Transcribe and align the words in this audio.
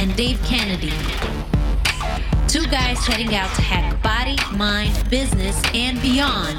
and 0.00 0.14
Dave 0.16 0.40
Kennedy. 0.44 0.92
Two 2.48 2.66
guys 2.66 2.98
heading 3.06 3.34
out 3.34 3.54
to 3.56 3.62
hack 3.62 4.02
body, 4.02 4.36
mind, 4.56 4.92
business, 5.10 5.60
and 5.74 6.00
beyond. 6.02 6.58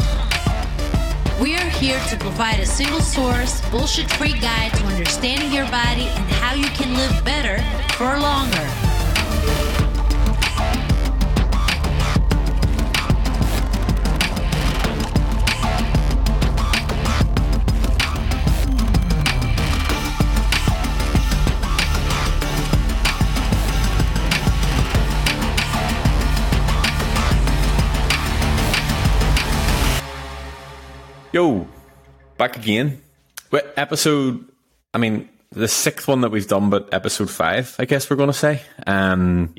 We 1.42 1.56
are 1.56 1.70
here 1.70 2.00
to 2.10 2.18
provide 2.18 2.60
a 2.60 2.66
single 2.66 3.02
source, 3.02 3.62
bullshit 3.70 4.10
free 4.12 4.40
guide 4.40 4.74
to 4.74 4.84
understanding 4.86 5.52
your 5.52 5.66
body 5.66 6.08
and 6.08 6.30
how 6.40 6.54
you 6.54 6.68
can 6.68 6.94
live 6.96 7.24
better 7.26 7.62
for 7.98 8.18
longer. 8.20 8.85
Back 32.48 32.58
again. 32.58 33.02
But 33.50 33.74
episode, 33.76 34.46
I 34.94 35.00
mean, 35.00 35.30
the 35.52 35.68
sixth 35.68 36.08
one 36.08 36.22
that 36.22 36.30
we've 36.30 36.48
done, 36.48 36.70
but 36.70 36.94
episode 36.94 37.30
five, 37.30 37.76
I 37.80 37.86
guess 37.86 38.10
we're 38.10 38.18
going 38.18 38.30
to 38.30 38.34
say. 38.34 38.62
Um, 38.86 39.56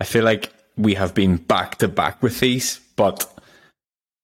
I 0.00 0.04
feel 0.04 0.24
like 0.24 0.52
we 0.76 0.94
have 0.94 1.14
been 1.14 1.36
back 1.36 1.76
to 1.76 1.88
back 1.88 2.22
with 2.22 2.40
these, 2.40 2.80
but 2.96 3.24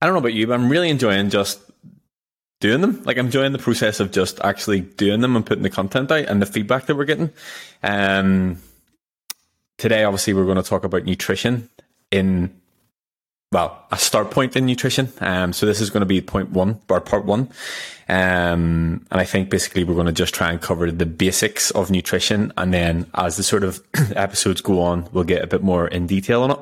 I 0.01 0.07
don't 0.07 0.15
know 0.15 0.19
about 0.19 0.35
you, 0.35 0.47
but 0.49 0.55
I'm 0.55 0.69
really 0.69 0.91
enjoying 0.91 1.31
just 1.31 1.61
doing 2.61 2.81
them. 2.81 3.03
Like 3.05 3.17
I'm 3.17 3.27
enjoying 3.27 3.53
the 3.53 3.59
process 3.59 4.01
of 4.01 4.11
just 4.11 4.41
actually 4.41 4.81
doing 4.81 5.21
them 5.21 5.37
and 5.37 5.47
putting 5.47 5.63
the 5.63 5.71
content 5.71 6.11
out 6.11 6.25
and 6.25 6.43
the 6.43 6.47
feedback 6.47 6.87
that 6.87 6.97
we're 6.97 7.05
getting. 7.05 7.31
Um, 7.85 8.61
today, 9.79 10.03
obviously, 10.03 10.35
we're 10.35 10.47
going 10.47 10.57
to 10.57 10.69
talk 10.69 10.83
about 10.83 11.05
nutrition 11.05 11.69
in 12.11 12.61
well, 13.53 13.85
a 13.93 13.99
start 13.99 14.31
point 14.31 14.57
in 14.57 14.67
nutrition. 14.67 15.13
Um, 15.21 15.53
so 15.53 15.67
this 15.67 15.81
is 15.81 15.91
going 15.91 16.01
to 16.01 16.07
be 16.07 16.21
point 16.21 16.51
one 16.51 16.81
or 16.89 17.01
part 17.01 17.27
one. 17.27 17.51
Um, 18.09 19.07
and 19.11 19.21
I 19.21 19.25
think 19.25 19.51
basically 19.51 19.85
we're 19.85 19.95
going 19.95 20.07
to 20.07 20.13
just 20.13 20.35
try 20.35 20.51
and 20.51 20.61
cover 20.61 20.91
the 20.91 21.07
basics 21.07 21.71
of 21.71 21.91
nutrition. 21.91 22.53
And 22.57 22.73
then 22.73 23.07
as 23.15 23.37
the 23.37 23.43
sort 23.43 23.63
of 23.63 23.81
episodes 24.17 24.63
go 24.63 24.81
on, 24.81 25.09
we'll 25.13 25.25
get 25.25 25.45
a 25.45 25.47
bit 25.47 25.63
more 25.63 25.87
in 25.87 26.07
detail 26.07 26.43
on 26.43 26.51
it. 26.51 26.59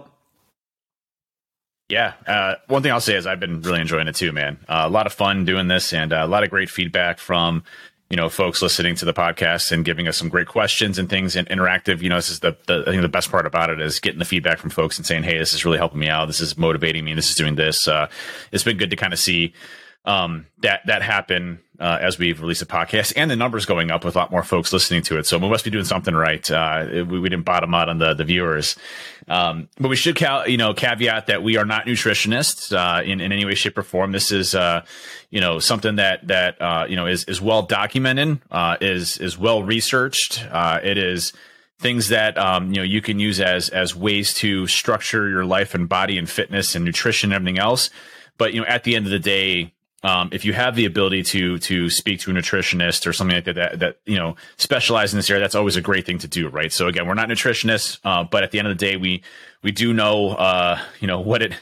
Yeah. 1.89 2.13
Uh, 2.27 2.55
one 2.69 2.83
thing 2.83 2.93
I'll 2.93 3.01
say 3.01 3.17
is 3.17 3.27
I've 3.27 3.41
been 3.41 3.63
really 3.63 3.81
enjoying 3.81 4.07
it 4.07 4.15
too, 4.15 4.33
man. 4.33 4.59
Uh, 4.69 4.85
a 4.87 4.91
lot 4.91 5.07
of 5.07 5.13
fun 5.13 5.45
doing 5.45 5.69
this 5.69 5.93
and 5.93 6.13
uh, 6.13 6.23
a 6.23 6.29
lot 6.29 6.45
of 6.45 6.51
great 6.51 6.71
feedback 6.71 7.19
from 7.19 7.65
you 8.11 8.17
know, 8.17 8.29
folks 8.29 8.61
listening 8.61 8.97
to 8.97 9.05
the 9.05 9.15
podcast 9.15 9.71
and 9.71 9.85
giving 9.85 10.09
us 10.09 10.17
some 10.17 10.29
great 10.29 10.49
questions 10.49 10.99
and 10.99 11.09
things 11.09 11.37
and 11.37 11.49
interactive. 11.49 12.03
You 12.03 12.09
know, 12.09 12.17
this 12.17 12.29
is 12.29 12.41
the, 12.41 12.57
the 12.67 12.83
I 12.85 12.91
think 12.91 13.03
the 13.03 13.09
best 13.09 13.31
part 13.31 13.47
about 13.47 13.71
it 13.71 13.81
is 13.81 14.01
getting 14.01 14.19
the 14.19 14.25
feedback 14.25 14.59
from 14.59 14.71
folks 14.71 14.99
and 14.99 15.07
saying, 15.07 15.23
Hey, 15.23 15.39
this 15.39 15.55
is 15.55 15.65
really 15.65 15.79
helping 15.79 16.01
me 16.01 16.09
out. 16.09 16.27
This 16.27 16.41
is 16.41 16.59
motivating 16.59 17.05
me. 17.05 17.15
This 17.15 17.31
is 17.31 17.37
doing 17.37 17.55
this. 17.55 17.87
Uh, 17.87 18.09
it's 18.51 18.65
been 18.65 18.79
good 18.79 18.91
to 18.91 18.97
kind 18.97 19.13
of 19.13 19.21
see, 19.21 19.55
um, 20.05 20.47
that, 20.63 20.81
that 20.87 21.03
happen, 21.03 21.61
uh, 21.79 21.99
as 22.01 22.19
we've 22.19 22.41
released 22.41 22.63
a 22.63 22.67
podcast 22.67 23.13
and 23.17 23.31
the 23.31 23.37
numbers 23.37 23.67
going 23.67 23.91
up 23.91 24.05
with 24.05 24.17
a 24.17 24.19
lot 24.19 24.31
more 24.31 24.43
folks 24.43 24.73
listening 24.73 25.03
to 25.03 25.19
it. 25.19 25.27
So 25.27 25.39
we 25.39 25.49
must 25.49 25.65
be 25.65 25.71
doing 25.71 25.85
something 25.85 26.15
right. 26.15 26.49
Uh, 26.51 26.87
we, 26.91 27.21
we 27.21 27.29
didn't 27.29 27.45
bottom 27.45 27.75
out 27.75 27.89
on 27.89 27.99
the, 27.99 28.15
the 28.15 28.25
viewers. 28.25 28.77
Um, 29.29 29.69
but 29.79 29.89
we 29.89 29.97
should, 29.97 30.21
you 30.47 30.57
know, 30.57 30.75
caveat 30.75 31.27
that 31.27 31.43
we 31.43 31.57
are 31.57 31.65
not 31.65 31.87
nutritionists, 31.87 32.73
uh, 32.73 33.03
in, 33.03 33.21
in 33.21 33.33
any 33.33 33.45
way, 33.45 33.55
shape 33.55 33.79
or 33.79 33.83
form. 33.83 34.13
This 34.13 34.33
is, 34.33 34.55
uh, 34.55 34.85
you 35.31 35.41
know, 35.41 35.59
something 35.59 35.97
that, 35.97 36.27
that, 36.29 36.61
uh, 36.61 36.87
you 36.89 36.97
know, 36.97 37.07
is, 37.07 37.25
is 37.25 37.41
well 37.41 37.63
documented, 37.63 38.41
uh, 38.51 38.77
is, 38.81 39.19
is 39.19 39.39
well 39.39 39.63
researched. 39.63 40.45
It 40.53 40.99
is, 40.99 41.33
things 41.81 42.09
that 42.09 42.37
um, 42.37 42.69
you 42.69 42.77
know 42.77 42.83
you 42.83 43.01
can 43.01 43.19
use 43.19 43.41
as 43.41 43.71
as 43.71 43.97
ways 43.97 44.35
to 44.35 44.67
structure 44.67 45.29
your 45.31 45.47
life 45.47 45.75
and 45.75 45.89
body 45.89 46.19
and 46.19 46.29
fitness 46.29 46.75
and 46.75 46.85
nutrition 46.85 47.33
and 47.33 47.37
everything 47.37 47.59
else 47.59 47.89
but 48.37 48.53
you 48.53 48.61
know 48.61 48.67
at 48.67 48.85
the 48.85 48.95
end 48.95 49.07
of 49.07 49.11
the 49.11 49.19
day 49.19 49.73
um, 50.03 50.31
if 50.33 50.45
you 50.45 50.53
have 50.53 50.77
the 50.77 50.87
ability 50.87 51.23
to 51.25 51.59
to 51.59 51.91
speak 51.91 52.21
to 52.21 52.31
a 52.31 52.35
nutritionist 52.35 53.07
or 53.07 53.13
something 53.13 53.37
like 53.37 53.45
that, 53.45 53.55
that, 53.57 53.79
that 53.81 53.97
you 54.07 54.17
know 54.17 54.37
specialize 54.57 55.13
in 55.13 55.19
this 55.19 55.29
area, 55.29 55.43
that's 55.43 55.55
always 55.55 55.77
a 55.77 55.83
great 55.83 56.07
thing 56.07 56.19
to 56.19 56.29
do, 56.29 56.49
right? 56.49 56.73
So 56.73 56.87
again, 56.87 57.07
we're 57.07 57.15
not 57.15 57.29
nutritionists, 57.29 57.99
uh, 58.05 58.25
but 58.25 58.43
at 58.43 58.51
the 58.51 58.59
end 58.59 58.69
of 58.69 58.77
the 58.77 58.87
day, 58.87 58.97
we 58.97 59.23
we 59.63 59.73
do 59.73 59.93
know 59.93 60.31
uh, 60.31 60.81
you 61.01 61.07
know 61.07 61.21
what 61.21 61.43
it 61.43 61.53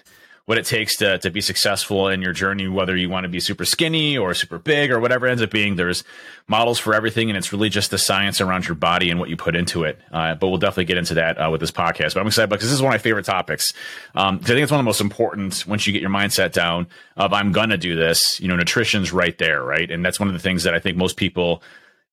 what 0.48 0.56
it 0.56 0.64
takes 0.64 0.96
to, 0.96 1.18
to 1.18 1.30
be 1.30 1.42
successful 1.42 2.08
in 2.08 2.22
your 2.22 2.32
journey, 2.32 2.66
whether 2.68 2.96
you 2.96 3.10
want 3.10 3.24
to 3.24 3.28
be 3.28 3.38
super 3.38 3.66
skinny 3.66 4.16
or 4.16 4.32
super 4.32 4.58
big 4.58 4.90
or 4.90 4.98
whatever 4.98 5.26
ends 5.26 5.42
up 5.42 5.50
being. 5.50 5.76
There's 5.76 6.04
models 6.46 6.78
for 6.78 6.94
everything, 6.94 7.28
and 7.28 7.36
it's 7.36 7.52
really 7.52 7.68
just 7.68 7.90
the 7.90 7.98
science 7.98 8.40
around 8.40 8.66
your 8.66 8.74
body 8.74 9.10
and 9.10 9.20
what 9.20 9.28
you 9.28 9.36
put 9.36 9.54
into 9.54 9.84
it. 9.84 10.00
Uh, 10.10 10.34
but 10.36 10.48
we'll 10.48 10.56
definitely 10.56 10.86
get 10.86 10.96
into 10.96 11.12
that 11.12 11.36
uh, 11.36 11.50
with 11.50 11.60
this 11.60 11.70
podcast. 11.70 12.14
But 12.14 12.20
I'm 12.20 12.28
excited 12.28 12.48
because 12.48 12.64
this 12.64 12.72
is 12.72 12.80
one 12.80 12.94
of 12.94 12.98
my 12.98 13.02
favorite 13.02 13.26
topics. 13.26 13.74
Um, 14.14 14.40
I 14.42 14.46
think 14.46 14.60
it's 14.60 14.72
one 14.72 14.80
of 14.80 14.84
the 14.84 14.88
most 14.88 15.02
important 15.02 15.66
once 15.66 15.86
you 15.86 15.92
get 15.92 16.00
your 16.00 16.10
mindset 16.10 16.52
down 16.52 16.86
of 17.18 17.34
I'm 17.34 17.52
gonna 17.52 17.76
do 17.76 17.94
this. 17.94 18.40
You 18.40 18.48
know, 18.48 18.56
nutrition's 18.56 19.12
right 19.12 19.36
there, 19.36 19.62
right? 19.62 19.90
And 19.90 20.02
that's 20.02 20.18
one 20.18 20.28
of 20.28 20.32
the 20.32 20.40
things 20.40 20.62
that 20.62 20.72
I 20.72 20.78
think 20.78 20.96
most 20.96 21.18
people 21.18 21.62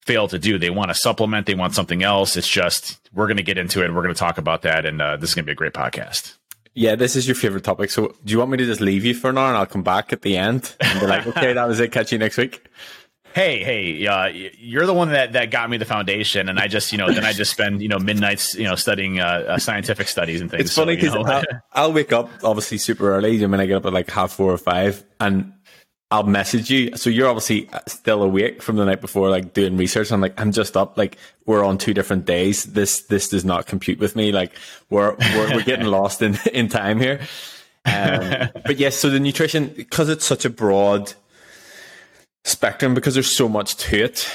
fail 0.02 0.28
to 0.28 0.40
do. 0.40 0.60
They 0.60 0.70
want 0.70 0.90
to 0.90 0.96
supplement, 0.96 1.46
they 1.46 1.56
want 1.56 1.74
something 1.74 2.04
else. 2.04 2.36
It's 2.36 2.50
just 2.50 3.00
we're 3.14 3.28
going 3.28 3.38
to 3.38 3.44
get 3.44 3.58
into 3.58 3.82
it. 3.82 3.94
We're 3.94 4.04
going 4.04 4.14
to 4.14 4.20
talk 4.20 4.38
about 4.38 4.64
that, 4.64 4.86
and 4.86 5.02
uh, 5.02 5.16
this 5.16 5.30
is 5.30 5.36
going 5.36 5.46
to 5.46 5.48
be 5.48 5.54
a 5.54 5.56
great 5.56 5.74
podcast. 5.74 6.36
Yeah, 6.78 6.96
this 6.96 7.16
is 7.16 7.26
your 7.26 7.36
favorite 7.36 7.64
topic. 7.64 7.90
So, 7.90 8.14
do 8.26 8.32
you 8.34 8.38
want 8.38 8.52
me 8.52 8.58
to 8.58 8.66
just 8.66 8.82
leave 8.82 9.06
you 9.06 9.14
for 9.14 9.30
an 9.30 9.38
hour 9.38 9.48
and 9.48 9.58
I'll 9.58 9.66
come 9.66 9.82
back 9.82 10.12
at 10.12 10.22
the 10.24 10.36
end 10.36 10.76
and 10.82 11.00
be 11.00 11.08
like, 11.08 11.26
okay, 11.26 11.54
that 11.54 11.68
was 11.68 11.80
it. 11.80 11.94
Catch 11.94 12.12
you 12.12 12.18
next 12.18 12.38
week. 12.38 12.68
Hey, 13.34 13.64
hey, 13.64 14.08
uh, 14.08 14.28
you're 14.28 14.86
the 14.86 14.94
one 14.94 15.10
that, 15.12 15.34
that 15.34 15.52
got 15.52 15.70
me 15.70 15.76
the 15.76 15.86
foundation, 15.86 16.48
and 16.48 16.58
I 16.58 16.70
just, 16.70 16.94
you 16.94 16.98
know, 16.98 17.12
then 17.12 17.26
I 17.26 17.34
just 17.34 17.52
spend, 17.52 17.82
you 17.82 17.90
know, 17.90 18.00
midnights, 18.00 18.56
you 18.56 18.64
know, 18.64 18.76
studying 18.76 19.20
uh, 19.20 19.46
uh, 19.48 19.58
scientific 19.58 20.08
studies 20.08 20.40
and 20.40 20.50
things. 20.50 20.64
It's 20.64 20.76
funny 20.76 20.96
because 20.96 21.12
so, 21.12 21.20
you 21.20 21.26
know. 21.26 21.32
I'll, 21.34 21.44
I'll, 21.74 21.94
wake 21.94 22.14
up 22.14 22.30
obviously 22.46 22.78
super 22.78 23.14
early. 23.14 23.44
I 23.44 23.48
mean, 23.48 23.60
I 23.60 23.66
get 23.66 23.76
up 23.76 23.86
at 23.86 23.92
like 23.92 24.10
half 24.10 24.32
four 24.32 24.54
or 24.54 24.58
five, 24.58 25.04
and 25.20 25.52
I'll 26.12 26.24
message 26.24 26.70
you. 26.70 26.96
So 26.96 27.10
you're 27.10 27.28
obviously 27.28 27.68
still 27.88 28.22
awake 28.22 28.62
from 28.62 28.76
the 28.76 28.86
night 28.86 29.02
before, 29.02 29.30
like 29.30 29.54
doing 29.54 29.76
research. 29.76 30.12
I'm 30.12 30.22
like, 30.22 30.40
I'm 30.40 30.52
just 30.52 30.78
up. 30.78 30.98
Like 30.98 31.18
we're 31.46 31.64
on 31.64 31.78
two 31.78 31.94
different 31.94 32.26
days. 32.26 32.64
This 32.66 33.02
this 33.02 33.30
does 33.30 33.44
not 33.44 33.66
compute 33.66 34.00
with 34.00 34.16
me. 34.16 34.32
Like 34.32 34.52
we're 34.90 35.16
we're, 35.16 35.56
we're 35.56 35.64
getting 35.64 35.86
lost 35.88 36.22
in 36.22 36.38
in 36.54 36.68
time 36.70 37.00
here. 37.00 37.22
Um, 37.86 38.50
but 38.66 38.78
yes, 38.78 38.96
so 38.96 39.10
the 39.10 39.20
nutrition 39.20 39.68
because 39.70 40.10
it's 40.10 40.26
such 40.26 40.46
a 40.46 40.50
broad 40.50 41.14
spectrum 42.44 42.94
because 42.94 43.16
there's 43.16 43.32
so 43.32 43.50
much 43.50 43.76
to 43.78 44.04
it. 44.04 44.30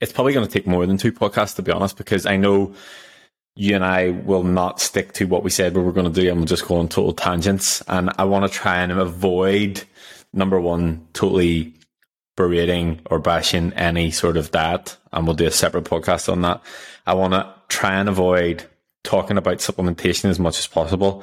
It's 0.00 0.12
probably 0.12 0.34
going 0.34 0.46
to 0.46 0.52
take 0.52 0.66
more 0.66 0.86
than 0.86 0.98
two 0.98 1.12
podcasts 1.12 1.56
to 1.56 1.62
be 1.62 1.72
honest. 1.72 1.96
Because 1.96 2.26
I 2.26 2.36
know 2.36 2.74
you 3.56 3.74
and 3.74 3.84
I 3.84 4.10
will 4.10 4.42
not 4.42 4.80
stick 4.80 5.12
to 5.14 5.24
what 5.24 5.42
we 5.42 5.48
said 5.48 5.74
we 5.74 5.82
were 5.82 5.92
going 5.92 6.12
to 6.12 6.20
do, 6.20 6.28
and 6.28 6.36
we'll 6.38 6.46
just 6.46 6.66
go 6.66 6.76
on 6.76 6.88
total 6.88 7.14
tangents. 7.14 7.82
And 7.88 8.10
I 8.18 8.24
want 8.24 8.50
to 8.50 8.58
try 8.58 8.82
and 8.82 8.92
avoid 8.92 9.84
number 10.34 10.60
one, 10.60 11.06
totally 11.12 11.74
berating 12.36 13.00
or 13.06 13.18
bashing 13.18 13.72
any 13.74 14.10
sort 14.10 14.36
of 14.36 14.50
that. 14.50 14.96
And 15.12 15.26
we'll 15.26 15.36
do 15.36 15.46
a 15.46 15.50
separate 15.50 15.84
podcast 15.84 16.30
on 16.30 16.42
that. 16.42 16.62
I 17.06 17.14
want 17.14 17.34
to 17.34 17.54
try 17.68 17.94
and 17.94 18.08
avoid 18.08 18.64
talking 19.04 19.36
about 19.36 19.58
supplementation 19.58 20.30
as 20.30 20.38
much 20.38 20.58
as 20.58 20.66
possible. 20.66 21.22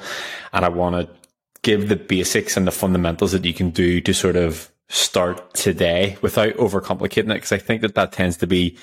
And 0.52 0.64
I 0.64 0.68
want 0.68 0.96
to 0.96 1.14
give 1.62 1.88
the 1.88 1.96
basics 1.96 2.56
and 2.56 2.66
the 2.66 2.72
fundamentals 2.72 3.32
that 3.32 3.44
you 3.44 3.54
can 3.54 3.70
do 3.70 4.00
to 4.00 4.14
sort 4.14 4.36
of 4.36 4.70
start 4.88 5.54
today 5.54 6.16
without 6.22 6.54
overcomplicating 6.54 7.34
it. 7.34 7.40
Cause 7.40 7.52
I 7.52 7.58
think 7.58 7.82
that 7.82 7.94
that 7.94 8.12
tends 8.12 8.36
to 8.38 8.46
be 8.46 8.76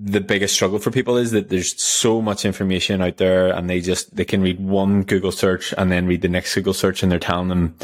the 0.00 0.20
biggest 0.20 0.54
struggle 0.54 0.78
for 0.78 0.92
people 0.92 1.16
is 1.16 1.32
that 1.32 1.48
there's 1.48 1.80
so 1.82 2.22
much 2.22 2.44
information 2.44 3.02
out 3.02 3.16
there 3.16 3.48
and 3.48 3.68
they 3.68 3.80
just, 3.80 4.14
they 4.14 4.24
can 4.24 4.40
read 4.40 4.60
one 4.60 5.02
Google 5.02 5.32
search 5.32 5.74
and 5.76 5.90
then 5.90 6.06
read 6.06 6.22
the 6.22 6.28
next 6.28 6.54
Google 6.54 6.72
search 6.72 7.02
and 7.02 7.10
they're 7.10 7.18
telling 7.18 7.48
them 7.48 7.74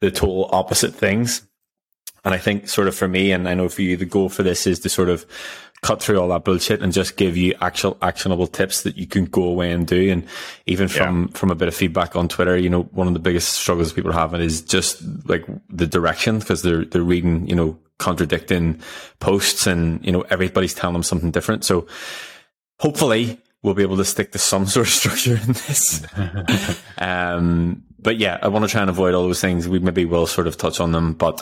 the 0.00 0.10
total 0.10 0.48
opposite 0.52 0.94
things. 0.94 1.42
And 2.24 2.34
I 2.34 2.38
think 2.38 2.68
sort 2.68 2.88
of 2.88 2.94
for 2.96 3.06
me, 3.06 3.30
and 3.30 3.48
I 3.48 3.54
know 3.54 3.68
for 3.68 3.82
you, 3.82 3.96
the 3.96 4.04
goal 4.04 4.28
for 4.28 4.42
this 4.42 4.66
is 4.66 4.80
to 4.80 4.88
sort 4.88 5.08
of 5.08 5.24
cut 5.82 6.02
through 6.02 6.18
all 6.18 6.28
that 6.28 6.44
bullshit 6.44 6.82
and 6.82 6.92
just 6.92 7.16
give 7.16 7.36
you 7.36 7.54
actual 7.60 7.96
actionable 8.02 8.46
tips 8.46 8.82
that 8.82 8.96
you 8.96 9.06
can 9.06 9.26
go 9.26 9.44
away 9.44 9.70
and 9.70 9.86
do. 9.86 10.10
And 10.10 10.26
even 10.66 10.88
from, 10.88 11.22
yeah. 11.22 11.38
from 11.38 11.50
a 11.50 11.54
bit 11.54 11.68
of 11.68 11.74
feedback 11.74 12.16
on 12.16 12.28
Twitter, 12.28 12.56
you 12.56 12.68
know, 12.68 12.82
one 12.84 13.06
of 13.06 13.12
the 13.12 13.20
biggest 13.20 13.54
struggles 13.54 13.92
people 13.92 14.10
are 14.10 14.14
having 14.14 14.40
is 14.40 14.62
just 14.62 15.02
like 15.28 15.46
the 15.68 15.86
direction 15.86 16.40
because 16.40 16.62
they're, 16.62 16.84
they're 16.84 17.02
reading, 17.02 17.46
you 17.46 17.54
know, 17.54 17.78
contradicting 17.98 18.80
posts 19.20 19.66
and, 19.66 20.04
you 20.04 20.10
know, 20.10 20.22
everybody's 20.22 20.74
telling 20.74 20.94
them 20.94 21.02
something 21.02 21.30
different. 21.30 21.64
So 21.64 21.86
hopefully 22.80 23.38
we'll 23.62 23.74
be 23.74 23.82
able 23.82 23.96
to 23.98 24.04
stick 24.04 24.32
to 24.32 24.38
some 24.38 24.66
sort 24.66 24.86
of 24.86 24.92
structure 24.92 25.36
in 25.36 25.52
this. 25.52 26.04
um, 26.98 27.82
but 28.06 28.18
yeah, 28.18 28.38
I 28.40 28.46
want 28.46 28.64
to 28.64 28.70
try 28.70 28.82
and 28.82 28.88
avoid 28.88 29.14
all 29.14 29.24
those 29.24 29.40
things. 29.40 29.66
We 29.66 29.80
maybe 29.80 30.04
will 30.04 30.28
sort 30.28 30.46
of 30.46 30.56
touch 30.56 30.78
on 30.78 30.92
them, 30.92 31.12
but 31.12 31.40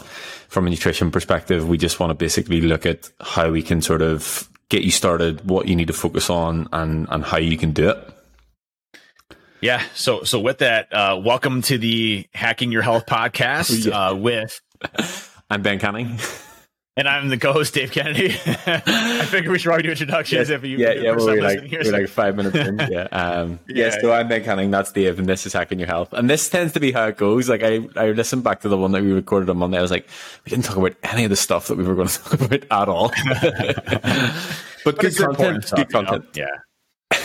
from 0.49 0.67
a 0.67 0.71
nutrition 0.71 1.11
perspective, 1.11 1.69
we 1.69 1.77
just 1.77 2.01
want 2.01 2.09
to 2.09 2.15
basically 2.15 2.63
look 2.63 2.87
at 2.87 3.11
how 3.21 3.51
we 3.51 3.63
can 3.63 3.83
sort 3.83 4.01
of 4.01 4.49
get 4.71 4.83
you 4.83 4.91
started, 4.91 5.47
what 5.47 5.69
you 5.69 5.77
need 5.77 5.89
to 5.89 5.93
focus 5.93 6.31
on, 6.31 6.67
and 6.73 7.07
and 7.11 7.23
how 7.23 7.37
you 7.37 7.59
can 7.59 7.73
do 7.73 7.91
it. 7.91 7.99
Yeah. 9.61 9.83
So 9.95 10.25
so 10.25 10.41
with 10.41 10.61
that, 10.61 10.91
uh, 10.91 11.21
welcome 11.23 11.61
to 11.61 11.77
the 11.77 12.27
Hacking 12.33 12.73
Your 12.73 12.81
Health 12.81 13.05
podcast 13.09 13.87
uh, 13.93 14.17
with. 14.17 14.59
I'm 15.51 15.61
Ben 15.61 15.79
Canning. 15.79 16.19
And 16.97 17.09
I'm 17.09 17.29
the 17.29 17.39
co-host, 17.39 17.75
Dave 17.75 17.91
Kennedy. 17.91 18.31
I 18.47 19.27
figure 19.27 19.51
we 19.51 19.59
should 19.59 19.67
probably 19.67 19.83
do 19.83 19.91
introductions 19.91 20.49
yeah, 20.49 20.55
if 20.55 20.63
you. 20.63 20.79
Yeah, 20.79 20.93
yeah, 20.93 21.11
well, 21.11 21.27
we're 21.27 21.43
like, 21.43 21.69
we're 21.69 21.91
like 21.91 22.09
five 22.09 22.37
minutes 22.37 22.55
in. 22.55 22.79
Yeah, 22.89 23.09
um, 23.11 23.59
yeah, 23.69 23.87
yeah. 23.87 24.01
So 24.01 24.13
I'm 24.13 24.29
Ben 24.29 24.45
Canning. 24.45 24.71
That's 24.71 24.93
Dave, 24.93 25.19
and 25.19 25.29
this 25.29 25.45
is 25.45 25.53
hacking 25.53 25.81
your 25.81 25.89
health. 25.89 26.13
And 26.13 26.31
this 26.31 26.49
tends 26.49 26.73
to 26.75 26.81
be 26.81 26.93
how 26.93 27.09
it 27.09 27.17
goes. 27.17 27.49
Like 27.49 27.65
I, 27.65 27.89
I 27.97 28.13
listened 28.13 28.45
back 28.45 28.61
to 28.61 28.69
the 28.69 28.77
one 28.77 28.93
that 28.93 29.03
we 29.03 29.11
recorded 29.11 29.51
on 29.51 29.57
Monday. 29.57 29.79
I 29.79 29.83
was 29.83 29.91
like, 29.91 30.07
we 30.45 30.51
didn't 30.51 30.67
talk 30.67 30.77
about 30.77 30.95
any 31.03 31.25
of 31.25 31.31
the 31.31 31.37
stuff 31.37 31.67
that 31.67 31.77
we 31.77 31.83
were 31.83 31.97
going 31.97 32.07
to 32.07 32.23
talk 32.23 32.41
about 32.41 32.65
at 32.71 32.89
all. 32.89 33.11
but, 33.41 34.85
but 34.85 34.99
good 35.01 35.17
content. 35.17 35.65
Stuff, 35.65 35.77
good 35.77 35.91
content. 35.91 36.27
You 36.35 36.43
know? 36.43 36.49
Yeah. 37.11 37.19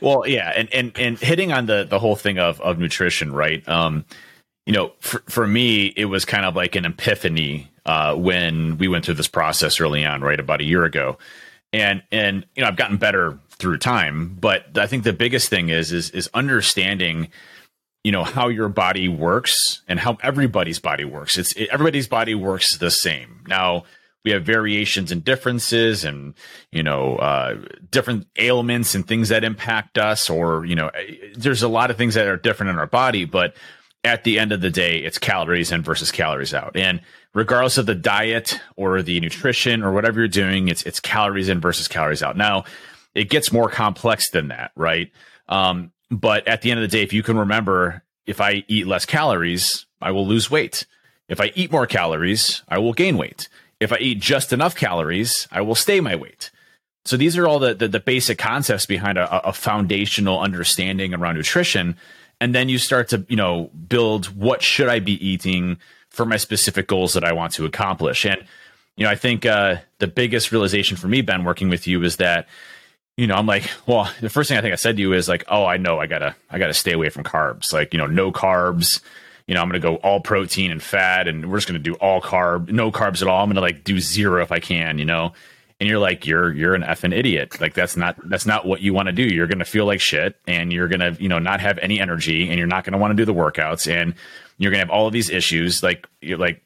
Well, 0.00 0.28
yeah, 0.28 0.52
and, 0.54 0.72
and 0.72 0.96
and 0.96 1.18
hitting 1.18 1.52
on 1.52 1.66
the 1.66 1.84
the 1.88 1.98
whole 1.98 2.14
thing 2.14 2.38
of 2.38 2.60
of 2.60 2.78
nutrition, 2.78 3.32
right? 3.32 3.68
Um, 3.68 4.04
you 4.66 4.72
know, 4.72 4.92
for 5.00 5.18
for 5.26 5.48
me, 5.48 5.86
it 5.96 6.04
was 6.04 6.24
kind 6.24 6.44
of 6.44 6.54
like 6.54 6.76
an 6.76 6.84
epiphany 6.84 7.72
uh, 7.86 8.14
when 8.14 8.76
we 8.76 8.88
went 8.88 9.04
through 9.04 9.14
this 9.14 9.28
process 9.28 9.80
early 9.80 10.04
on, 10.04 10.20
right 10.20 10.38
about 10.38 10.60
a 10.60 10.64
year 10.64 10.84
ago, 10.84 11.16
and 11.72 12.02
and 12.12 12.44
you 12.54 12.62
know 12.62 12.68
I've 12.68 12.76
gotten 12.76 12.98
better 12.98 13.38
through 13.50 13.78
time, 13.78 14.36
but 14.38 14.76
I 14.76 14.86
think 14.86 15.04
the 15.04 15.14
biggest 15.14 15.48
thing 15.48 15.70
is 15.70 15.92
is 15.92 16.10
is 16.10 16.28
understanding 16.34 17.28
you 18.04 18.12
know 18.12 18.24
how 18.24 18.48
your 18.48 18.68
body 18.68 19.08
works 19.08 19.82
and 19.88 19.98
how 19.98 20.18
everybody's 20.22 20.78
body 20.78 21.04
works. 21.04 21.38
It's 21.38 21.52
it, 21.52 21.68
everybody's 21.70 22.08
body 22.08 22.34
works 22.34 22.76
the 22.76 22.90
same. 22.90 23.44
Now 23.48 23.84
we 24.26 24.32
have 24.32 24.44
variations 24.44 25.12
and 25.12 25.24
differences 25.24 26.04
and 26.04 26.34
you 26.72 26.82
know 26.82 27.16
uh, 27.16 27.56
different 27.90 28.26
ailments 28.36 28.94
and 28.94 29.06
things 29.06 29.30
that 29.30 29.44
impact 29.44 29.96
us 29.96 30.28
or 30.28 30.66
you 30.66 30.74
know 30.74 30.90
there's 31.36 31.62
a 31.62 31.68
lot 31.68 31.90
of 31.90 31.96
things 31.96 32.14
that 32.14 32.26
are 32.26 32.36
different 32.36 32.70
in 32.70 32.78
our 32.78 32.88
body 32.88 33.24
but 33.24 33.54
at 34.02 34.24
the 34.24 34.38
end 34.38 34.52
of 34.52 34.60
the 34.60 34.70
day 34.70 34.98
it's 34.98 35.18
calories 35.18 35.70
in 35.70 35.80
versus 35.80 36.10
calories 36.10 36.52
out 36.52 36.76
and 36.76 37.00
regardless 37.36 37.76
of 37.76 37.84
the 37.84 37.94
diet 37.94 38.58
or 38.76 39.02
the 39.02 39.20
nutrition 39.20 39.82
or 39.82 39.92
whatever 39.92 40.20
you're 40.20 40.26
doing, 40.26 40.68
it's 40.68 40.82
it's 40.84 40.98
calories 40.98 41.50
in 41.50 41.60
versus 41.60 41.86
calories 41.86 42.22
out. 42.22 42.36
Now, 42.36 42.64
it 43.14 43.28
gets 43.28 43.52
more 43.52 43.68
complex 43.68 44.30
than 44.30 44.48
that, 44.48 44.72
right? 44.74 45.12
Um, 45.48 45.92
but 46.10 46.48
at 46.48 46.62
the 46.62 46.70
end 46.70 46.80
of 46.80 46.90
the 46.90 46.96
day, 46.96 47.02
if 47.02 47.12
you 47.12 47.22
can 47.22 47.38
remember, 47.38 48.02
if 48.24 48.40
I 48.40 48.64
eat 48.68 48.86
less 48.86 49.04
calories, 49.04 49.86
I 50.00 50.12
will 50.12 50.26
lose 50.26 50.50
weight. 50.50 50.86
If 51.28 51.40
I 51.40 51.52
eat 51.54 51.70
more 51.70 51.86
calories, 51.86 52.62
I 52.68 52.78
will 52.78 52.94
gain 52.94 53.18
weight. 53.18 53.48
If 53.80 53.92
I 53.92 53.98
eat 53.98 54.18
just 54.18 54.52
enough 54.52 54.74
calories, 54.74 55.46
I 55.52 55.60
will 55.60 55.74
stay 55.74 56.00
my 56.00 56.16
weight. 56.16 56.50
So 57.04 57.18
these 57.18 57.36
are 57.36 57.46
all 57.46 57.58
the 57.58 57.74
the, 57.74 57.86
the 57.86 58.00
basic 58.00 58.38
concepts 58.38 58.86
behind 58.86 59.18
a, 59.18 59.46
a 59.46 59.52
foundational 59.52 60.40
understanding 60.40 61.12
around 61.12 61.34
nutrition. 61.36 61.96
And 62.40 62.54
then 62.54 62.70
you 62.70 62.78
start 62.78 63.08
to, 63.08 63.26
you 63.28 63.36
know, 63.36 63.70
build 63.88 64.26
what 64.26 64.62
should 64.62 64.88
I 64.88 65.00
be 65.00 65.14
eating? 65.26 65.78
For 66.16 66.24
my 66.24 66.38
specific 66.38 66.86
goals 66.86 67.12
that 67.12 67.24
I 67.24 67.32
want 67.32 67.52
to 67.52 67.66
accomplish. 67.66 68.24
And, 68.24 68.42
you 68.96 69.04
know, 69.04 69.10
I 69.10 69.16
think 69.16 69.44
uh, 69.44 69.76
the 69.98 70.06
biggest 70.06 70.50
realization 70.50 70.96
for 70.96 71.08
me, 71.08 71.20
Ben, 71.20 71.44
working 71.44 71.68
with 71.68 71.86
you 71.86 72.02
is 72.02 72.16
that, 72.16 72.48
you 73.18 73.26
know, 73.26 73.34
I'm 73.34 73.44
like, 73.44 73.70
well, 73.86 74.10
the 74.22 74.30
first 74.30 74.48
thing 74.48 74.56
I 74.56 74.62
think 74.62 74.72
I 74.72 74.76
said 74.76 74.96
to 74.96 75.02
you 75.02 75.12
is 75.12 75.28
like, 75.28 75.44
oh, 75.48 75.66
I 75.66 75.76
know 75.76 76.00
I 76.00 76.06
gotta, 76.06 76.34
I 76.50 76.58
gotta 76.58 76.72
stay 76.72 76.92
away 76.92 77.10
from 77.10 77.22
carbs. 77.22 77.70
Like, 77.70 77.92
you 77.92 77.98
know, 77.98 78.06
no 78.06 78.32
carbs. 78.32 79.02
You 79.46 79.54
know, 79.54 79.60
I'm 79.60 79.68
gonna 79.68 79.78
go 79.78 79.96
all 79.96 80.20
protein 80.20 80.72
and 80.72 80.82
fat, 80.82 81.28
and 81.28 81.48
we're 81.48 81.58
just 81.58 81.68
gonna 81.68 81.78
do 81.78 81.94
all 81.94 82.20
carb, 82.20 82.70
no 82.70 82.90
carbs 82.90 83.22
at 83.22 83.28
all. 83.28 83.44
I'm 83.44 83.48
gonna 83.50 83.60
like 83.60 83.84
do 83.84 84.00
zero 84.00 84.42
if 84.42 84.50
I 84.50 84.58
can. 84.58 84.98
You 84.98 85.04
know, 85.04 85.34
and 85.78 85.88
you're 85.88 85.98
like 85.98 86.26
you're 86.26 86.52
you're 86.52 86.74
an 86.74 86.82
effing 86.82 87.14
idiot 87.14 87.60
like 87.60 87.74
that's 87.74 87.96
not 87.96 88.16
that's 88.28 88.46
not 88.46 88.64
what 88.66 88.80
you 88.80 88.94
want 88.94 89.06
to 89.06 89.12
do 89.12 89.22
you're 89.22 89.46
going 89.46 89.58
to 89.58 89.64
feel 89.64 89.84
like 89.84 90.00
shit 90.00 90.36
and 90.46 90.72
you're 90.72 90.88
going 90.88 91.00
to 91.00 91.22
you 91.22 91.28
know 91.28 91.38
not 91.38 91.60
have 91.60 91.78
any 91.78 92.00
energy 92.00 92.48
and 92.48 92.58
you're 92.58 92.66
not 92.66 92.84
going 92.84 92.92
to 92.92 92.98
want 92.98 93.10
to 93.10 93.16
do 93.16 93.24
the 93.24 93.34
workouts 93.34 93.90
and 93.90 94.14
you're 94.58 94.70
gonna 94.70 94.80
have 94.80 94.90
all 94.90 95.06
of 95.06 95.12
these 95.12 95.30
issues. 95.30 95.82
Like 95.82 96.06
you're 96.20 96.38
like 96.38 96.62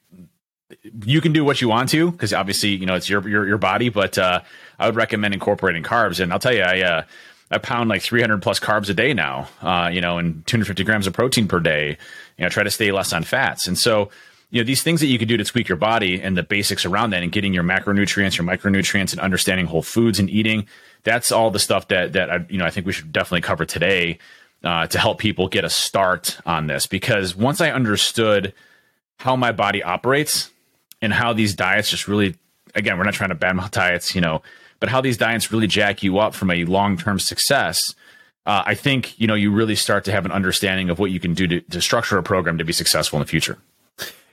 you 1.04 1.20
can 1.20 1.32
do 1.32 1.44
what 1.44 1.60
you 1.60 1.68
want 1.68 1.88
to 1.90 2.10
because 2.10 2.32
obviously 2.32 2.70
you 2.70 2.86
know 2.86 2.94
it's 2.94 3.08
your 3.08 3.26
your 3.28 3.46
your 3.46 3.58
body. 3.58 3.88
But 3.88 4.18
uh, 4.18 4.40
I 4.78 4.86
would 4.86 4.96
recommend 4.96 5.34
incorporating 5.34 5.82
carbs. 5.82 6.20
And 6.20 6.32
I'll 6.32 6.38
tell 6.38 6.54
you, 6.54 6.62
I 6.62 6.80
uh, 6.80 7.02
I 7.50 7.58
pound 7.58 7.90
like 7.90 8.02
300 8.02 8.42
plus 8.42 8.60
carbs 8.60 8.88
a 8.88 8.94
day 8.94 9.12
now. 9.12 9.48
Uh, 9.60 9.90
you 9.92 10.00
know, 10.00 10.18
and 10.18 10.46
250 10.46 10.84
grams 10.84 11.06
of 11.06 11.12
protein 11.12 11.48
per 11.48 11.60
day. 11.60 11.98
You 12.38 12.44
know, 12.44 12.48
try 12.48 12.62
to 12.62 12.70
stay 12.70 12.92
less 12.92 13.12
on 13.12 13.24
fats. 13.24 13.66
And 13.66 13.78
so 13.78 14.10
you 14.50 14.60
know 14.60 14.66
these 14.66 14.82
things 14.82 15.00
that 15.00 15.06
you 15.06 15.18
can 15.18 15.28
do 15.28 15.36
to 15.36 15.44
tweak 15.44 15.68
your 15.68 15.76
body 15.76 16.20
and 16.20 16.36
the 16.36 16.42
basics 16.42 16.84
around 16.84 17.10
that 17.10 17.22
and 17.22 17.32
getting 17.32 17.54
your 17.54 17.62
macronutrients 17.62 18.36
your 18.36 18.46
micronutrients 18.46 19.12
and 19.12 19.20
understanding 19.20 19.66
whole 19.66 19.82
foods 19.82 20.18
and 20.18 20.28
eating 20.28 20.66
that's 21.02 21.32
all 21.32 21.50
the 21.50 21.58
stuff 21.58 21.88
that 21.88 22.12
that 22.12 22.30
I, 22.30 22.44
you 22.48 22.58
know 22.58 22.64
I 22.64 22.70
think 22.70 22.86
we 22.86 22.92
should 22.92 23.12
definitely 23.12 23.42
cover 23.42 23.64
today 23.64 24.18
uh, 24.62 24.86
to 24.86 24.98
help 24.98 25.18
people 25.18 25.48
get 25.48 25.64
a 25.64 25.70
start 25.70 26.38
on 26.44 26.66
this 26.66 26.86
because 26.86 27.34
once 27.34 27.60
I 27.60 27.70
understood 27.70 28.52
how 29.18 29.36
my 29.36 29.52
body 29.52 29.82
operates 29.82 30.50
and 31.02 31.12
how 31.12 31.32
these 31.32 31.54
diets 31.54 31.90
just 31.90 32.08
really, 32.08 32.36
again, 32.74 32.98
we're 32.98 33.04
not 33.04 33.14
trying 33.14 33.30
to 33.30 33.36
badmouth 33.36 33.70
diets, 33.70 34.14
you 34.14 34.20
know, 34.20 34.42
but 34.78 34.88
how 34.88 35.00
these 35.00 35.16
diets 35.16 35.52
really 35.52 35.66
jack 35.66 36.02
you 36.02 36.18
up 36.18 36.34
from 36.34 36.50
a 36.50 36.64
long 36.64 36.96
term 36.96 37.18
success. 37.18 37.94
Uh, 38.46 38.62
I 38.64 38.74
think 38.74 39.18
you 39.20 39.26
know 39.26 39.34
you 39.34 39.52
really 39.52 39.74
start 39.74 40.04
to 40.04 40.12
have 40.12 40.24
an 40.24 40.32
understanding 40.32 40.88
of 40.88 40.98
what 40.98 41.10
you 41.10 41.20
can 41.20 41.34
do 41.34 41.46
to, 41.46 41.60
to 41.60 41.80
structure 41.80 42.16
a 42.16 42.22
program 42.22 42.56
to 42.58 42.64
be 42.64 42.72
successful 42.72 43.18
in 43.18 43.20
the 43.20 43.28
future. 43.28 43.58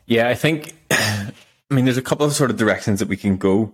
Yeah, 0.07 0.30
I 0.30 0.36
think. 0.36 0.74
I 0.92 1.33
mean, 1.69 1.86
there's 1.86 1.98
a 1.98 2.01
couple 2.01 2.25
of 2.25 2.33
sort 2.33 2.50
of 2.50 2.57
directions 2.57 3.00
that 3.00 3.09
we 3.09 3.18
can 3.18 3.36
go 3.36 3.74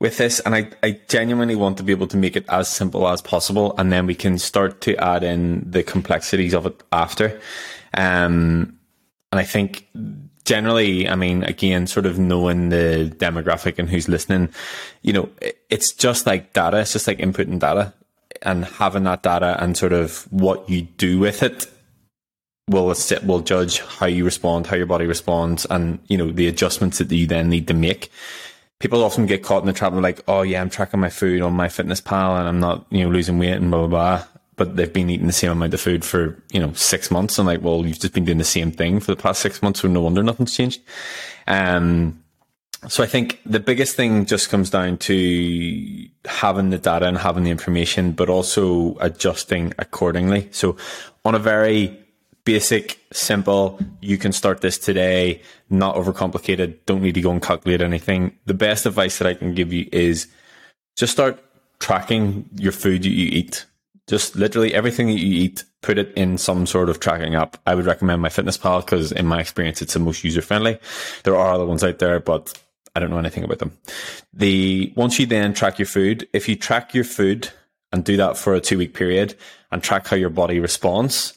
with 0.00 0.18
this, 0.18 0.40
and 0.40 0.56
I, 0.56 0.68
I 0.82 1.00
genuinely 1.08 1.54
want 1.54 1.76
to 1.76 1.84
be 1.84 1.92
able 1.92 2.08
to 2.08 2.16
make 2.16 2.34
it 2.34 2.44
as 2.48 2.68
simple 2.68 3.06
as 3.06 3.22
possible, 3.22 3.74
and 3.78 3.92
then 3.92 4.06
we 4.06 4.16
can 4.16 4.38
start 4.38 4.80
to 4.82 4.96
add 4.96 5.22
in 5.22 5.70
the 5.70 5.84
complexities 5.84 6.52
of 6.52 6.66
it 6.66 6.82
after. 6.90 7.40
Um, 7.94 8.76
and 9.30 9.38
I 9.38 9.44
think 9.44 9.86
generally, 10.44 11.08
I 11.08 11.14
mean, 11.14 11.44
again, 11.44 11.86
sort 11.86 12.06
of 12.06 12.18
knowing 12.18 12.70
the 12.70 13.14
demographic 13.16 13.78
and 13.78 13.88
who's 13.88 14.08
listening, 14.08 14.48
you 15.02 15.12
know, 15.12 15.28
it's 15.70 15.92
just 15.92 16.26
like 16.26 16.52
data. 16.52 16.80
It's 16.80 16.92
just 16.92 17.06
like 17.06 17.18
inputting 17.18 17.60
data 17.60 17.94
and 18.42 18.64
having 18.64 19.04
that 19.04 19.22
data 19.22 19.56
and 19.62 19.76
sort 19.76 19.92
of 19.92 20.26
what 20.32 20.68
you 20.68 20.82
do 20.82 21.20
with 21.20 21.44
it 21.44 21.66
will 22.68 22.94
sit 22.94 23.24
will 23.24 23.40
judge 23.40 23.80
how 23.80 24.06
you 24.06 24.24
respond, 24.24 24.66
how 24.66 24.76
your 24.76 24.86
body 24.86 25.06
responds, 25.06 25.66
and 25.66 25.98
you 26.08 26.16
know 26.16 26.30
the 26.30 26.48
adjustments 26.48 26.98
that 26.98 27.10
you 27.10 27.26
then 27.26 27.48
need 27.48 27.68
to 27.68 27.74
make 27.74 28.10
people 28.82 29.04
often 29.04 29.26
get 29.26 29.44
caught 29.44 29.62
in 29.62 29.66
the 29.68 29.72
trap 29.72 29.92
of 29.92 30.00
like, 30.00 30.20
oh 30.26 30.42
yeah, 30.42 30.60
I'm 30.60 30.68
tracking 30.68 30.98
my 30.98 31.08
food 31.08 31.40
on 31.40 31.54
MyFitnessPal, 31.54 32.40
and 32.40 32.48
I'm 32.48 32.58
not, 32.58 32.84
you 32.90 33.04
know, 33.04 33.10
losing 33.10 33.38
weight 33.38 33.52
and 33.52 33.70
blah, 33.70 33.86
blah, 33.86 33.88
blah. 33.88 34.24
But 34.56 34.76
they've 34.76 34.92
been 34.92 35.08
eating 35.08 35.28
the 35.28 35.32
same 35.32 35.52
amount 35.52 35.72
of 35.72 35.80
food 35.80 36.04
for, 36.04 36.36
you 36.52 36.58
know, 36.58 36.72
six 36.72 37.10
months. 37.10 37.38
And 37.38 37.46
like, 37.46 37.62
well, 37.62 37.86
you've 37.86 38.00
just 38.00 38.12
been 38.12 38.24
doing 38.24 38.38
the 38.38 38.44
same 38.44 38.72
thing 38.72 38.98
for 38.98 39.14
the 39.14 39.22
past 39.22 39.40
six 39.40 39.62
months. 39.62 39.80
So 39.80 39.88
no 39.88 40.02
wonder 40.02 40.22
nothing's 40.22 40.54
changed. 40.54 40.82
Um, 41.46 42.22
so 42.88 43.04
I 43.04 43.06
think 43.06 43.40
the 43.46 43.60
biggest 43.60 43.94
thing 43.94 44.26
just 44.26 44.50
comes 44.50 44.68
down 44.68 44.98
to 44.98 46.08
having 46.24 46.70
the 46.70 46.78
data 46.78 47.06
and 47.06 47.16
having 47.16 47.44
the 47.44 47.50
information, 47.50 48.12
but 48.12 48.28
also 48.28 48.96
adjusting 48.98 49.72
accordingly. 49.78 50.48
So 50.50 50.76
on 51.24 51.36
a 51.36 51.38
very 51.38 51.96
basic, 52.44 52.98
simple. 53.12 53.78
You 54.00 54.18
can 54.18 54.32
start 54.32 54.60
this 54.60 54.78
today, 54.78 55.42
not 55.70 55.96
overcomplicated. 55.96 56.78
Don't 56.86 57.02
need 57.02 57.14
to 57.14 57.20
go 57.20 57.30
and 57.30 57.42
calculate 57.42 57.80
anything. 57.80 58.36
The 58.46 58.54
best 58.54 58.86
advice 58.86 59.18
that 59.18 59.28
I 59.28 59.34
can 59.34 59.54
give 59.54 59.72
you 59.72 59.88
is 59.92 60.26
just 60.96 61.12
start 61.12 61.42
tracking 61.78 62.48
your 62.56 62.72
food 62.72 63.02
that 63.02 63.10
you 63.10 63.26
eat. 63.26 63.66
Just 64.08 64.34
literally 64.36 64.74
everything 64.74 65.06
that 65.06 65.20
you 65.20 65.42
eat, 65.44 65.64
put 65.80 65.98
it 65.98 66.12
in 66.14 66.36
some 66.36 66.66
sort 66.66 66.88
of 66.88 67.00
tracking 67.00 67.34
app. 67.34 67.56
I 67.66 67.74
would 67.74 67.86
recommend 67.86 68.22
MyFitnessPal 68.22 68.84
because 68.84 69.12
in 69.12 69.26
my 69.26 69.40
experience, 69.40 69.80
it's 69.80 69.94
the 69.94 70.00
most 70.00 70.24
user 70.24 70.42
friendly. 70.42 70.78
There 71.22 71.36
are 71.36 71.52
other 71.52 71.66
ones 71.66 71.84
out 71.84 71.98
there, 71.98 72.18
but 72.18 72.58
I 72.94 73.00
don't 73.00 73.10
know 73.10 73.18
anything 73.18 73.44
about 73.44 73.58
them. 73.58 73.76
The 74.32 74.92
once 74.96 75.18
you 75.18 75.26
then 75.26 75.54
track 75.54 75.78
your 75.78 75.86
food, 75.86 76.28
if 76.32 76.48
you 76.48 76.56
track 76.56 76.94
your 76.94 77.04
food 77.04 77.50
and 77.92 78.04
do 78.04 78.16
that 78.16 78.36
for 78.36 78.54
a 78.54 78.60
two 78.60 78.78
week 78.78 78.94
period 78.94 79.34
and 79.70 79.82
track 79.82 80.06
how 80.08 80.16
your 80.16 80.30
body 80.30 80.60
responds, 80.60 81.34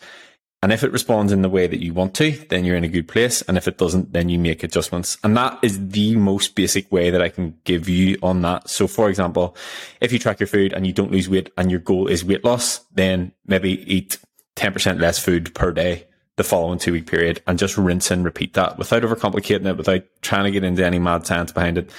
and 0.65 0.73
if 0.73 0.83
it 0.83 0.91
responds 0.91 1.31
in 1.31 1.43
the 1.43 1.47
way 1.47 1.67
that 1.67 1.79
you 1.79 1.93
want 1.93 2.15
to, 2.15 2.31
then 2.49 2.65
you're 2.65 2.75
in 2.75 2.83
a 2.83 2.87
good 2.87 3.07
place. 3.07 3.43
And 3.43 3.55
if 3.55 3.67
it 3.67 3.77
doesn't, 3.77 4.13
then 4.13 4.29
you 4.29 4.39
make 4.39 4.63
adjustments. 4.63 5.15
And 5.23 5.37
that 5.37 5.59
is 5.61 5.89
the 5.89 6.15
most 6.15 6.55
basic 6.55 6.91
way 6.91 7.11
that 7.11 7.21
I 7.21 7.29
can 7.29 7.55
give 7.65 7.87
you 7.87 8.17
on 8.23 8.41
that. 8.41 8.67
So 8.67 8.87
for 8.87 9.07
example, 9.07 9.55
if 10.01 10.11
you 10.11 10.17
track 10.17 10.39
your 10.39 10.47
food 10.47 10.73
and 10.73 10.87
you 10.87 10.91
don't 10.91 11.11
lose 11.11 11.29
weight 11.29 11.51
and 11.55 11.69
your 11.69 11.81
goal 11.81 12.07
is 12.07 12.25
weight 12.25 12.43
loss, 12.43 12.79
then 12.91 13.31
maybe 13.45 13.73
eat 13.93 14.17
10% 14.55 14.99
less 14.99 15.19
food 15.19 15.53
per 15.53 15.71
day 15.71 16.07
the 16.37 16.43
following 16.43 16.77
two 16.77 16.91
week 16.91 17.07
period 17.07 17.41
and 17.47 17.57
just 17.57 17.77
rinse 17.77 18.11
and 18.11 18.25
repeat 18.25 18.53
that 18.53 18.77
without 18.77 19.03
overcomplicating 19.03 19.65
it, 19.65 19.77
without 19.77 20.03
trying 20.21 20.43
to 20.43 20.51
get 20.51 20.65
into 20.65 20.85
any 20.85 20.99
mad 20.99 21.25
science 21.25 21.51
behind 21.51 21.77
it. 21.77 21.89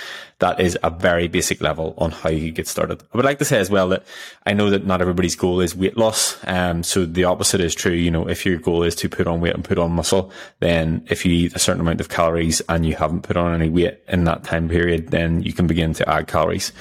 That 0.40 0.60
is 0.60 0.78
a 0.82 0.90
very 0.90 1.28
basic 1.28 1.62
level 1.62 1.94
on 1.96 2.10
how 2.10 2.28
you 2.28 2.50
get 2.50 2.68
started. 2.68 3.02
I 3.02 3.16
would 3.16 3.24
like 3.24 3.38
to 3.38 3.46
say 3.46 3.58
as 3.58 3.70
well 3.70 3.88
that 3.88 4.04
I 4.44 4.52
know 4.52 4.68
that 4.68 4.84
not 4.84 5.00
everybody's 5.00 5.34
goal 5.34 5.60
is 5.62 5.74
weight 5.74 5.96
loss. 5.96 6.36
Um, 6.46 6.82
so 6.82 7.06
the 7.06 7.24
opposite 7.24 7.62
is 7.62 7.74
true. 7.74 7.92
You 7.92 8.10
know, 8.10 8.28
if 8.28 8.44
your 8.44 8.58
goal 8.58 8.82
is 8.82 8.94
to 8.96 9.08
put 9.08 9.26
on 9.26 9.40
weight 9.40 9.54
and 9.54 9.64
put 9.64 9.78
on 9.78 9.92
muscle, 9.92 10.30
then 10.60 11.06
if 11.08 11.24
you 11.24 11.32
eat 11.32 11.56
a 11.56 11.58
certain 11.58 11.80
amount 11.80 12.02
of 12.02 12.10
calories 12.10 12.60
and 12.68 12.84
you 12.84 12.94
haven't 12.94 13.22
put 13.22 13.38
on 13.38 13.54
any 13.54 13.70
weight 13.70 14.00
in 14.08 14.24
that 14.24 14.44
time 14.44 14.68
period, 14.68 15.08
then 15.08 15.42
you 15.42 15.54
can 15.54 15.66
begin 15.66 15.94
to 15.94 16.06
add 16.06 16.26
calories. 16.26 16.72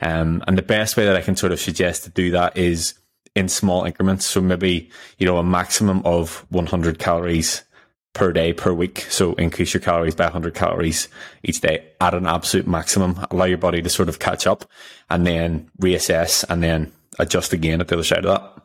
Um, 0.00 0.44
and 0.46 0.56
the 0.56 0.62
best 0.62 0.96
way 0.96 1.06
that 1.06 1.16
I 1.16 1.22
can 1.22 1.34
sort 1.34 1.50
of 1.50 1.58
suggest 1.58 2.04
to 2.04 2.10
do 2.10 2.30
that 2.30 2.56
is 2.56 2.94
in 3.40 3.48
small 3.48 3.84
increments. 3.84 4.26
So 4.26 4.40
maybe, 4.40 4.88
you 5.18 5.26
know, 5.26 5.38
a 5.38 5.42
maximum 5.42 6.02
of 6.04 6.46
100 6.50 6.98
calories 6.98 7.64
per 8.12 8.32
day 8.32 8.52
per 8.52 8.72
week. 8.72 9.06
So 9.08 9.32
increase 9.34 9.74
your 9.74 9.80
calories 9.80 10.14
by 10.14 10.24
100 10.24 10.54
calories 10.54 11.08
each 11.42 11.60
day 11.60 11.86
at 12.00 12.14
an 12.14 12.26
absolute 12.26 12.66
maximum. 12.66 13.26
Allow 13.30 13.46
your 13.46 13.58
body 13.58 13.82
to 13.82 13.88
sort 13.88 14.08
of 14.08 14.18
catch 14.18 14.46
up 14.46 14.64
and 15.08 15.26
then 15.26 15.70
reassess 15.80 16.44
and 16.48 16.62
then 16.62 16.92
adjust 17.18 17.52
again 17.52 17.80
at 17.80 17.88
the 17.88 17.96
other 17.96 18.04
side 18.04 18.24
of 18.24 18.40
that. 18.40 18.62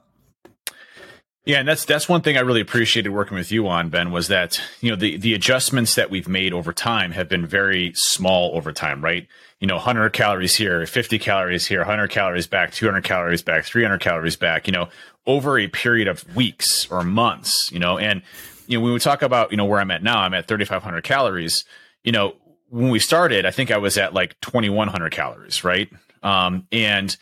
Yeah, 1.46 1.60
and 1.60 1.67
that's 1.67 1.86
that's 1.86 2.10
one 2.10 2.22
thing 2.22 2.38
I 2.38 2.39
really 2.39 2.62
appreciated 2.62 3.10
working 3.10 3.38
with 3.38 3.51
you 3.51 3.67
on, 3.67 3.89
Ben, 3.89 4.12
was 4.12 4.29
that 4.29 4.60
you 4.82 4.89
know 4.89 4.96
the 4.96 5.15
the 5.17 5.36
adjustments 5.36 5.94
that 5.94 6.10
we've 6.10 6.27
made 6.27 6.53
over 6.53 6.74
time 6.74 7.12
have 7.12 7.29
been 7.29 7.46
very 7.46 7.91
small 7.94 8.55
over 8.58 8.72
time, 8.72 9.03
right? 9.03 9.27
You 9.60 9.68
know, 9.68 9.76
100 9.76 10.12
calories 10.12 10.56
here, 10.56 10.86
50 10.86 11.18
calories 11.18 11.66
here, 11.66 11.80
100 11.80 12.10
calories 12.10 12.46
back, 12.46 12.72
200 12.74 13.04
calories 13.04 13.42
back, 13.42 13.64
300 13.64 14.00
calories 14.00 14.36
back. 14.36 14.68
You 14.68 14.74
know, 14.74 14.90
over 15.26 15.58
a 15.58 15.68
period 15.68 16.08
of 16.08 16.36
weeks 16.36 16.90
or 16.92 17.04
months. 17.04 17.72
You 17.72 17.80
know, 17.80 17.98
and 17.98 18.22
you 18.68 18.78
know 18.78 18.84
when 18.84 18.94
we 18.94 19.00
talk 19.00 19.22
about 19.22 19.52
you 19.52 19.58
know 19.58 19.66
where 19.66 19.80
I'm 19.80 19.92
at 19.92 20.04
now, 20.04 20.20
I'm 20.20 20.34
at 20.34 20.48
3,500 20.48 21.04
calories. 21.04 21.64
You 22.04 22.12
know, 22.12 22.36
when 22.70 22.90
we 22.90 23.00
started, 23.00 23.46
I 23.46 23.52
think 23.52 23.72
I 23.72 23.78
was 23.78 23.98
at 23.98 24.14
like 24.14 24.40
2,100 24.42 25.12
calories, 25.12 25.64
right? 25.64 25.90
Um, 26.24 26.68
and 26.72 27.16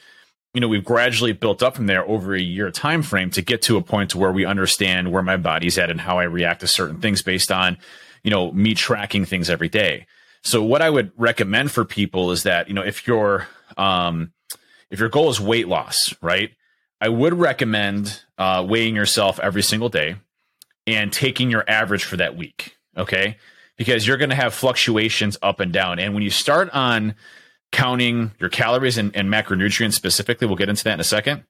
you 0.54 0.62
know 0.62 0.68
we've 0.68 0.86
gradually 0.86 1.34
built 1.34 1.62
up 1.62 1.76
from 1.76 1.88
there 1.88 2.08
over 2.08 2.34
a 2.36 2.42
year 2.42 2.72
time 2.72 3.04
frame 3.04 3.30
to 3.32 3.42
get 3.42 3.62
to 3.64 3.78
a 3.78 3.82
point 3.82 4.12
to 4.12 4.18
where 4.18 4.32
we 4.32 4.46
understand 4.46 5.12
where 5.12 5.24
my 5.24 5.38
body's 5.38 5.78
at 5.78 5.90
and 5.90 6.02
how 6.02 6.20
I 6.20 6.24
react 6.24 6.62
to 6.62 6.68
certain 6.68 7.00
things 7.00 7.22
based 7.22 7.52
on 7.52 7.78
you 8.24 8.32
know 8.32 8.52
me 8.52 8.74
tracking 8.74 9.26
things 9.26 9.50
every 9.50 9.70
day. 9.70 10.08
So 10.44 10.64
what 10.64 10.82
I 10.82 10.90
would 10.90 11.12
recommend 11.18 11.72
for 11.72 11.86
people 11.86 12.32
is 12.32 12.44
that 12.44 12.68
you 12.68 12.74
know 12.74 12.84
if 12.84 13.08
your 13.08 13.48
um, 13.78 14.34
if 14.90 15.00
your 15.00 15.10
goal 15.10 15.30
is 15.30 15.40
weight 15.40 15.68
loss, 15.68 16.14
right? 16.22 16.52
I 17.02 17.10
would 17.10 17.34
recommend 17.34 18.22
uh, 18.38 18.66
weighing 18.68 18.96
yourself 18.96 19.40
every 19.40 19.62
single 19.64 19.90
day 19.90 20.16
and 20.88 21.12
taking 21.12 21.50
your 21.50 21.70
average 21.70 22.04
for 22.04 22.18
that 22.18 22.36
week. 22.36 22.78
Okay, 22.98 23.38
because 23.78 24.06
you're 24.06 24.18
going 24.18 24.30
to 24.30 24.36
have 24.36 24.54
fluctuations 24.54 25.38
up 25.42 25.60
and 25.60 25.72
down, 25.72 26.00
and 26.00 26.14
when 26.14 26.24
you 26.24 26.30
start 26.30 26.70
on 26.72 27.16
counting 27.74 28.32
your 28.40 28.50
calories 28.50 28.98
and, 28.98 29.14
and 29.16 29.28
macronutrients 29.28 29.94
specifically. 29.94 30.48
We'll 30.48 30.56
get 30.56 30.70
into 30.70 30.86
that 30.86 30.94
in 30.94 31.00
a 31.02 31.04
second. 31.04 31.44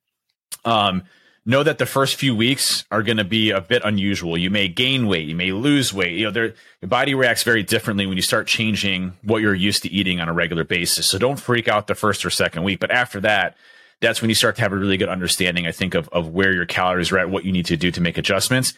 Um, 0.65 1.03
know 1.45 1.63
that 1.63 1.77
the 1.77 1.85
first 1.85 2.15
few 2.15 2.35
weeks 2.35 2.85
are 2.89 3.03
going 3.03 3.17
to 3.17 3.23
be 3.23 3.51
a 3.51 3.59
bit 3.59 3.81
unusual. 3.83 4.37
You 4.37 4.49
may 4.49 4.67
gain 4.67 5.07
weight, 5.07 5.27
you 5.27 5.35
may 5.35 5.51
lose 5.51 5.93
weight. 5.93 6.17
You 6.17 6.31
know, 6.31 6.41
your 6.41 6.53
body 6.87 7.15
reacts 7.15 7.43
very 7.43 7.63
differently 7.63 8.05
when 8.05 8.15
you 8.15 8.21
start 8.21 8.47
changing 8.47 9.13
what 9.23 9.41
you're 9.41 9.53
used 9.53 9.83
to 9.83 9.91
eating 9.91 10.21
on 10.21 10.29
a 10.29 10.33
regular 10.33 10.63
basis. 10.63 11.09
So 11.09 11.17
don't 11.17 11.39
freak 11.39 11.67
out 11.67 11.87
the 11.87 11.95
first 11.95 12.25
or 12.25 12.29
second 12.29 12.63
week. 12.63 12.79
But 12.79 12.91
after 12.91 13.19
that, 13.21 13.57
that's 13.99 14.21
when 14.21 14.29
you 14.29 14.35
start 14.35 14.55
to 14.55 14.61
have 14.61 14.71
a 14.73 14.77
really 14.77 14.97
good 14.97 15.09
understanding, 15.09 15.67
I 15.67 15.71
think, 15.71 15.95
of, 15.95 16.07
of 16.09 16.29
where 16.29 16.53
your 16.53 16.65
calories 16.65 17.11
are 17.11 17.19
at, 17.19 17.29
what 17.29 17.45
you 17.45 17.51
need 17.51 17.65
to 17.67 17.77
do 17.77 17.91
to 17.91 18.01
make 18.01 18.17
adjustments. 18.17 18.73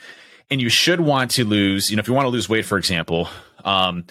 And 0.50 0.62
you 0.62 0.70
should 0.70 1.02
want 1.02 1.32
to 1.32 1.46
lose, 1.46 1.90
you 1.90 1.96
know, 1.96 2.02
if 2.02 2.08
you 2.08 2.14
want 2.14 2.26
to 2.26 2.30
lose 2.30 2.48
weight, 2.48 2.66
for 2.66 2.78
example, 2.78 3.28
um, 3.64 4.06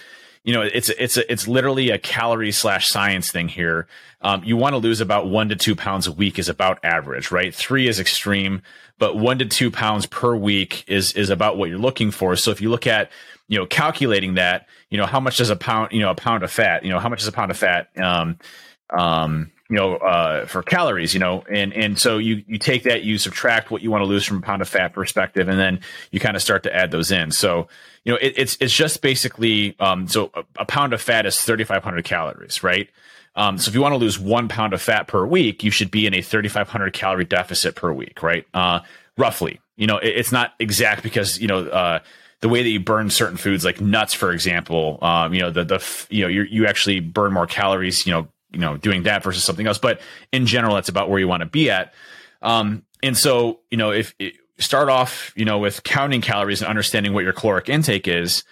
you 0.44 0.52
know, 0.52 0.60
it's 0.60 0.90
it's 0.90 1.16
it's 1.16 1.48
literally 1.48 1.88
a 1.88 1.98
calorie 1.98 2.52
slash 2.52 2.88
science 2.88 3.32
thing 3.32 3.48
here. 3.48 3.86
Um, 4.20 4.44
you 4.44 4.58
want 4.58 4.74
to 4.74 4.78
lose 4.78 5.00
about 5.00 5.26
one 5.26 5.48
to 5.48 5.56
two 5.56 5.74
pounds 5.74 6.06
a 6.06 6.12
week 6.12 6.38
is 6.38 6.50
about 6.50 6.84
average, 6.84 7.30
right? 7.30 7.54
Three 7.54 7.88
is 7.88 7.98
extreme, 7.98 8.60
but 8.98 9.16
one 9.16 9.38
to 9.38 9.46
two 9.46 9.70
pounds 9.70 10.04
per 10.04 10.36
week 10.36 10.84
is 10.86 11.14
is 11.14 11.30
about 11.30 11.56
what 11.56 11.70
you're 11.70 11.78
looking 11.78 12.10
for. 12.10 12.36
So 12.36 12.50
if 12.50 12.60
you 12.60 12.68
look 12.68 12.86
at 12.86 13.10
you 13.48 13.58
know 13.58 13.64
calculating 13.64 14.34
that, 14.34 14.66
you 14.90 14.98
know, 14.98 15.06
how 15.06 15.18
much 15.18 15.38
does 15.38 15.48
a 15.48 15.56
pound, 15.56 15.92
you 15.92 16.00
know, 16.00 16.10
a 16.10 16.14
pound 16.14 16.44
of 16.44 16.50
fat, 16.50 16.84
you 16.84 16.90
know, 16.90 17.00
how 17.00 17.08
much 17.08 17.22
is 17.22 17.28
a 17.28 17.32
pound 17.32 17.50
of 17.50 17.56
fat? 17.56 17.88
Um, 17.96 18.38
um, 18.94 19.50
you 19.74 19.80
know, 19.80 19.96
uh, 19.96 20.46
for 20.46 20.62
calories, 20.62 21.14
you 21.14 21.18
know, 21.18 21.42
and 21.50 21.72
and 21.72 21.98
so 21.98 22.18
you 22.18 22.44
you 22.46 22.58
take 22.58 22.84
that, 22.84 23.02
you 23.02 23.18
subtract 23.18 23.72
what 23.72 23.82
you 23.82 23.90
want 23.90 24.02
to 24.02 24.06
lose 24.06 24.24
from 24.24 24.38
a 24.38 24.40
pound 24.40 24.62
of 24.62 24.68
fat 24.68 24.92
perspective, 24.92 25.48
and 25.48 25.58
then 25.58 25.80
you 26.12 26.20
kind 26.20 26.36
of 26.36 26.42
start 26.42 26.62
to 26.62 26.72
add 26.72 26.92
those 26.92 27.10
in. 27.10 27.32
So 27.32 27.66
you 28.04 28.12
know, 28.12 28.18
it, 28.22 28.34
it's 28.36 28.56
it's 28.60 28.72
just 28.72 29.02
basically 29.02 29.74
um, 29.80 30.06
so 30.06 30.30
a, 30.32 30.44
a 30.60 30.64
pound 30.64 30.92
of 30.92 31.02
fat 31.02 31.26
is 31.26 31.40
3,500 31.40 32.04
calories, 32.04 32.62
right? 32.62 32.88
Um, 33.34 33.58
so 33.58 33.68
if 33.68 33.74
you 33.74 33.80
want 33.80 33.94
to 33.94 33.98
lose 33.98 34.16
one 34.16 34.46
pound 34.46 34.74
of 34.74 34.80
fat 34.80 35.08
per 35.08 35.26
week, 35.26 35.64
you 35.64 35.72
should 35.72 35.90
be 35.90 36.06
in 36.06 36.14
a 36.14 36.22
3,500 36.22 36.92
calorie 36.92 37.24
deficit 37.24 37.74
per 37.74 37.92
week, 37.92 38.22
right? 38.22 38.46
Uh, 38.54 38.78
roughly. 39.18 39.60
You 39.76 39.88
know, 39.88 39.98
it, 39.98 40.10
it's 40.10 40.30
not 40.30 40.54
exact 40.60 41.02
because 41.02 41.40
you 41.40 41.48
know. 41.48 41.66
Uh, 41.66 41.98
the 42.40 42.48
way 42.50 42.62
that 42.62 42.68
you 42.68 42.78
burn 42.78 43.08
certain 43.08 43.38
foods, 43.38 43.64
like 43.64 43.80
nuts, 43.80 44.12
for 44.12 44.30
example, 44.30 44.98
um, 45.00 45.32
you 45.32 45.40
know, 45.40 45.50
the, 45.50 45.64
the, 45.64 46.06
you 46.10 46.20
know, 46.20 46.28
you 46.28 46.42
you 46.42 46.66
actually 46.66 47.00
burn 47.00 47.32
more 47.32 47.46
calories, 47.46 48.04
you 48.04 48.12
know, 48.12 48.28
you 48.54 48.60
know, 48.60 48.76
doing 48.76 49.02
that 49.04 49.22
versus 49.22 49.44
something 49.44 49.66
else. 49.66 49.78
But 49.78 50.00
in 50.32 50.46
general, 50.46 50.74
that's 50.74 50.88
about 50.88 51.10
where 51.10 51.18
you 51.18 51.28
want 51.28 51.40
to 51.40 51.46
be 51.46 51.70
at. 51.70 51.94
Um, 52.42 52.84
and 53.02 53.16
so, 53.16 53.60
you 53.70 53.76
know, 53.76 53.90
if, 53.90 54.14
start 54.58 54.88
off, 54.88 55.32
you 55.36 55.44
know, 55.44 55.58
with 55.58 55.82
counting 55.82 56.20
calories 56.20 56.62
and 56.62 56.68
understanding 56.68 57.12
what 57.12 57.24
your 57.24 57.32
caloric 57.32 57.68
intake 57.68 58.08
is, 58.08 58.44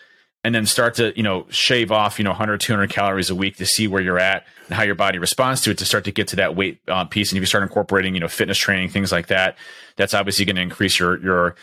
and 0.44 0.54
then 0.54 0.66
start 0.66 0.94
to, 0.94 1.16
you 1.16 1.22
know, 1.22 1.46
shave 1.50 1.92
off, 1.92 2.18
you 2.18 2.24
know, 2.24 2.30
100, 2.30 2.60
200 2.60 2.90
calories 2.90 3.30
a 3.30 3.34
week 3.34 3.56
to 3.56 3.66
see 3.66 3.86
where 3.86 4.02
you're 4.02 4.18
at 4.18 4.44
and 4.66 4.74
how 4.74 4.82
your 4.82 4.96
body 4.96 5.18
responds 5.18 5.60
to 5.62 5.70
it 5.70 5.78
to 5.78 5.84
start 5.84 6.04
to 6.04 6.10
get 6.10 6.28
to 6.28 6.36
that 6.36 6.56
weight 6.56 6.80
uh, 6.88 7.04
piece. 7.04 7.30
And 7.30 7.36
if 7.36 7.42
you 7.42 7.46
start 7.46 7.62
incorporating, 7.62 8.14
you 8.14 8.20
know, 8.20 8.28
fitness 8.28 8.58
training, 8.58 8.88
things 8.88 9.12
like 9.12 9.28
that, 9.28 9.56
that's 9.94 10.14
obviously 10.14 10.44
going 10.44 10.56
to 10.56 10.62
increase 10.62 10.98
your, 10.98 11.22
your, 11.22 11.54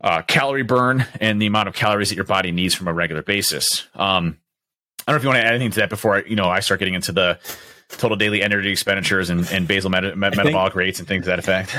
uh, 0.00 0.22
calorie 0.22 0.62
burn 0.62 1.06
and 1.20 1.42
the 1.42 1.46
amount 1.46 1.68
of 1.68 1.74
calories 1.74 2.08
that 2.08 2.14
your 2.14 2.24
body 2.24 2.52
needs 2.52 2.74
from 2.74 2.88
a 2.88 2.92
regular 2.92 3.22
basis. 3.22 3.86
Um, 3.94 4.38
I 5.06 5.12
don't 5.12 5.14
know 5.14 5.16
if 5.16 5.22
you 5.24 5.28
want 5.28 5.40
to 5.40 5.46
add 5.46 5.54
anything 5.54 5.72
to 5.72 5.80
that 5.80 5.90
before 5.90 6.16
I, 6.16 6.22
you 6.22 6.36
know, 6.36 6.48
I 6.48 6.60
start 6.60 6.78
getting 6.78 6.94
into 6.94 7.12
the 7.12 7.38
total 7.98 8.16
daily 8.16 8.42
energy 8.42 8.70
expenditures 8.70 9.30
and, 9.30 9.50
and 9.50 9.66
basal 9.66 9.90
met- 9.90 10.16
metabolic 10.16 10.72
think, 10.72 10.74
rates 10.74 10.98
and 10.98 11.08
things 11.08 11.24
to 11.24 11.30
that 11.30 11.38
effect. 11.38 11.74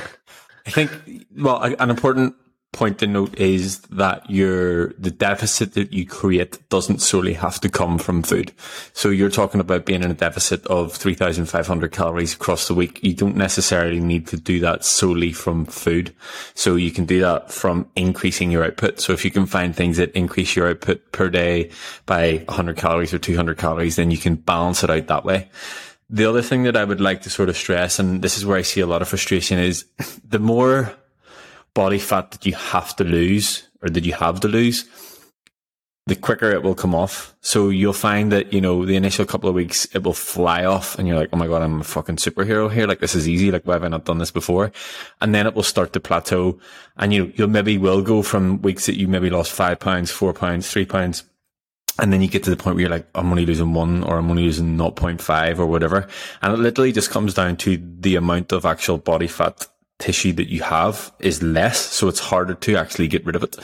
I 0.65 0.69
think, 0.69 0.91
well, 1.35 1.61
an 1.61 1.89
important 1.89 2.35
point 2.73 2.99
to 2.99 3.07
note 3.07 3.37
is 3.37 3.79
that 3.89 4.29
your 4.29 4.93
the 4.93 5.11
deficit 5.11 5.73
that 5.73 5.91
you 5.91 6.05
create 6.05 6.57
doesn't 6.69 7.01
solely 7.01 7.33
have 7.33 7.59
to 7.59 7.69
come 7.69 7.97
from 7.97 8.23
food. 8.23 8.53
So 8.93 9.09
you're 9.09 9.29
talking 9.29 9.59
about 9.59 9.85
being 9.85 10.03
in 10.03 10.11
a 10.11 10.15
deficit 10.15 10.65
of 10.67 10.93
3,500 10.93 11.91
calories 11.91 12.33
across 12.33 12.67
the 12.67 12.73
week. 12.73 13.03
You 13.03 13.13
don't 13.13 13.35
necessarily 13.35 13.99
need 13.99 14.27
to 14.27 14.37
do 14.37 14.61
that 14.61 14.85
solely 14.85 15.33
from 15.33 15.65
food. 15.65 16.15
So 16.53 16.75
you 16.75 16.91
can 16.91 17.05
do 17.05 17.19
that 17.21 17.51
from 17.51 17.89
increasing 17.95 18.51
your 18.51 18.63
output. 18.63 19.01
So 19.01 19.11
if 19.11 19.25
you 19.25 19.31
can 19.31 19.45
find 19.45 19.75
things 19.75 19.97
that 19.97 20.11
increase 20.13 20.55
your 20.55 20.69
output 20.69 21.11
per 21.11 21.29
day 21.29 21.71
by 22.05 22.43
100 22.45 22.77
calories 22.77 23.13
or 23.13 23.19
200 23.19 23.57
calories, 23.57 23.97
then 23.97 24.11
you 24.11 24.17
can 24.17 24.35
balance 24.35 24.81
it 24.83 24.89
out 24.89 25.07
that 25.07 25.25
way. 25.25 25.49
The 26.13 26.25
other 26.25 26.41
thing 26.41 26.63
that 26.63 26.75
I 26.75 26.83
would 26.83 26.99
like 26.99 27.21
to 27.21 27.29
sort 27.29 27.47
of 27.47 27.55
stress, 27.55 27.97
and 27.97 28.21
this 28.21 28.37
is 28.37 28.45
where 28.45 28.57
I 28.57 28.63
see 28.63 28.81
a 28.81 28.85
lot 28.85 29.01
of 29.01 29.07
frustration, 29.07 29.57
is 29.57 29.85
the 30.27 30.39
more 30.39 30.93
body 31.73 31.99
fat 31.99 32.31
that 32.31 32.45
you 32.45 32.53
have 32.53 32.93
to 32.97 33.05
lose 33.05 33.69
or 33.81 33.89
that 33.89 34.03
you 34.03 34.11
have 34.11 34.41
to 34.41 34.49
lose, 34.49 34.89
the 36.07 36.15
quicker 36.17 36.51
it 36.51 36.63
will 36.63 36.75
come 36.75 36.93
off. 36.93 37.33
So 37.39 37.69
you'll 37.69 37.93
find 37.93 38.29
that, 38.33 38.51
you 38.51 38.59
know, 38.59 38.85
the 38.85 38.97
initial 38.97 39.25
couple 39.25 39.47
of 39.47 39.55
weeks, 39.55 39.85
it 39.95 40.03
will 40.03 40.13
fly 40.13 40.65
off 40.65 40.99
and 40.99 41.07
you're 41.07 41.15
like, 41.15 41.29
oh 41.31 41.37
my 41.37 41.47
God, 41.47 41.61
I'm 41.61 41.79
a 41.79 41.83
fucking 41.85 42.17
superhero 42.17 42.69
here. 42.69 42.87
Like 42.87 42.99
this 42.99 43.15
is 43.15 43.29
easy. 43.29 43.49
Like 43.49 43.65
why 43.65 43.75
have 43.75 43.85
I 43.85 43.87
not 43.87 44.03
done 44.03 44.17
this 44.17 44.31
before? 44.31 44.73
And 45.21 45.33
then 45.33 45.47
it 45.47 45.55
will 45.55 45.63
start 45.63 45.93
to 45.93 46.01
plateau 46.01 46.59
and 46.97 47.13
you, 47.13 47.31
you'll 47.37 47.47
maybe 47.47 47.77
will 47.77 48.01
go 48.01 48.21
from 48.21 48.61
weeks 48.61 48.87
that 48.87 48.99
you 48.99 49.07
maybe 49.07 49.29
lost 49.29 49.53
five 49.53 49.79
pounds, 49.79 50.11
four 50.11 50.33
pounds, 50.33 50.69
three 50.69 50.85
pounds 50.85 51.23
and 51.99 52.11
then 52.11 52.21
you 52.21 52.27
get 52.27 52.43
to 52.43 52.49
the 52.49 52.57
point 52.57 52.75
where 52.75 52.81
you're 52.81 52.89
like, 52.89 53.07
I'm 53.15 53.29
only 53.29 53.45
losing 53.45 53.73
one 53.73 54.03
or 54.03 54.17
I'm 54.17 54.29
only 54.29 54.43
losing 54.43 54.77
0.5 54.77 55.59
or 55.59 55.65
whatever. 55.65 56.07
And 56.41 56.53
it 56.53 56.57
literally 56.57 56.91
just 56.91 57.11
comes 57.11 57.33
down 57.33 57.57
to 57.57 57.81
the 57.99 58.15
amount 58.15 58.51
of 58.51 58.65
actual 58.65 58.97
body 58.97 59.27
fat 59.27 59.67
tissue 59.99 60.33
that 60.33 60.49
you 60.49 60.63
have 60.63 61.11
is 61.19 61.43
less. 61.43 61.79
So 61.79 62.07
it's 62.07 62.19
harder 62.19 62.55
to 62.55 62.75
actually 62.75 63.07
get 63.07 63.25
rid 63.25 63.35
of 63.35 63.43
it. 63.43 63.57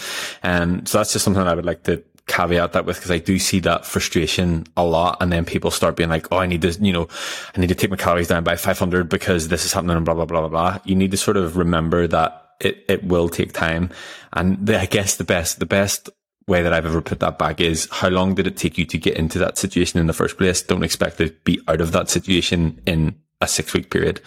And 0.43 0.79
um, 0.79 0.85
so 0.85 0.99
that's 0.99 1.13
just 1.13 1.25
something 1.25 1.41
I 1.41 1.55
would 1.55 1.65
like 1.65 1.83
to 1.83 2.03
caveat 2.27 2.73
that 2.73 2.85
with 2.85 2.97
because 2.97 3.11
I 3.11 3.19
do 3.19 3.39
see 3.39 3.59
that 3.61 3.85
frustration 3.85 4.65
a 4.75 4.83
lot. 4.83 5.17
And 5.21 5.31
then 5.31 5.45
people 5.45 5.71
start 5.71 5.95
being 5.95 6.09
like, 6.09 6.27
Oh, 6.31 6.37
I 6.37 6.45
need 6.45 6.61
to, 6.61 6.71
you 6.73 6.93
know, 6.93 7.07
I 7.55 7.59
need 7.59 7.69
to 7.69 7.75
take 7.75 7.89
my 7.89 7.95
calories 7.95 8.27
down 8.27 8.43
by 8.43 8.55
500 8.55 9.09
because 9.09 9.47
this 9.47 9.65
is 9.65 9.73
happening 9.73 9.95
and 9.95 10.05
blah, 10.05 10.13
blah, 10.13 10.25
blah, 10.25 10.41
blah, 10.41 10.49
blah. 10.49 10.79
You 10.85 10.95
need 10.95 11.11
to 11.11 11.17
sort 11.17 11.37
of 11.37 11.57
remember 11.57 12.07
that 12.07 12.43
it, 12.59 12.85
it 12.87 13.03
will 13.03 13.29
take 13.29 13.53
time. 13.53 13.89
And 14.33 14.63
the, 14.65 14.79
I 14.79 14.85
guess 14.85 15.15
the 15.15 15.23
best, 15.23 15.59
the 15.59 15.65
best 15.65 16.09
way 16.47 16.61
that 16.61 16.73
I've 16.73 16.85
ever 16.85 17.01
put 17.01 17.19
that 17.19 17.37
back 17.37 17.59
is 17.59 17.87
how 17.91 18.07
long 18.07 18.35
did 18.35 18.47
it 18.47 18.57
take 18.57 18.77
you 18.77 18.85
to 18.85 18.97
get 18.97 19.17
into 19.17 19.37
that 19.39 19.57
situation 19.57 19.99
in 19.99 20.07
the 20.07 20.13
first 20.13 20.37
place? 20.37 20.61
Don't 20.61 20.83
expect 20.83 21.17
to 21.17 21.29
be 21.43 21.61
out 21.67 21.81
of 21.81 21.91
that 21.91 22.09
situation 22.09 22.81
in 22.85 23.15
a 23.41 23.47
six 23.47 23.73
week 23.73 23.89
period. 23.89 24.21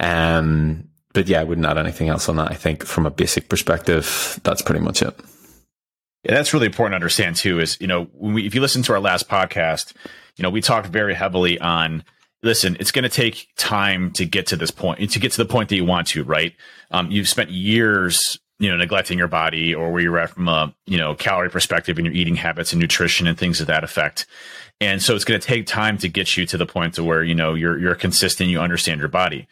Um, 0.00 0.88
but 1.12 1.28
yeah, 1.28 1.40
I 1.40 1.44
wouldn't 1.44 1.66
add 1.66 1.78
anything 1.78 2.08
else 2.08 2.28
on 2.28 2.36
that. 2.36 2.50
I 2.50 2.54
think 2.54 2.84
from 2.84 3.06
a 3.06 3.10
basic 3.10 3.48
perspective, 3.48 4.40
that's 4.44 4.62
pretty 4.62 4.80
much 4.80 5.02
it. 5.02 5.18
Yeah, 6.24 6.34
that's 6.34 6.52
really 6.52 6.66
important 6.66 6.92
to 6.92 6.96
understand 6.96 7.36
too. 7.36 7.60
Is 7.60 7.78
you 7.80 7.86
know, 7.86 8.08
we, 8.14 8.46
if 8.46 8.54
you 8.54 8.60
listen 8.60 8.82
to 8.84 8.92
our 8.92 9.00
last 9.00 9.28
podcast, 9.28 9.94
you 10.36 10.42
know, 10.42 10.50
we 10.50 10.60
talked 10.60 10.88
very 10.88 11.14
heavily 11.14 11.58
on. 11.60 12.04
Listen, 12.42 12.76
it's 12.78 12.92
going 12.92 13.02
to 13.02 13.08
take 13.08 13.48
time 13.56 14.12
to 14.12 14.24
get 14.24 14.46
to 14.48 14.56
this 14.56 14.70
point, 14.70 15.10
to 15.10 15.18
get 15.18 15.32
to 15.32 15.38
the 15.38 15.48
point 15.48 15.68
that 15.70 15.76
you 15.76 15.84
want 15.84 16.06
to. 16.08 16.24
Right? 16.24 16.54
Um, 16.90 17.10
you've 17.10 17.28
spent 17.28 17.50
years 17.50 18.38
you 18.58 18.70
know 18.70 18.76
neglecting 18.76 19.18
your 19.18 19.28
body 19.28 19.74
or 19.74 19.90
where 19.90 20.02
you're 20.02 20.18
at 20.18 20.30
from 20.30 20.48
a 20.48 20.74
you 20.86 20.98
know 20.98 21.14
calorie 21.14 21.50
perspective 21.50 21.98
and 21.98 22.06
your 22.06 22.14
eating 22.14 22.36
habits 22.36 22.72
and 22.72 22.80
nutrition 22.80 23.26
and 23.26 23.38
things 23.38 23.60
of 23.60 23.66
that 23.66 23.84
effect 23.84 24.26
and 24.80 25.02
so 25.02 25.14
it's 25.14 25.24
going 25.24 25.40
to 25.40 25.46
take 25.46 25.66
time 25.66 25.98
to 25.98 26.08
get 26.08 26.36
you 26.36 26.46
to 26.46 26.56
the 26.56 26.66
point 26.66 26.94
to 26.94 27.04
where 27.04 27.22
you 27.22 27.34
know 27.34 27.54
you're 27.54 27.78
you're 27.78 27.94
consistent 27.94 28.50
you 28.50 28.60
understand 28.60 29.00
your 29.00 29.08
body 29.08 29.46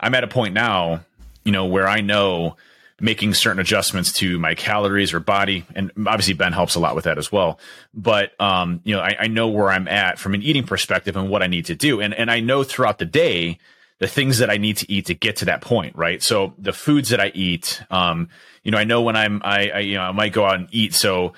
i'm 0.00 0.14
at 0.14 0.24
a 0.24 0.28
point 0.28 0.54
now 0.54 1.00
you 1.44 1.52
know 1.52 1.66
where 1.66 1.88
i 1.88 2.00
know 2.00 2.56
making 3.00 3.32
certain 3.32 3.60
adjustments 3.60 4.12
to 4.12 4.38
my 4.38 4.54
calories 4.54 5.14
or 5.14 5.20
body. 5.20 5.64
And 5.74 5.92
obviously 6.06 6.34
Ben 6.34 6.52
helps 6.52 6.74
a 6.74 6.80
lot 6.80 6.96
with 6.96 7.04
that 7.04 7.18
as 7.18 7.30
well. 7.30 7.60
But, 7.94 8.38
um, 8.40 8.80
you 8.84 8.94
know, 8.94 9.00
I, 9.00 9.16
I 9.20 9.26
know 9.28 9.48
where 9.48 9.70
I'm 9.70 9.86
at 9.86 10.18
from 10.18 10.34
an 10.34 10.42
eating 10.42 10.64
perspective 10.64 11.16
and 11.16 11.28
what 11.28 11.42
I 11.42 11.46
need 11.46 11.66
to 11.66 11.76
do. 11.76 12.00
And, 12.00 12.12
and 12.12 12.30
I 12.30 12.40
know 12.40 12.64
throughout 12.64 12.98
the 12.98 13.04
day, 13.04 13.58
the 13.98 14.06
things 14.06 14.38
that 14.38 14.50
I 14.50 14.58
need 14.58 14.76
to 14.78 14.90
eat 14.90 15.06
to 15.06 15.14
get 15.14 15.36
to 15.36 15.46
that 15.46 15.60
point, 15.60 15.96
right? 15.96 16.22
So 16.22 16.54
the 16.58 16.72
foods 16.72 17.08
that 17.10 17.20
I 17.20 17.32
eat, 17.34 17.82
um, 17.90 18.28
you 18.62 18.70
know, 18.70 18.78
I 18.78 18.84
know 18.84 19.02
when 19.02 19.16
I'm, 19.16 19.42
I, 19.44 19.70
I, 19.70 19.78
you 19.80 19.94
know, 19.96 20.02
I 20.02 20.12
might 20.12 20.32
go 20.32 20.44
out 20.44 20.54
and 20.54 20.68
eat. 20.70 20.94
So, 20.94 21.32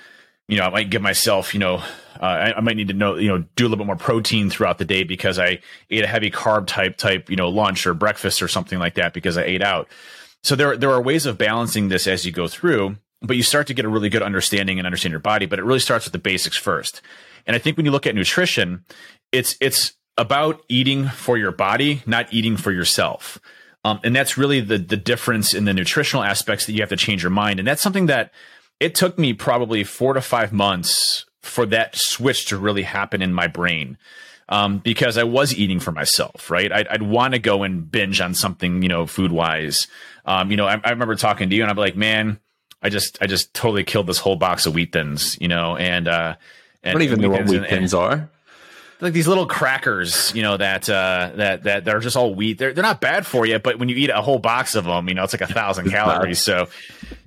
you 0.47 0.59
know, 0.59 0.64
I 0.64 0.71
might 0.71 0.90
give 0.90 1.00
myself, 1.00 1.55
you 1.55 1.61
know, 1.61 1.76
uh, 1.76 2.25
I, 2.25 2.57
I, 2.57 2.61
might 2.61 2.76
need 2.76 2.88
to 2.88 2.95
know, 2.95 3.17
you 3.17 3.29
know, 3.29 3.45
do 3.57 3.64
a 3.64 3.69
little 3.69 3.79
bit 3.79 3.87
more 3.87 3.97
protein 3.97 4.50
throughout 4.50 4.76
the 4.76 4.85
day 4.85 5.05
because 5.05 5.38
I 5.38 5.61
ate 5.88 6.05
a 6.05 6.07
heavy 6.07 6.31
carb 6.31 6.67
type 6.67 6.99
type, 6.99 7.31
you 7.31 7.37
know, 7.37 7.49
lunch 7.49 7.87
or 7.87 7.95
breakfast 7.95 8.43
or 8.43 8.49
something 8.49 8.79
like 8.79 8.95
that 8.95 9.14
because 9.14 9.38
I 9.38 9.45
ate 9.45 9.62
out. 9.62 9.88
So 10.43 10.55
there, 10.55 10.76
there 10.76 10.90
are 10.90 11.00
ways 11.00 11.25
of 11.25 11.38
balancing 11.38 11.88
this 11.88 12.07
as 12.07 12.26
you 12.26 12.33
go 12.33 12.47
through, 12.47 12.97
but 13.23 13.37
you 13.37 13.43
start 13.43 13.69
to 13.69 13.75
get 13.75 13.85
a 13.85 13.88
really 13.88 14.09
good 14.11 14.23
understanding 14.23 14.79
and 14.79 14.87
understand 14.87 15.12
your 15.12 15.21
body. 15.21 15.47
But 15.47 15.59
it 15.59 15.64
really 15.64 15.81
starts 15.81 16.05
with 16.05 16.12
the 16.12 16.19
basics 16.19 16.57
first. 16.57 17.00
And 17.47 17.57
I 17.57 17.59
think 17.59 17.76
when 17.76 17.87
you 17.87 17.93
look 17.93 18.07
at 18.07 18.14
nutrition, 18.14 18.85
it's 19.33 19.57
it's 19.61 19.95
about 20.19 20.62
eating 20.69 21.09
for 21.09 21.38
your 21.38 21.52
body, 21.52 22.02
not 22.07 22.33
eating 22.33 22.57
for 22.57 22.73
yourself. 22.73 23.40
Um, 23.85 24.00
and 24.05 24.14
that's 24.14 24.37
really 24.37 24.61
the 24.61 24.79
the 24.79 24.97
difference 24.97 25.55
in 25.55 25.64
the 25.64 25.73
nutritional 25.73 26.23
aspects 26.23 26.67
that 26.67 26.73
you 26.73 26.81
have 26.81 26.90
to 26.90 26.97
change 26.97 27.23
your 27.23 27.31
mind. 27.31 27.59
And 27.59 27.67
that's 27.67 27.83
something 27.83 28.07
that 28.07 28.33
it 28.79 28.95
took 28.95 29.19
me 29.19 29.33
probably 29.33 29.85
four 29.85 30.12
to 30.12 30.21
five 30.21 30.52
months 30.52 31.25
for 31.40 31.64
that 31.67 31.97
switch 31.97 32.47
to 32.47 32.59
really 32.59 32.83
happen 32.83 33.23
in 33.23 33.33
my 33.33 33.47
brain. 33.47 33.97
Um, 34.50 34.79
because 34.79 35.17
I 35.17 35.23
was 35.23 35.55
eating 35.55 35.79
for 35.79 35.93
myself, 35.93 36.50
right? 36.50 36.73
I'd, 36.73 36.88
I'd 36.88 37.02
want 37.02 37.35
to 37.35 37.38
go 37.38 37.62
and 37.62 37.88
binge 37.88 38.21
on 38.21 38.35
something, 38.35 38.83
you 38.83 38.88
know, 38.88 39.07
food 39.07 39.31
wise. 39.31 39.87
Um, 40.25 40.50
you 40.50 40.57
know, 40.57 40.67
I, 40.67 40.81
I, 40.83 40.90
remember 40.90 41.14
talking 41.14 41.49
to 41.49 41.55
you 41.55 41.62
and 41.62 41.71
I'm 41.71 41.76
like, 41.76 41.95
man, 41.95 42.40
I 42.83 42.88
just, 42.88 43.17
I 43.23 43.29
just 43.29 43.55
totally 43.55 43.85
killed 43.85 44.09
this 44.09 44.19
whole 44.19 44.35
box 44.35 44.67
of 44.67 44.75
wheat 44.75 44.93
thins, 44.93 45.38
you 45.40 45.47
know, 45.47 45.76
and, 45.76 46.09
uh, 46.09 46.35
and 46.83 46.90
I 46.90 46.93
don't 46.95 47.02
even 47.02 47.21
know 47.21 47.31
what 47.31 47.47
wheat 47.47 47.69
thins 47.69 47.95
are 47.95 48.29
like 49.00 49.12
these 49.12 49.28
little 49.28 49.47
crackers, 49.47 50.35
you 50.35 50.42
know, 50.42 50.57
that 50.57 50.88
uh, 50.88 51.30
that 51.35 51.62
that 51.64 51.88
are 51.88 52.00
just 52.00 52.16
all 52.16 52.35
wheat. 52.35 52.59
They're 52.59 52.73
they're 52.73 52.83
not 52.85 53.00
bad 53.00 53.26
for 53.26 53.47
you, 53.47 53.59
but 53.59 53.78
when 53.78 53.88
you 53.88 53.97
eat 53.97 54.11
a 54.11 54.21
whole 54.23 54.38
box 54.38 54.75
of 54.75 54.85
them, 54.85 55.09
you 55.09 55.14
know, 55.14 55.25
it's 55.25 55.33
like 55.33 55.49
a 55.49 55.52
thousand 55.52 55.90
calories. 55.90 56.40
So 56.40 56.69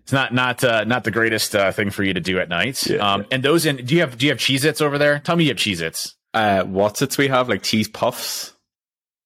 it's 0.03 0.11
not 0.11 0.33
not 0.33 0.63
uh, 0.63 0.83
not 0.83 1.03
the 1.03 1.11
greatest 1.11 1.55
uh, 1.55 1.71
thing 1.71 1.89
for 1.89 2.03
you 2.03 2.13
to 2.13 2.19
do 2.19 2.39
at 2.39 2.49
night. 2.49 2.85
Yeah, 2.85 2.97
um, 2.97 3.21
yeah. 3.21 3.27
And 3.31 3.43
those 3.43 3.65
in 3.65 3.77
do 3.77 3.95
you 3.95 4.01
have 4.01 4.17
do 4.17 4.25
you 4.25 4.31
have 4.31 4.39
Cheez 4.39 4.65
Its 4.65 4.81
over 4.81 4.97
there? 4.97 5.19
Tell 5.19 5.35
me 5.35 5.45
you 5.45 5.51
have 5.51 5.57
Cheez 5.57 5.81
Its. 5.81 6.15
Uh, 6.33 6.63
what's 6.63 7.01
its 7.01 7.17
we 7.17 7.27
have 7.27 7.47
like 7.49 7.61
cheese 7.61 7.87
puffs. 7.87 8.52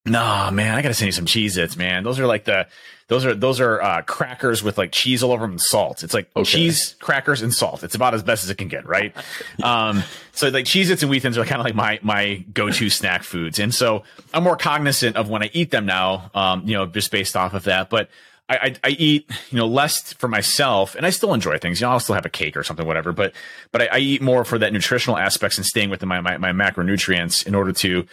Nah, 0.08 0.52
man, 0.52 0.76
I 0.76 0.82
gotta 0.82 0.94
send 0.94 1.08
you 1.08 1.12
some 1.12 1.26
Cheez 1.26 1.58
Its, 1.58 1.76
man. 1.76 2.04
Those 2.04 2.20
are 2.20 2.28
like 2.28 2.46
the 2.46 2.68
those 3.08 3.26
are 3.26 3.34
those 3.34 3.60
are 3.62 3.82
uh, 3.82 4.02
crackers 4.02 4.62
with 4.62 4.78
like 4.78 4.92
cheese 4.92 5.24
all 5.24 5.32
over 5.32 5.44
them 5.44 5.52
and 5.52 5.62
salt. 5.62 6.04
It's 6.04 6.14
like 6.14 6.30
okay. 6.36 6.44
cheese, 6.44 6.96
crackers, 7.00 7.42
and 7.42 7.54
salt. 7.54 7.84
It's 7.84 7.96
about 7.96 8.14
as 8.14 8.22
best 8.22 8.44
as 8.44 8.50
it 8.50 8.58
can 8.58 8.68
get, 8.68 8.86
right? 8.86 9.16
um, 9.64 10.04
so 10.34 10.50
like 10.50 10.66
Cheez 10.66 10.90
Its 10.90 11.04
and 11.04 11.10
Wheat 11.10 11.22
Thins 11.22 11.38
are 11.38 11.46
kind 11.46 11.62
of 11.62 11.66
like 11.66 11.76
my 11.76 12.00
my 12.02 12.44
go 12.54 12.70
to 12.70 12.90
snack 12.90 13.24
foods, 13.24 13.60
and 13.60 13.74
so 13.74 14.04
I'm 14.34 14.44
more 14.44 14.58
cognizant 14.58 15.16
of 15.16 15.30
when 15.30 15.42
I 15.42 15.50
eat 15.54 15.72
them 15.72 15.86
now. 15.86 16.32
Um, 16.34 16.68
you 16.68 16.74
know, 16.74 16.86
just 16.86 17.12
based 17.12 17.36
off 17.36 17.54
of 17.54 17.64
that, 17.66 17.90
but. 17.90 18.10
I, 18.50 18.56
I, 18.56 18.76
I, 18.86 18.90
eat, 18.92 19.30
you 19.50 19.58
know, 19.58 19.68
less 19.68 20.14
for 20.14 20.30
myself, 20.30 20.96
and 20.96 21.06
I 21.06 21.10
still 21.10 21.34
enjoy 21.34 21.58
things. 21.58 21.82
You 21.82 21.86
know, 21.86 21.92
I'll 21.92 22.00
still 22.00 22.16
have 22.16 22.26
a 22.26 22.30
cake 22.30 22.56
or 22.56 22.64
something, 22.64 22.88
whatever. 22.88 23.12
But, 23.12 23.34
but 23.74 23.82
I, 23.82 23.88
I 23.92 23.98
eat 23.98 24.22
more 24.22 24.46
for 24.46 24.58
that 24.58 24.72
nutritional 24.72 25.18
aspects 25.18 25.58
and 25.58 25.66
staying 25.66 25.90
within 25.90 26.08
my, 26.08 26.22
my, 26.22 26.38
my 26.38 26.54
macronutrients 26.54 27.46
in 27.46 27.56
order 27.56 27.74
to 27.74 28.08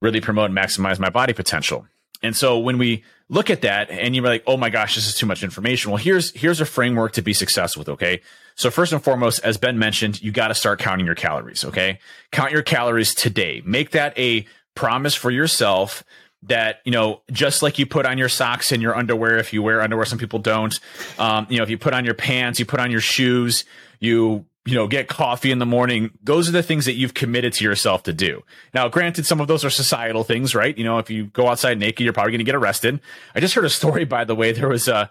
really 0.00 0.20
promote 0.20 0.50
and 0.50 0.58
maximize 0.58 0.98
my 0.98 1.10
body 1.10 1.32
potential. 1.32 1.86
And 2.22 2.36
so 2.36 2.58
when 2.58 2.78
we 2.78 3.04
look 3.28 3.50
at 3.50 3.62
that 3.62 3.90
and 3.90 4.14
you're 4.14 4.24
like, 4.24 4.42
oh 4.46 4.56
my 4.56 4.70
gosh, 4.70 4.94
this 4.96 5.06
is 5.06 5.14
too 5.14 5.26
much 5.26 5.42
information. 5.42 5.90
Well, 5.90 5.98
here's 5.98 6.32
here's 6.32 6.60
a 6.60 6.66
framework 6.66 7.12
to 7.12 7.22
be 7.22 7.32
successful 7.32 7.80
with, 7.80 7.88
okay? 7.90 8.20
So 8.56 8.70
first 8.70 8.92
and 8.92 9.02
foremost, 9.02 9.40
as 9.44 9.56
Ben 9.56 9.78
mentioned, 9.78 10.20
you 10.20 10.32
got 10.32 10.48
to 10.48 10.54
start 10.54 10.80
counting 10.80 11.06
your 11.06 11.14
calories, 11.14 11.64
okay? 11.64 12.00
Count 12.32 12.50
your 12.50 12.62
calories 12.62 13.14
today. 13.14 13.62
Make 13.64 13.90
that 13.90 14.18
a 14.18 14.46
promise 14.74 15.14
for 15.14 15.30
yourself 15.30 16.02
that 16.44 16.80
you 16.84 16.92
know 16.92 17.20
just 17.32 17.62
like 17.62 17.78
you 17.78 17.86
put 17.86 18.06
on 18.06 18.16
your 18.16 18.28
socks 18.28 18.70
and 18.70 18.80
your 18.80 18.96
underwear 18.96 19.38
if 19.38 19.52
you 19.52 19.60
wear 19.60 19.80
underwear 19.80 20.04
some 20.04 20.18
people 20.18 20.38
don't 20.38 20.78
um, 21.18 21.48
you 21.50 21.56
know 21.56 21.64
if 21.64 21.70
you 21.70 21.76
put 21.76 21.92
on 21.92 22.04
your 22.04 22.14
pants 22.14 22.60
you 22.60 22.64
put 22.64 22.78
on 22.78 22.90
your 22.92 23.00
shoes 23.00 23.64
you 23.98 24.46
you 24.68 24.74
know, 24.74 24.86
get 24.86 25.08
coffee 25.08 25.50
in 25.50 25.58
the 25.58 25.66
morning. 25.66 26.10
Those 26.22 26.46
are 26.46 26.52
the 26.52 26.62
things 26.62 26.84
that 26.84 26.92
you've 26.92 27.14
committed 27.14 27.54
to 27.54 27.64
yourself 27.64 28.02
to 28.02 28.12
do. 28.12 28.44
Now, 28.74 28.88
granted, 28.88 29.24
some 29.24 29.40
of 29.40 29.48
those 29.48 29.64
are 29.64 29.70
societal 29.70 30.24
things, 30.24 30.54
right? 30.54 30.76
You 30.76 30.84
know, 30.84 30.98
if 30.98 31.08
you 31.08 31.24
go 31.28 31.48
outside 31.48 31.78
naked, 31.78 32.04
you're 32.04 32.12
probably 32.12 32.32
going 32.32 32.40
to 32.40 32.44
get 32.44 32.54
arrested. 32.54 33.00
I 33.34 33.40
just 33.40 33.54
heard 33.54 33.64
a 33.64 33.70
story, 33.70 34.04
by 34.04 34.24
the 34.24 34.34
way. 34.34 34.52
There 34.52 34.68
was 34.68 34.86
uh, 34.86 35.06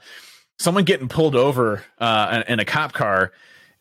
someone 0.60 0.84
getting 0.84 1.08
pulled 1.08 1.36
over 1.36 1.84
uh, 1.98 2.44
in 2.48 2.60
a 2.60 2.66
cop 2.66 2.94
car 2.94 3.32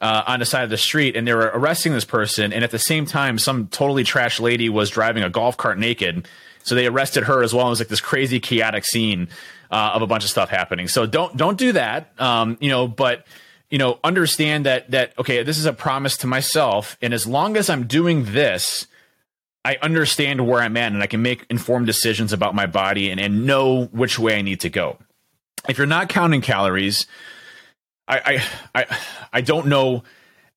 uh, 0.00 0.22
on 0.26 0.40
the 0.40 0.46
side 0.46 0.64
of 0.64 0.70
the 0.70 0.78
street, 0.78 1.14
and 1.14 1.28
they 1.28 1.34
were 1.34 1.50
arresting 1.52 1.92
this 1.92 2.06
person. 2.06 2.54
And 2.54 2.64
at 2.64 2.70
the 2.70 2.78
same 2.78 3.04
time, 3.04 3.38
some 3.38 3.66
totally 3.66 4.02
trash 4.02 4.40
lady 4.40 4.70
was 4.70 4.88
driving 4.88 5.24
a 5.24 5.28
golf 5.28 5.58
cart 5.58 5.78
naked. 5.78 6.26
So 6.62 6.74
they 6.74 6.86
arrested 6.86 7.24
her 7.24 7.42
as 7.42 7.52
well. 7.52 7.66
It 7.66 7.70
was 7.70 7.80
like 7.80 7.88
this 7.88 8.00
crazy, 8.00 8.40
chaotic 8.40 8.86
scene 8.86 9.28
uh, 9.70 9.92
of 9.92 10.00
a 10.00 10.06
bunch 10.06 10.24
of 10.24 10.30
stuff 10.30 10.48
happening. 10.48 10.88
So 10.88 11.04
don't 11.04 11.36
don't 11.36 11.58
do 11.58 11.72
that. 11.72 12.18
Um, 12.18 12.56
you 12.60 12.70
know, 12.70 12.88
but 12.88 13.26
you 13.70 13.78
know, 13.78 13.98
understand 14.04 14.66
that 14.66 14.90
that 14.90 15.12
okay, 15.18 15.42
this 15.42 15.58
is 15.58 15.66
a 15.66 15.72
promise 15.72 16.16
to 16.18 16.26
myself, 16.26 16.96
and 17.02 17.12
as 17.12 17.26
long 17.26 17.56
as 17.56 17.68
I'm 17.68 17.86
doing 17.86 18.32
this, 18.32 18.86
I 19.64 19.78
understand 19.82 20.46
where 20.46 20.60
I'm 20.60 20.76
at, 20.76 20.92
and 20.92 21.02
I 21.02 21.06
can 21.06 21.22
make 21.22 21.44
informed 21.50 21.86
decisions 21.86 22.32
about 22.32 22.54
my 22.54 22.66
body 22.66 23.10
and, 23.10 23.20
and 23.20 23.46
know 23.46 23.86
which 23.86 24.18
way 24.18 24.38
I 24.38 24.42
need 24.42 24.60
to 24.60 24.68
go. 24.68 24.98
If 25.68 25.78
you're 25.78 25.86
not 25.86 26.08
counting 26.08 26.40
calories, 26.40 27.06
I 28.06 28.40
I 28.74 28.82
I, 28.82 28.98
I 29.32 29.40
don't 29.40 29.66
know. 29.66 30.04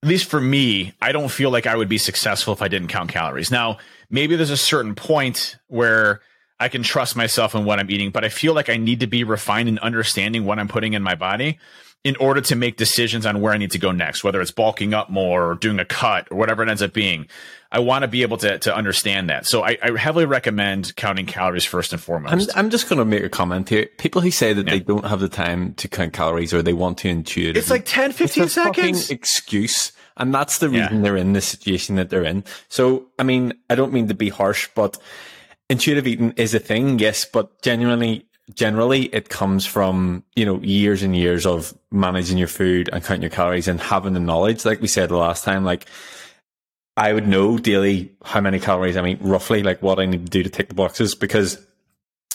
At 0.02 0.08
least 0.08 0.30
for 0.30 0.40
me, 0.40 0.94
I 1.02 1.12
don't 1.12 1.28
feel 1.30 1.50
like 1.50 1.68
I 1.68 1.76
would 1.76 1.90
be 1.90 1.98
successful 1.98 2.54
if 2.54 2.62
I 2.62 2.70
didn't 2.70 2.88
count 2.88 3.10
calories. 3.10 3.52
Now, 3.52 3.80
maybe 4.10 4.38
there's 4.38 4.50
a 4.50 4.56
certain 4.56 4.96
point 4.96 5.58
where 5.68 6.22
I 6.58 6.70
can 6.70 6.84
trust 6.84 7.18
myself 7.18 7.54
in 7.54 7.66
what 7.66 7.80
I'm 7.80 7.92
eating, 7.92 8.10
but 8.12 8.24
I 8.24 8.30
feel 8.30 8.54
like 8.54 8.70
I 8.70 8.78
need 8.78 9.02
to 9.02 9.08
be 9.08 9.26
refined 9.26 9.68
in 9.68 9.78
understanding 9.80 10.46
what 10.46 10.58
I'm 10.58 10.70
putting 10.70 10.94
in 10.94 11.04
my 11.04 11.16
body 11.16 11.60
in 12.04 12.16
order 12.16 12.40
to 12.40 12.56
make 12.56 12.78
decisions 12.78 13.26
on 13.26 13.42
where 13.42 13.52
I 13.52 13.58
need 13.58 13.72
to 13.72 13.78
go 13.78 13.92
next, 13.92 14.24
whether 14.24 14.40
it's 14.40 14.52
bulking 14.52 14.94
up 14.94 15.10
more 15.10 15.52
or 15.52 15.56
doing 15.56 15.80
a 15.80 15.86
cut 15.86 16.30
or 16.32 16.38
whatever 16.38 16.64
it 16.64 16.70
ends 16.70 16.82
up 16.82 16.94
being. 16.94 17.28
I 17.72 17.80
want 17.80 18.04
to 18.04 18.08
be 18.08 18.22
able 18.22 18.38
to, 18.38 18.58
to 18.60 18.76
understand 18.76 19.30
that. 19.30 19.46
So 19.46 19.64
I, 19.64 19.78
I 19.84 19.96
heavily 19.98 20.26
recommend 20.26 20.96
counting 20.96 21.26
calories 21.26 21.66
first 21.66 21.92
and 21.92 22.02
foremost. 22.02 22.50
I'm, 22.56 22.66
I'm 22.66 22.70
just 22.70 22.88
going 22.88 23.00
to 23.00 23.06
make 23.06 23.24
a 23.24 23.30
comment 23.30 23.70
here. 23.70 23.88
People 23.98 24.22
who 24.22 24.32
say 24.32 24.54
that 24.54 24.66
yeah. 24.66 24.74
they 24.74 24.80
don't 24.80 25.06
have 25.06 25.20
the 25.20 25.30
time 25.30 25.74
to 25.76 25.88
count 25.88 26.14
calories 26.14 26.54
or 26.54 26.62
they 26.62 26.74
want 26.74 27.00
to 27.00 27.10
intuitively. 27.10 27.60
It's 27.60 27.70
like 27.70 27.86
10, 27.86 28.14
15 28.14 28.44
it's 28.44 28.58
a 28.58 28.64
seconds. 28.64 29.10
excuse. 29.12 29.92
And 30.18 30.34
that's 30.34 30.60
the 30.60 30.70
reason 30.70 30.98
yeah. 30.98 31.02
they're 31.02 31.18
in 31.18 31.34
the 31.34 31.42
situation 31.42 31.96
that 31.98 32.10
they're 32.10 32.24
in. 32.24 32.44
So, 32.70 33.08
I 33.20 33.24
mean, 33.24 33.54
I 33.70 33.76
don't 33.76 33.94
mean 33.94 34.08
to 34.08 34.14
be 34.14 34.30
harsh, 34.30 34.70
but 34.74 34.98
intuitive 35.70 36.08
eating 36.08 36.34
is 36.38 36.54
a 36.54 36.60
thing, 36.60 36.98
yes, 36.98 37.26
but 37.26 37.62
genuinely 37.62 38.26
generally 38.56 39.04
it 39.06 39.30
comes 39.30 39.66
from, 39.66 40.24
you 40.36 40.46
know, 40.46 40.60
years 40.62 41.04
and 41.04 41.16
years 41.16 41.46
of 41.46 41.74
managing 41.92 42.38
your 42.38 42.48
food 42.48 42.90
and 42.92 43.04
counting 43.04 43.22
your 43.22 43.32
calories 43.32 43.68
and 43.68 43.80
having 43.80 44.14
the 44.14 44.20
knowledge. 44.20 44.66
Like 44.66 44.82
we 44.82 44.88
said 44.88 45.10
the 45.10 45.18
last 45.18 45.44
time, 45.44 45.64
like 45.64 45.86
I 46.98 47.14
would 47.14 47.28
know 47.28 47.58
daily 47.58 48.12
how 48.24 48.42
many 48.42 48.60
calories 48.60 48.98
I 48.98 49.02
mean, 49.02 49.20
roughly 49.22 49.64
like 49.64 49.82
what 49.82 50.00
I 50.00 50.06
need 50.06 50.26
to 50.26 50.32
do 50.32 50.44
to 50.44 50.50
tick 50.50 50.70
the 50.70 50.76
boxes 50.76 51.16
because 51.16 51.66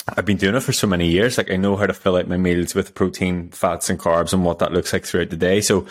I've 0.07 0.25
been 0.25 0.37
doing 0.37 0.55
it 0.55 0.61
for 0.61 0.73
so 0.73 0.87
many 0.87 1.07
years. 1.07 1.37
Like 1.37 1.51
I 1.51 1.55
know 1.55 1.75
how 1.75 1.87
to 1.87 1.93
fill 1.93 2.15
out 2.15 2.27
my 2.27 2.37
meals 2.37 2.75
with 2.75 2.95
protein, 2.95 3.49
fats 3.49 3.89
and 3.89 3.99
carbs 3.99 4.33
and 4.33 4.45
what 4.45 4.59
that 4.59 4.71
looks 4.71 4.93
like 4.93 5.05
throughout 5.05 5.29
the 5.29 5.37
day. 5.37 5.61
So 5.61 5.85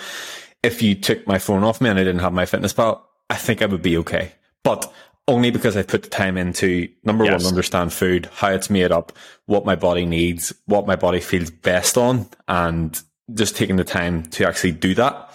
if 0.63 0.83
you 0.83 0.95
took 0.95 1.27
my 1.27 1.39
phone 1.39 1.65
off 1.65 1.81
me 1.81 1.91
and 1.91 1.99
I 1.99 2.05
didn't 2.05 2.23
have 2.23 2.33
my 2.33 2.47
fitness 2.47 2.73
pal, 2.73 3.09
I 3.29 3.37
think 3.37 3.61
I 3.61 3.67
would 3.67 3.83
be 3.83 3.97
okay. 3.99 4.33
But 4.63 4.93
only 5.27 5.51
because 5.51 5.77
I 5.77 5.83
put 5.83 6.03
the 6.03 6.11
time 6.11 6.37
into 6.37 6.89
number 7.03 7.25
yes. 7.25 7.43
one, 7.43 7.49
understand 7.51 7.93
food, 7.93 8.29
how 8.33 8.51
it's 8.51 8.69
made 8.69 8.93
up, 8.93 9.13
what 9.47 9.65
my 9.65 9.75
body 9.75 10.05
needs, 10.05 10.53
what 10.67 10.87
my 10.87 10.97
body 10.97 11.21
feels 11.21 11.51
best 11.51 11.97
on, 11.97 12.27
and 12.47 13.01
just 13.33 13.57
taking 13.57 13.77
the 13.77 13.85
time 13.85 14.25
to 14.25 14.47
actually 14.47 14.73
do 14.73 14.95
that. 14.95 15.33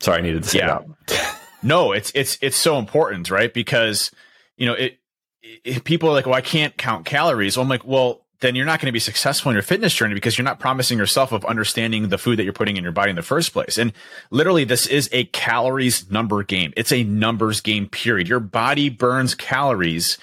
Sorry, 0.00 0.18
I 0.18 0.20
needed 0.20 0.42
to 0.42 0.48
say 0.48 0.58
yeah. 0.58 0.80
that. 1.06 1.40
no, 1.62 1.92
it's 1.92 2.10
it's 2.14 2.36
it's 2.42 2.56
so 2.56 2.78
important, 2.78 3.30
right? 3.30 3.52
Because 3.52 4.10
you 4.56 4.66
know 4.66 4.74
it, 4.74 4.98
it 5.42 5.84
people 5.84 6.08
are 6.08 6.12
like, 6.12 6.26
well, 6.26 6.34
I 6.34 6.40
can't 6.40 6.76
count 6.76 7.06
calories. 7.06 7.56
Well, 7.56 7.62
I'm 7.62 7.68
like, 7.68 7.84
well, 7.84 8.23
then 8.40 8.54
you're 8.54 8.66
not 8.66 8.80
going 8.80 8.88
to 8.88 8.92
be 8.92 8.98
successful 8.98 9.50
in 9.50 9.54
your 9.54 9.62
fitness 9.62 9.94
journey 9.94 10.14
because 10.14 10.36
you're 10.36 10.44
not 10.44 10.58
promising 10.60 10.98
yourself 10.98 11.32
of 11.32 11.44
understanding 11.44 12.08
the 12.08 12.18
food 12.18 12.38
that 12.38 12.44
you're 12.44 12.52
putting 12.52 12.76
in 12.76 12.82
your 12.82 12.92
body 12.92 13.10
in 13.10 13.16
the 13.16 13.22
first 13.22 13.52
place. 13.52 13.78
And 13.78 13.92
literally, 14.30 14.64
this 14.64 14.86
is 14.86 15.08
a 15.12 15.24
calories 15.26 16.10
number 16.10 16.42
game. 16.42 16.72
It's 16.76 16.92
a 16.92 17.04
numbers 17.04 17.60
game, 17.60 17.88
period. 17.88 18.28
Your 18.28 18.40
body 18.40 18.88
burns 18.90 19.34
calories 19.34 20.18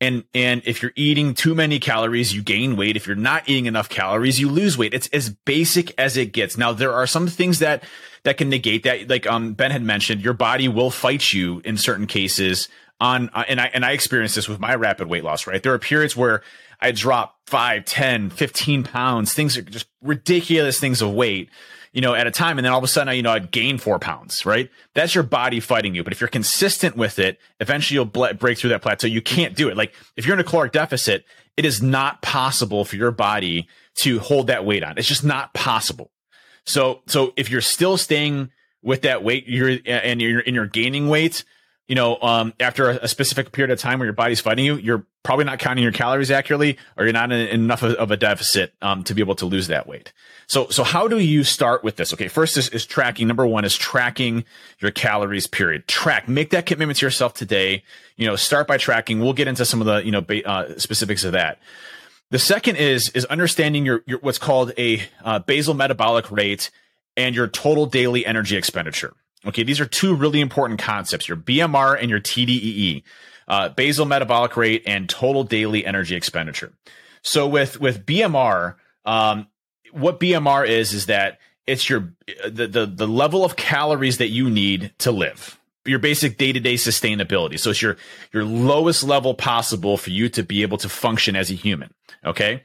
And, 0.00 0.24
and 0.34 0.60
if 0.66 0.82
you're 0.82 0.92
eating 0.96 1.34
too 1.34 1.54
many 1.54 1.78
calories, 1.78 2.34
you 2.34 2.42
gain 2.42 2.76
weight. 2.76 2.96
If 2.96 3.06
you're 3.06 3.16
not 3.16 3.48
eating 3.48 3.66
enough 3.66 3.88
calories, 3.88 4.40
you 4.40 4.50
lose 4.50 4.76
weight. 4.76 4.92
It's 4.92 5.08
as 5.08 5.30
basic 5.30 5.98
as 5.98 6.16
it 6.16 6.32
gets. 6.32 6.58
Now, 6.58 6.72
there 6.72 6.92
are 6.92 7.06
some 7.06 7.28
things 7.28 7.60
that, 7.60 7.84
that 8.24 8.36
can 8.36 8.50
negate 8.50 8.82
that. 8.82 9.08
Like, 9.08 9.26
um, 9.26 9.54
Ben 9.54 9.70
had 9.70 9.82
mentioned, 9.82 10.20
your 10.20 10.34
body 10.34 10.68
will 10.68 10.90
fight 10.90 11.32
you 11.32 11.62
in 11.64 11.76
certain 11.78 12.06
cases 12.06 12.68
on, 13.04 13.30
uh, 13.34 13.44
and 13.48 13.60
I, 13.60 13.70
and 13.74 13.84
I 13.84 13.92
experienced 13.92 14.34
this 14.34 14.48
with 14.48 14.60
my 14.60 14.74
rapid 14.74 15.08
weight 15.08 15.24
loss, 15.24 15.46
right? 15.46 15.62
There 15.62 15.74
are 15.74 15.78
periods 15.78 16.16
where 16.16 16.42
I 16.80 16.92
drop 16.92 17.36
5, 17.46 17.84
10, 17.84 18.30
15 18.30 18.84
pounds. 18.84 19.32
Things 19.32 19.56
are 19.56 19.62
just 19.62 19.86
ridiculous 20.02 20.80
things 20.80 21.02
of 21.02 21.12
weight 21.12 21.50
you 21.94 22.00
know, 22.00 22.12
at 22.12 22.26
a 22.26 22.30
time. 22.30 22.58
And 22.58 22.64
then 22.64 22.72
all 22.72 22.78
of 22.78 22.84
a 22.84 22.88
sudden, 22.88 23.14
you 23.14 23.22
know, 23.22 23.30
I'd 23.30 23.52
gain 23.52 23.78
four 23.78 24.00
pounds, 24.00 24.44
right? 24.44 24.68
That's 24.94 25.14
your 25.14 25.22
body 25.22 25.60
fighting 25.60 25.94
you. 25.94 26.02
But 26.02 26.12
if 26.12 26.20
you're 26.20 26.26
consistent 26.26 26.96
with 26.96 27.20
it, 27.20 27.38
eventually 27.60 27.94
you'll 27.94 28.04
ble- 28.04 28.34
break 28.34 28.58
through 28.58 28.70
that 28.70 28.82
plateau. 28.82 29.06
You 29.06 29.22
can't 29.22 29.54
do 29.54 29.68
it. 29.68 29.76
Like 29.76 29.94
if 30.16 30.26
you're 30.26 30.34
in 30.34 30.40
a 30.40 30.44
caloric 30.44 30.72
deficit, 30.72 31.24
it 31.56 31.64
is 31.64 31.80
not 31.80 32.20
possible 32.20 32.84
for 32.84 32.96
your 32.96 33.12
body 33.12 33.68
to 33.98 34.18
hold 34.18 34.48
that 34.48 34.64
weight 34.64 34.82
on. 34.82 34.98
It's 34.98 35.06
just 35.06 35.22
not 35.22 35.54
possible. 35.54 36.10
So, 36.66 37.02
so 37.06 37.32
if 37.36 37.48
you're 37.48 37.60
still 37.60 37.96
staying 37.96 38.50
with 38.82 39.02
that 39.02 39.22
weight, 39.22 39.46
you're, 39.46 39.78
and 39.86 40.20
you're, 40.20 40.42
and 40.44 40.56
you're 40.56 40.66
gaining 40.66 41.08
weight, 41.08 41.44
you 41.86 41.94
know, 41.94 42.18
um, 42.22 42.54
after 42.60 42.90
a, 42.90 42.96
a, 43.02 43.08
specific 43.08 43.52
period 43.52 43.70
of 43.70 43.78
time 43.78 43.98
where 43.98 44.06
your 44.06 44.14
body's 44.14 44.40
fighting 44.40 44.64
you, 44.64 44.76
you're 44.76 45.04
probably 45.22 45.44
not 45.44 45.58
counting 45.58 45.82
your 45.82 45.92
calories 45.92 46.30
accurately, 46.30 46.78
or 46.96 47.04
you're 47.04 47.12
not 47.12 47.30
in, 47.30 47.40
in 47.40 47.60
enough 47.60 47.82
of, 47.82 47.92
of, 47.94 48.10
a 48.10 48.16
deficit 48.16 48.72
um, 48.80 49.04
to 49.04 49.14
be 49.14 49.20
able 49.20 49.34
to 49.34 49.44
lose 49.44 49.66
that 49.66 49.86
weight. 49.86 50.12
So, 50.46 50.68
so 50.68 50.82
how 50.82 51.08
do 51.08 51.18
you 51.18 51.44
start 51.44 51.84
with 51.84 51.96
this? 51.96 52.14
Okay, 52.14 52.28
first 52.28 52.56
is, 52.56 52.70
is 52.70 52.86
tracking. 52.86 53.28
Number 53.28 53.46
one 53.46 53.64
is 53.64 53.76
tracking 53.76 54.44
your 54.78 54.92
calories. 54.92 55.46
Period. 55.46 55.86
Track. 55.86 56.26
Make 56.26 56.50
that 56.50 56.64
commitment 56.64 56.98
to 56.98 57.06
yourself 57.06 57.34
today. 57.34 57.82
You 58.16 58.26
know, 58.26 58.36
start 58.36 58.66
by 58.66 58.78
tracking. 58.78 59.20
We'll 59.20 59.34
get 59.34 59.48
into 59.48 59.64
some 59.66 59.80
of 59.80 59.86
the 59.86 60.04
you 60.04 60.10
know 60.10 60.22
ba- 60.22 60.48
uh, 60.48 60.78
specifics 60.78 61.24
of 61.24 61.32
that. 61.32 61.58
The 62.30 62.38
second 62.38 62.76
is 62.76 63.10
is 63.10 63.26
understanding 63.26 63.84
your, 63.84 64.02
your 64.06 64.18
what's 64.20 64.38
called 64.38 64.72
a 64.78 65.02
uh, 65.22 65.40
basal 65.40 65.74
metabolic 65.74 66.30
rate 66.30 66.70
and 67.16 67.34
your 67.34 67.46
total 67.46 67.86
daily 67.86 68.24
energy 68.24 68.56
expenditure. 68.56 69.14
Okay, 69.46 69.62
these 69.62 69.80
are 69.80 69.86
two 69.86 70.14
really 70.14 70.40
important 70.40 70.80
concepts: 70.80 71.28
your 71.28 71.36
BMR 71.36 72.00
and 72.00 72.10
your 72.10 72.20
TDEE, 72.20 73.02
uh, 73.48 73.68
basal 73.70 74.06
metabolic 74.06 74.56
rate 74.56 74.82
and 74.86 75.08
total 75.08 75.44
daily 75.44 75.84
energy 75.84 76.14
expenditure. 76.14 76.72
So 77.22 77.48
with 77.48 77.80
with 77.80 78.06
BMR, 78.06 78.76
um, 79.04 79.48
what 79.92 80.20
BMR 80.20 80.66
is 80.66 80.92
is 80.92 81.06
that 81.06 81.38
it's 81.66 81.88
your 81.88 82.12
the, 82.46 82.66
the 82.66 82.86
the 82.86 83.06
level 83.06 83.44
of 83.44 83.56
calories 83.56 84.18
that 84.18 84.28
you 84.28 84.50
need 84.50 84.92
to 84.98 85.10
live 85.10 85.58
your 85.86 85.98
basic 85.98 86.38
day-to-day 86.38 86.74
sustainability 86.74 87.58
so 87.58 87.70
it's 87.70 87.82
your 87.82 87.96
your 88.32 88.44
lowest 88.44 89.04
level 89.04 89.34
possible 89.34 89.96
for 89.96 90.10
you 90.10 90.28
to 90.28 90.42
be 90.42 90.62
able 90.62 90.78
to 90.78 90.88
function 90.88 91.36
as 91.36 91.50
a 91.50 91.54
human 91.54 91.92
okay 92.24 92.62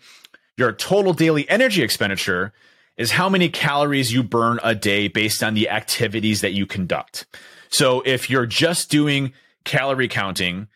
your 0.57 0.71
total 0.71 1.13
daily 1.13 1.49
energy 1.49 1.81
expenditure 1.81 2.53
is 2.99 3.11
how 3.11 3.29
many 3.29 3.47
calories 3.47 4.11
you 4.11 4.21
burn 4.21 4.59
a 4.61 4.75
day 4.75 5.07
based 5.07 5.41
on 5.41 5.53
the 5.53 5.69
activities 5.69 6.41
that 6.41 6.51
you 6.51 6.67
conduct. 6.67 7.25
So 7.69 8.01
if 8.05 8.29
you're 8.29 8.45
just 8.45 8.91
doing 8.91 9.31
calorie 9.63 10.09
counting 10.09 10.67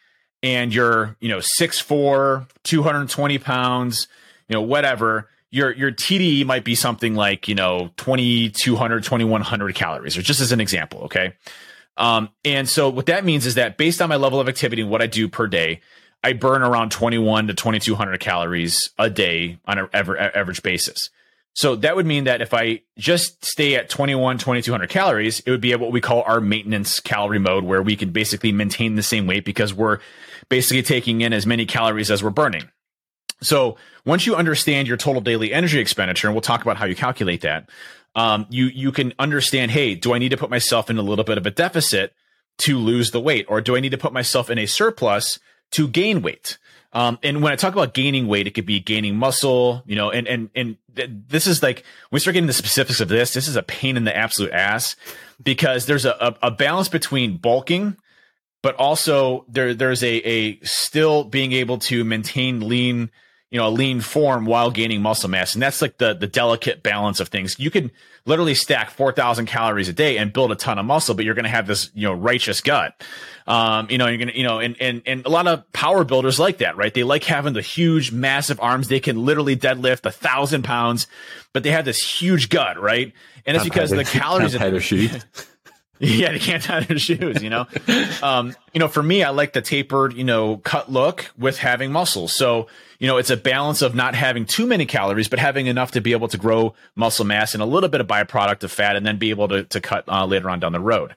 and 0.42 0.74
you're, 0.74 1.18
you 1.20 1.28
know, 1.28 1.40
6'4, 1.60 2.48
220 2.64 3.38
pounds, 3.40 4.08
you 4.48 4.54
know, 4.54 4.62
whatever, 4.62 5.30
your 5.52 5.72
your 5.74 5.92
TDE 5.92 6.46
might 6.46 6.64
be 6.64 6.76
something 6.76 7.14
like, 7.14 7.48
you 7.48 7.56
know, 7.56 7.92
2200, 7.98 9.04
2100 9.04 9.76
calories, 9.76 10.18
or 10.18 10.22
just 10.22 10.40
as 10.40 10.52
an 10.52 10.62
example, 10.62 11.02
okay? 11.02 11.34
Um, 11.98 12.30
and 12.44 12.68
so 12.68 12.90
what 12.90 13.06
that 13.08 13.24
means 13.26 13.46
is 13.46 13.56
that 13.56 13.78
based 13.78 14.02
on 14.02 14.10
my 14.10 14.16
level 14.16 14.40
of 14.40 14.48
activity 14.48 14.82
and 14.82 14.90
what 14.90 15.02
I 15.02 15.08
do 15.08 15.28
per 15.28 15.46
day, 15.46 15.82
I 16.24 16.34
burn 16.34 16.64
around 16.64 16.92
21 16.92 17.48
to 17.48 17.54
2200 17.54 18.20
calories 18.20 18.92
a 18.98 19.10
day 19.10 19.60
on 19.66 19.78
an 19.78 19.90
average 19.94 20.64
basis. 20.64 21.10
So 21.56 21.76
that 21.78 21.96
would 21.96 22.08
mean 22.08 22.24
that 22.24 22.42
if 22.42 22.54
I 22.54 22.82
just 22.98 23.46
stay 23.46 23.76
at 23.76 23.90
21, 23.90 24.40
2200 24.40 24.90
calories, 24.90 25.40
it 25.42 25.52
would 25.52 25.62
be 25.62 25.72
at 25.72 25.80
what 25.80 25.92
we 25.92 26.02
call 26.02 26.24
our 26.24 26.42
maintenance 26.42 27.00
calorie 27.00 27.40
mode, 27.40 27.64
where 27.64 27.84
we 27.84 27.96
can 27.96 28.10
basically 28.10 28.52
maintain 28.52 28.96
the 28.96 29.04
same 29.04 29.28
weight 29.28 29.46
because 29.46 29.74
we're 29.74 30.00
basically 30.50 30.82
taking 30.82 31.22
in 31.22 31.32
as 31.32 31.46
many 31.46 31.66
calories 31.66 32.10
as 32.10 32.24
we're 32.24 32.32
burning. 32.32 32.70
So 33.42 33.78
once 34.06 34.26
you 34.26 34.36
understand 34.36 34.88
your 34.88 34.98
total 34.98 35.22
daily 35.22 35.54
energy 35.54 35.80
expenditure, 35.80 36.28
and 36.28 36.34
we'll 36.34 36.42
talk 36.42 36.62
about 36.62 36.78
how 36.78 36.86
you 36.86 36.96
calculate 36.96 37.42
that, 37.42 37.70
um, 38.16 38.48
you 38.50 38.66
you 38.66 38.92
can 38.92 39.14
understand, 39.20 39.72
hey, 39.72 39.96
do 39.96 40.14
I 40.14 40.20
need 40.20 40.30
to 40.30 40.38
put 40.38 40.50
myself 40.50 40.90
in 40.90 40.98
a 40.98 41.02
little 41.02 41.26
bit 41.26 41.38
of 41.38 41.46
a 41.46 41.52
deficit 41.52 42.14
to 42.60 42.78
lose 42.78 43.12
the 43.12 43.20
weight, 43.20 43.46
or 43.48 43.62
do 43.62 43.76
I 43.76 43.80
need 43.80 43.90
to 43.90 43.98
put 43.98 44.14
myself 44.14 44.50
in 44.50 44.58
a 44.58 44.66
surplus 44.66 45.40
to 45.72 45.88
gain 45.88 46.22
weight? 46.22 46.58
Um, 46.94 47.18
and 47.24 47.42
when 47.42 47.52
I 47.52 47.56
talk 47.56 47.74
about 47.74 47.96
gaining 47.96 48.28
weight, 48.28 48.46
it 48.46 48.52
could 48.52 48.68
be 48.68 48.80
gaining 48.80 49.16
muscle, 49.18 49.82
you 49.88 49.96
know, 49.96 50.12
and, 50.12 50.28
and, 50.28 50.50
and 50.56 50.78
th- 50.96 51.10
this 51.28 51.48
is 51.48 51.64
like, 51.64 51.78
when 52.10 52.18
we 52.18 52.20
start 52.20 52.34
getting 52.34 52.48
the 52.48 52.54
specifics 52.54 53.02
of 53.02 53.08
this, 53.08 53.34
this 53.34 53.48
is 53.48 53.56
a 53.56 53.64
pain 53.64 53.98
in 53.98 54.04
the 54.04 54.16
absolute 54.16 54.52
ass 54.52 54.96
because 55.42 55.88
there's 55.88 56.06
a, 56.06 56.12
a, 56.22 56.48
a 56.48 56.52
balance 56.52 56.90
between 56.90 57.38
bulking, 57.38 57.98
but 58.62 58.76
also 58.76 59.44
there, 59.50 59.74
there's 59.74 60.04
a, 60.04 60.18
a 60.18 60.60
still 60.60 61.24
being 61.24 61.52
able 61.52 61.80
to 61.80 62.04
maintain 62.04 62.68
lean, 62.68 63.10
you 63.54 63.60
know, 63.60 63.68
a 63.68 63.70
lean 63.70 64.02
form 64.02 64.46
while 64.46 64.72
gaining 64.72 65.04
muscle 65.04 65.30
mass. 65.30 65.54
And 65.54 65.62
that's 65.62 65.80
like 65.80 66.00
the, 66.00 66.16
the 66.16 66.26
delicate 66.26 66.82
balance 66.82 67.20
of 67.20 67.28
things. 67.28 67.60
You 67.60 67.70
can 67.70 67.92
literally 68.26 68.56
stack 68.56 68.90
4,000 68.90 69.46
calories 69.46 69.88
a 69.88 69.94
day 69.94 70.18
and 70.18 70.34
build 70.34 70.52
a 70.52 70.56
ton 70.56 70.80
of 70.80 70.86
muscle, 70.88 71.14
but 71.14 71.24
you're 71.24 71.36
going 71.36 71.44
to 71.44 71.52
have 71.52 71.68
this, 71.68 71.92
you 71.94 72.08
know, 72.08 72.14
righteous 72.16 72.62
gut. 72.62 73.00
Um, 73.46 73.92
you 73.92 74.00
know, 74.00 74.08
you're 74.08 74.18
going 74.18 74.30
to, 74.30 74.36
you 74.36 74.44
know, 74.44 74.58
and, 74.58 74.76
and, 74.82 75.04
and 75.06 75.24
a 75.28 75.30
lot 75.30 75.46
of 75.46 75.72
power 75.72 76.04
builders 76.04 76.40
like 76.40 76.58
that, 76.58 76.78
right? 76.78 76.92
They 76.92 77.04
like 77.04 77.26
having 77.26 77.54
the 77.54 77.62
huge, 77.62 78.12
massive 78.12 78.60
arms. 78.60 78.88
They 78.88 79.00
can 79.00 79.24
literally 79.24 79.56
deadlift 79.56 80.04
a 80.08 80.12
thousand 80.12 80.64
pounds, 80.64 81.06
but 81.54 81.62
they 81.62 81.70
have 81.70 81.86
this 81.86 82.00
huge 82.02 82.50
gut, 82.50 82.82
right? 82.82 83.14
And 83.46 83.56
it's 83.56 83.66
because 83.66 83.92
the 83.92 84.04
calories. 84.04 84.56
Yeah, 86.14 86.34
they 86.34 86.40
can't 86.40 86.62
tie 86.62 86.82
their 86.82 86.98
shoes, 87.00 87.42
you 87.42 87.50
know. 87.50 87.66
um, 88.22 88.54
you 88.74 88.80
know, 88.80 88.90
for 88.90 89.02
me, 89.02 89.24
I 89.24 89.30
like 89.30 89.54
the 89.54 89.62
tapered, 89.62 90.14
you 90.14 90.26
know, 90.26 90.58
cut 90.58 90.92
look 90.92 91.32
with 91.38 91.58
having 91.58 91.94
muscles. 91.94 92.34
So, 92.34 92.68
you 93.00 93.08
know, 93.08 93.18
it's 93.18 93.30
a 93.30 93.38
balance 93.38 93.82
of 93.82 93.96
not 93.96 94.14
having 94.14 94.46
too 94.46 94.66
many 94.66 94.86
calories, 94.86 95.30
but 95.30 95.40
having 95.40 95.68
enough 95.68 95.92
to 95.92 96.02
be 96.02 96.12
able 96.12 96.28
to 96.28 96.38
grow 96.38 96.74
muscle 96.96 97.26
mass 97.26 97.54
and 97.54 97.64
a 97.64 97.66
little 97.66 97.88
bit 97.88 98.02
of 98.02 98.08
byproduct 98.08 98.64
of 98.64 98.72
fat, 98.72 98.98
and 98.98 99.06
then 99.06 99.18
be 99.18 99.30
able 99.30 99.48
to 99.48 99.64
to 99.64 99.80
cut 99.80 100.04
uh, 100.10 100.26
later 100.26 100.50
on 100.50 100.60
down 100.60 100.74
the 100.74 100.80
road. 100.80 101.16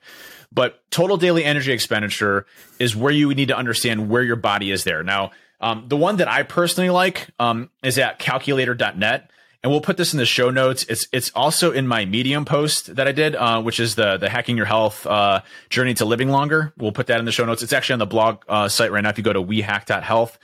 But 0.52 0.88
total 0.90 1.16
daily 1.16 1.44
energy 1.44 1.72
expenditure 1.72 2.46
is 2.78 2.94
where 2.94 3.12
you 3.12 3.34
need 3.34 3.48
to 3.48 3.56
understand 3.56 4.08
where 4.08 4.22
your 4.22 4.36
body 4.36 4.70
is 4.70 4.84
there. 4.84 5.02
Now, 5.02 5.32
um, 5.60 5.86
the 5.88 5.96
one 5.96 6.18
that 6.18 6.28
I 6.28 6.44
personally 6.44 6.90
like 6.90 7.28
um, 7.40 7.70
is 7.82 7.98
at 7.98 8.20
calculator.net 8.20 9.30
and 9.66 9.72
we'll 9.72 9.80
put 9.80 9.96
this 9.96 10.12
in 10.12 10.18
the 10.18 10.26
show 10.26 10.50
notes. 10.50 10.86
It's 10.88 11.08
it's 11.10 11.32
also 11.34 11.72
in 11.72 11.88
my 11.88 12.04
Medium 12.04 12.44
post 12.44 12.94
that 12.94 13.08
I 13.08 13.12
did, 13.12 13.34
uh, 13.34 13.60
which 13.60 13.80
is 13.80 13.96
the 13.96 14.16
the 14.16 14.28
hacking 14.28 14.56
your 14.56 14.66
health 14.66 15.04
uh, 15.04 15.40
journey 15.70 15.92
to 15.94 16.04
living 16.04 16.30
longer. 16.30 16.72
We'll 16.78 16.92
put 16.92 17.08
that 17.08 17.18
in 17.18 17.24
the 17.24 17.32
show 17.32 17.44
notes. 17.44 17.64
It's 17.64 17.72
actually 17.72 17.94
on 17.94 17.98
the 17.98 18.06
blog 18.06 18.44
uh, 18.48 18.68
site 18.68 18.92
right 18.92 19.02
now. 19.02 19.08
If 19.10 19.18
you 19.18 19.24
go 19.24 19.32
to 19.32 19.42
wehack.health, 19.42 20.38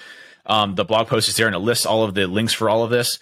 um, 0.45 0.75
the 0.75 0.85
blog 0.85 1.07
post 1.07 1.29
is 1.29 1.37
there 1.37 1.47
and 1.47 1.55
it 1.55 1.61
lists 1.61 1.87
all 1.87 2.03
of 2.03 2.15
the 2.15 2.27
links 2.27 2.53
for 2.53 2.69
all 2.69 2.83
of 2.83 2.91
this. 2.91 3.21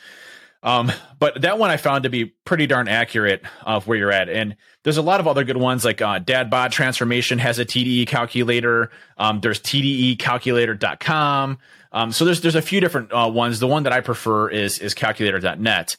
Um, 0.63 0.91
but 1.19 1.43
that 1.43 1.59
one 1.59 1.69
I 1.69 1.77
found 1.77 2.05
to 2.05 2.11
be 2.11 2.25
pretty 2.25 2.67
darn 2.67 2.89
accurate 2.89 3.43
of 3.63 3.87
where 3.87 3.99
you're 3.99 4.11
at. 4.11 4.31
And 4.31 4.57
there's 4.85 4.97
a 4.97 5.03
lot 5.03 5.21
of 5.21 5.29
other 5.29 5.45
good 5.45 5.59
ones 5.59 5.85
like 5.85 6.01
uh, 6.01 6.21
Dadbot 6.21 6.71
Transformation 6.71 7.39
has 7.41 7.59
a 7.59 7.67
TDE 7.67 8.07
calculator. 8.07 8.91
Um, 9.19 9.41
there's 9.41 9.61
TDEcalculator.com. 9.61 11.59
Um, 11.93 12.13
so 12.13 12.25
there's 12.25 12.41
there's 12.41 12.55
a 12.55 12.63
few 12.63 12.81
different 12.81 13.13
uh, 13.13 13.31
ones. 13.33 13.61
The 13.61 13.67
one 13.67 13.83
that 13.85 13.93
I 13.93 14.01
prefer 14.01 14.49
is 14.49 14.79
is 14.79 14.95
calculator.net. 14.95 15.97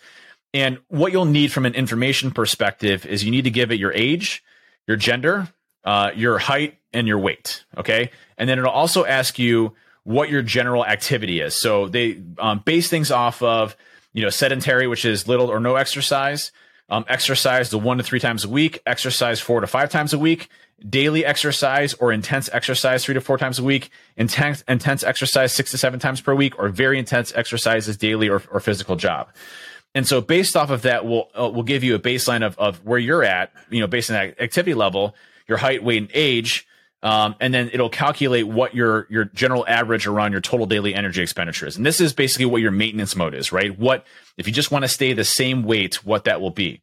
And 0.54 0.80
what 0.90 1.12
you'll 1.12 1.26
need 1.26 1.52
from 1.52 1.66
an 1.66 1.76
information 1.76 2.32
perspective 2.32 3.06
is 3.06 3.24
you 3.24 3.32
need 3.32 3.46
to 3.46 3.52
give 3.52 3.72
it 3.72 3.80
your 3.80 3.94
age, 3.94 4.44
your 4.88 4.98
gender, 4.98 5.48
uh, 5.86 6.12
your 6.14 6.40
height, 6.40 6.78
and 6.92 7.08
your 7.08 7.20
weight. 7.20 7.64
Okay, 7.78 8.12
and 8.38 8.50
then 8.50 8.60
it'll 8.60 8.72
also 8.72 9.06
ask 9.06 9.40
you 9.40 9.74
what 10.04 10.30
your 10.30 10.42
general 10.42 10.86
activity 10.86 11.42
is. 11.42 11.60
So 11.60 11.88
they 11.88 12.22
um, 12.40 12.60
base 12.66 12.90
things 12.90 13.12
off 13.12 13.42
of 13.42 13.76
you 14.14 14.24
know 14.24 14.30
sedentary, 14.30 14.88
which 14.88 15.06
is 15.06 15.28
little 15.28 15.50
or 15.50 15.60
no 15.60 15.76
exercise. 15.76 16.52
Um, 16.92 17.06
exercise 17.08 17.70
the 17.70 17.80
one 17.80 18.00
to 18.00 18.04
three 18.04 18.20
times 18.20 18.44
a 18.44 18.50
week, 18.50 18.82
exercise 18.86 19.40
four 19.40 19.62
to 19.62 19.68
five 19.68 19.90
times 19.90 20.12
a 20.12 20.20
week, 20.20 20.50
daily 20.88 21.26
exercise 21.26 21.94
or 21.94 22.12
intense 22.12 22.50
exercise 22.52 23.06
three 23.06 23.14
to 23.14 23.22
four 23.22 23.38
times 23.38 23.60
a 23.60 23.64
week, 23.64 23.90
intense 24.18 24.62
intense 24.68 25.02
exercise 25.02 25.54
six 25.54 25.72
to 25.72 25.78
seven 25.78 26.02
times 26.02 26.20
per 26.20 26.36
week, 26.36 26.60
or 26.60 26.68
very 26.68 27.00
intense 27.00 27.34
exercises 27.34 27.96
daily 27.96 28.28
or, 28.28 28.44
or 28.52 28.60
physical 28.60 28.98
job. 28.98 29.30
And 29.96 30.06
so, 30.06 30.20
based 30.20 30.58
off 30.58 30.70
of 30.70 30.82
that, 30.82 31.06
we'll 31.06 31.30
uh, 31.34 31.50
we'll 31.50 31.64
give 31.64 31.82
you 31.82 31.96
a 31.96 32.00
baseline 32.00 32.46
of 32.46 32.60
of 32.60 32.84
where 32.86 33.00
you're 33.00 33.24
at, 33.24 33.54
you 33.70 33.80
know, 33.80 33.88
based 33.88 34.10
on 34.10 34.16
that 34.16 34.42
activity 34.42 34.74
level, 34.74 35.16
your 35.48 35.60
height, 35.60 35.86
weight, 35.86 36.02
and 36.02 36.12
age, 36.14 36.68
um, 37.04 37.36
and 37.40 37.54
then 37.54 37.70
it'll 37.74 37.90
calculate 37.90 38.48
what 38.48 38.76
your 38.76 39.08
your 39.10 39.26
general 39.26 39.66
average 39.68 40.08
around 40.08 40.32
your 40.32 40.42
total 40.42 40.66
daily 40.66 40.94
energy 40.94 41.22
expenditure 41.22 41.68
is. 41.68 41.78
And 41.78 41.86
this 41.86 42.00
is 42.00 42.14
basically 42.14 42.46
what 42.46 42.62
your 42.62 42.72
maintenance 42.72 43.16
mode 43.16 43.34
is, 43.34 43.52
right? 43.52 43.78
What 43.78 44.06
if 44.38 44.48
you 44.48 44.54
just 44.54 44.72
want 44.72 44.84
to 44.84 44.90
stay 44.90 45.14
the 45.14 45.24
same 45.24 45.64
weight, 45.64 46.06
what 46.06 46.26
that 46.26 46.42
will 46.42 46.52
be, 46.52 46.82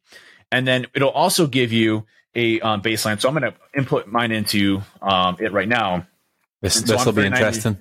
and 0.51 0.67
then 0.67 0.87
it'll 0.93 1.09
also 1.09 1.47
give 1.47 1.71
you 1.71 2.05
a 2.35 2.59
um, 2.61 2.81
baseline. 2.81 3.19
So 3.19 3.29
I'm 3.29 3.37
going 3.37 3.51
to 3.51 3.57
input 3.75 4.07
mine 4.07 4.31
into 4.31 4.81
um, 5.01 5.37
it 5.39 5.51
right 5.51 5.67
now. 5.67 6.05
This 6.61 6.81
this 6.81 7.05
will 7.05 7.13
be 7.13 7.25
interesting. 7.25 7.77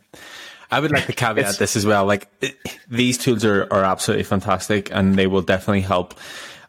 I 0.70 0.80
would 0.80 0.90
like 0.90 1.06
to 1.06 1.12
caveat 1.12 1.58
this 1.58 1.76
as 1.76 1.86
well. 1.86 2.04
Like 2.04 2.28
it, 2.40 2.56
these 2.88 3.18
tools 3.18 3.44
are, 3.44 3.66
are 3.72 3.84
absolutely 3.84 4.24
fantastic 4.24 4.90
and 4.92 5.16
they 5.16 5.26
will 5.26 5.42
definitely 5.42 5.80
help 5.80 6.14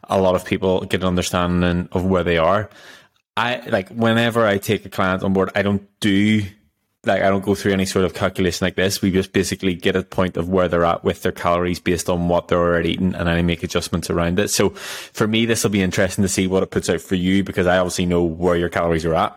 a 0.04 0.20
lot 0.20 0.34
of 0.34 0.44
people 0.44 0.80
get 0.82 1.02
an 1.02 1.06
understanding 1.06 1.88
of 1.92 2.04
where 2.04 2.24
they 2.24 2.38
are. 2.38 2.70
I 3.40 3.66
like 3.70 3.88
whenever 3.88 4.46
I 4.46 4.58
take 4.58 4.84
a 4.84 4.90
client 4.90 5.22
on 5.22 5.32
board, 5.32 5.50
I 5.54 5.62
don't 5.62 5.88
do 6.00 6.42
like 7.04 7.22
I 7.22 7.30
don't 7.30 7.42
go 7.42 7.54
through 7.54 7.72
any 7.72 7.86
sort 7.86 8.04
of 8.04 8.12
calculation 8.12 8.66
like 8.66 8.76
this. 8.76 9.00
We 9.00 9.10
just 9.10 9.32
basically 9.32 9.74
get 9.74 9.96
a 9.96 10.02
point 10.02 10.36
of 10.36 10.50
where 10.50 10.68
they're 10.68 10.84
at 10.84 11.04
with 11.04 11.22
their 11.22 11.32
calories 11.32 11.80
based 11.80 12.10
on 12.10 12.28
what 12.28 12.48
they're 12.48 12.58
already 12.58 12.92
eating, 12.92 13.14
and 13.14 13.30
I 13.30 13.40
make 13.40 13.62
adjustments 13.62 14.10
around 14.10 14.38
it. 14.38 14.48
So 14.48 14.70
for 14.70 15.26
me, 15.26 15.46
this 15.46 15.64
will 15.64 15.70
be 15.70 15.80
interesting 15.80 16.20
to 16.22 16.28
see 16.28 16.46
what 16.46 16.62
it 16.62 16.70
puts 16.70 16.90
out 16.90 17.00
for 17.00 17.14
you 17.14 17.42
because 17.42 17.66
I 17.66 17.78
obviously 17.78 18.04
know 18.04 18.22
where 18.24 18.56
your 18.56 18.68
calories 18.68 19.06
are 19.06 19.14
at. 19.14 19.36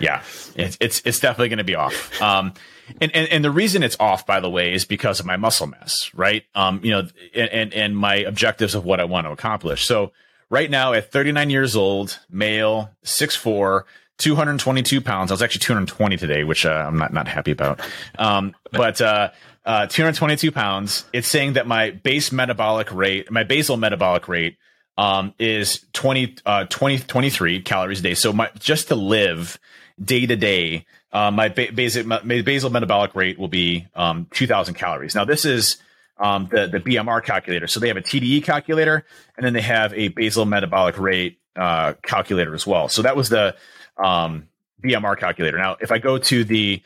Yeah, 0.00 0.22
it's 0.56 0.76
it's, 0.80 1.02
it's 1.04 1.20
definitely 1.20 1.50
going 1.50 1.58
to 1.58 1.64
be 1.64 1.76
off. 1.76 2.20
Um, 2.20 2.52
and, 3.00 3.14
and 3.14 3.28
and 3.28 3.44
the 3.44 3.52
reason 3.52 3.84
it's 3.84 3.96
off, 4.00 4.26
by 4.26 4.40
the 4.40 4.50
way, 4.50 4.72
is 4.72 4.84
because 4.84 5.20
of 5.20 5.26
my 5.26 5.36
muscle 5.36 5.68
mass, 5.68 6.10
right? 6.14 6.42
Um, 6.56 6.80
you 6.82 6.90
know, 6.90 7.06
and 7.32 7.48
and, 7.50 7.74
and 7.74 7.96
my 7.96 8.16
objectives 8.16 8.74
of 8.74 8.84
what 8.84 8.98
I 8.98 9.04
want 9.04 9.28
to 9.28 9.30
accomplish. 9.30 9.86
So 9.86 10.10
right 10.52 10.70
now, 10.70 10.92
at 10.92 11.10
39 11.10 11.50
years 11.50 11.74
old, 11.74 12.20
male, 12.30 12.90
6'4", 13.04 13.82
222 14.18 15.00
pounds. 15.00 15.32
I 15.32 15.34
was 15.34 15.42
actually 15.42 15.60
220 15.60 16.16
today, 16.18 16.44
which 16.44 16.64
uh, 16.64 16.84
I'm 16.86 16.96
not 16.96 17.12
not 17.12 17.26
happy 17.26 17.50
about. 17.50 17.80
Um, 18.18 18.54
but 18.70 19.00
uh, 19.00 19.30
uh, 19.64 19.86
222 19.86 20.52
pounds. 20.52 21.06
It's 21.12 21.26
saying 21.26 21.54
that 21.54 21.66
my 21.66 21.90
base 21.90 22.30
metabolic 22.30 22.92
rate, 22.92 23.30
my 23.32 23.42
basal 23.42 23.76
metabolic 23.76 24.28
rate, 24.28 24.58
um, 24.98 25.34
is 25.40 25.84
20, 25.94 26.36
uh, 26.44 26.66
20, 26.66 26.98
23 26.98 27.62
calories 27.62 28.00
a 28.00 28.02
day. 28.02 28.14
So 28.14 28.32
my 28.32 28.50
just 28.58 28.88
to 28.88 28.94
live 28.94 29.58
day 30.02 30.26
to 30.26 30.36
day, 30.36 30.84
uh, 31.12 31.30
my 31.30 31.48
ba- 31.48 31.72
basic 31.74 32.06
my 32.06 32.42
basal 32.42 32.70
metabolic 32.70 33.16
rate 33.16 33.38
will 33.38 33.48
be 33.48 33.86
um, 33.96 34.28
2,000 34.32 34.74
calories. 34.74 35.14
Now 35.14 35.24
this 35.24 35.44
is 35.44 35.78
um, 36.22 36.48
the 36.50 36.68
the 36.68 36.80
BMR 36.80 37.22
calculator. 37.22 37.66
So 37.66 37.80
they 37.80 37.88
have 37.88 37.96
a 37.96 38.02
TDE 38.02 38.44
calculator, 38.44 39.04
and 39.36 39.44
then 39.44 39.52
they 39.52 39.60
have 39.60 39.92
a 39.94 40.08
basal 40.08 40.46
metabolic 40.46 40.98
rate 40.98 41.38
uh, 41.56 41.94
calculator 42.02 42.54
as 42.54 42.66
well. 42.66 42.88
So 42.88 43.02
that 43.02 43.16
was 43.16 43.28
the 43.28 43.56
um, 44.02 44.48
BMR 44.82 45.18
calculator. 45.18 45.58
Now, 45.58 45.76
if 45.80 45.90
I 45.90 45.98
go 45.98 46.18
to 46.18 46.44
the 46.44 46.80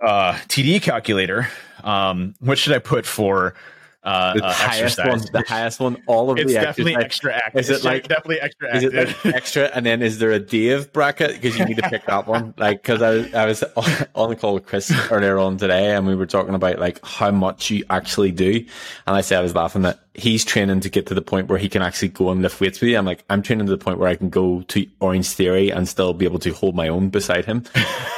uh, 0.00 0.34
TDE 0.48 0.82
calculator, 0.82 1.48
um, 1.82 2.34
what 2.38 2.58
should 2.58 2.74
I 2.74 2.78
put 2.78 3.06
for 3.06 3.54
uh, 4.02 4.34
the 4.34 4.44
uh, 4.44 4.52
highest 4.52 4.98
exercise? 4.98 5.24
one, 5.32 5.32
the 5.42 5.48
highest 5.48 5.80
one, 5.80 6.02
all 6.06 6.30
of 6.30 6.38
it's 6.38 6.52
the 6.52 6.60
definitely 6.60 6.94
exercise. 6.96 7.04
extra 7.04 7.34
active. 7.34 7.60
Is 7.60 7.70
it 7.70 7.74
It's 7.74 7.84
like- 7.84 8.08
definitely 8.08 8.40
extra 8.40 8.76
Is 8.76 8.84
it 8.84 8.94
like 8.94 9.26
extra? 9.34 9.64
And 9.74 9.84
then 9.86 10.02
is 10.02 10.18
there 10.18 10.30
a 10.30 10.38
Dave 10.38 10.92
bracket? 10.92 11.32
Because 11.32 11.58
you 11.58 11.64
need 11.66 11.76
to 11.76 11.88
pick 11.90 12.06
that 12.06 12.26
one. 12.26 12.54
Like, 12.56 12.82
because 12.82 13.02
I, 13.02 13.10
was- 13.10 13.34
I 13.34 13.44
was 13.46 13.64
on- 14.14 14.30
the 14.30 14.36
call 14.36 14.54
with 14.54 14.64
Chris 14.66 14.90
earlier 15.10 15.38
on 15.38 15.56
today, 15.58 15.94
and 15.94 16.06
we 16.06 16.14
were 16.14 16.26
talking 16.26 16.54
about 16.54 16.78
like 16.78 17.04
how 17.04 17.30
much 17.30 17.70
you 17.70 17.84
actually 17.90 18.32
do. 18.32 18.64
And 19.06 19.16
I 19.16 19.20
said 19.20 19.38
I 19.38 19.42
was 19.42 19.54
laughing 19.54 19.82
that 19.82 20.00
he's 20.14 20.44
training 20.44 20.80
to 20.80 20.88
get 20.90 21.06
to 21.06 21.14
the 21.14 21.22
point 21.22 21.48
where 21.48 21.58
he 21.58 21.68
can 21.68 21.82
actually 21.82 22.08
go 22.08 22.30
and 22.30 22.42
lift 22.42 22.60
weights 22.60 22.80
with 22.80 22.90
you. 22.90 22.98
I'm 22.98 23.04
like, 23.06 23.24
I'm 23.30 23.42
training 23.42 23.66
to 23.66 23.70
the 23.70 23.78
point 23.82 23.98
where 23.98 24.08
I 24.08 24.14
can 24.16 24.28
go 24.28 24.62
to 24.62 24.86
Orange 25.00 25.28
Theory 25.28 25.70
and 25.70 25.88
still 25.88 26.12
be 26.14 26.24
able 26.24 26.38
to 26.40 26.52
hold 26.52 26.74
my 26.74 26.88
own 26.88 27.08
beside 27.10 27.44
him. 27.44 27.64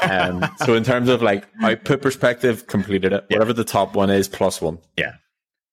Um, 0.02 0.44
so 0.64 0.74
in 0.74 0.84
terms 0.84 1.08
of 1.08 1.22
like 1.22 1.46
output 1.62 2.02
perspective, 2.02 2.66
completed 2.66 3.12
it. 3.12 3.24
Whatever 3.30 3.52
the 3.52 3.64
top 3.64 3.94
one 3.94 4.10
is, 4.10 4.28
plus 4.28 4.60
one. 4.60 4.78
Yeah. 4.96 5.14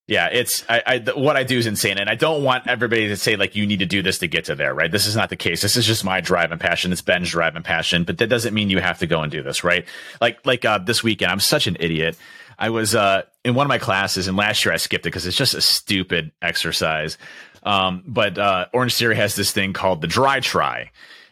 Yeah, 0.09 0.25
it's 0.31 0.65
I, 0.67 0.81
I 0.87 0.97
what 1.11 1.35
I 1.37 1.43
do 1.43 1.59
is 1.59 1.67
insane, 1.67 1.99
and 1.99 2.09
I 2.09 2.15
don't 2.15 2.43
want 2.43 2.65
everybody 2.65 3.09
to 3.09 3.15
say 3.15 3.35
like 3.35 3.55
you 3.55 3.67
need 3.67 3.77
to 3.77 3.85
do 3.85 4.01
this 4.01 4.17
to 4.19 4.27
get 4.27 4.45
to 4.45 4.55
there, 4.55 4.73
right? 4.73 4.91
This 4.91 5.05
is 5.05 5.15
not 5.15 5.29
the 5.29 5.35
case. 5.35 5.61
This 5.61 5.77
is 5.77 5.85
just 5.85 6.03
my 6.03 6.19
drive 6.19 6.51
and 6.51 6.59
passion. 6.59 6.91
It's 6.91 7.03
Ben's 7.03 7.29
drive 7.29 7.55
and 7.55 7.63
passion, 7.63 8.05
but 8.05 8.17
that 8.17 8.25
doesn't 8.25 8.55
mean 8.55 8.71
you 8.71 8.79
have 8.79 8.97
to 8.99 9.05
go 9.05 9.21
and 9.21 9.31
do 9.31 9.43
this, 9.43 9.63
right? 9.63 9.85
Like 10.19 10.43
like 10.47 10.65
uh, 10.65 10.79
this 10.79 11.03
weekend, 11.03 11.31
I'm 11.31 11.39
such 11.39 11.67
an 11.67 11.77
idiot. 11.79 12.17
I 12.57 12.71
was 12.71 12.95
uh, 12.95 13.21
in 13.45 13.53
one 13.53 13.67
of 13.67 13.69
my 13.69 13.77
classes, 13.77 14.27
and 14.27 14.35
last 14.35 14.65
year 14.65 14.73
I 14.73 14.77
skipped 14.77 15.05
it 15.05 15.09
because 15.09 15.27
it's 15.27 15.37
just 15.37 15.53
a 15.53 15.61
stupid 15.61 16.31
exercise. 16.41 17.19
Um, 17.61 18.01
but 18.07 18.39
uh, 18.39 18.65
Orange 18.73 18.95
Theory 18.95 19.15
has 19.15 19.35
this 19.35 19.51
thing 19.51 19.73
called 19.73 20.01
the 20.01 20.07
Dri-Tri, 20.07 20.89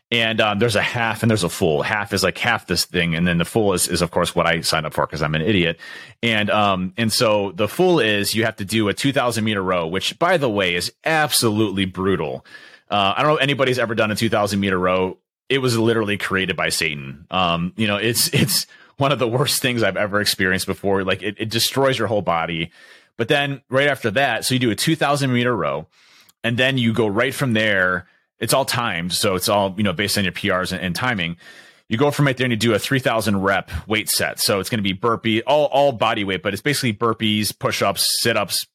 and 0.10 0.40
um, 0.40 0.60
there's 0.60 0.76
a 0.76 0.82
half 0.82 1.22
and 1.22 1.30
there's 1.30 1.44
a 1.44 1.50
full. 1.50 1.82
Half 1.82 2.14
is 2.14 2.24
like 2.24 2.38
half 2.38 2.68
this 2.68 2.86
thing, 2.86 3.16
and 3.16 3.28
then 3.28 3.38
the 3.38 3.46
full 3.46 3.74
is, 3.74 3.88
is 3.88 4.02
of 4.02 4.12
course 4.12 4.34
what 4.34 4.46
I 4.46 4.62
signed 4.62 4.86
up 4.86 4.94
for 4.94 5.06
because 5.06 5.22
I'm 5.22 5.36
an 5.36 5.42
idiot. 5.42 5.80
And 6.24 6.50
um, 6.50 6.94
and 6.98 7.12
so 7.12 7.52
the 7.52 7.68
full 7.68 8.00
is 8.00 8.34
you 8.34 8.46
have 8.46 8.56
to 8.58 8.66
do 8.66 8.88
a 8.88 8.94
2,000 8.94 9.44
meter 9.44 9.62
row, 9.62 9.86
which 9.88 10.18
by 10.18 10.38
the 10.38 10.50
way 10.50 10.76
is 10.76 10.94
absolutely 11.04 11.86
brutal. 11.86 12.46
Uh, 12.90 13.16
I 13.18 13.22
don't 13.22 13.32
know 13.32 13.38
if 13.38 13.44
anybody's 13.44 13.80
ever 13.80 13.96
done 13.96 14.12
a 14.12 14.16
2,000 14.16 14.60
meter 14.60 14.80
row. 14.80 15.18
It 15.50 15.58
was 15.60 15.78
literally 15.78 16.18
created 16.18 16.56
by 16.56 16.70
Satan. 16.70 17.28
Um, 17.30 17.74
you 17.76 17.88
know, 17.88 17.98
it's 17.98 18.28
it's 18.34 18.66
one 18.96 19.12
of 19.12 19.20
the 19.20 19.28
worst 19.28 19.62
things 19.62 19.84
I've 19.84 19.98
ever 19.98 20.22
experienced 20.22 20.68
before. 20.68 21.04
Like 21.04 21.22
it, 21.22 21.36
it 21.38 21.50
destroys 21.50 22.00
your 22.00 22.08
whole 22.08 22.22
body. 22.22 22.72
But 23.18 23.28
then 23.28 23.62
right 23.70 23.88
after 23.88 24.12
that, 24.12 24.46
so 24.46 24.54
you 24.54 24.60
do 24.60 24.70
a 24.70 24.76
2,000 24.76 25.34
meter 25.34 25.56
row, 25.56 25.88
and 26.44 26.56
then 26.56 26.78
you 26.78 26.94
go 26.94 27.08
right 27.08 27.34
from 27.34 27.54
there. 27.54 28.08
It's 28.40 28.54
all 28.54 28.66
timed, 28.66 29.14
so 29.14 29.36
it's 29.36 29.50
all 29.50 29.74
you 29.78 29.84
know 29.84 29.94
based 29.94 30.18
on 30.18 30.24
your 30.24 30.34
PRs 30.34 30.72
and, 30.72 30.82
and 30.82 30.96
timing. 30.96 31.38
You 31.90 31.98
go 31.98 32.12
from 32.12 32.26
right 32.28 32.36
there 32.36 32.44
and 32.44 32.52
you 32.52 32.58
do 32.58 32.74
a 32.74 32.80
3,000 32.80 33.42
rep 33.42 33.72
weight 33.88 34.10
set. 34.10 34.42
So 34.42 34.60
it's 34.60 34.70
going 34.70 34.80
to 34.80 34.84
be 34.84 34.92
burpee, 34.94 35.42
all 35.44 35.66
all 35.68 35.92
body 35.92 36.24
weight, 36.24 36.44
but 36.44 36.54
it's 36.54 36.62
basically 36.62 36.94
burpees, 36.94 37.58
push 37.58 37.82
ups, 37.82 38.06
sit 38.22 38.36
ups, 38.36 38.68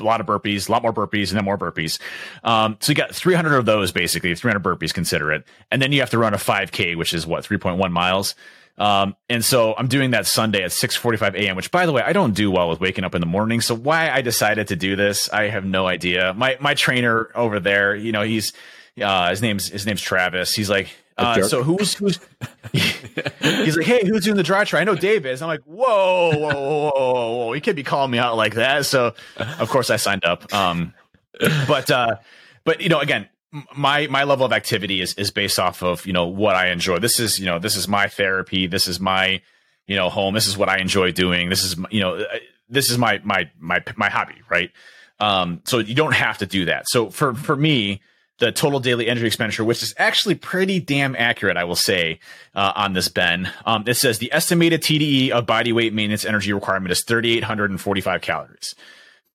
a 0.00 0.04
lot 0.04 0.20
of 0.20 0.26
burpees, 0.26 0.68
a 0.68 0.72
lot 0.72 0.82
more 0.82 0.92
burpees, 0.92 1.28
and 1.28 1.36
then 1.36 1.44
more 1.44 1.58
burpees. 1.58 2.00
Um, 2.42 2.76
so 2.80 2.90
you 2.90 2.96
got 2.96 3.14
300 3.14 3.56
of 3.56 3.66
those 3.66 3.92
basically, 3.92 4.34
300 4.34 4.62
burpees, 4.62 4.92
consider 4.92 5.32
it. 5.32 5.44
And 5.70 5.80
then 5.80 5.92
you 5.92 6.00
have 6.00 6.10
to 6.10 6.18
run 6.18 6.34
a 6.34 6.38
5K, 6.38 6.96
which 6.96 7.14
is 7.14 7.26
what, 7.26 7.44
3.1 7.44 7.92
miles. 7.92 8.34
Um, 8.78 9.14
and 9.28 9.44
so 9.44 9.74
I'm 9.76 9.88
doing 9.88 10.12
that 10.12 10.26
Sunday 10.26 10.62
at 10.62 10.70
6:45 10.70 11.34
a.m. 11.34 11.54
Which, 11.54 11.70
by 11.70 11.84
the 11.84 11.92
way, 11.92 12.02
I 12.02 12.14
don't 12.14 12.32
do 12.32 12.50
well 12.50 12.70
with 12.70 12.80
waking 12.80 13.04
up 13.04 13.14
in 13.14 13.20
the 13.20 13.26
morning. 13.26 13.60
So 13.60 13.74
why 13.74 14.10
I 14.10 14.22
decided 14.22 14.68
to 14.68 14.76
do 14.76 14.96
this, 14.96 15.28
I 15.28 15.48
have 15.48 15.66
no 15.66 15.86
idea. 15.86 16.32
My 16.34 16.56
my 16.60 16.72
trainer 16.72 17.30
over 17.34 17.60
there, 17.60 17.94
you 17.94 18.10
know, 18.10 18.22
he's 18.22 18.54
uh, 19.00 19.30
his 19.30 19.42
name's 19.42 19.68
his 19.68 19.86
name's 19.86 20.02
Travis. 20.02 20.54
He's 20.54 20.70
like, 20.70 20.88
uh, 21.20 21.42
so 21.42 21.62
who's 21.62 21.94
who's? 21.94 22.18
he's 22.72 23.76
like, 23.76 23.86
hey, 23.86 24.06
who's 24.06 24.24
doing 24.24 24.36
the 24.36 24.42
Dri-Tri? 24.42 24.80
I 24.80 24.84
know 24.84 24.94
Dave 24.94 25.26
is. 25.26 25.42
I'm 25.42 25.48
like, 25.48 25.62
whoa, 25.64 26.30
whoa, 26.34 26.54
whoa, 26.54 26.90
whoa, 26.92 27.36
whoa. 27.36 27.52
You 27.52 27.60
can't 27.60 27.76
be 27.76 27.82
calling 27.82 28.10
me 28.10 28.18
out 28.18 28.36
like 28.36 28.54
that. 28.54 28.86
So, 28.86 29.14
of 29.36 29.68
course, 29.68 29.90
I 29.90 29.96
signed 29.96 30.24
up. 30.24 30.52
Um, 30.54 30.94
but 31.66 31.90
uh, 31.90 32.16
but 32.64 32.80
you 32.80 32.88
know, 32.88 33.00
again, 33.00 33.28
my 33.76 34.06
my 34.06 34.24
level 34.24 34.46
of 34.46 34.52
activity 34.52 35.00
is 35.00 35.14
is 35.14 35.30
based 35.30 35.58
off 35.58 35.82
of 35.82 36.06
you 36.06 36.12
know 36.12 36.26
what 36.26 36.56
I 36.56 36.68
enjoy. 36.70 36.98
This 36.98 37.20
is 37.20 37.38
you 37.38 37.46
know 37.46 37.58
this 37.58 37.76
is 37.76 37.88
my 37.88 38.08
therapy. 38.08 38.66
This 38.66 38.86
is 38.86 39.00
my 39.00 39.42
you 39.86 39.96
know 39.96 40.08
home. 40.08 40.34
This 40.34 40.46
is 40.46 40.56
what 40.56 40.68
I 40.68 40.78
enjoy 40.78 41.12
doing. 41.12 41.48
This 41.48 41.64
is 41.64 41.76
you 41.90 42.00
know 42.00 42.16
uh, 42.16 42.38
this 42.68 42.90
is 42.90 42.98
my 42.98 43.20
my 43.24 43.50
my 43.58 43.82
my 43.96 44.08
hobby, 44.08 44.36
right? 44.48 44.70
Um, 45.18 45.60
so 45.64 45.78
you 45.78 45.94
don't 45.94 46.14
have 46.14 46.38
to 46.38 46.46
do 46.46 46.66
that. 46.66 46.88
So 46.88 47.10
for 47.10 47.34
for 47.34 47.56
me, 47.56 48.00
the 48.40 48.50
total 48.50 48.80
daily 48.80 49.06
energy 49.06 49.26
expenditure, 49.26 49.64
which 49.64 49.82
is 49.82 49.94
actually 49.96 50.34
pretty 50.34 50.80
damn 50.80 51.14
accurate, 51.14 51.56
I 51.56 51.64
will 51.64 51.76
say, 51.76 52.18
uh, 52.54 52.72
on 52.74 52.94
this 52.94 53.08
Ben. 53.08 53.52
Um, 53.64 53.84
it 53.86 53.94
says 53.94 54.18
the 54.18 54.32
estimated 54.32 54.82
TDE 54.82 55.30
of 55.30 55.46
body 55.46 55.72
weight 55.72 55.92
maintenance 55.92 56.24
energy 56.24 56.52
requirement 56.52 56.90
is 56.90 57.04
3,845 57.04 58.20
calories. 58.22 58.74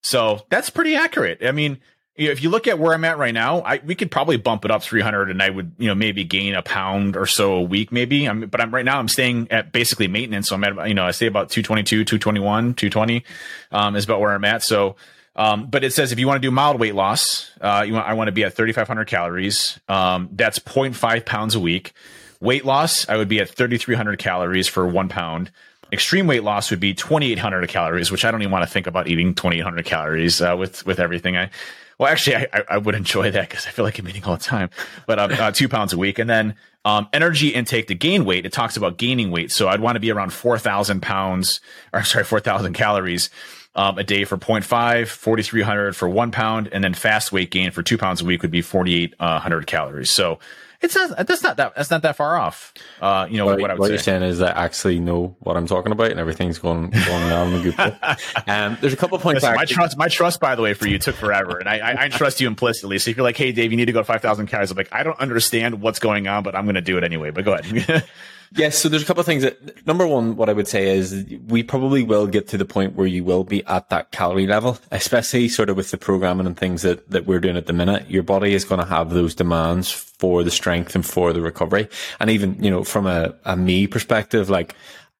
So 0.02 0.42
that's 0.50 0.70
pretty 0.70 0.96
accurate. 0.96 1.46
I 1.46 1.52
mean, 1.52 1.80
if 2.16 2.42
you 2.42 2.50
look 2.50 2.68
at 2.68 2.80
where 2.80 2.94
I'm 2.94 3.04
at 3.04 3.18
right 3.18 3.34
now, 3.34 3.62
I 3.62 3.82
we 3.84 3.94
could 3.94 4.10
probably 4.10 4.38
bump 4.38 4.64
it 4.66 4.72
up 4.72 4.82
300, 4.82 5.30
and 5.30 5.42
I 5.42 5.50
would 5.50 5.74
you 5.78 5.88
know 5.88 5.96
maybe 5.96 6.24
gain 6.24 6.56
a 6.56 6.62
pound 6.62 7.18
or 7.18 7.26
so 7.26 7.56
a 7.56 7.62
week, 7.62 7.92
maybe. 7.92 8.26
I'm, 8.26 8.48
but 8.48 8.62
I'm 8.62 8.74
right 8.74 8.86
now 8.86 9.00
I'm 9.00 9.10
staying 9.10 9.52
at 9.52 9.72
basically 9.72 10.08
maintenance, 10.08 10.50
so 10.50 10.56
I'm 10.56 10.64
at 10.64 10.88
you 10.88 10.94
know 10.94 11.06
I 11.06 11.12
stay 11.12 11.28
about 11.28 11.50
222, 11.50 12.06
221, 12.06 12.74
220 12.76 13.24
um, 13.72 13.96
is 13.96 14.06
about 14.06 14.20
where 14.20 14.32
I'm 14.32 14.46
at. 14.46 14.64
So. 14.64 14.96
Um, 15.36 15.68
but 15.68 15.84
it 15.84 15.92
says 15.92 16.12
if 16.12 16.20
you 16.20 16.28
want 16.28 16.42
to 16.42 16.48
do 16.48 16.52
mild 16.52 16.80
weight 16.80 16.96
loss, 16.96 17.52
uh, 17.60 17.84
you 17.86 17.94
want, 17.94 18.08
I 18.08 18.14
want 18.14 18.28
to 18.30 18.32
be 18.32 18.44
at 18.44 18.54
3,500 18.54 19.06
calories. 19.06 19.80
Um, 19.90 20.30
that's 20.32 20.60
0.5 20.60 21.26
pounds 21.26 21.56
a 21.56 21.60
week. 21.60 21.94
Weight 22.40 22.66
loss, 22.66 23.08
I 23.10 23.18
would 23.18 23.28
be 23.28 23.40
at 23.40 23.50
3,300 23.50 24.20
calories 24.20 24.68
for 24.68 24.88
one 24.88 25.10
pound. 25.10 25.52
Extreme 25.92 26.28
weight 26.28 26.44
loss 26.44 26.72
would 26.72 26.80
be 26.80 26.94
2,800 26.94 27.70
calories, 27.70 28.12
which 28.12 28.26
I 28.26 28.32
don't 28.32 28.42
even 28.42 28.52
want 28.52 28.64
to 28.64 28.70
think 28.70 28.88
about 28.88 29.08
eating 29.08 29.34
2,800 29.34 29.86
calories 29.86 30.42
uh, 30.42 30.56
with 30.58 30.86
with 30.86 31.00
everything. 31.00 31.38
I 31.38 31.50
well, 31.98 32.12
actually, 32.12 32.36
I, 32.36 32.64
I, 32.70 32.78
would 32.78 32.94
enjoy 32.94 33.32
that 33.32 33.50
because 33.50 33.66
I 33.68 33.70
feel 33.70 33.86
like 33.86 33.98
I'm 34.00 34.10
eating 34.10 34.26
all 34.26 34.36
the 34.36 34.44
time. 34.44 34.70
But 35.08 35.20
uh, 35.20 35.44
uh, 35.44 35.52
two 35.52 35.70
pounds 35.70 35.94
a 35.94 35.98
week, 35.98 36.20
and 36.20 36.30
then 36.30 36.56
um, 36.84 37.08
energy 37.14 37.50
intake 37.50 37.88
to 37.88 37.96
gain 37.96 38.26
weight. 38.26 38.46
It 38.46 38.52
talks 38.52 38.76
about 38.76 38.98
gaining 38.98 39.32
weight, 39.32 39.52
so 39.52 39.70
I'd 39.70 39.80
want 39.80 39.96
to 39.96 40.02
be 40.02 40.12
around 40.12 40.34
4,000 40.34 41.02
pounds, 41.02 41.62
or 41.94 42.04
sorry, 42.04 42.26
4,000 42.26 42.74
calories 42.74 43.30
um, 43.76 43.98
a 43.98 44.04
day 44.04 44.24
for 44.24 44.38
0.5, 44.38 45.08
4,300 45.08 45.96
for 45.96 46.08
one 46.10 46.32
pound, 46.32 46.70
and 46.72 46.84
then 46.84 46.94
fast 46.94 47.32
weight 47.32 47.52
gain 47.52 47.72
for 47.72 47.84
two 47.84 47.98
pounds 47.98 48.22
a 48.22 48.26
week 48.26 48.42
would 48.42 48.52
be 48.52 48.62
4,800 48.62 49.68
calories. 49.68 50.10
So 50.10 50.40
it's 50.82 50.94
not 50.94 51.26
that's 51.26 51.42
not 51.42 51.58
that 51.58 51.74
that's 51.76 51.90
not 51.90 52.02
that 52.04 52.16
far 52.16 52.38
off. 52.38 52.74
Uh, 53.02 53.26
you 53.30 53.38
know 53.38 53.46
What, 53.46 53.60
what, 53.60 53.72
I 53.72 53.74
would 53.74 53.80
what 53.80 53.88
say. 53.88 53.94
you're 53.94 54.00
saying 54.04 54.24
is 54.24 54.40
that 54.40 54.56
I 54.58 54.66
actually 54.66 55.00
know 55.00 55.36
what 55.40 55.58
I'm 55.58 55.66
talking 55.68 55.92
about, 55.92 56.12
and 56.12 56.20
everything's 56.20 56.60
going 56.60 56.90
going 56.90 57.06
well 57.08 57.48
in 57.48 57.54
the 57.54 57.72
good. 57.72 57.98
Um, 58.48 58.78
there's 58.82 58.94
a 58.94 58.98
couple 58.98 59.16
of 59.16 59.24
points. 59.24 59.42
Listen, 59.42 59.54
I 59.54 59.56
my 59.56 59.66
trust, 59.66 59.98
my 59.98 60.08
trust, 60.10 60.40
by 60.40 60.56
the 60.56 60.62
way, 60.62 60.74
for 60.74 60.88
you 60.88 61.00
took 61.00 61.16
forever, 61.16 61.58
and 61.58 61.68
I, 61.68 61.78
I, 61.80 62.04
I 62.04 62.10
trust 62.10 62.40
you 62.42 62.48
implicitly. 62.48 63.00
So 63.00 63.10
if 63.10 63.18
you're 63.18 63.24
like, 63.24 63.38
"Hey, 63.38 63.52
Dave, 63.52 63.72
you 63.72 63.78
need 63.78 63.86
to 63.86 63.94
go 63.94 64.00
to 64.02 64.06
five 64.06 64.22
thousand 64.22 64.48
calories," 64.48 64.70
I'm 64.70 64.78
like, 64.78 64.94
I 64.94 65.02
don't 65.04 65.20
understand 65.20 65.82
what's 65.82 66.00
going 66.00 66.28
on, 66.28 66.44
but 66.44 66.56
I'm 66.56 66.66
going 66.66 66.76
to 66.76 66.82
do 66.82 66.98
it 66.98 67.04
anyway. 67.04 67.32
But 67.32 67.46
go 67.46 67.54
ahead. 67.54 68.04
Yes, 68.56 68.78
so 68.78 68.88
there's 68.88 69.04
a 69.04 69.06
couple 69.06 69.20
of 69.20 69.26
things 69.26 69.44
that 69.44 69.86
number 69.86 70.08
one, 70.08 70.38
what 70.38 70.48
I 70.48 70.54
would 70.54 70.68
say 70.68 70.98
is 70.98 71.26
we 71.48 71.62
probably 71.62 72.04
will 72.04 72.26
get 72.26 72.48
to 72.50 72.58
the 72.58 72.64
point 72.64 72.96
where 72.96 73.06
you 73.06 73.22
will 73.24 73.44
be 73.44 73.66
at 73.66 73.90
that 73.90 74.12
calorie 74.12 74.48
level, 74.48 74.78
especially 74.92 75.50
sort 75.50 75.70
of 75.70 75.76
with 75.76 75.92
the 75.92 75.98
programming 75.98 76.48
and 76.48 76.56
things 76.56 76.82
that, 76.84 77.10
that 77.10 77.26
we're 77.26 77.42
doing 77.42 77.58
at 77.58 77.66
the 77.66 77.74
minute. 77.74 78.10
Your 78.10 78.24
body 78.24 78.54
is 78.54 78.64
going 78.64 78.80
to 78.80 78.88
have 78.88 79.10
those 79.10 79.36
demands 79.36 79.92
for 79.92 80.42
the 80.42 80.52
strength 80.52 80.96
and 80.96 81.06
for 81.06 81.34
the 81.34 81.42
recovery. 81.42 81.90
And 82.22 82.30
even, 82.30 82.64
you 82.64 82.72
know, 82.72 82.86
from 82.86 83.08
a, 83.08 83.36
a 83.44 83.58
me 83.58 83.88
perspective, 83.88 84.50
like 84.50 84.74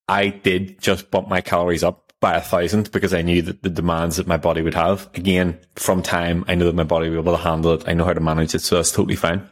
I 0.08 0.30
did 0.30 0.80
just 0.80 1.12
bump 1.12 1.28
my 1.28 1.42
calories 1.42 1.84
up 1.84 2.14
by 2.22 2.36
a 2.36 2.42
thousand 2.42 2.90
because 2.92 3.14
I 3.14 3.22
knew 3.22 3.42
that 3.42 3.64
the 3.64 3.70
demands 3.70 4.16
that 4.16 4.28
my 4.28 4.38
body 4.38 4.62
would 4.62 4.76
have. 4.76 5.10
Again, 5.14 5.60
from 5.76 6.02
time, 6.02 6.46
I 6.48 6.56
know 6.56 6.66
that 6.66 6.76
my 6.76 6.84
body 6.84 7.10
will 7.10 7.18
be 7.18 7.30
able 7.30 7.38
to 7.38 7.44
handle 7.44 7.74
it. 7.74 7.84
I 7.86 7.94
know 7.94 8.06
how 8.06 8.14
to 8.14 8.22
manage 8.22 8.56
it. 8.56 8.62
So 8.62 8.78
that's 8.78 8.94
totally 8.94 9.18
fine. 9.18 9.48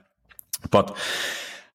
But 0.71 0.95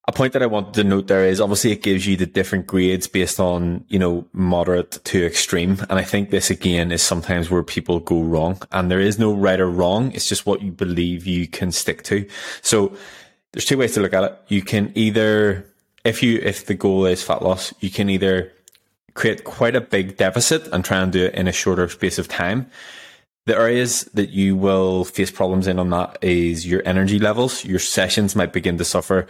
a 0.09 0.11
point 0.11 0.33
that 0.33 0.41
I 0.41 0.47
wanted 0.47 0.73
to 0.73 0.83
note 0.83 1.05
there 1.05 1.23
is 1.23 1.39
obviously 1.39 1.71
it 1.71 1.83
gives 1.83 2.07
you 2.07 2.17
the 2.17 2.25
different 2.25 2.65
grades 2.65 3.07
based 3.07 3.39
on, 3.39 3.85
you 3.89 3.99
know, 3.99 4.25
moderate 4.33 5.03
to 5.05 5.23
extreme. 5.23 5.77
And 5.87 5.99
I 5.99 6.03
think 6.03 6.31
this 6.31 6.49
again 6.49 6.91
is 6.91 7.03
sometimes 7.03 7.51
where 7.51 7.61
people 7.61 7.99
go 7.99 8.19
wrong 8.19 8.59
and 8.71 8.89
there 8.89 8.99
is 8.99 9.19
no 9.19 9.31
right 9.35 9.59
or 9.59 9.69
wrong. 9.69 10.11
It's 10.13 10.27
just 10.27 10.47
what 10.47 10.63
you 10.63 10.71
believe 10.71 11.27
you 11.27 11.47
can 11.47 11.71
stick 11.71 12.01
to. 12.05 12.27
So 12.63 12.91
there's 13.51 13.65
two 13.65 13.77
ways 13.77 13.93
to 13.93 14.01
look 14.01 14.13
at 14.13 14.23
it. 14.23 14.35
You 14.47 14.63
can 14.63 14.91
either, 14.95 15.63
if 16.03 16.23
you, 16.23 16.39
if 16.39 16.65
the 16.65 16.73
goal 16.73 17.05
is 17.05 17.21
fat 17.21 17.43
loss, 17.43 17.71
you 17.79 17.91
can 17.91 18.09
either 18.09 18.51
create 19.13 19.43
quite 19.43 19.75
a 19.75 19.81
big 19.81 20.17
deficit 20.17 20.65
and 20.73 20.83
try 20.83 20.97
and 20.97 21.11
do 21.11 21.25
it 21.25 21.35
in 21.35 21.47
a 21.47 21.51
shorter 21.51 21.87
space 21.87 22.17
of 22.17 22.27
time. 22.27 22.65
The 23.45 23.55
areas 23.55 24.03
that 24.13 24.29
you 24.29 24.55
will 24.55 25.05
face 25.05 25.31
problems 25.31 25.67
in 25.67 25.77
on 25.77 25.89
that 25.91 26.17
is 26.23 26.67
your 26.67 26.81
energy 26.85 27.19
levels. 27.19 27.63
Your 27.63 27.79
sessions 27.79 28.35
might 28.35 28.53
begin 28.53 28.77
to 28.79 28.85
suffer 28.85 29.27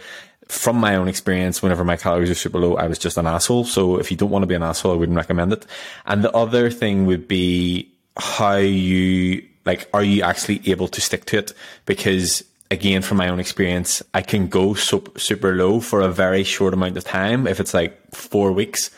from 0.50 0.76
my 0.76 0.96
own 0.96 1.06
experience, 1.06 1.62
whenever 1.62 1.84
my 1.84 1.96
calories 1.96 2.28
are 2.28 2.34
super 2.34 2.58
low, 2.58 2.74
I 2.76 2.88
was 2.88 2.98
just 2.98 3.16
an 3.16 3.26
asshole. 3.26 3.64
So 3.64 3.98
if 3.98 4.10
you 4.10 4.16
don't 4.16 4.30
want 4.30 4.42
to 4.42 4.46
be 4.46 4.56
an 4.56 4.62
asshole, 4.62 4.92
I 4.92 4.96
wouldn't 4.96 5.16
recommend 5.16 5.52
it. 5.52 5.64
And 6.06 6.24
the 6.24 6.32
other 6.32 6.70
thing 6.70 7.06
would 7.06 7.28
be 7.28 7.88
how 8.16 8.56
you, 8.56 9.46
like, 9.64 9.88
are 9.94 10.02
you 10.02 10.22
actually 10.22 10.60
able 10.66 10.88
to 10.88 11.00
stick 11.00 11.24
to 11.26 11.38
it? 11.38 11.52
Because 11.86 12.42
again, 12.70 13.02
from 13.02 13.18
my 13.18 13.28
own 13.28 13.38
experience, 13.38 14.02
I 14.12 14.22
can 14.22 14.48
go 14.48 14.74
super, 14.74 15.18
super 15.18 15.54
low 15.54 15.80
for 15.80 16.00
a 16.00 16.08
very 16.08 16.42
short 16.42 16.74
amount 16.74 16.96
of 16.96 17.04
time. 17.04 17.46
If 17.46 17.60
it's 17.60 17.72
like 17.72 17.96
four 18.12 18.50
weeks, 18.50 18.90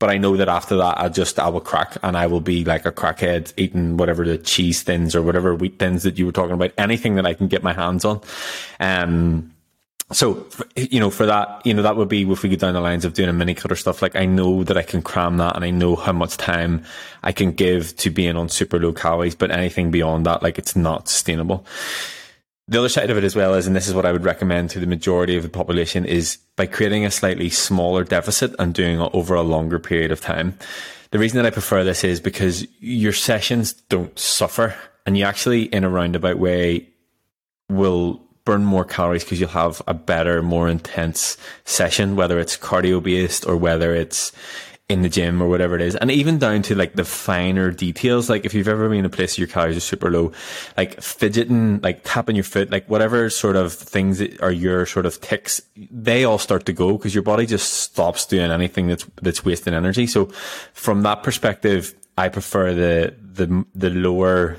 but 0.00 0.10
I 0.10 0.18
know 0.18 0.36
that 0.38 0.48
after 0.48 0.76
that, 0.78 1.00
I 1.00 1.08
just, 1.08 1.38
I 1.38 1.48
will 1.50 1.60
crack 1.60 1.98
and 2.02 2.16
I 2.16 2.26
will 2.26 2.40
be 2.40 2.64
like 2.64 2.84
a 2.84 2.92
crackhead 2.92 3.52
eating 3.56 3.96
whatever 3.96 4.24
the 4.24 4.38
cheese 4.38 4.82
thins 4.82 5.14
or 5.14 5.22
whatever 5.22 5.54
wheat 5.54 5.78
thins 5.78 6.02
that 6.02 6.18
you 6.18 6.26
were 6.26 6.32
talking 6.32 6.54
about, 6.54 6.72
anything 6.78 7.14
that 7.14 7.26
I 7.26 7.34
can 7.34 7.46
get 7.46 7.62
my 7.62 7.74
hands 7.74 8.04
on. 8.04 8.20
Um, 8.80 9.52
so 10.12 10.44
you 10.76 10.98
know 10.98 11.10
for 11.10 11.26
that 11.26 11.64
you 11.64 11.72
know 11.72 11.82
that 11.82 11.96
would 11.96 12.08
be 12.08 12.28
if 12.28 12.42
we 12.42 12.48
go 12.48 12.56
down 12.56 12.74
the 12.74 12.80
lines 12.80 13.04
of 13.04 13.14
doing 13.14 13.28
a 13.28 13.32
mini 13.32 13.54
cut 13.54 13.70
or 13.70 13.76
stuff 13.76 14.02
like 14.02 14.16
i 14.16 14.26
know 14.26 14.64
that 14.64 14.76
i 14.76 14.82
can 14.82 15.02
cram 15.02 15.36
that 15.36 15.54
and 15.54 15.64
i 15.64 15.70
know 15.70 15.94
how 15.94 16.12
much 16.12 16.36
time 16.36 16.84
i 17.22 17.30
can 17.32 17.52
give 17.52 17.96
to 17.96 18.10
being 18.10 18.36
on 18.36 18.48
super 18.48 18.78
low 18.78 18.92
calories 18.92 19.34
but 19.34 19.50
anything 19.50 19.90
beyond 19.90 20.26
that 20.26 20.42
like 20.42 20.58
it's 20.58 20.76
not 20.76 21.08
sustainable. 21.08 21.64
The 22.68 22.78
other 22.78 22.88
side 22.88 23.10
of 23.10 23.18
it 23.18 23.24
as 23.24 23.34
well 23.34 23.54
is 23.54 23.66
and 23.66 23.74
this 23.74 23.88
is 23.88 23.94
what 23.94 24.06
i 24.06 24.12
would 24.12 24.24
recommend 24.24 24.70
to 24.70 24.80
the 24.80 24.86
majority 24.86 25.36
of 25.36 25.42
the 25.42 25.48
population 25.48 26.04
is 26.04 26.38
by 26.56 26.66
creating 26.66 27.04
a 27.04 27.10
slightly 27.10 27.50
smaller 27.50 28.04
deficit 28.04 28.54
and 28.58 28.74
doing 28.74 29.00
it 29.00 29.10
over 29.12 29.34
a 29.34 29.42
longer 29.42 29.78
period 29.78 30.12
of 30.12 30.20
time. 30.20 30.56
The 31.10 31.18
reason 31.18 31.36
that 31.36 31.46
i 31.46 31.50
prefer 31.50 31.82
this 31.82 32.04
is 32.04 32.20
because 32.20 32.66
your 32.78 33.12
sessions 33.12 33.72
don't 33.72 34.16
suffer 34.16 34.76
and 35.04 35.18
you 35.18 35.24
actually 35.24 35.64
in 35.64 35.82
a 35.82 35.90
roundabout 35.90 36.38
way 36.38 36.88
will 37.68 38.20
burn 38.44 38.64
more 38.64 38.84
calories 38.84 39.24
because 39.24 39.40
you'll 39.40 39.50
have 39.50 39.82
a 39.86 39.94
better, 39.94 40.42
more 40.42 40.68
intense 40.68 41.36
session, 41.64 42.16
whether 42.16 42.38
it's 42.38 42.56
cardio 42.56 43.02
based 43.02 43.46
or 43.46 43.56
whether 43.56 43.94
it's 43.94 44.32
in 44.90 45.02
the 45.02 45.08
gym 45.08 45.40
or 45.40 45.48
whatever 45.48 45.76
it 45.76 45.80
is. 45.80 45.94
And 45.94 46.10
even 46.10 46.38
down 46.38 46.62
to 46.62 46.74
like 46.74 46.94
the 46.94 47.04
finer 47.04 47.70
details. 47.70 48.28
Like 48.28 48.44
if 48.44 48.52
you've 48.52 48.66
ever 48.66 48.88
been 48.88 48.98
in 48.98 49.04
a 49.04 49.08
place 49.08 49.38
where 49.38 49.46
your 49.46 49.52
calories 49.52 49.76
are 49.76 49.80
super 49.80 50.10
low, 50.10 50.32
like 50.76 51.00
fidgeting, 51.00 51.80
like 51.80 52.00
tapping 52.02 52.34
your 52.34 52.42
foot, 52.42 52.70
like 52.70 52.90
whatever 52.90 53.30
sort 53.30 53.54
of 53.54 53.72
things 53.72 54.20
are 54.40 54.50
your 54.50 54.86
sort 54.86 55.06
of 55.06 55.20
ticks, 55.20 55.62
they 55.76 56.24
all 56.24 56.38
start 56.38 56.66
to 56.66 56.72
go 56.72 56.96
because 56.96 57.14
your 57.14 57.22
body 57.22 57.46
just 57.46 57.72
stops 57.72 58.26
doing 58.26 58.50
anything 58.50 58.88
that's, 58.88 59.06
that's 59.22 59.44
wasting 59.44 59.74
energy. 59.74 60.08
So 60.08 60.26
from 60.72 61.02
that 61.02 61.22
perspective, 61.22 61.94
I 62.18 62.28
prefer 62.28 62.74
the, 62.74 63.14
the, 63.20 63.64
the 63.76 63.90
lower, 63.90 64.56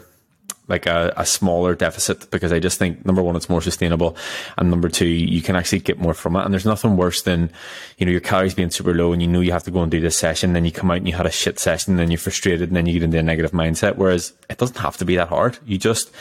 like 0.72 0.88
a, 0.88 1.14
a 1.18 1.26
smaller 1.26 1.76
deficit 1.76 2.32
because 2.32 2.52
I 2.52 2.60
just 2.60 2.80
think 2.80 3.06
number 3.06 3.22
one, 3.22 3.36
it's 3.36 3.50
more 3.50 3.62
sustainable. 3.62 4.18
And 4.58 4.72
number 4.72 4.90
two, 4.90 5.06
you 5.06 5.42
can 5.42 5.56
actually 5.56 5.80
get 5.80 6.00
more 6.00 6.16
from 6.16 6.36
it. 6.36 6.44
And 6.44 6.54
there's 6.54 6.66
nothing 6.66 6.98
worse 6.98 7.22
than, 7.22 7.52
you 7.98 8.06
know, 8.06 8.12
your 8.12 8.22
calories 8.22 8.56
being 8.56 8.72
super 8.72 8.96
low 8.96 9.14
and 9.14 9.22
you 9.22 9.28
know 9.28 9.42
you 9.42 9.52
have 9.52 9.64
to 9.64 9.72
go 9.72 9.84
and 9.84 9.92
do 9.92 10.00
this 10.00 10.18
session. 10.18 10.54
Then 10.54 10.66
you 10.66 10.72
come 10.72 10.90
out 10.90 10.98
and 10.98 11.08
you 11.08 11.14
had 11.14 11.28
a 11.28 11.32
shit 11.32 11.60
session 11.60 11.94
and 11.94 12.00
then 12.00 12.10
you're 12.10 12.18
frustrated 12.18 12.70
and 12.70 12.76
then 12.76 12.88
you 12.88 12.94
get 12.94 13.04
into 13.04 13.20
a 13.20 13.24
negative 13.24 13.52
mindset. 13.52 13.98
Whereas 13.98 14.34
it 14.50 14.58
doesn't 14.58 14.78
have 14.78 14.98
to 14.98 15.06
be 15.06 15.18
that 15.18 15.28
hard. 15.28 15.60
You 15.66 15.78
just, 15.78 16.12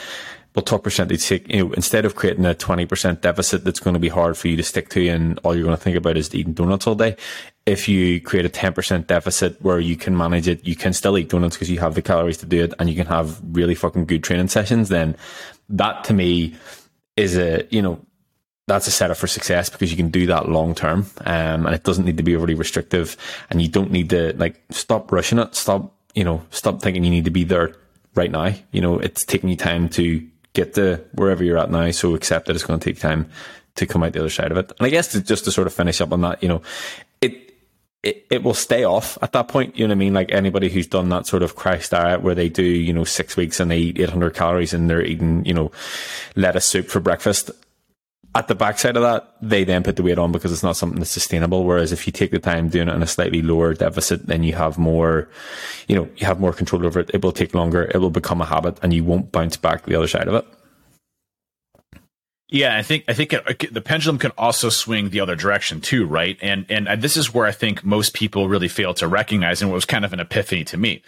will 0.53 0.61
talk 0.61 0.83
percentage 0.83 1.25
take, 1.25 1.47
you 1.47 1.65
know, 1.65 1.73
instead 1.73 2.03
of 2.03 2.15
creating 2.15 2.45
a 2.45 2.53
20% 2.53 3.21
deficit 3.21 3.63
that's 3.63 3.79
going 3.79 3.93
to 3.93 3.99
be 3.99 4.09
hard 4.09 4.37
for 4.37 4.49
you 4.49 4.57
to 4.57 4.63
stick 4.63 4.89
to 4.89 5.07
and 5.07 5.39
all 5.43 5.55
you're 5.55 5.63
going 5.63 5.75
to 5.75 5.81
think 5.81 5.95
about 5.95 6.17
is 6.17 6.33
eating 6.35 6.53
donuts 6.53 6.87
all 6.87 6.95
day. 6.95 7.15
If 7.65 7.87
you 7.87 8.19
create 8.19 8.45
a 8.45 8.49
10% 8.49 9.07
deficit 9.07 9.61
where 9.61 9.79
you 9.79 9.95
can 9.95 10.17
manage 10.17 10.47
it, 10.47 10.65
you 10.65 10.75
can 10.75 10.93
still 10.93 11.17
eat 11.17 11.29
donuts 11.29 11.55
because 11.55 11.69
you 11.69 11.79
have 11.79 11.93
the 11.93 12.01
calories 12.01 12.37
to 12.37 12.45
do 12.45 12.63
it 12.63 12.73
and 12.79 12.89
you 12.89 12.95
can 12.95 13.05
have 13.05 13.39
really 13.55 13.75
fucking 13.75 14.05
good 14.05 14.23
training 14.23 14.47
sessions, 14.47 14.89
then 14.89 15.15
that 15.69 16.03
to 16.05 16.13
me 16.13 16.55
is 17.15 17.37
a, 17.37 17.67
you 17.69 17.81
know, 17.81 18.03
that's 18.67 18.87
a 18.87 18.91
setup 18.91 19.17
for 19.17 19.27
success 19.27 19.69
because 19.69 19.91
you 19.91 19.97
can 19.97 20.09
do 20.09 20.25
that 20.27 20.49
long 20.49 20.73
term. 20.73 21.05
Um, 21.25 21.65
and 21.65 21.75
it 21.75 21.83
doesn't 21.83 22.05
need 22.05 22.17
to 22.17 22.23
be 22.23 22.35
overly 22.35 22.53
restrictive 22.53 23.17
and 23.49 23.61
you 23.61 23.67
don't 23.67 23.91
need 23.91 24.09
to 24.11 24.33
like 24.37 24.61
stop 24.69 25.11
rushing 25.11 25.39
it. 25.39 25.55
Stop, 25.55 25.93
you 26.15 26.23
know, 26.23 26.41
stop 26.51 26.81
thinking 26.81 27.03
you 27.03 27.11
need 27.11 27.25
to 27.25 27.31
be 27.31 27.43
there 27.43 27.75
right 28.15 28.31
now. 28.31 28.53
You 28.71 28.81
know, 28.81 28.97
it's 28.97 29.25
taking 29.25 29.49
you 29.49 29.55
time 29.55 29.89
to 29.89 30.25
get 30.53 30.73
to 30.75 31.03
wherever 31.13 31.43
you're 31.43 31.57
at 31.57 31.71
now. 31.71 31.91
So 31.91 32.15
accept 32.15 32.47
that 32.47 32.55
it's 32.55 32.65
going 32.65 32.79
to 32.79 32.83
take 32.83 32.99
time 32.99 33.29
to 33.75 33.85
come 33.85 34.03
out 34.03 34.13
the 34.13 34.19
other 34.19 34.29
side 34.29 34.51
of 34.51 34.57
it. 34.57 34.71
And 34.79 34.85
I 34.85 34.89
guess 34.89 35.09
to, 35.09 35.21
just 35.21 35.45
to 35.45 35.51
sort 35.51 35.67
of 35.67 35.73
finish 35.73 36.01
up 36.01 36.11
on 36.11 36.21
that, 36.21 36.41
you 36.43 36.49
know, 36.49 36.61
it, 38.03 38.25
it, 38.31 38.43
will 38.43 38.53
stay 38.53 38.83
off 38.83 39.17
at 39.21 39.31
that 39.33 39.47
point. 39.47 39.77
You 39.77 39.85
know 39.87 39.91
what 39.91 39.97
I 39.97 39.99
mean? 39.99 40.13
Like 40.13 40.31
anybody 40.31 40.69
who's 40.69 40.87
done 40.87 41.09
that 41.09 41.27
sort 41.27 41.43
of 41.43 41.55
crash 41.55 41.89
diet 41.89 42.21
where 42.21 42.35
they 42.35 42.49
do, 42.49 42.63
you 42.63 42.93
know, 42.93 43.03
six 43.03 43.37
weeks 43.37 43.59
and 43.59 43.69
they 43.69 43.77
eat 43.77 43.99
800 43.99 44.33
calories 44.33 44.73
and 44.73 44.89
they're 44.89 45.05
eating, 45.05 45.45
you 45.45 45.53
know, 45.53 45.71
lettuce 46.35 46.65
soup 46.65 46.87
for 46.87 46.99
breakfast 46.99 47.51
at 48.33 48.47
the 48.47 48.55
backside 48.55 48.95
of 48.95 49.03
that, 49.03 49.35
they 49.41 49.63
then 49.63 49.83
put 49.83 49.97
the 49.97 50.03
weight 50.03 50.17
on 50.17 50.31
because 50.31 50.53
it's 50.53 50.63
not 50.63 50.77
something 50.77 50.99
that's 50.99 51.11
sustainable. 51.11 51.65
Whereas 51.65 51.91
if 51.91 52.07
you 52.07 52.13
take 52.13 52.31
the 52.31 52.39
time 52.39 52.69
doing 52.69 52.87
it 52.87 52.95
in 52.95 53.03
a 53.03 53.07
slightly 53.07 53.41
lower 53.41 53.73
deficit, 53.73 54.27
then 54.27 54.43
you 54.43 54.53
have 54.53 54.77
more, 54.77 55.29
you 55.87 55.95
know, 55.95 56.07
you 56.15 56.25
have 56.25 56.39
more 56.39 56.53
control 56.53 56.85
over 56.85 57.01
it. 57.01 57.11
It 57.13 57.21
will 57.21 57.33
take 57.33 57.53
longer. 57.53 57.91
It 57.93 57.97
will 57.97 58.09
become 58.09 58.39
a 58.41 58.45
habit 58.45 58.79
and 58.81 58.93
you 58.93 59.03
won't 59.03 59.31
bounce 59.33 59.57
back 59.57 59.83
the 59.83 59.95
other 59.95 60.07
side 60.07 60.29
of 60.29 60.35
it. 60.35 60.47
Yeah, 62.53 62.75
I 62.77 62.83
think 62.83 63.05
I 63.07 63.13
think 63.13 63.31
it, 63.31 63.73
the 63.73 63.79
pendulum 63.79 64.19
can 64.19 64.31
also 64.37 64.67
swing 64.67 65.09
the 65.09 65.21
other 65.21 65.37
direction 65.37 65.79
too, 65.79 66.05
right? 66.05 66.37
And 66.41 66.65
and 66.69 67.01
this 67.01 67.15
is 67.15 67.33
where 67.33 67.47
I 67.47 67.53
think 67.53 67.85
most 67.85 68.13
people 68.13 68.49
really 68.49 68.67
fail 68.67 68.93
to 68.95 69.07
recognize, 69.07 69.61
and 69.61 69.71
what 69.71 69.75
was 69.75 69.85
kind 69.85 70.03
of 70.03 70.11
an 70.11 70.19
epiphany 70.19 70.65
to 70.65 70.77
me. 70.77 71.01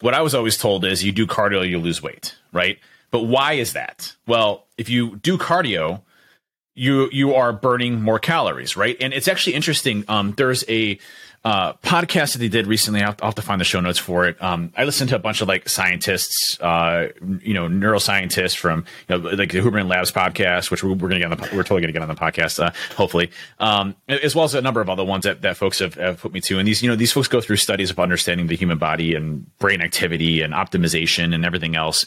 What 0.00 0.12
I 0.12 0.20
was 0.20 0.34
always 0.34 0.58
told 0.58 0.84
is, 0.84 1.02
you 1.02 1.10
do 1.10 1.26
cardio, 1.26 1.66
you 1.66 1.78
lose 1.78 2.02
weight, 2.02 2.36
right? 2.52 2.78
But 3.10 3.22
why 3.24 3.54
is 3.54 3.72
that? 3.72 4.14
Well, 4.26 4.66
if 4.76 4.90
you 4.90 5.16
do 5.16 5.38
cardio, 5.38 6.02
you 6.74 7.08
you 7.12 7.34
are 7.34 7.52
burning 7.54 8.02
more 8.02 8.18
calories, 8.18 8.76
right? 8.76 8.96
And 9.00 9.14
it's 9.14 9.26
actually 9.26 9.54
interesting. 9.54 10.04
Um, 10.06 10.34
there's 10.36 10.64
a 10.68 10.98
uh, 11.42 11.72
podcast 11.74 12.32
that 12.32 12.38
they 12.38 12.48
did 12.48 12.66
recently. 12.66 13.00
I'll, 13.00 13.16
I'll, 13.22 13.28
have 13.28 13.34
to 13.36 13.42
find 13.42 13.60
the 13.60 13.64
show 13.64 13.80
notes 13.80 13.98
for 13.98 14.26
it. 14.26 14.40
Um, 14.42 14.72
I 14.76 14.84
listened 14.84 15.08
to 15.10 15.16
a 15.16 15.18
bunch 15.18 15.40
of 15.40 15.48
like 15.48 15.68
scientists, 15.68 16.60
uh, 16.60 17.08
you 17.40 17.54
know, 17.54 17.66
neuroscientists 17.66 18.54
from 18.54 18.84
you 19.08 19.18
know, 19.18 19.30
like 19.30 19.50
the 19.50 19.60
Huberman 19.60 19.88
Labs 19.88 20.12
podcast, 20.12 20.70
which 20.70 20.84
we're, 20.84 20.90
we're 20.90 21.08
going 21.08 21.20
to 21.22 21.28
get 21.28 21.32
on 21.32 21.38
the, 21.38 21.56
we're 21.56 21.62
totally 21.62 21.80
going 21.80 21.92
to 21.92 21.98
get 21.98 22.02
on 22.02 22.08
the 22.08 22.14
podcast, 22.14 22.62
uh, 22.62 22.72
hopefully, 22.94 23.30
um, 23.58 23.94
as 24.08 24.36
well 24.36 24.44
as 24.44 24.54
a 24.54 24.60
number 24.60 24.82
of 24.82 24.90
other 24.90 25.04
ones 25.04 25.24
that, 25.24 25.40
that 25.40 25.56
folks 25.56 25.78
have, 25.78 25.94
have 25.94 26.20
put 26.20 26.32
me 26.32 26.40
to. 26.40 26.58
And 26.58 26.68
these, 26.68 26.82
you 26.82 26.90
know, 26.90 26.96
these 26.96 27.12
folks 27.12 27.28
go 27.28 27.40
through 27.40 27.56
studies 27.56 27.90
of 27.90 27.98
understanding 27.98 28.48
the 28.48 28.56
human 28.56 28.76
body 28.76 29.14
and 29.14 29.56
brain 29.58 29.80
activity 29.80 30.42
and 30.42 30.52
optimization 30.52 31.34
and 31.34 31.46
everything 31.46 31.74
else. 31.74 32.04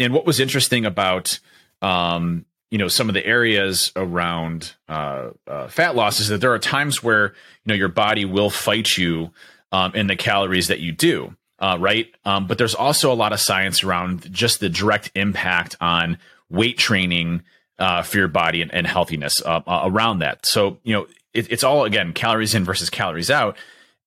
And 0.00 0.12
what 0.12 0.26
was 0.26 0.40
interesting 0.40 0.84
about, 0.84 1.38
um, 1.82 2.44
you 2.70 2.78
know 2.78 2.88
some 2.88 3.08
of 3.08 3.14
the 3.14 3.24
areas 3.24 3.92
around 3.94 4.74
uh, 4.88 5.30
uh, 5.46 5.68
fat 5.68 5.94
loss 5.94 6.18
is 6.20 6.28
that 6.28 6.40
there 6.40 6.52
are 6.52 6.58
times 6.58 7.02
where 7.02 7.34
know 7.66 7.74
your 7.74 7.88
body 7.88 8.24
will 8.24 8.50
fight 8.50 8.96
you 8.96 9.30
um, 9.72 9.94
in 9.94 10.06
the 10.06 10.16
calories 10.16 10.68
that 10.68 10.80
you 10.80 10.92
do 10.92 11.34
uh, 11.58 11.76
right? 11.80 12.12
Um, 12.24 12.46
but 12.46 12.58
there's 12.58 12.74
also 12.74 13.12
a 13.12 13.14
lot 13.14 13.32
of 13.32 13.40
science 13.40 13.82
around 13.82 14.30
just 14.32 14.60
the 14.60 14.68
direct 14.68 15.10
impact 15.14 15.76
on 15.80 16.18
weight 16.50 16.78
training 16.78 17.42
uh, 17.78 18.02
for 18.02 18.18
your 18.18 18.28
body 18.28 18.62
and, 18.62 18.72
and 18.72 18.86
healthiness 18.86 19.42
uh, 19.44 19.60
uh, 19.66 19.82
around 19.84 20.20
that. 20.20 20.46
So 20.46 20.78
you 20.82 20.94
know 20.94 21.06
it, 21.32 21.50
it's 21.50 21.64
all 21.64 21.84
again 21.84 22.12
calories 22.12 22.54
in 22.54 22.64
versus 22.64 22.90
calories 22.90 23.30
out. 23.30 23.56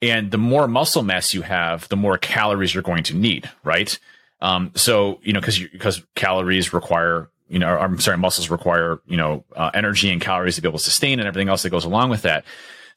And 0.01 0.32
the 0.32 0.38
more 0.38 0.68
muscle 0.68 1.03
mass 1.03 1.34
you 1.34 1.41
have 1.41 1.88
the 1.89 1.97
more 1.97 2.18
calories 2.18 2.74
you're 2.74 2.84
going 2.84 3.03
to 3.03 3.16
need 3.16 3.49
right? 3.64 3.97
Um, 4.41 4.72
so 4.76 5.20
you 5.24 5.34
know 5.34 5.39
because 5.39 5.60
because 5.60 6.03
calories 6.16 6.74
require 6.74 7.30
you 7.49 7.57
know, 7.57 7.80
I'm 7.80 7.99
sorry, 7.99 8.16
muscles 8.20 8.51
require, 8.51 8.99
you 9.07 9.18
know, 9.18 9.43
uh, 9.55 9.72
energy 9.74 10.12
and 10.12 10.22
calories 10.22 10.53
to 10.57 10.62
be 10.62 10.68
able 10.68 10.78
to 10.78 10.84
sustain 10.84 11.18
and 11.18 11.28
everything 11.28 11.49
else 11.49 11.64
that 11.64 11.72
goes 11.72 11.84
along 11.84 12.12
with 12.12 12.22
that. 12.22 12.45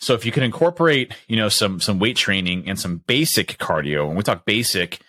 So 0.03 0.14
if 0.14 0.26
you 0.26 0.32
can 0.32 0.42
incorporate, 0.42 1.14
you 1.28 1.36
know, 1.36 1.48
some 1.48 1.80
some 1.80 2.00
weight 2.00 2.16
training 2.16 2.68
and 2.68 2.78
some 2.78 2.98
basic 3.07 3.57
cardio, 3.59 4.09
and 4.09 4.16
we 4.16 4.24
talk 4.24 4.44
basic, 4.44 5.00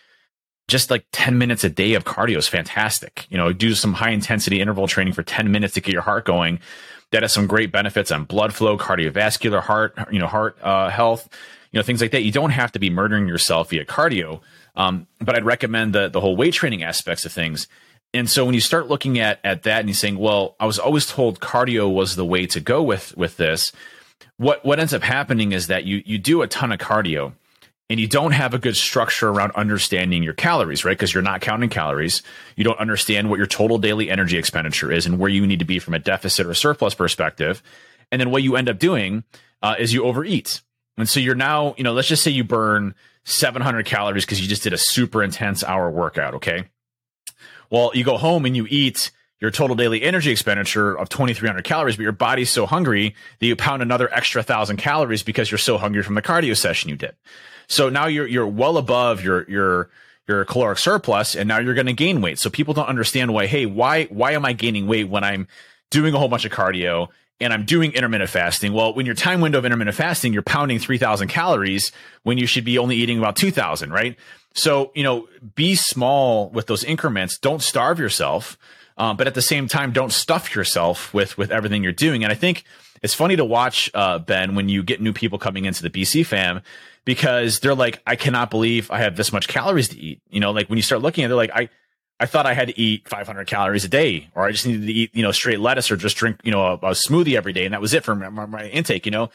just 0.68 0.92
like 0.92 1.04
10 1.12 1.40
minutes 1.40 1.64
a 1.64 1.70
day 1.70 1.96
of 1.96 2.06
cardio 2.06 2.38
is 2.38 2.48
fantastic. 2.48 3.26
You 3.32 3.38
know, 3.38 3.52
do 3.52 3.74
some 3.74 3.94
high 3.94 4.12
intensity 4.12 4.62
interval 4.62 4.88
training 4.88 5.14
for 5.14 5.24
10 5.24 5.52
minutes 5.52 5.74
to 5.74 5.82
get 5.82 5.94
your 5.94 6.04
heart 6.04 6.26
going. 6.26 6.60
That 7.12 7.24
has 7.24 7.34
some 7.34 7.48
great 7.48 7.72
benefits 7.72 8.12
on 8.12 8.26
blood 8.26 8.54
flow, 8.54 8.78
cardiovascular 8.78 9.62
heart, 9.62 9.98
you 10.12 10.20
know, 10.20 10.28
heart 10.28 10.58
uh, 10.62 10.90
health, 10.90 11.28
you 11.72 11.80
know, 11.80 11.84
things 11.84 12.00
like 12.00 12.12
that. 12.12 12.22
You 12.22 12.32
don't 12.32 12.52
have 12.52 12.72
to 12.74 12.80
be 12.80 12.92
murdering 12.92 13.28
yourself 13.28 13.72
via 13.72 13.86
cardio. 13.86 14.42
Um, 14.76 15.08
but 15.20 15.36
I'd 15.36 15.44
recommend 15.44 15.94
the 15.94 16.08
the 16.08 16.22
whole 16.22 16.36
weight 16.36 16.54
training 16.54 16.84
aspects 16.84 17.26
of 17.26 17.32
things. 17.32 17.68
And 18.14 18.30
so 18.30 18.46
when 18.46 18.54
you 18.54 18.62
start 18.62 18.90
looking 18.90 19.18
at 19.18 19.40
at 19.44 19.64
that 19.64 19.80
and 19.80 19.90
you're 19.90 19.96
saying, 19.96 20.20
well, 20.20 20.56
I 20.60 20.68
was 20.68 20.78
always 20.78 21.08
told 21.08 21.40
cardio 21.40 21.92
was 21.92 22.16
the 22.16 22.26
way 22.26 22.46
to 22.46 22.60
go 22.60 22.84
with 22.84 23.18
with 23.18 23.38
this 23.38 23.72
what 24.38 24.64
what 24.66 24.80
ends 24.80 24.94
up 24.94 25.04
happening 25.04 25.52
is 25.52 25.68
that 25.68 25.86
you 25.86 26.02
you 26.06 26.18
do 26.18 26.42
a 26.42 26.48
ton 26.48 26.72
of 26.72 26.80
cardio 26.80 27.34
and 27.90 28.00
you 28.00 28.08
don't 28.08 28.32
have 28.32 28.54
a 28.54 28.60
good 28.60 28.76
structure 28.76 29.30
around 29.30 29.52
understanding 29.52 30.24
your 30.24 30.34
calories, 30.34 30.86
right? 30.86 30.98
Because 30.98 31.14
you're 31.14 31.22
not 31.22 31.42
counting 31.42 31.70
calories. 31.70 32.24
You 32.56 32.64
don't 32.64 32.80
understand 32.80 33.30
what 33.30 33.38
your 33.38 33.46
total 33.46 33.78
daily 33.78 34.10
energy 34.10 34.38
expenditure 34.38 34.92
is 34.92 35.06
and 35.06 35.20
where 35.20 35.30
you 35.30 35.46
need 35.46 35.60
to 35.60 35.66
be 35.66 35.80
from 35.80 35.94
a 35.94 36.00
deficit 36.00 36.48
or 36.48 36.54
surplus 36.54 36.96
perspective. 36.96 37.62
And 38.12 38.20
then 38.20 38.32
what 38.32 38.42
you 38.42 38.56
end 38.56 38.70
up 38.70 38.80
doing 38.80 39.24
uh, 39.62 39.76
is 39.78 39.94
you 39.94 40.06
overeat. 40.06 40.62
And 40.98 41.10
so 41.10 41.20
you're 41.20 41.36
now, 41.36 41.76
you 41.78 41.84
know, 41.84 41.94
let's 41.94 42.08
just 42.08 42.24
say 42.24 42.32
you 42.32 42.44
burn 42.44 42.96
700 43.26 43.86
calories 43.86 44.26
because 44.26 44.42
you 44.42 44.48
just 44.48 44.64
did 44.64 44.74
a 44.74 44.78
super 44.78 45.22
intense 45.22 45.64
hour 45.64 45.90
workout. 45.90 46.36
Okay. 46.36 46.66
Well, 47.70 47.92
you 47.94 48.04
go 48.04 48.18
home 48.18 48.46
and 48.46 48.56
you 48.56 48.66
eat 48.70 49.12
your 49.44 49.52
total 49.52 49.76
daily 49.76 50.02
energy 50.02 50.32
expenditure 50.32 50.98
of 50.98 51.10
2300 51.10 51.66
calories, 51.66 51.98
but 51.98 52.04
your 52.04 52.14
body's 52.14 52.50
so 52.50 52.66
hungry 52.66 53.14
that 53.40 53.46
you 53.46 53.58
pound 53.58 53.82
another 53.82 54.12
extra 54.14 54.42
thousand 54.42 54.78
calories 54.78 55.22
because 55.22 55.52
you're 55.52 55.58
so 55.58 55.78
hungry 55.78 56.02
from 56.02 56.16
the 56.16 56.22
cardio 56.22 56.56
session 56.56 56.90
you 56.90 56.96
did. 56.96 57.14
So 57.68 57.90
now 57.90 58.08
you're, 58.08 58.26
you're 58.26 58.48
well 58.48 58.78
above 58.78 59.22
your, 59.22 59.44
your, 59.50 59.90
your 60.30 60.46
caloric 60.46 60.78
surplus 60.78 61.36
and 61.36 61.46
now 61.46 61.60
you're 61.60 61.74
going 61.74 61.88
to 61.88 61.94
gain 61.94 62.22
weight. 62.22 62.40
So 62.40 62.50
people 62.50 62.74
don't 62.74 62.88
understand 62.88 63.34
why, 63.34 63.48
hey, 63.48 63.66
why, 63.66 64.06
why 64.06 64.32
am 64.32 64.46
I 64.46 64.54
gaining 64.54 64.88
weight 64.88 65.10
when 65.10 65.26
I'm 65.26 65.50
doing 65.92 66.14
a 66.14 66.20
whole 66.20 66.30
bunch 66.30 66.46
of 66.46 66.54
cardio 66.54 67.10
and 67.42 67.52
I'm 67.52 67.66
doing 67.66 67.92
intermittent 67.92 68.30
fasting. 68.30 68.72
Well, 68.72 68.94
when 68.94 69.06
your 69.06 69.14
time 69.14 69.42
window 69.42 69.58
of 69.58 69.66
intermittent 69.66 69.98
fasting, 69.98 70.32
you're 70.32 70.42
pounding 70.42 70.80
3000 70.80 71.28
calories 71.28 71.92
when 72.22 72.38
you 72.38 72.48
should 72.48 72.64
be 72.64 72.78
only 72.78 72.96
eating 72.96 73.18
about 73.18 73.36
2000, 73.36 73.92
right? 73.92 74.16
So, 74.54 74.94
you 74.96 75.04
know, 75.04 75.28
be 75.54 75.76
small 75.76 76.50
with 76.52 76.68
those 76.68 76.86
increments. 76.86 77.38
Don't 77.38 77.62
starve 77.62 78.00
yourself. 78.00 78.58
Um, 78.98 79.18
but 79.18 79.28
at 79.28 79.34
the 79.34 79.42
same 79.42 79.68
time, 79.68 79.92
don't 79.92 80.12
stuff 80.12 80.56
yourself 80.56 81.14
with 81.14 81.38
with 81.38 81.52
everything 81.52 81.84
you're 81.84 81.92
doing. 81.92 82.24
And 82.24 82.32
I 82.32 82.36
think 82.36 82.64
it's 83.02 83.14
funny 83.14 83.36
to 83.36 83.46
watch 83.46 83.90
uh, 83.94 84.20
Ben 84.20 84.56
when 84.56 84.70
you 84.70 84.84
get 84.84 85.02
new 85.02 85.14
people 85.14 85.40
coming 85.40 85.66
into 85.66 85.84
the 85.84 85.90
BC 85.90 86.26
fam 86.26 86.62
because 87.06 87.60
they're 87.60 87.76
like, 87.76 88.02
I 88.08 88.16
cannot 88.16 88.50
believe 88.50 88.90
I 88.90 89.00
have 89.00 89.16
this 89.16 89.34
much 89.34 89.48
calories 89.48 89.90
to 89.90 90.00
eat. 90.00 90.22
You 90.30 90.40
know, 90.40 90.52
like 90.52 90.70
when 90.70 90.78
you 90.78 90.84
start 90.84 91.02
looking 91.02 91.24
at, 91.24 91.28
it, 91.28 91.30
they're 91.30 91.38
like, 91.38 91.52
I. 91.54 91.70
I 92.20 92.26
thought 92.28 92.46
I 92.46 92.54
had 92.54 92.70
to 92.70 92.80
eat 92.80 93.10
500 93.10 93.48
calories 93.48 93.84
a 93.84 93.90
day, 93.90 94.30
or 94.34 94.46
I 94.46 94.52
just 94.52 94.66
needed 94.66 94.86
to 94.86 94.94
eat, 94.94 95.16
you 95.16 95.24
know, 95.24 95.32
straight 95.32 95.60
lettuce, 95.60 95.92
or 95.92 95.98
just 95.98 96.16
drink, 96.16 96.40
you 96.44 96.52
know, 96.52 96.62
a, 96.62 96.74
a 96.76 96.92
smoothie 96.92 97.36
every 97.36 97.52
day, 97.52 97.66
and 97.66 97.74
that 97.74 97.82
was 97.82 97.94
it 97.94 98.04
for 98.04 98.16
my, 98.16 98.46
my 98.46 98.68
intake, 98.70 99.06
you 99.06 99.12
know. 99.12 99.30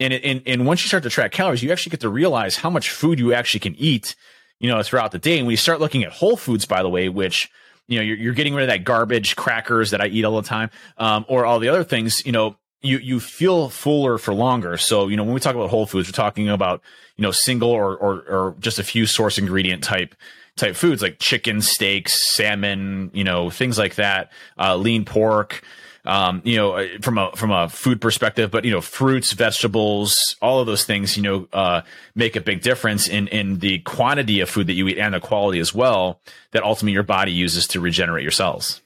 And, 0.00 0.12
and 0.12 0.42
and 0.44 0.66
once 0.66 0.82
you 0.82 0.88
start 0.88 1.04
to 1.04 1.10
track 1.10 1.30
calories, 1.30 1.62
you 1.62 1.70
actually 1.70 1.90
get 1.90 2.00
to 2.00 2.08
realize 2.08 2.56
how 2.56 2.70
much 2.70 2.90
food 2.90 3.20
you 3.20 3.32
actually 3.32 3.60
can 3.60 3.76
eat, 3.76 4.16
you 4.58 4.68
know, 4.68 4.82
throughout 4.82 5.12
the 5.12 5.18
day. 5.18 5.38
And 5.38 5.46
when 5.46 5.52
you 5.52 5.58
start 5.58 5.78
looking 5.78 6.02
at 6.02 6.10
whole 6.10 6.36
foods, 6.36 6.64
by 6.64 6.82
the 6.82 6.88
way, 6.88 7.08
which 7.08 7.50
you 7.88 7.98
know, 7.98 8.04
you're, 8.04 8.16
you're 8.16 8.34
getting 8.34 8.54
rid 8.54 8.62
of 8.62 8.68
that 8.68 8.84
garbage 8.84 9.36
crackers 9.36 9.90
that 9.90 10.00
I 10.00 10.06
eat 10.06 10.24
all 10.24 10.40
the 10.40 10.48
time, 10.48 10.70
um, 10.98 11.24
or 11.28 11.44
all 11.44 11.58
the 11.58 11.68
other 11.68 11.84
things, 11.84 12.24
you 12.24 12.32
know, 12.32 12.56
you, 12.80 12.98
you 12.98 13.20
feel 13.20 13.68
fuller 13.68 14.18
for 14.18 14.34
longer. 14.34 14.76
So, 14.76 15.08
you 15.08 15.16
know, 15.16 15.24
when 15.24 15.34
we 15.34 15.40
talk 15.40 15.54
about 15.54 15.70
whole 15.70 15.86
foods, 15.86 16.08
we're 16.08 16.12
talking 16.12 16.48
about, 16.48 16.82
you 17.16 17.22
know, 17.22 17.30
single 17.30 17.70
or, 17.70 17.96
or, 17.96 18.14
or 18.22 18.56
just 18.58 18.78
a 18.78 18.84
few 18.84 19.06
source 19.06 19.38
ingredient 19.38 19.84
type, 19.84 20.14
type 20.56 20.74
foods 20.74 21.00
like 21.00 21.18
chicken, 21.18 21.60
steaks, 21.60 22.34
salmon, 22.34 23.10
you 23.14 23.24
know, 23.24 23.50
things 23.50 23.78
like 23.78 23.94
that, 23.96 24.32
uh, 24.58 24.76
lean 24.76 25.04
pork, 25.04 25.62
um, 26.04 26.42
you 26.44 26.56
know, 26.56 26.72
uh, 26.72 26.86
from 27.00 27.18
a 27.18 27.30
from 27.36 27.50
a 27.50 27.68
food 27.68 28.00
perspective, 28.00 28.50
but 28.50 28.64
you 28.64 28.70
know, 28.70 28.80
fruits, 28.80 29.32
vegetables, 29.32 30.16
all 30.42 30.60
of 30.60 30.66
those 30.66 30.84
things, 30.84 31.16
you 31.16 31.22
know, 31.22 31.48
uh, 31.52 31.82
make 32.14 32.34
a 32.34 32.40
big 32.40 32.62
difference 32.62 33.08
in 33.08 33.28
in 33.28 33.58
the 33.60 33.78
quantity 33.80 34.40
of 34.40 34.50
food 34.50 34.66
that 34.66 34.72
you 34.72 34.88
eat 34.88 34.98
and 34.98 35.14
the 35.14 35.20
quality 35.20 35.60
as 35.60 35.74
well. 35.74 36.20
That 36.50 36.64
ultimately 36.64 36.92
your 36.92 37.02
body 37.02 37.32
uses 37.32 37.66
to 37.68 37.80
regenerate 37.80 38.22
your 38.22 38.32
cells. 38.32 38.80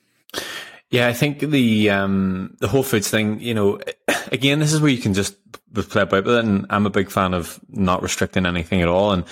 Yeah, 0.91 1.09
I 1.09 1.15
think 1.15 1.41
the 1.41 1.91
um, 1.91 2.57
the 2.61 2.69
Whole 2.69 2.83
Foods 2.83 3.11
thing, 3.11 3.41
you 3.41 3.55
know, 3.55 3.81
again, 4.33 4.59
this 4.59 4.73
is 4.73 4.81
where 4.81 4.91
you 4.91 5.01
can 5.01 5.15
just 5.15 5.37
play 5.75 6.03
about 6.03 6.25
with 6.25 6.37
it. 6.37 6.45
And 6.45 6.67
I'm 6.71 6.87
a 6.87 6.91
big 6.91 7.11
fan 7.11 7.35
of 7.35 7.59
not 7.69 8.03
restricting 8.03 8.47
anything 8.47 8.83
at 8.83 8.89
all. 8.89 9.13
And 9.13 9.25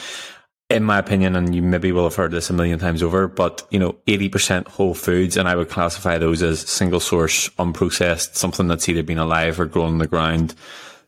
in 0.74 0.84
my 0.84 0.98
opinion, 0.98 1.36
and 1.36 1.54
you 1.54 1.62
maybe 1.62 1.92
will 1.92 2.04
have 2.04 2.14
heard 2.14 2.32
this 2.32 2.50
a 2.50 2.52
million 2.52 2.78
times 2.78 3.02
over, 3.02 3.28
but 3.28 3.66
you 3.70 3.78
know, 3.78 3.92
80% 4.06 4.68
whole 4.68 4.94
foods, 4.94 5.36
and 5.36 5.48
I 5.48 5.56
would 5.56 5.70
classify 5.70 6.18
those 6.18 6.42
as 6.42 6.60
single 6.60 7.00
source, 7.00 7.48
unprocessed, 7.50 8.34
something 8.34 8.68
that's 8.68 8.88
either 8.88 9.02
been 9.02 9.18
alive 9.18 9.58
or 9.60 9.66
grown 9.66 9.92
on 9.92 9.98
the 9.98 10.06
ground 10.06 10.54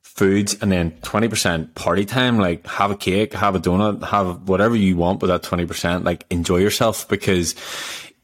foods, 0.02 0.56
and 0.62 0.72
then 0.72 0.92
20% 1.02 1.74
party 1.74 2.04
time, 2.04 2.38
like 2.38 2.66
have 2.66 2.90
a 2.90 2.96
cake, 2.96 3.34
have 3.34 3.54
a 3.54 3.60
donut, 3.60 4.02
have 4.08 4.48
whatever 4.48 4.74
you 4.74 4.96
want 4.96 5.20
with 5.20 5.28
that 5.28 5.42
20%, 5.42 6.04
like 6.04 6.24
enjoy 6.30 6.56
yourself 6.56 7.06
because 7.08 7.54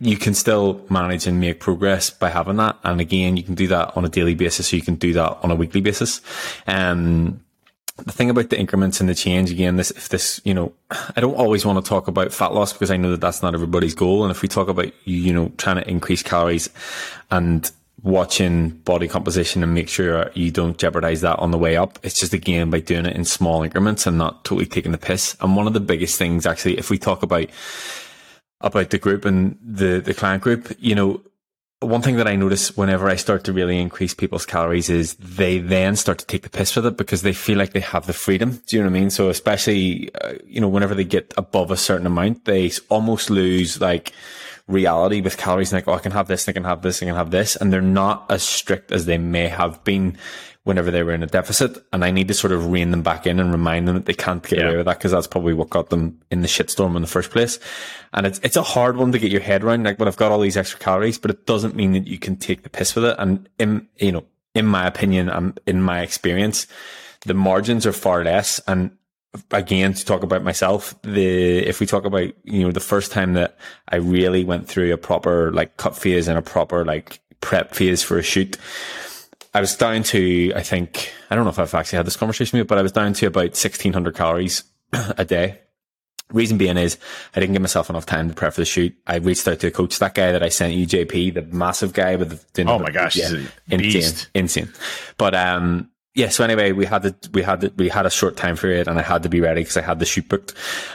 you 0.00 0.16
can 0.16 0.34
still 0.34 0.84
manage 0.88 1.26
and 1.26 1.38
make 1.38 1.60
progress 1.60 2.10
by 2.10 2.30
having 2.30 2.56
that. 2.56 2.76
And 2.82 3.00
again, 3.00 3.36
you 3.36 3.42
can 3.42 3.54
do 3.54 3.68
that 3.68 3.96
on 3.96 4.04
a 4.04 4.08
daily 4.08 4.34
basis, 4.34 4.68
so 4.68 4.76
you 4.76 4.82
can 4.82 4.94
do 4.94 5.12
that 5.12 5.38
on 5.42 5.50
a 5.50 5.54
weekly 5.54 5.80
basis. 5.80 6.20
Um, 6.66 7.44
the 8.04 8.12
thing 8.12 8.30
about 8.30 8.50
the 8.50 8.58
increments 8.58 9.00
and 9.00 9.08
the 9.08 9.14
change 9.14 9.50
again, 9.50 9.76
this, 9.76 9.90
if 9.92 10.08
this, 10.08 10.40
you 10.44 10.54
know, 10.54 10.72
I 10.90 11.20
don't 11.20 11.34
always 11.34 11.64
want 11.64 11.82
to 11.82 11.88
talk 11.88 12.08
about 12.08 12.32
fat 12.32 12.52
loss 12.52 12.72
because 12.72 12.90
I 12.90 12.96
know 12.96 13.10
that 13.12 13.20
that's 13.20 13.42
not 13.42 13.54
everybody's 13.54 13.94
goal. 13.94 14.24
And 14.24 14.30
if 14.30 14.42
we 14.42 14.48
talk 14.48 14.68
about, 14.68 14.92
you 15.04 15.32
know, 15.32 15.52
trying 15.56 15.76
to 15.76 15.88
increase 15.88 16.22
calories 16.22 16.68
and 17.30 17.70
watching 18.02 18.70
body 18.70 19.06
composition 19.06 19.62
and 19.62 19.74
make 19.74 19.88
sure 19.88 20.30
you 20.34 20.50
don't 20.50 20.78
jeopardize 20.78 21.20
that 21.20 21.38
on 21.38 21.52
the 21.52 21.58
way 21.58 21.76
up. 21.76 21.98
It's 22.02 22.18
just 22.18 22.34
again 22.34 22.68
by 22.68 22.80
doing 22.80 23.06
it 23.06 23.14
in 23.14 23.24
small 23.24 23.62
increments 23.62 24.06
and 24.06 24.18
not 24.18 24.44
totally 24.44 24.66
taking 24.66 24.92
the 24.92 24.98
piss. 24.98 25.36
And 25.40 25.54
one 25.56 25.68
of 25.68 25.72
the 25.72 25.80
biggest 25.80 26.18
things 26.18 26.44
actually, 26.44 26.78
if 26.78 26.90
we 26.90 26.98
talk 26.98 27.22
about, 27.22 27.46
about 28.60 28.90
the 28.90 28.98
group 28.98 29.24
and 29.24 29.56
the, 29.62 30.00
the 30.00 30.14
client 30.14 30.42
group, 30.42 30.74
you 30.80 30.94
know, 30.94 31.20
one 31.82 32.02
thing 32.02 32.16
that 32.16 32.28
I 32.28 32.36
notice 32.36 32.76
whenever 32.76 33.08
I 33.08 33.16
start 33.16 33.44
to 33.44 33.52
really 33.52 33.80
increase 33.80 34.14
people's 34.14 34.46
calories 34.46 34.88
is 34.88 35.14
they 35.14 35.58
then 35.58 35.96
start 35.96 36.18
to 36.18 36.26
take 36.26 36.42
the 36.42 36.50
piss 36.50 36.74
with 36.74 36.86
it 36.86 36.96
because 36.96 37.22
they 37.22 37.32
feel 37.32 37.58
like 37.58 37.72
they 37.72 37.80
have 37.80 38.06
the 38.06 38.12
freedom. 38.12 38.62
Do 38.66 38.76
you 38.76 38.82
know 38.82 38.88
what 38.88 38.96
I 38.96 39.00
mean? 39.00 39.10
So 39.10 39.28
especially, 39.28 40.14
uh, 40.14 40.34
you 40.46 40.60
know, 40.60 40.68
whenever 40.68 40.94
they 40.94 41.04
get 41.04 41.34
above 41.36 41.70
a 41.70 41.76
certain 41.76 42.06
amount, 42.06 42.44
they 42.44 42.70
almost 42.88 43.30
lose 43.30 43.80
like 43.80 44.12
reality 44.66 45.20
with 45.20 45.36
calories. 45.36 45.72
Like, 45.72 45.88
oh, 45.88 45.94
I 45.94 45.98
can 45.98 46.12
have 46.12 46.28
this, 46.28 46.48
I 46.48 46.52
can 46.52 46.64
have 46.64 46.82
this, 46.82 47.02
I 47.02 47.06
can 47.06 47.16
have 47.16 47.30
this. 47.30 47.56
And 47.56 47.72
they're 47.72 47.80
not 47.80 48.26
as 48.30 48.42
strict 48.42 48.92
as 48.92 49.06
they 49.06 49.18
may 49.18 49.48
have 49.48 49.82
been 49.84 50.16
whenever 50.64 50.90
they 50.92 51.02
were 51.02 51.12
in 51.12 51.22
a 51.22 51.26
deficit. 51.26 51.84
And 51.92 52.04
I 52.04 52.10
need 52.10 52.28
to 52.28 52.34
sort 52.34 52.52
of 52.52 52.70
rein 52.70 52.92
them 52.92 53.02
back 53.02 53.26
in 53.26 53.40
and 53.40 53.50
remind 53.50 53.88
them 53.88 53.96
that 53.96 54.06
they 54.06 54.14
can't 54.14 54.42
get 54.46 54.60
yeah. 54.60 54.66
away 54.66 54.76
with 54.76 54.86
that 54.86 54.98
because 54.98 55.10
that's 55.10 55.26
probably 55.26 55.54
what 55.54 55.70
got 55.70 55.90
them 55.90 56.20
in 56.30 56.42
the 56.42 56.48
shitstorm 56.48 56.94
in 56.94 57.02
the 57.02 57.08
first 57.08 57.30
place. 57.30 57.58
And 58.12 58.26
it's, 58.26 58.38
it's 58.44 58.56
a 58.56 58.62
hard 58.62 58.96
one 58.96 59.10
to 59.12 59.18
get 59.18 59.32
your 59.32 59.40
head 59.40 59.64
around. 59.64 59.82
Like, 59.82 59.98
when 59.98 60.06
I've 60.06 60.16
got 60.16 60.30
all 60.30 60.40
these 60.40 60.56
extra 60.56 60.78
calories, 60.78 61.18
but 61.18 61.30
it 61.30 61.46
doesn't 61.46 61.74
mean 61.74 61.92
that 61.92 62.06
you 62.06 62.18
can 62.18 62.36
take 62.36 62.62
the 62.62 62.70
piss 62.70 62.94
with 62.94 63.04
it. 63.04 63.16
And 63.18 63.48
in, 63.58 63.88
you 63.98 64.12
know, 64.12 64.24
in 64.54 64.66
my 64.66 64.86
opinion 64.86 65.28
and 65.28 65.58
in 65.66 65.82
my 65.82 66.02
experience, 66.02 66.66
the 67.24 67.34
margins 67.34 67.86
are 67.86 67.92
far 67.92 68.22
less. 68.22 68.60
And 68.68 68.92
again, 69.50 69.94
to 69.94 70.04
talk 70.04 70.22
about 70.22 70.44
myself, 70.44 70.94
the, 71.02 71.58
if 71.58 71.80
we 71.80 71.86
talk 71.86 72.04
about, 72.04 72.30
you 72.44 72.62
know, 72.62 72.70
the 72.70 72.80
first 72.80 73.10
time 73.10 73.32
that 73.32 73.58
I 73.88 73.96
really 73.96 74.44
went 74.44 74.68
through 74.68 74.92
a 74.92 74.98
proper 74.98 75.50
like 75.52 75.76
cut 75.76 75.96
phase 75.96 76.28
and 76.28 76.38
a 76.38 76.42
proper 76.42 76.84
like 76.84 77.20
prep 77.40 77.74
phase 77.74 78.02
for 78.02 78.18
a 78.18 78.22
shoot, 78.22 78.56
I 79.54 79.60
was 79.60 79.76
down 79.76 80.02
to, 80.04 80.52
I 80.56 80.62
think, 80.62 81.12
I 81.30 81.34
don't 81.34 81.44
know 81.44 81.50
if 81.50 81.58
I've 81.58 81.74
actually 81.74 81.98
had 81.98 82.06
this 82.06 82.16
conversation 82.16 82.58
with 82.58 82.64
you, 82.64 82.68
but 82.68 82.78
I 82.78 82.82
was 82.82 82.92
down 82.92 83.12
to 83.14 83.26
about 83.26 83.50
1600 83.50 84.14
calories 84.14 84.64
a 84.92 85.24
day. 85.24 85.60
Reason 86.32 86.56
being 86.56 86.78
is 86.78 86.96
I 87.36 87.40
didn't 87.40 87.52
give 87.52 87.60
myself 87.60 87.90
enough 87.90 88.06
time 88.06 88.28
to 88.28 88.34
prep 88.34 88.54
for 88.54 88.62
the 88.62 88.64
shoot. 88.64 88.96
I 89.06 89.16
reached 89.16 89.46
out 89.46 89.60
to 89.60 89.66
a 89.66 89.70
coach, 89.70 89.98
that 89.98 90.14
guy 90.14 90.32
that 90.32 90.42
I 90.42 90.48
sent 90.48 90.72
you, 90.72 90.86
JP, 90.86 91.34
the 91.34 91.42
massive 91.42 91.92
guy 91.92 92.16
with 92.16 92.50
the, 92.54 92.64
oh 92.64 92.78
my 92.78 92.90
gosh, 92.90 93.16
yeah, 93.16 93.30
insane, 93.68 94.28
insane. 94.34 94.72
But, 95.18 95.34
um, 95.34 95.90
yeah, 96.14 96.30
so 96.30 96.44
anyway, 96.44 96.72
we 96.72 96.86
had 96.86 97.02
the, 97.02 97.30
we 97.32 97.42
had 97.42 97.60
the, 97.60 97.72
we 97.76 97.90
had 97.90 98.06
a 98.06 98.10
short 98.10 98.38
time 98.38 98.56
period 98.56 98.88
and 98.88 98.98
I 98.98 99.02
had 99.02 99.22
to 99.24 99.28
be 99.28 99.40
ready 99.40 99.60
because 99.60 99.76
I 99.76 99.82
had 99.82 99.98
the 99.98 100.06
shoot 100.06 100.28
booked 100.28 100.54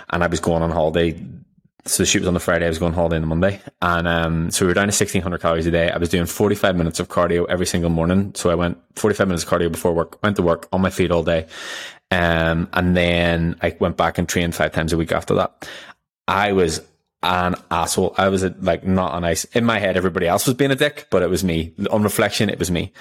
and 0.10 0.24
I 0.24 0.28
was 0.28 0.39
going 0.39 0.64
on 0.64 0.72
holiday 0.72 1.20
so 1.88 2.04
the 2.04 2.06
shoot 2.06 2.20
was 2.20 2.28
on 2.28 2.34
the 2.34 2.40
Friday. 2.40 2.66
I 2.66 2.70
was 2.70 2.78
going 2.78 2.94
holiday 2.94 3.16
on 3.16 3.22
the 3.22 3.28
Monday, 3.28 3.62
and 3.82 4.08
um, 4.08 4.52
so 4.52 4.66
we 4.66 4.70
were 4.70 4.74
down 4.74 4.88
to 4.88 4.92
sixteen 4.92 5.22
hundred 5.22 5.42
calories 5.42 5.66
a 5.66 5.72
day. 5.72 5.90
I 5.90 5.98
was 5.98 6.10
doing 6.10 6.26
forty 6.26 6.56
five 6.56 6.76
minutes 6.76 7.00
of 7.00 7.10
cardio 7.10 7.46
every 7.50 7.66
single 7.66 7.90
morning. 7.90 8.34
So 8.36 8.50
I 8.50 8.56
went 8.56 8.78
forty 8.96 9.16
five 9.16 9.28
minutes 9.28 9.46
cardio 9.46 9.72
before 9.72 9.94
work, 9.94 10.22
went 10.24 10.36
to 10.36 10.42
work 10.42 10.68
on 10.72 10.82
my 10.82 10.90
feet 10.90 11.12
all 11.12 11.24
day, 11.24 11.48
um, 12.12 12.70
and 12.74 12.96
then 12.96 13.58
I 13.62 13.76
went 13.80 13.98
back 13.98 14.18
and 14.18 14.28
trained 14.28 14.54
five 14.54 14.72
times 14.72 14.94
a 14.94 14.98
week 14.98 15.12
after 15.12 15.36
that. 15.36 15.68
I 16.28 16.52
was 16.52 16.82
an 17.24 17.56
asshole. 17.72 18.14
I 18.18 18.30
was 18.30 18.44
like 18.44 18.86
not 18.86 19.16
a 19.16 19.20
nice. 19.20 19.46
In 19.46 19.66
my 19.66 19.80
head, 19.80 19.98
everybody 19.98 20.28
else 20.28 20.46
was 20.46 20.56
being 20.56 20.72
a 20.72 20.76
dick, 20.76 21.08
but 21.10 21.24
it 21.24 21.30
was 21.30 21.44
me. 21.44 21.74
On 21.90 22.04
reflection, 22.04 22.50
it 22.50 22.60
was 22.60 22.70
me. 22.70 22.94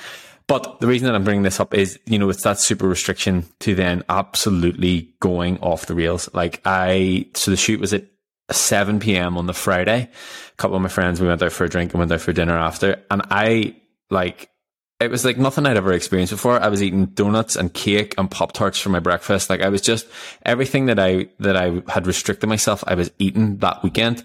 But 0.49 0.79
the 0.79 0.87
reason 0.87 1.07
that 1.07 1.17
I'm 1.17 1.25
bringing 1.25 1.43
this 1.43 1.59
up 1.59 1.75
is, 1.75 1.99
you 2.07 2.21
know, 2.21 2.31
it's 2.31 2.45
that 2.45 2.61
super 2.61 2.87
restriction 2.87 3.45
to 3.61 3.75
then 3.75 4.05
absolutely 4.09 5.13
going 5.19 5.59
off 5.59 5.87
the 5.87 5.95
rails. 5.97 6.31
Like 6.33 6.61
I, 6.65 7.27
so 7.35 7.51
the 7.51 7.57
shoot 7.57 7.81
was 7.81 7.93
at 7.93 8.05
7 8.51 9.01
p.m. 9.01 9.37
on 9.37 9.47
the 9.47 9.55
Friday. 9.55 10.09
A 10.09 10.57
couple 10.57 10.77
of 10.77 10.83
my 10.83 10.89
friends, 10.89 11.21
we 11.21 11.27
went 11.27 11.43
out 11.43 11.53
for 11.53 11.65
a 11.65 11.69
drink 11.69 11.93
and 11.93 11.99
went 11.99 12.13
out 12.13 12.21
for 12.21 12.33
dinner 12.33 12.57
after. 12.57 13.03
And 13.11 13.23
I, 13.31 13.77
like, 14.11 14.51
it 14.99 15.11
was 15.11 15.25
like 15.25 15.37
nothing 15.37 15.67
I'd 15.67 15.77
ever 15.77 15.93
experienced 15.93 16.33
before. 16.33 16.59
I 16.61 16.69
was 16.69 16.83
eating 16.83 17.07
donuts 17.07 17.57
and 17.57 17.73
cake 17.73 18.15
and 18.17 18.31
pop 18.31 18.53
tarts 18.53 18.79
for 18.79 18.89
my 18.89 19.01
breakfast. 19.01 19.51
Like 19.51 19.61
I 19.61 19.69
was 19.69 19.83
just 19.83 20.07
everything 20.45 20.87
that 20.87 20.99
I 20.99 21.29
that 21.41 21.57
I 21.57 21.83
had 21.89 22.07
restricted 22.07 22.49
myself. 22.49 22.83
I 22.87 22.95
was 22.95 23.11
eating 23.19 23.59
that 23.59 23.83
weekend. 23.83 24.25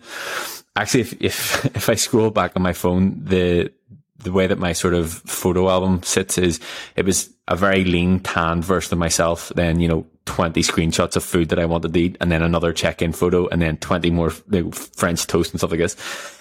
Actually, 0.75 1.01
if 1.01 1.21
if 1.21 1.65
if 1.75 1.89
I 1.89 1.95
scroll 1.95 2.29
back 2.29 2.53
on 2.55 2.61
my 2.61 2.73
phone, 2.73 3.21
the 3.23 3.71
the 4.19 4.31
way 4.31 4.47
that 4.47 4.59
my 4.59 4.71
sort 4.71 4.93
of 4.93 5.11
photo 5.11 5.69
album 5.69 6.03
sits 6.03 6.37
is 6.37 6.59
it 6.95 7.05
was 7.05 7.29
a 7.47 7.55
very 7.55 7.83
lean, 7.83 8.19
tanned 8.19 8.63
version 8.63 8.93
of 8.93 8.99
myself. 8.99 9.51
Then 9.55 9.81
you 9.81 9.89
know, 9.89 10.05
twenty 10.25 10.61
screenshots 10.61 11.15
of 11.15 11.23
food 11.23 11.49
that 11.49 11.59
I 11.59 11.65
wanted 11.65 11.93
to 11.93 11.99
eat, 11.99 12.17
and 12.21 12.31
then 12.31 12.41
another 12.41 12.73
check-in 12.73 13.13
photo, 13.13 13.47
and 13.47 13.61
then 13.61 13.77
twenty 13.77 14.11
more 14.11 14.31
you 14.51 14.63
know, 14.63 14.71
French 14.71 15.27
toast 15.27 15.51
and 15.51 15.59
stuff 15.59 15.71
like 15.71 15.79
this. 15.79 15.95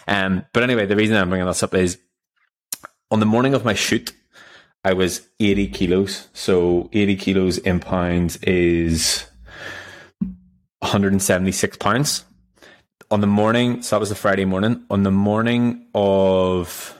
Um, 0.09 0.45
but 0.53 0.63
anyway, 0.63 0.87
the 0.87 0.97
reason 0.97 1.17
I'm 1.17 1.29
bringing 1.29 1.47
this 1.47 1.63
up 1.63 1.75
is 1.75 1.99
on 3.11 3.21
the 3.21 3.27
morning 3.27 3.55
of 3.55 3.65
my 3.65 3.75
shoot, 3.75 4.13
I 4.85 4.93
was 4.93 5.27
80 5.41 5.69
kilos. 5.69 6.29
So 6.33 6.89
80 6.93 7.17
kilos 7.17 7.59
in 7.59 7.81
pounds 7.81 8.37
is 8.39 9.27
176 10.81 11.77
pounds. 11.77 12.25
On 13.11 13.21
the 13.21 13.27
morning, 13.27 13.83
so 13.83 13.97
that 13.97 14.01
was 14.01 14.09
the 14.09 14.15
Friday 14.15 14.45
morning. 14.45 14.85
On 14.89 15.03
the 15.03 15.11
morning 15.11 15.87
of 15.97 16.97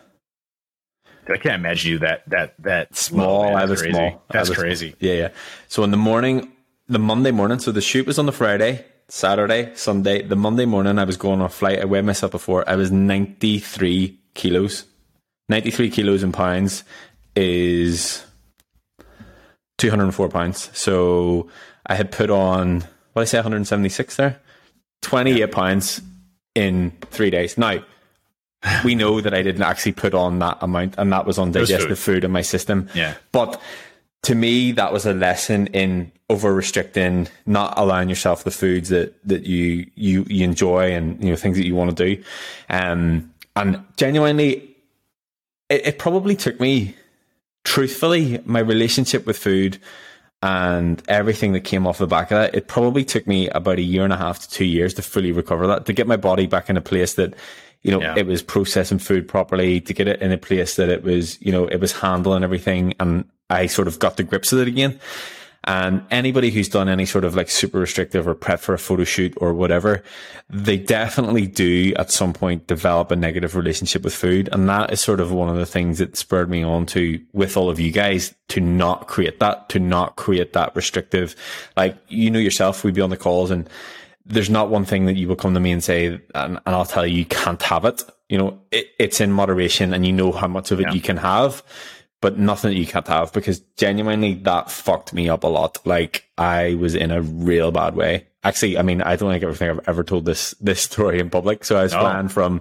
I 1.29 1.37
can't 1.37 1.55
imagine 1.55 1.93
you 1.93 1.99
that 2.01 2.29
that 2.29 2.55
that 2.59 2.97
small. 2.97 3.45
man. 3.45 3.57
I 3.57 3.65
was 3.65 3.81
crazy. 3.81 3.93
small. 3.93 4.23
That's 4.29 4.49
was 4.49 4.59
crazy. 4.59 4.97
Yeah, 4.99 5.13
yeah. 5.13 5.29
So 5.69 5.85
in 5.85 5.93
the 5.93 5.97
morning, 5.97 6.51
the 6.91 6.99
Monday 6.99 7.31
morning, 7.31 7.61
so 7.61 7.71
the 7.71 7.81
shoot 7.81 8.05
was 8.05 8.19
on 8.19 8.27
the 8.27 8.33
Friday, 8.33 8.85
Saturday, 9.09 9.71
Sunday. 9.77 10.23
The 10.23 10.35
Monday 10.35 10.67
morning, 10.67 10.99
I 10.99 11.05
was 11.05 11.17
going 11.17 11.41
on 11.41 11.47
a 11.47 11.49
flight. 11.49 11.79
I 11.79 11.85
weighed 11.85 12.05
myself 12.05 12.33
before. 12.33 12.69
I 12.69 12.75
was 12.75 12.91
93 12.91 14.19
kilos. 14.35 14.85
93 15.49 15.89
kilos 15.91 16.25
in 16.25 16.33
pounds 16.33 16.83
is 17.37 18.27
204 19.79 20.29
pounds. 20.31 20.69
So 20.77 21.49
I 21.87 21.95
had 21.95 22.11
put 22.11 22.29
on, 22.29 22.81
what 23.13 23.23
did 23.23 23.23
I 23.23 23.25
say, 23.25 23.39
176 23.39 24.17
there? 24.17 24.41
28 25.03 25.53
pounds 25.53 26.03
in 26.57 26.91
three 27.13 27.31
days. 27.31 27.57
Now, 27.57 27.85
we 28.85 28.97
know 28.97 29.21
that 29.21 29.33
I 29.33 29.43
didn't 29.43 29.63
actually 29.63 29.93
put 29.93 30.13
on 30.13 30.41
that 30.41 30.59
amount, 30.61 30.97
and 30.99 31.13
that 31.13 31.25
was 31.25 31.39
on 31.39 31.53
digestive 31.53 31.99
food. 32.01 32.15
food 32.17 32.25
in 32.25 32.33
my 32.33 32.43
system. 32.43 32.89
Yeah. 32.95 33.15
But 33.31 33.61
to 34.23 34.35
me, 34.35 34.73
that 34.73 34.93
was 34.93 35.07
a 35.07 35.15
lesson 35.15 35.67
in 35.69 36.13
over 36.29 36.55
restricting, 36.55 37.27
not 37.47 37.75
allowing 37.77 38.09
yourself 38.09 38.45
the 38.45 38.51
foods 38.51 38.91
that, 38.91 39.15
that 39.27 39.45
you, 39.45 39.91
you, 39.95 40.25
you 40.29 40.45
enjoy 40.45 40.93
and, 40.93 41.23
you 41.23 41.31
know, 41.31 41.37
things 41.37 41.57
that 41.57 41.67
you 41.67 41.75
want 41.75 41.97
to 41.97 42.15
do. 42.15 42.23
Um, 42.69 43.33
and 43.57 43.83
genuinely, 43.97 44.77
it, 45.69 45.87
it 45.87 45.99
probably 45.99 46.37
took 46.37 46.61
me, 46.61 46.95
truthfully, 47.65 48.41
my 48.45 48.61
relationship 48.61 49.27
with 49.27 49.39
food 49.39 49.79
and 50.43 51.03
everything 51.09 51.53
that 51.53 51.61
came 51.61 51.87
off 51.87 51.99
the 51.99 52.07
back 52.07 52.31
of 52.31 52.37
that, 52.39 52.55
it 52.55 52.69
probably 52.69 53.05
took 53.05 53.27
me 53.27 53.49
about 53.49 53.79
a 53.79 53.83
year 53.83 54.05
and 54.05 54.13
a 54.13 54.17
half 54.17 54.41
to 54.41 54.49
two 54.51 54.65
years 54.65 54.95
to 54.95 55.03
fully 55.03 55.33
recover 55.33 55.67
that, 55.67 55.87
to 55.87 55.93
get 55.93 56.07
my 56.07 56.17
body 56.17 56.47
back 56.47 56.71
in 56.71 56.77
a 56.77 56.81
place 56.81 57.15
that, 57.15 57.35
you 57.83 57.91
know, 57.91 58.01
Yeah. 58.01 58.15
it 58.17 58.27
was 58.27 58.43
processing 58.43 58.99
food 58.99 59.27
properly, 59.27 59.81
to 59.81 59.93
get 59.93 60.09
it 60.09 60.23
in 60.23 60.33
a 60.33 60.39
place 60.39 60.77
that 60.77 60.89
it 60.89 61.03
was, 61.03 61.41
you 61.43 61.51
know, 61.53 61.67
it 61.67 61.81
was 61.81 61.93
handling 61.93 62.45
everything. 62.45 62.95
And 63.01 63.25
I 63.51 63.67
sort 63.67 63.89
of 63.89 63.99
got 63.99 64.17
the 64.17 64.23
grips 64.23 64.53
of 64.53 64.61
it 64.61 64.69
again. 64.69 65.01
And 65.65 66.03
anybody 66.11 66.51
who's 66.51 66.71
done 66.71 66.89
any 66.89 67.05
sort 67.05 67.23
of 67.23 67.35
like 67.37 67.51
super 67.51 67.79
restrictive 67.79 68.27
or 68.27 68.35
prep 68.35 68.61
for 68.61 68.73
a 68.73 68.79
photo 68.79 69.05
shoot 69.05 69.35
or 69.37 69.53
whatever, 69.53 70.03
they 70.49 70.79
definitely 70.79 71.47
do 71.47 71.93
at 71.97 72.11
some 72.11 72.33
point 72.33 72.67
develop 72.67 73.11
a 73.11 73.17
negative 73.17 73.55
relationship 73.55 74.03
with 74.03 74.15
food. 74.15 74.49
And 74.53 74.71
that 74.71 74.91
is 74.91 75.03
sort 75.03 75.21
of 75.21 75.33
one 75.33 75.51
of 75.51 75.57
the 75.57 75.67
things 75.67 75.99
that 75.99 76.17
spurred 76.17 76.49
me 76.49 76.63
on 76.63 76.87
to, 76.87 77.21
with 77.35 77.59
all 77.59 77.69
of 77.69 77.79
you 77.79 77.93
guys, 77.93 78.35
to 78.49 78.61
not 78.61 79.07
create 79.07 79.39
that, 79.41 79.69
to 79.69 79.79
not 79.79 80.17
create 80.17 80.55
that 80.55 80.75
restrictive. 80.75 81.37
Like, 81.77 81.95
you 82.09 82.31
know 82.31 82.39
yourself, 82.39 82.83
we'd 82.83 82.95
be 82.95 83.03
on 83.03 83.11
the 83.11 83.19
calls 83.19 83.51
and 83.51 83.69
there's 84.25 84.49
not 84.51 84.71
one 84.71 84.87
thing 84.87 85.05
that 85.07 85.17
you 85.17 85.29
will 85.29 85.37
come 85.37 85.53
to 85.53 85.61
me 85.61 85.73
and 85.73 85.85
say, 85.85 86.07
and, 86.07 86.21
and 86.35 86.61
I'll 86.65 86.87
tell 86.87 87.07
you, 87.07 87.19
you 87.19 87.27
can't 87.27 87.61
have 87.63 87.85
it. 87.85 88.03
You 88.31 88.39
know, 88.39 88.61
it, 88.71 88.87
it's 88.99 89.21
in 89.21 89.31
moderation 89.31 89.93
and 89.93 90.07
you 90.07 90.13
know 90.13 90.33
how 90.33 90.49
much 90.49 90.71
of 90.71 90.81
it 90.81 90.87
Yeah. 90.87 90.93
you 90.95 91.01
can 91.03 91.19
have 91.19 91.63
but 92.21 92.39
nothing 92.39 92.71
that 92.71 92.79
you 92.79 92.87
can't 92.87 93.09
have 93.09 93.33
because 93.33 93.61
genuinely 93.77 94.35
that 94.35 94.71
fucked 94.71 95.13
me 95.13 95.29
up 95.29 95.45
a 95.45 95.47
lot. 95.47 95.79
Like 95.87 96.25
I 96.37 96.75
was 96.75 96.95
in 96.95 97.11
a 97.11 97.23
real 97.23 97.71
bad 97.71 97.95
way. 97.95 98.27
Actually, 98.45 98.79
I 98.79 98.83
mean, 98.83 99.03
I 99.03 99.17
don't 99.17 99.31
think 99.39 99.57
think 99.57 99.71
I've 99.71 99.89
ever 99.89 100.03
told 100.05 100.25
this 100.25 100.55
this 100.61 100.81
story 100.91 101.19
in 101.21 101.31
public. 101.31 101.65
So 101.65 101.77
I 101.77 101.83
was 101.83 101.93
No. 101.93 102.01
flying 102.01 102.29
from 102.29 102.61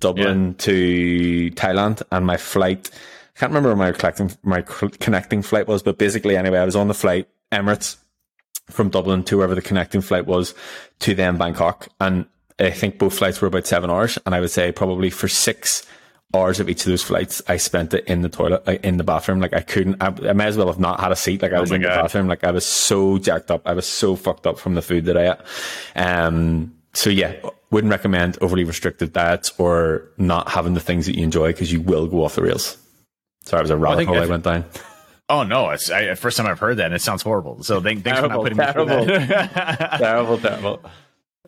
Dublin 0.00 0.54
to 0.56 1.50
Thailand, 1.52 2.02
and 2.12 2.26
my 2.26 2.36
flight. 2.36 2.90
I 3.36 3.40
can't 3.40 3.50
remember 3.52 3.74
my 3.74 3.92
collecting 3.92 4.30
my 4.42 4.62
connecting 4.62 5.42
flight 5.42 5.66
was, 5.66 5.82
but 5.82 5.98
basically, 5.98 6.36
anyway, 6.36 6.58
I 6.58 6.64
was 6.64 6.76
on 6.76 6.88
the 6.88 6.94
flight 6.94 7.28
Emirates 7.50 7.96
from 8.70 8.90
Dublin 8.90 9.24
to 9.24 9.36
wherever 9.36 9.54
the 9.54 9.62
connecting 9.62 10.00
flight 10.00 10.26
was 10.26 10.54
to 11.00 11.14
then 11.14 11.36
Bangkok, 11.36 11.88
and 12.00 12.26
I 12.58 12.70
think 12.70 12.98
both 12.98 13.18
flights 13.18 13.40
were 13.40 13.48
about 13.48 13.66
seven 13.66 13.90
hours, 13.90 14.18
and 14.24 14.34
I 14.34 14.40
would 14.40 14.50
say 14.50 14.72
probably 14.72 15.10
for 15.10 15.26
six 15.28 15.84
hours 16.34 16.60
of 16.60 16.68
each 16.68 16.80
of 16.80 16.86
those 16.86 17.02
flights, 17.02 17.40
I 17.48 17.56
spent 17.56 17.94
it 17.94 18.04
in 18.06 18.22
the 18.22 18.28
toilet, 18.28 18.66
like 18.66 18.84
in 18.84 18.96
the 18.96 19.04
bathroom. 19.04 19.40
Like 19.40 19.54
I 19.54 19.60
couldn't, 19.60 20.02
I, 20.02 20.08
I 20.28 20.32
may 20.32 20.46
as 20.46 20.56
well 20.56 20.66
have 20.66 20.78
not 20.80 21.00
had 21.00 21.12
a 21.12 21.16
seat. 21.16 21.42
Like 21.42 21.52
I 21.52 21.60
was 21.60 21.70
my 21.70 21.76
in 21.76 21.82
the 21.82 21.88
bathroom. 21.88 22.26
Like 22.28 22.44
I 22.44 22.50
was 22.50 22.66
so 22.66 23.18
jacked 23.18 23.50
up. 23.50 23.62
I 23.66 23.72
was 23.74 23.86
so 23.86 24.16
fucked 24.16 24.46
up 24.46 24.58
from 24.58 24.74
the 24.74 24.82
food 24.82 25.04
that 25.06 25.16
I 25.16 25.32
ate. 25.32 25.38
Um, 25.96 26.74
so 26.92 27.10
yeah, 27.10 27.34
wouldn't 27.70 27.90
recommend 27.90 28.38
overly 28.40 28.64
restrictive 28.64 29.12
diets 29.12 29.52
or 29.58 30.08
not 30.16 30.48
having 30.48 30.74
the 30.74 30.80
things 30.80 31.06
that 31.06 31.16
you 31.16 31.24
enjoy 31.24 31.48
because 31.52 31.72
you 31.72 31.80
will 31.80 32.06
go 32.06 32.24
off 32.24 32.34
the 32.34 32.42
rails. 32.42 32.76
Sorry, 33.42 33.60
it 33.60 33.64
was 33.64 33.70
a 33.70 33.76
rabbit 33.76 34.06
hole 34.06 34.18
I 34.18 34.24
if- 34.24 34.28
went 34.30 34.44
down. 34.44 34.64
Oh 35.30 35.42
no, 35.42 35.70
it's 35.70 35.90
I, 35.90 36.14
first 36.16 36.36
time 36.36 36.46
I've 36.46 36.58
heard 36.58 36.76
that, 36.76 36.84
and 36.86 36.94
it 36.94 37.00
sounds 37.00 37.22
horrible. 37.22 37.62
So 37.62 37.80
thank, 37.80 38.04
thanks 38.04 38.20
for 38.20 38.28
not 38.28 38.42
Terrible, 38.42 38.42
putting 38.44 38.58
me 38.58 38.72
through 38.72 38.86
terrible. 38.86 39.06
that. 39.06 39.92
terrible, 39.98 40.38
terrible. 40.38 40.80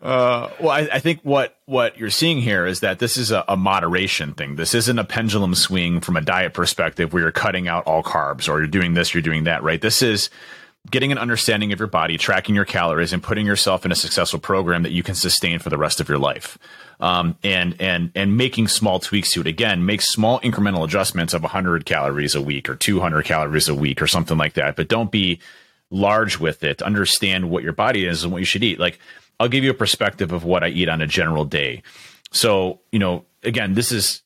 Uh, 0.01 0.49
well, 0.59 0.69
I, 0.69 0.87
I 0.93 0.99
think 0.99 1.21
what 1.23 1.57
what 1.65 1.97
you're 1.97 2.11
seeing 2.11 2.39
here 2.39 2.67
is 2.67 2.81
that 2.81 2.99
this 2.99 3.17
is 3.17 3.31
a, 3.31 3.43
a 3.47 3.57
moderation 3.57 4.33
thing. 4.33 4.55
This 4.55 4.75
isn't 4.75 4.99
a 4.99 5.03
pendulum 5.03 5.55
swing 5.55 6.01
from 6.01 6.15
a 6.15 6.21
diet 6.21 6.53
perspective 6.53 7.13
where 7.13 7.23
you're 7.23 7.31
cutting 7.31 7.67
out 7.67 7.85
all 7.85 8.03
carbs 8.03 8.47
or 8.47 8.59
you're 8.59 8.67
doing 8.67 8.93
this, 8.93 9.13
you're 9.13 9.23
doing 9.23 9.45
that, 9.45 9.63
right? 9.63 9.81
This 9.81 10.03
is 10.03 10.29
getting 10.89 11.11
an 11.11 11.17
understanding 11.17 11.73
of 11.73 11.79
your 11.79 11.87
body, 11.87 12.17
tracking 12.17 12.53
your 12.53 12.63
calories, 12.63 13.11
and 13.11 13.23
putting 13.23 13.45
yourself 13.45 13.85
in 13.85 13.91
a 13.91 13.95
successful 13.95 14.39
program 14.39 14.83
that 14.83 14.91
you 14.91 15.03
can 15.03 15.15
sustain 15.15 15.59
for 15.59 15.69
the 15.69 15.77
rest 15.77 15.99
of 15.99 16.07
your 16.07 16.19
life. 16.19 16.59
Um, 16.99 17.35
and 17.43 17.75
and 17.79 18.11
and 18.13 18.37
making 18.37 18.67
small 18.67 18.99
tweaks 18.99 19.31
to 19.31 19.41
it. 19.41 19.47
Again, 19.47 19.85
make 19.85 20.01
small 20.01 20.39
incremental 20.41 20.83
adjustments 20.83 21.33
of 21.33 21.41
100 21.41 21.85
calories 21.85 22.35
a 22.35 22.41
week 22.41 22.69
or 22.69 22.75
200 22.75 23.25
calories 23.25 23.67
a 23.67 23.75
week 23.75 24.01
or 24.01 24.07
something 24.07 24.37
like 24.37 24.53
that. 24.53 24.75
But 24.75 24.87
don't 24.87 25.11
be 25.11 25.39
large 25.89 26.39
with 26.39 26.63
it. 26.63 26.81
Understand 26.81 27.49
what 27.49 27.63
your 27.63 27.73
body 27.73 28.05
is 28.05 28.23
and 28.23 28.31
what 28.31 28.39
you 28.39 28.45
should 28.45 28.63
eat. 28.63 28.79
Like 28.79 28.99
I'll 29.39 29.49
give 29.49 29.63
you 29.63 29.71
a 29.71 29.75
perspective 29.75 30.31
of 30.31 30.43
what 30.43 30.63
I 30.63 30.69
eat 30.69 30.89
on 30.89 31.01
a 31.01 31.07
general 31.07 31.45
day. 31.45 31.83
So 32.31 32.81
you 32.91 32.99
know, 32.99 33.25
again, 33.43 33.73
this 33.73 33.91
is 33.91 34.21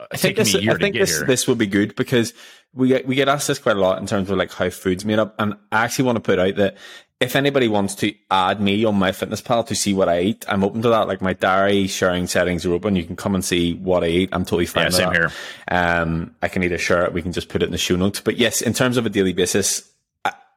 I 0.00 0.16
think 0.16 0.36
taking 0.36 0.44
this, 0.44 0.54
me 0.54 0.60
a 0.60 0.62
year 0.62 0.72
I 0.72 0.78
think 0.78 0.94
to 0.94 0.98
get 0.98 1.06
this, 1.06 1.18
here. 1.18 1.26
this 1.26 1.46
will 1.46 1.54
be 1.54 1.66
good 1.66 1.94
because 1.96 2.34
we 2.74 2.88
get, 2.88 3.06
we 3.06 3.14
get 3.14 3.28
asked 3.28 3.46
this 3.48 3.58
quite 3.58 3.76
a 3.76 3.80
lot 3.80 3.98
in 3.98 4.06
terms 4.06 4.30
of 4.30 4.36
like 4.36 4.52
how 4.52 4.68
food's 4.68 5.04
made 5.04 5.18
up. 5.18 5.34
And 5.38 5.54
I 5.70 5.84
actually 5.84 6.06
want 6.06 6.16
to 6.16 6.20
put 6.20 6.38
out 6.38 6.56
that 6.56 6.76
if 7.20 7.36
anybody 7.36 7.68
wants 7.68 7.94
to 7.96 8.12
add 8.30 8.60
me 8.60 8.84
on 8.84 8.96
MyFitnessPal 8.96 9.66
to 9.68 9.74
see 9.74 9.94
what 9.94 10.08
I 10.08 10.20
eat, 10.20 10.44
I'm 10.48 10.64
open 10.64 10.82
to 10.82 10.88
that. 10.88 11.06
Like 11.06 11.22
my 11.22 11.32
diary 11.32 11.86
sharing 11.86 12.26
settings 12.26 12.66
are 12.66 12.72
open. 12.72 12.96
You 12.96 13.04
can 13.04 13.14
come 13.16 13.34
and 13.34 13.44
see 13.44 13.74
what 13.74 14.02
I 14.02 14.08
eat. 14.08 14.30
I'm 14.32 14.44
totally 14.44 14.66
fine 14.66 14.84
Yeah, 14.84 14.90
same 14.90 15.08
that. 15.10 15.16
here. 15.16 15.30
Um, 15.68 16.34
I 16.42 16.48
can 16.48 16.64
either 16.64 16.76
share 16.76 17.04
it. 17.04 17.12
We 17.12 17.22
can 17.22 17.32
just 17.32 17.48
put 17.48 17.62
it 17.62 17.66
in 17.66 17.72
the 17.72 17.78
show 17.78 17.94
notes. 17.96 18.20
But 18.20 18.36
yes, 18.36 18.60
in 18.60 18.72
terms 18.72 18.96
of 18.96 19.06
a 19.06 19.10
daily 19.10 19.32
basis, 19.32 19.88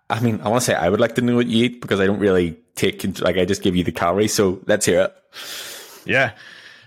I, 0.09 0.19
mean, 0.19 0.39
I 0.41 0.49
want 0.49 0.61
to 0.61 0.65
say 0.65 0.75
I 0.75 0.89
would 0.89 0.99
like 0.99 1.15
to 1.15 1.21
know 1.21 1.35
what 1.35 1.47
you 1.47 1.65
eat 1.65 1.81
because 1.81 1.99
I 1.99 2.05
don't 2.05 2.19
really 2.19 2.57
take, 2.75 3.03
like 3.19 3.37
I 3.37 3.45
just 3.45 3.61
give 3.61 3.75
you 3.75 3.83
the 3.83 3.91
calories. 3.91 4.33
So 4.33 4.61
let's 4.65 4.85
hear 4.85 5.01
it. 5.01 5.15
Yeah. 6.05 6.33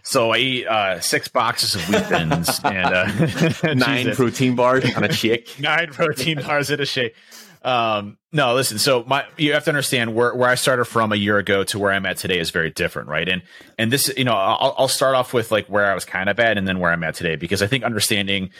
So 0.02 0.32
I 0.32 0.38
eat 0.38 0.66
uh, 0.66 1.00
six 1.00 1.28
boxes 1.28 1.74
of 1.74 1.88
wheat 1.88 2.06
thins 2.06 2.60
and 2.64 2.94
uh, 2.94 3.74
Nine 3.74 4.14
protein 4.14 4.56
bars 4.56 4.84
and 4.84 5.04
a 5.04 5.12
shake. 5.12 5.56
nine 5.60 5.92
protein 5.92 6.40
bars 6.42 6.70
in 6.70 6.80
a 6.80 6.86
shake. 6.86 7.14
Um, 7.62 8.16
no, 8.32 8.54
listen. 8.54 8.78
So 8.78 9.04
my, 9.06 9.26
you 9.36 9.52
have 9.52 9.64
to 9.64 9.70
understand 9.70 10.14
where, 10.14 10.34
where 10.34 10.48
I 10.48 10.54
started 10.54 10.86
from 10.86 11.12
a 11.12 11.16
year 11.16 11.36
ago 11.36 11.62
to 11.64 11.78
where 11.78 11.92
I'm 11.92 12.06
at 12.06 12.16
today 12.16 12.38
is 12.38 12.50
very 12.50 12.70
different, 12.70 13.08
right? 13.08 13.28
And 13.28 13.42
and 13.76 13.92
this, 13.92 14.10
you 14.16 14.24
know, 14.24 14.32
I'll, 14.32 14.74
I'll 14.78 14.88
start 14.88 15.14
off 15.14 15.34
with 15.34 15.50
like 15.50 15.66
where 15.66 15.90
I 15.90 15.94
was 15.94 16.06
kind 16.06 16.30
of 16.30 16.40
at, 16.40 16.56
and 16.56 16.66
then 16.66 16.78
where 16.78 16.90
I'm 16.90 17.04
at 17.04 17.14
today, 17.14 17.36
because 17.36 17.62
I 17.62 17.66
think 17.66 17.84
understanding, 17.84 18.50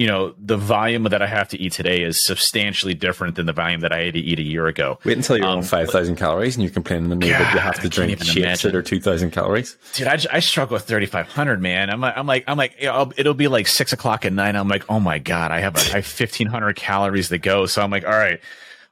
you 0.00 0.06
know, 0.06 0.34
the 0.38 0.56
volume 0.56 1.02
that 1.02 1.20
I 1.20 1.26
have 1.26 1.50
to 1.50 1.60
eat 1.60 1.74
today 1.74 2.00
is 2.00 2.24
substantially 2.24 2.94
different 2.94 3.34
than 3.34 3.44
the 3.44 3.52
volume 3.52 3.80
that 3.80 3.92
I 3.92 4.04
had 4.04 4.14
to 4.14 4.18
eat 4.18 4.38
a 4.38 4.42
year 4.42 4.66
ago. 4.66 4.98
Wait 5.04 5.14
until 5.14 5.36
you're 5.36 5.44
um, 5.44 5.58
on 5.58 5.62
5,000 5.62 6.16
calories 6.16 6.56
and 6.56 6.64
you're 6.64 6.72
complaining 6.72 7.10
to 7.10 7.16
me 7.16 7.28
God, 7.28 7.38
that 7.38 7.52
you 7.52 7.60
have 7.60 7.80
to 7.80 7.88
drink 7.90 8.18
imagine. 8.18 8.72
that 8.72 8.74
are 8.74 8.80
2,000 8.80 9.30
calories. 9.30 9.76
Dude, 9.92 10.06
I, 10.06 10.18
I 10.32 10.40
struggle 10.40 10.72
with 10.72 10.84
3,500, 10.84 11.60
man. 11.60 11.90
I'm 11.90 12.00
like, 12.00 12.16
I'm 12.16 12.26
like, 12.26 12.44
I'm 12.48 12.56
like, 12.56 12.76
it'll 12.80 13.34
be 13.34 13.48
like 13.48 13.66
six 13.66 13.92
o'clock 13.92 14.24
at 14.24 14.32
night. 14.32 14.56
I'm 14.56 14.68
like, 14.68 14.86
oh 14.88 15.00
my 15.00 15.18
God, 15.18 15.50
I 15.50 15.60
have, 15.60 15.76
a, 15.76 15.80
I 15.80 16.00
have 16.00 16.06
1,500 16.06 16.76
calories 16.76 17.28
to 17.28 17.36
go. 17.36 17.66
So 17.66 17.82
I'm 17.82 17.90
like, 17.90 18.06
all 18.06 18.10
right. 18.10 18.40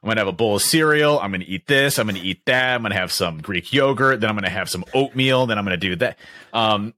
I'm 0.03 0.07
gonna 0.07 0.21
have 0.21 0.29
a 0.29 0.31
bowl 0.31 0.55
of 0.55 0.61
cereal. 0.61 1.19
I'm 1.19 1.31
gonna 1.31 1.43
eat 1.45 1.67
this. 1.67 1.99
I'm 1.99 2.07
gonna 2.07 2.19
eat 2.23 2.45
that. 2.45 2.75
I'm 2.75 2.83
gonna 2.83 2.95
have 2.95 3.11
some 3.11 3.41
Greek 3.41 3.73
yogurt. 3.73 4.21
Then 4.21 4.29
I'm 4.29 4.35
gonna 4.37 4.49
have 4.49 4.69
some 4.69 4.85
oatmeal. 4.93 5.45
Then 5.45 5.57
I'm 5.57 5.65
gonna 5.65 5.75
do 5.75 5.97
that. 5.97 6.17
Um, 6.53 6.93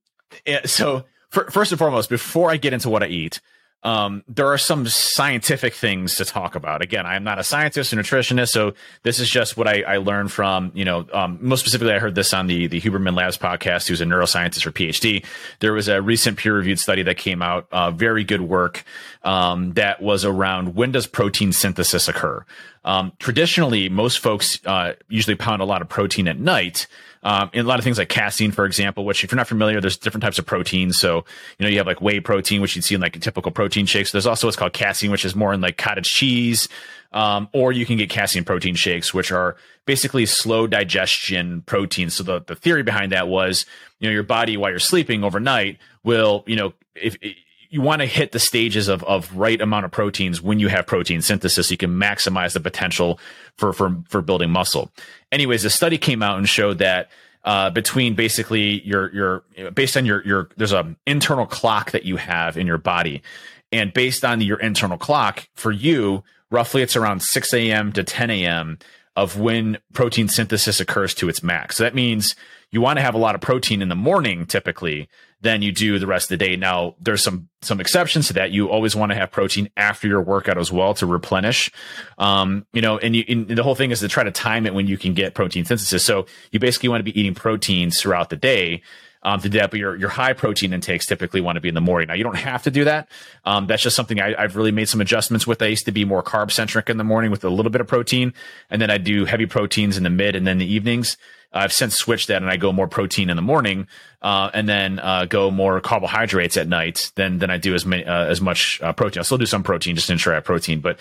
so 0.66 1.06
for, 1.30 1.50
first 1.50 1.72
and 1.72 1.80
foremost, 1.80 2.12
before 2.12 2.52
I 2.52 2.58
get 2.58 2.74
into 2.74 2.92
what 2.92 3.02
I 3.02 3.08
eat, 3.08 3.42
um, 3.84 4.24
there 4.28 4.48
are 4.48 4.58
some 4.58 4.86
scientific 4.88 5.74
things 5.74 6.16
to 6.16 6.26
talk 6.26 6.56
about. 6.56 6.82
Again, 6.82 7.06
I'm 7.06 7.24
not 7.24 7.40
a 7.40 7.44
scientist 7.44 7.92
or 7.92 7.98
nutritionist, 7.98 8.50
so 8.50 8.74
this 9.04 9.20
is 9.20 9.30
just 9.30 9.58
what 9.58 9.68
I, 9.68 9.82
I 9.82 9.98
learned 9.98 10.32
from, 10.32 10.72
you 10.76 10.86
know, 10.86 11.08
um, 11.14 11.40
most 11.42 11.62
specifically, 11.62 11.94
I 11.94 12.00
heard 12.00 12.14
this 12.14 12.34
on 12.34 12.46
the, 12.48 12.68
the 12.68 12.80
Huberman 12.80 13.16
Labs 13.16 13.38
podcast, 13.38 13.88
who's 13.88 14.02
a 14.02 14.06
neuroscientist 14.06 14.66
or 14.68 14.72
PhD. 14.72 15.26
There 15.60 15.74
was 15.74 15.88
a 15.88 16.02
recent 16.02 16.38
peer 16.38 16.56
reviewed 16.56 16.80
study 16.80 17.02
that 17.04 17.18
came 17.18 17.42
out, 17.42 17.68
uh, 17.72 17.90
very 17.90 18.24
good 18.24 18.42
work, 18.42 18.84
um, 19.24 19.74
that 19.74 20.02
was 20.02 20.26
around 20.26 20.76
when 20.76 20.92
does 20.92 21.08
protein 21.08 21.52
synthesis 21.52 22.08
occur? 22.08 22.46
Um, 22.84 23.14
traditionally, 23.20 23.90
most 23.90 24.20
folks, 24.20 24.60
uh, 24.66 24.94
usually 25.08 25.36
pound 25.36 25.62
a 25.62 25.66
lot 25.66 25.82
of 25.82 25.90
protein 25.90 26.28
at 26.28 26.40
night. 26.40 26.88
Um, 27.24 27.52
a 27.54 27.62
lot 27.62 27.78
of 27.78 27.84
things 27.84 27.98
like 27.98 28.10
casein, 28.10 28.52
for 28.52 28.66
example, 28.66 29.06
which 29.06 29.24
if 29.24 29.32
you're 29.32 29.38
not 29.38 29.48
familiar, 29.48 29.80
there's 29.80 29.98
different 29.98 30.24
types 30.24 30.40
of 30.40 30.46
proteins. 30.46 30.98
So, 30.98 31.18
you 31.60 31.64
know, 31.64 31.70
you 31.70 31.78
have 31.78 31.88
like 31.88 32.02
whey 32.02 32.20
protein, 32.20 32.62
which 32.62 32.76
you'd 32.76 32.84
see 32.84 32.96
in 32.96 33.02
like 33.02 33.16
a 33.16 33.20
typical 33.20 33.52
protein 33.52 33.86
shakes. 33.86 34.12
There's 34.12 34.26
also 34.26 34.48
what's 34.48 34.58
called 34.58 34.74
casein, 34.74 35.12
which 35.12 35.24
is 35.24 35.36
more 35.36 35.54
in 35.54 35.62
like 35.62 35.78
cottage 35.78 36.08
cheese. 36.08 36.68
Um, 37.14 37.50
or 37.52 37.74
you 37.74 37.86
can 37.86 37.98
get 37.98 38.10
casein 38.10 38.46
protein 38.46 38.74
shakes, 38.76 39.14
which 39.14 39.32
are 39.34 39.58
basically 39.86 40.26
slow 40.26 40.66
digestion 40.66 41.62
proteins. 41.64 42.16
So 42.16 42.24
the, 42.24 42.42
the 42.42 42.56
theory 42.56 42.84
behind 42.84 43.12
that 43.12 43.28
was, 43.28 43.66
you 44.00 44.08
know, 44.08 44.14
your 44.14 44.24
body 44.24 44.56
while 44.56 44.70
you're 44.70 44.80
sleeping 44.80 45.24
overnight 45.24 45.78
will, 46.04 46.46
you 46.48 46.56
know, 46.56 46.74
if, 46.96 47.18
if 47.22 47.36
you 47.72 47.82
want 47.82 48.02
to 48.02 48.06
hit 48.06 48.34
the 48.34 48.40
stages 48.40 48.90
of, 48.90 49.02
of 49.06 49.36
right 49.36 49.60
amount 49.60 49.86
of 49.86 49.92
proteins 49.92 50.42
when 50.42 50.60
you 50.60 50.68
have 50.68 50.86
protein 50.86 51.22
synthesis. 51.22 51.70
So 51.70 51.72
you 51.72 51.78
can 51.78 51.92
maximize 51.92 52.52
the 52.54 52.60
potential 52.60 53.18
for, 53.58 53.72
for, 53.72 53.98
for 54.10 54.22
building 54.22 54.52
muscle. 54.52 54.92
Anyways, 55.32 55.64
the 55.64 55.70
study 55.70 55.98
came 55.98 56.22
out 56.22 56.38
and 56.38 56.48
showed 56.48 56.78
that 56.80 57.10
uh, 57.44 57.72
between 57.72 58.14
basically 58.14 58.82
your 58.86 59.12
your 59.16 59.72
based 59.72 59.98
on 59.98 60.06
your 60.06 60.24
your 60.24 60.50
there's 60.58 60.74
an 60.74 60.96
internal 61.08 61.48
clock 61.48 61.90
that 61.90 62.06
you 62.06 62.18
have 62.18 62.56
in 62.56 62.68
your 62.68 62.78
body, 62.78 63.24
and 63.72 63.92
based 63.94 64.24
on 64.24 64.42
your 64.42 64.60
internal 64.60 64.96
clock 64.96 65.48
for 65.56 65.72
you, 65.72 66.24
roughly 66.52 66.84
it's 66.84 66.96
around 66.96 67.24
6 67.24 67.52
a.m. 67.56 67.92
to 67.94 68.04
10 68.04 68.30
a.m. 68.30 68.78
of 69.16 69.40
when 69.40 69.80
protein 69.92 70.28
synthesis 70.28 70.80
occurs 70.80 71.16
to 71.16 71.30
its 71.30 71.42
max. 71.42 71.78
So 71.78 71.84
that 71.84 71.96
means 71.96 72.36
you 72.70 72.80
want 72.80 72.98
to 72.98 73.04
have 73.04 73.16
a 73.16 73.20
lot 73.20 73.34
of 73.34 73.42
protein 73.42 73.82
in 73.82 73.90
the 73.90 73.96
morning 73.96 74.46
typically 74.46 75.10
than 75.42 75.62
you 75.62 75.72
do 75.72 75.98
the 75.98 76.08
rest 76.08 76.32
of 76.32 76.38
the 76.38 76.46
day. 76.46 76.56
Now, 76.56 76.96
there's 77.00 77.24
some 77.24 77.50
some 77.62 77.80
exceptions 77.80 78.28
to 78.28 78.34
that. 78.34 78.52
You 78.52 78.70
always 78.70 78.96
want 78.96 79.12
to 79.12 79.16
have 79.16 79.32
protein 79.32 79.70
after 79.76 80.08
your 80.08 80.22
workout 80.22 80.58
as 80.58 80.72
well 80.72 80.94
to 80.96 81.06
replenish. 81.06 81.72
Um, 82.18 82.66
you 82.74 82.82
know, 82.82 82.98
and, 82.98 83.16
you, 83.16 83.24
and 83.28 83.48
the 83.48 83.64
whole 83.64 83.76
thing 83.76 83.92
is 83.92 84.00
to 84.00 84.08
try 84.08 84.24
to 84.24 84.32
time 84.32 84.66
it 84.66 84.74
when 84.74 84.88
you 84.88 84.98
can 84.98 85.14
get 85.14 85.34
protein 85.34 85.66
synthesis. 85.66 86.04
So 86.04 86.26
you 86.52 86.60
basically 86.60 86.90
want 86.90 87.02
to 87.02 87.12
be 87.12 87.20
eating 87.20 87.36
proteins 87.36 88.00
throughout 88.00 88.30
the 88.30 88.38
day. 88.38 88.82
Um, 89.24 89.40
to 89.42 89.50
that, 89.50 89.70
but 89.70 89.80
your, 89.80 89.96
your 89.96 90.10
high 90.10 90.34
protein 90.34 90.74
intakes 90.74 91.06
typically 91.06 91.42
want 91.42 91.56
to 91.56 91.62
be 91.62 91.70
in 91.70 91.76
the 91.76 91.80
morning. 91.80 92.08
Now, 92.08 92.16
you 92.16 92.24
don't 92.24 92.38
have 92.38 92.64
to 92.64 92.72
do 92.72 92.86
that. 92.86 93.08
Um, 93.46 93.68
that's 93.68 93.84
just 93.84 93.96
something 93.96 94.20
I, 94.20 94.34
have 94.42 94.56
really 94.56 94.72
made 94.72 94.90
some 94.90 95.00
adjustments 95.00 95.46
with. 95.46 95.62
I 95.62 95.68
used 95.68 95.86
to 95.86 95.92
be 95.92 96.06
more 96.06 96.24
carb 96.24 96.50
centric 96.50 96.90
in 96.90 96.98
the 96.98 97.04
morning 97.04 97.30
with 97.30 97.44
a 97.44 97.50
little 97.50 97.70
bit 97.70 97.82
of 97.82 97.88
protein, 97.88 98.34
and 98.72 98.82
then 98.82 98.90
I 98.90 98.98
do 98.98 99.26
heavy 99.26 99.46
proteins 99.46 99.96
in 99.96 100.02
the 100.02 100.10
mid 100.10 100.36
and 100.36 100.48
then 100.48 100.58
the 100.58 100.66
evenings. 100.66 101.18
I've 101.54 101.74
since 101.74 101.96
switched 101.96 102.28
that 102.30 102.42
and 102.42 102.50
I 102.50 102.58
go 102.58 102.72
more 102.72 102.88
protein 102.88 103.30
in 103.30 103.36
the 103.36 103.42
morning, 103.42 103.88
uh, 104.22 104.50
and 104.54 104.68
then 104.68 105.00
uh, 105.00 105.26
go 105.26 105.52
more 105.52 105.82
carbohydrates 105.82 106.58
at 106.58 106.68
night 106.68 107.12
than 107.16 107.40
than 107.40 107.50
I 107.50 107.58
do 107.58 107.76
as 107.76 107.86
many, 107.86 108.06
uh, 108.06 108.26
as 108.26 108.42
much 108.42 108.82
uh, 108.82 108.94
protein. 108.94 109.20
I 109.20 109.24
still 109.24 109.38
do 109.38 109.46
some 109.46 109.64
protein 109.64 109.96
just 109.96 110.08
to 110.08 110.14
ensure 110.14 110.34
I 110.34 110.38
have 110.38 110.46
protein, 110.46 110.80
but 110.80 110.98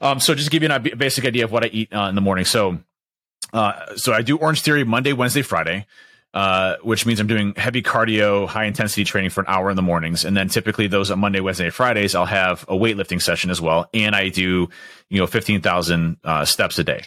um, 0.00 0.20
so 0.20 0.34
just 0.34 0.50
to 0.50 0.50
give 0.50 0.62
you 0.62 0.74
a 0.74 0.96
basic 0.96 1.24
idea 1.24 1.44
of 1.44 1.52
what 1.52 1.64
I 1.64 1.68
eat 1.68 1.92
uh, 1.92 2.08
in 2.08 2.14
the 2.14 2.20
morning. 2.20 2.44
So 2.44 2.78
uh, 3.52 3.96
so 3.96 4.12
I 4.12 4.22
do 4.22 4.36
Orange 4.36 4.62
Theory 4.62 4.84
Monday, 4.84 5.12
Wednesday, 5.12 5.42
Friday. 5.42 5.86
Uh, 6.32 6.76
which 6.82 7.06
means 7.06 7.20
I'm 7.20 7.28
doing 7.28 7.54
heavy 7.56 7.80
cardio, 7.80 8.48
high 8.48 8.64
intensity 8.64 9.04
training 9.04 9.30
for 9.30 9.42
an 9.42 9.46
hour 9.46 9.70
in 9.70 9.76
the 9.76 9.82
mornings. 9.82 10.24
And 10.24 10.36
then 10.36 10.48
typically 10.48 10.88
those 10.88 11.12
on 11.12 11.20
Monday, 11.20 11.38
Wednesday, 11.38 11.70
Fridays, 11.70 12.16
I'll 12.16 12.24
have 12.24 12.64
a 12.64 12.74
weightlifting 12.74 13.22
session 13.22 13.50
as 13.50 13.60
well. 13.60 13.88
And 13.94 14.16
I 14.16 14.30
do, 14.30 14.68
you 15.10 15.20
know, 15.20 15.28
15,000 15.28 16.16
uh, 16.24 16.44
steps 16.44 16.76
a 16.80 16.82
day. 16.82 17.04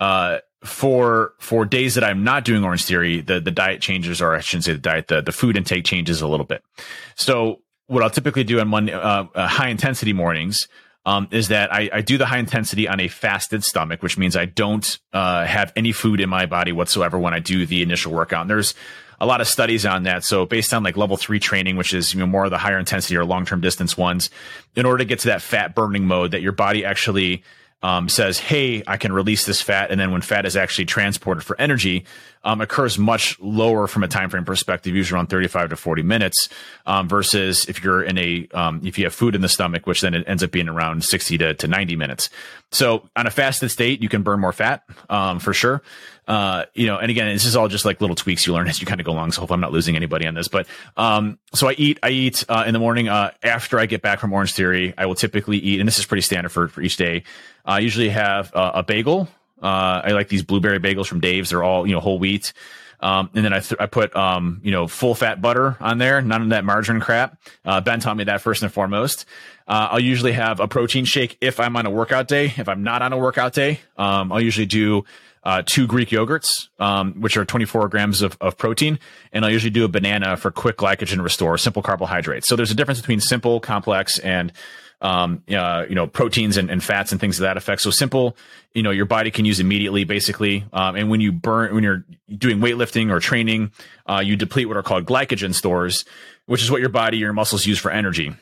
Uh, 0.00 0.38
for 0.64 1.34
for 1.38 1.64
days 1.64 1.94
that 1.94 2.04
I'm 2.04 2.24
not 2.24 2.44
doing 2.44 2.64
Orange 2.64 2.84
Theory, 2.84 3.20
the 3.20 3.40
the 3.40 3.50
diet 3.50 3.80
changes, 3.80 4.20
or 4.20 4.34
I 4.34 4.40
shouldn't 4.40 4.64
say 4.64 4.72
the 4.72 4.78
diet, 4.78 5.08
the 5.08 5.20
the 5.20 5.32
food 5.32 5.56
intake 5.56 5.84
changes 5.84 6.22
a 6.22 6.26
little 6.26 6.46
bit. 6.46 6.64
So 7.16 7.60
what 7.86 8.02
I'll 8.02 8.10
typically 8.10 8.44
do 8.44 8.60
on 8.60 8.68
Monday, 8.68 8.92
uh, 8.94 9.26
uh, 9.34 9.46
high 9.46 9.68
intensity 9.68 10.12
mornings, 10.14 10.68
um, 11.04 11.28
is 11.30 11.48
that 11.48 11.72
I, 11.72 11.90
I, 11.92 12.00
do 12.00 12.16
the 12.16 12.24
high 12.24 12.38
intensity 12.38 12.88
on 12.88 12.98
a 12.98 13.08
fasted 13.08 13.62
stomach, 13.62 14.02
which 14.02 14.16
means 14.16 14.36
I 14.36 14.46
don't 14.46 14.98
uh, 15.12 15.44
have 15.44 15.70
any 15.76 15.92
food 15.92 16.18
in 16.20 16.30
my 16.30 16.46
body 16.46 16.72
whatsoever 16.72 17.18
when 17.18 17.34
I 17.34 17.40
do 17.40 17.66
the 17.66 17.82
initial 17.82 18.12
workout. 18.12 18.42
And 18.42 18.50
there's 18.50 18.74
a 19.20 19.26
lot 19.26 19.42
of 19.42 19.48
studies 19.48 19.84
on 19.84 20.04
that. 20.04 20.24
So 20.24 20.46
based 20.46 20.72
on 20.72 20.82
like 20.82 20.96
level 20.96 21.18
three 21.18 21.38
training, 21.38 21.76
which 21.76 21.92
is 21.92 22.14
you 22.14 22.20
know 22.20 22.26
more 22.26 22.46
of 22.46 22.50
the 22.50 22.58
higher 22.58 22.78
intensity 22.78 23.16
or 23.16 23.24
long 23.24 23.44
term 23.44 23.60
distance 23.60 23.98
ones, 23.98 24.30
in 24.76 24.86
order 24.86 24.98
to 24.98 25.04
get 25.04 25.20
to 25.20 25.28
that 25.28 25.42
fat 25.42 25.74
burning 25.74 26.06
mode, 26.06 26.30
that 26.30 26.40
your 26.40 26.52
body 26.52 26.84
actually 26.86 27.42
um, 27.84 28.08
says, 28.08 28.38
"Hey, 28.38 28.82
I 28.86 28.96
can 28.96 29.12
release 29.12 29.44
this 29.44 29.60
fat," 29.60 29.90
and 29.90 30.00
then 30.00 30.10
when 30.10 30.22
fat 30.22 30.46
is 30.46 30.56
actually 30.56 30.86
transported 30.86 31.44
for 31.44 31.60
energy, 31.60 32.06
um, 32.42 32.62
occurs 32.62 32.98
much 32.98 33.38
lower 33.40 33.86
from 33.86 34.02
a 34.02 34.08
time 34.08 34.30
frame 34.30 34.46
perspective, 34.46 34.94
usually 34.94 35.18
around 35.18 35.26
35 35.26 35.68
to 35.68 35.76
40 35.76 36.02
minutes, 36.02 36.48
um, 36.86 37.08
versus 37.08 37.66
if 37.66 37.84
you're 37.84 38.02
in 38.02 38.16
a 38.16 38.48
um, 38.54 38.80
if 38.84 38.98
you 38.98 39.04
have 39.04 39.14
food 39.14 39.34
in 39.34 39.42
the 39.42 39.50
stomach, 39.50 39.86
which 39.86 40.00
then 40.00 40.14
it 40.14 40.24
ends 40.26 40.42
up 40.42 40.50
being 40.50 40.68
around 40.68 41.04
60 41.04 41.36
to, 41.38 41.54
to 41.54 41.68
90 41.68 41.94
minutes. 41.94 42.30
So 42.72 43.06
on 43.16 43.26
a 43.26 43.30
fasted 43.30 43.70
state, 43.70 44.02
you 44.02 44.08
can 44.08 44.22
burn 44.22 44.40
more 44.40 44.52
fat 44.52 44.82
um, 45.10 45.38
for 45.38 45.52
sure. 45.52 45.82
Uh, 46.26 46.64
you 46.74 46.86
know, 46.86 46.98
and 46.98 47.10
again, 47.10 47.32
this 47.32 47.44
is 47.44 47.56
all 47.56 47.68
just 47.68 47.84
like 47.84 48.00
little 48.00 48.16
tweaks 48.16 48.46
you 48.46 48.54
learn 48.54 48.68
as 48.68 48.80
you 48.80 48.86
kind 48.86 49.00
of 49.00 49.06
go 49.06 49.12
along. 49.12 49.32
So 49.32 49.42
hope 49.42 49.50
I'm 49.50 49.60
not 49.60 49.72
losing 49.72 49.96
anybody 49.96 50.26
on 50.26 50.34
this. 50.34 50.48
But 50.48 50.66
um, 50.96 51.38
so 51.52 51.68
I 51.68 51.72
eat, 51.72 51.98
I 52.02 52.10
eat 52.10 52.44
uh, 52.48 52.64
in 52.66 52.72
the 52.72 52.78
morning 52.78 53.08
uh, 53.08 53.32
after 53.42 53.78
I 53.78 53.86
get 53.86 54.02
back 54.02 54.20
from 54.20 54.32
Orange 54.32 54.54
Theory. 54.54 54.94
I 54.96 55.06
will 55.06 55.14
typically 55.14 55.58
eat, 55.58 55.80
and 55.80 55.86
this 55.86 55.98
is 55.98 56.06
pretty 56.06 56.22
standard 56.22 56.50
for 56.50 56.68
for 56.68 56.80
each 56.80 56.96
day. 56.96 57.24
I 57.64 57.80
usually 57.80 58.08
have 58.08 58.54
uh, 58.54 58.72
a 58.74 58.82
bagel. 58.82 59.28
Uh, 59.62 60.02
I 60.04 60.12
like 60.12 60.28
these 60.28 60.42
blueberry 60.42 60.78
bagels 60.78 61.06
from 61.06 61.20
Dave's. 61.20 61.50
They're 61.50 61.62
all 61.62 61.86
you 61.86 61.94
know 61.94 62.00
whole 62.00 62.18
wheat. 62.18 62.52
Um, 63.00 63.28
and 63.34 63.44
then 63.44 63.52
I, 63.52 63.60
th- 63.60 63.78
I 63.78 63.84
put, 63.84 64.16
um, 64.16 64.60
you 64.64 64.70
know, 64.70 64.86
full 64.86 65.14
fat 65.14 65.42
butter 65.42 65.76
on 65.78 65.98
there, 65.98 66.22
none 66.22 66.40
of 66.40 66.48
that 66.50 66.64
margarine 66.64 67.00
crap. 67.00 67.38
Uh, 67.62 67.82
ben 67.82 68.00
taught 68.00 68.16
me 68.16 68.24
that 68.24 68.40
first 68.40 68.62
and 68.62 68.72
foremost. 68.72 69.26
Uh, 69.68 69.88
I'll 69.92 70.00
usually 70.00 70.32
have 70.32 70.58
a 70.58 70.68
protein 70.68 71.04
shake 71.04 71.36
if 71.42 71.60
I'm 71.60 71.76
on 71.76 71.84
a 71.84 71.90
workout 71.90 72.28
day. 72.28 72.54
If 72.56 72.66
I'm 72.66 72.82
not 72.82 73.02
on 73.02 73.12
a 73.12 73.18
workout 73.18 73.52
day, 73.52 73.80
um, 73.98 74.32
I'll 74.32 74.40
usually 74.40 74.64
do 74.66 75.04
uh, 75.44 75.62
two 75.64 75.86
Greek 75.86 76.08
yogurts, 76.08 76.68
um, 76.78 77.20
which 77.20 77.36
are 77.36 77.44
24 77.44 77.88
grams 77.88 78.22
of, 78.22 78.36
of 78.40 78.56
protein, 78.56 78.98
and 79.32 79.44
I'll 79.44 79.50
usually 79.50 79.70
do 79.70 79.84
a 79.84 79.88
banana 79.88 80.36
for 80.36 80.50
quick 80.50 80.78
glycogen 80.78 81.22
restore, 81.22 81.58
simple 81.58 81.82
carbohydrates. 81.82 82.48
So 82.48 82.56
there's 82.56 82.70
a 82.70 82.74
difference 82.74 83.00
between 83.00 83.20
simple, 83.20 83.60
complex, 83.60 84.18
and 84.18 84.52
um, 85.00 85.42
uh, 85.54 85.84
you 85.88 85.94
know, 85.94 86.06
proteins 86.06 86.56
and, 86.56 86.70
and, 86.70 86.82
fats 86.82 87.12
and 87.12 87.20
things 87.20 87.38
of 87.38 87.42
that 87.42 87.58
effect. 87.58 87.82
So 87.82 87.90
simple, 87.90 88.38
you 88.72 88.82
know, 88.82 88.90
your 88.90 89.04
body 89.04 89.30
can 89.30 89.44
use 89.44 89.60
immediately, 89.60 90.04
basically. 90.04 90.64
Um, 90.72 90.96
and 90.96 91.10
when 91.10 91.20
you 91.20 91.30
burn, 91.30 91.74
when 91.74 91.84
you're 91.84 92.06
doing 92.34 92.60
weightlifting 92.60 93.10
or 93.10 93.20
training, 93.20 93.72
uh, 94.06 94.22
you 94.24 94.36
deplete 94.36 94.66
what 94.66 94.78
are 94.78 94.82
called 94.82 95.04
glycogen 95.04 95.54
stores, 95.54 96.06
which 96.46 96.62
is 96.62 96.70
what 96.70 96.80
your 96.80 96.88
body, 96.88 97.18
your 97.18 97.34
muscles 97.34 97.66
use 97.66 97.78
for 97.78 97.90
energy. 97.90 98.32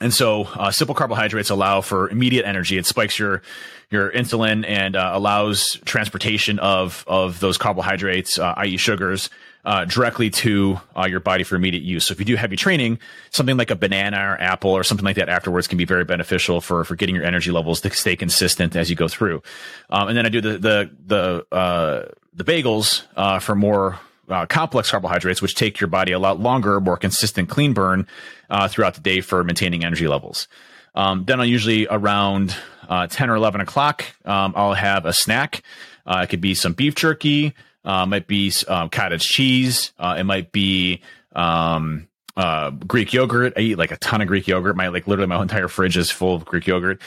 And 0.00 0.12
so, 0.12 0.42
uh, 0.42 0.70
simple 0.70 0.94
carbohydrates 0.94 1.50
allow 1.50 1.80
for 1.80 2.08
immediate 2.10 2.46
energy. 2.46 2.78
It 2.78 2.86
spikes 2.86 3.18
your 3.18 3.42
your 3.90 4.10
insulin 4.10 4.68
and 4.68 4.96
uh, 4.96 5.10
allows 5.14 5.78
transportation 5.84 6.58
of 6.58 7.04
of 7.06 7.40
those 7.40 7.58
carbohydrates, 7.58 8.38
uh, 8.38 8.54
i.e., 8.56 8.76
sugars, 8.76 9.30
uh, 9.64 9.84
directly 9.84 10.30
to 10.30 10.80
uh, 10.96 11.06
your 11.06 11.20
body 11.20 11.44
for 11.44 11.54
immediate 11.54 11.84
use. 11.84 12.06
So 12.06 12.12
if 12.12 12.18
you 12.18 12.24
do 12.24 12.34
heavy 12.34 12.56
training, 12.56 12.98
something 13.30 13.56
like 13.56 13.70
a 13.70 13.76
banana 13.76 14.18
or 14.18 14.40
apple 14.40 14.70
or 14.70 14.82
something 14.82 15.04
like 15.04 15.16
that 15.16 15.28
afterwards 15.28 15.68
can 15.68 15.78
be 15.78 15.84
very 15.84 16.04
beneficial 16.04 16.60
for 16.60 16.84
for 16.84 16.96
getting 16.96 17.14
your 17.14 17.24
energy 17.24 17.52
levels 17.52 17.80
to 17.82 17.90
stay 17.90 18.16
consistent 18.16 18.74
as 18.74 18.90
you 18.90 18.96
go 18.96 19.06
through. 19.06 19.42
Um, 19.90 20.08
and 20.08 20.16
then 20.16 20.26
I 20.26 20.28
do 20.28 20.40
the 20.40 20.58
the 20.58 20.90
the 21.06 21.56
uh, 21.56 22.08
the 22.34 22.44
bagels 22.44 23.04
for 23.40 23.54
more 23.54 24.00
uh, 24.28 24.46
complex 24.46 24.90
carbohydrates, 24.90 25.42
which 25.42 25.54
take 25.54 25.80
your 25.80 25.88
body 25.88 26.12
a 26.12 26.18
lot 26.18 26.40
longer, 26.40 26.80
more 26.80 26.96
consistent 26.96 27.48
clean 27.48 27.72
burn 27.72 28.06
uh, 28.50 28.68
throughout 28.68 28.94
the 28.94 29.00
day 29.00 29.20
for 29.20 29.42
maintaining 29.44 29.84
energy 29.84 30.08
levels. 30.08 30.48
Um, 30.94 31.24
then 31.24 31.40
I'll 31.40 31.46
usually 31.46 31.86
around 31.88 32.56
10 32.88 33.30
or 33.30 33.34
11 33.34 33.60
o'clock, 33.60 34.04
um, 34.24 34.52
I'll 34.56 34.74
have 34.74 35.06
a 35.06 35.12
snack. 35.12 35.62
it 36.06 36.28
could 36.28 36.40
be 36.40 36.54
some 36.54 36.72
beef 36.72 36.94
jerky, 36.94 37.54
uh, 37.84 38.06
might 38.06 38.26
be 38.26 38.52
um, 38.68 38.88
cottage 38.88 39.22
cheese. 39.22 39.92
Uh, 39.98 40.16
it 40.18 40.24
might 40.24 40.52
be 40.52 41.02
um, 41.34 42.08
uh, 42.36 42.70
Greek 42.70 43.12
yogurt. 43.12 43.52
I 43.56 43.60
eat 43.60 43.78
like 43.78 43.90
a 43.90 43.96
ton 43.98 44.22
of 44.22 44.28
Greek 44.28 44.46
yogurt. 44.46 44.76
My 44.76 44.88
like 44.88 45.06
literally 45.06 45.28
my 45.28 45.40
entire 45.42 45.68
fridge 45.68 45.96
is 45.96 46.10
full 46.10 46.34
of 46.34 46.44
Greek 46.44 46.66
yogurt. 46.66 47.00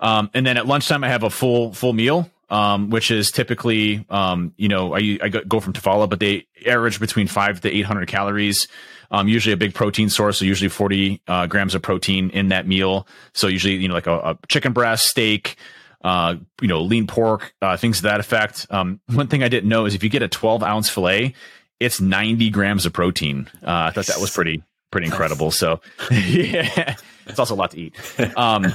Um, 0.00 0.30
and 0.34 0.44
then 0.44 0.56
at 0.56 0.66
lunchtime 0.66 1.04
I 1.04 1.08
have 1.08 1.22
a 1.22 1.30
full 1.30 1.72
full 1.72 1.92
meal, 1.92 2.30
um, 2.54 2.88
which 2.90 3.10
is 3.10 3.32
typically 3.32 4.06
um, 4.10 4.54
you 4.56 4.68
know 4.68 4.94
I 4.94 5.18
I 5.20 5.28
go 5.28 5.58
from 5.58 5.72
Tafalla, 5.72 6.08
but 6.08 6.20
they 6.20 6.46
average 6.64 7.00
between 7.00 7.26
five 7.26 7.60
to 7.62 7.76
eight 7.76 7.84
hundred 7.84 8.06
calories. 8.06 8.68
Um, 9.10 9.28
usually 9.28 9.52
a 9.52 9.56
big 9.56 9.74
protein 9.74 10.08
source, 10.08 10.38
so 10.38 10.44
usually 10.44 10.70
40 10.70 11.20
uh, 11.28 11.46
grams 11.46 11.74
of 11.74 11.82
protein 11.82 12.30
in 12.30 12.48
that 12.48 12.66
meal. 12.66 13.06
So 13.32 13.46
usually, 13.46 13.74
you 13.74 13.86
know, 13.86 13.94
like 13.94 14.08
a, 14.08 14.18
a 14.18 14.38
chicken 14.48 14.72
breast, 14.72 15.06
steak, 15.06 15.56
uh, 16.02 16.36
you 16.60 16.66
know, 16.66 16.80
lean 16.80 17.06
pork, 17.06 17.54
uh, 17.62 17.76
things 17.76 17.98
to 17.98 18.04
that 18.04 18.18
effect. 18.18 18.66
Um, 18.70 19.00
one 19.06 19.28
thing 19.28 19.44
I 19.44 19.48
didn't 19.48 19.68
know 19.68 19.84
is 19.84 19.94
if 19.94 20.02
you 20.02 20.08
get 20.08 20.22
a 20.22 20.28
12 20.28 20.64
ounce 20.64 20.88
filet, 20.88 21.34
it's 21.78 22.00
90 22.00 22.50
grams 22.50 22.86
of 22.86 22.92
protein. 22.92 23.48
Uh, 23.62 23.88
I 23.88 23.90
thought 23.90 24.06
that 24.06 24.18
was 24.18 24.30
pretty, 24.30 24.64
pretty 24.90 25.06
incredible. 25.06 25.52
So 25.52 25.80
yeah, 26.10 26.96
it's 27.26 27.38
also 27.38 27.54
a 27.54 27.56
lot 27.56 27.70
to 27.72 27.78
eat. 27.78 27.94
Um, 28.36 28.72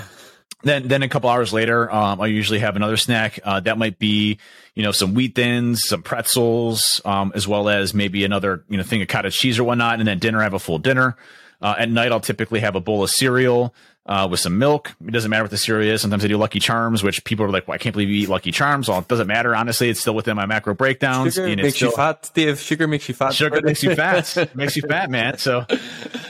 then, 0.63 0.87
then 0.87 1.03
a 1.03 1.09
couple 1.09 1.29
hours 1.29 1.53
later, 1.53 1.91
um, 1.91 2.19
I 2.19 2.27
usually 2.27 2.59
have 2.59 2.75
another 2.75 2.97
snack. 2.97 3.39
Uh, 3.43 3.59
that 3.61 3.77
might 3.77 3.97
be, 3.97 4.39
you 4.75 4.83
know, 4.83 4.91
some 4.91 5.13
wheat 5.13 5.35
thins, 5.35 5.87
some 5.87 6.03
pretzels, 6.03 7.01
um, 7.05 7.31
as 7.33 7.47
well 7.47 7.69
as 7.69 7.93
maybe 7.93 8.25
another, 8.25 8.63
you 8.69 8.77
know, 8.77 8.83
thing 8.83 9.01
of 9.01 9.07
cottage 9.07 9.37
cheese 9.37 9.57
or 9.57 9.63
whatnot. 9.63 9.99
And 9.99 10.07
then 10.07 10.19
dinner, 10.19 10.39
I 10.39 10.43
have 10.43 10.53
a 10.53 10.59
full 10.59 10.79
dinner. 10.79 11.15
Uh, 11.61 11.75
at 11.77 11.89
night, 11.89 12.11
I'll 12.11 12.21
typically 12.21 12.61
have 12.61 12.75
a 12.75 12.79
bowl 12.79 13.03
of 13.03 13.09
cereal, 13.09 13.73
uh, 14.05 14.27
with 14.29 14.39
some 14.39 14.57
milk. 14.57 14.95
It 15.05 15.11
doesn't 15.11 15.29
matter 15.29 15.43
what 15.43 15.51
the 15.51 15.57
cereal 15.57 15.93
is. 15.93 16.01
Sometimes 16.01 16.25
I 16.25 16.27
do 16.27 16.37
Lucky 16.37 16.59
Charms, 16.59 17.03
which 17.03 17.23
people 17.25 17.45
are 17.45 17.51
like, 17.51 17.67
well, 17.67 17.75
I 17.75 17.77
can't 17.77 17.93
believe 17.93 18.09
you 18.09 18.23
eat 18.23 18.29
Lucky 18.29 18.51
Charms. 18.51 18.89
Well, 18.89 18.99
it 18.99 19.07
doesn't 19.07 19.27
matter. 19.27 19.55
Honestly, 19.55 19.89
it's 19.89 19.99
still 19.99 20.15
within 20.15 20.35
my 20.35 20.47
macro 20.47 20.73
breakdowns. 20.73 21.35
Sugar 21.35 21.47
and 21.47 21.61
makes 21.61 21.75
still, 21.75 21.91
you 21.91 21.95
fat, 21.95 22.31
Dave. 22.33 22.59
Sugar 22.59 22.87
makes 22.87 23.07
you 23.07 23.13
fat. 23.13 23.33
Sugar 23.33 23.61
makes 23.61 23.83
you 23.83 23.95
fat. 23.95 24.49
makes 24.55 24.75
you 24.75 24.81
fat, 24.81 25.11
man. 25.11 25.37
So 25.37 25.65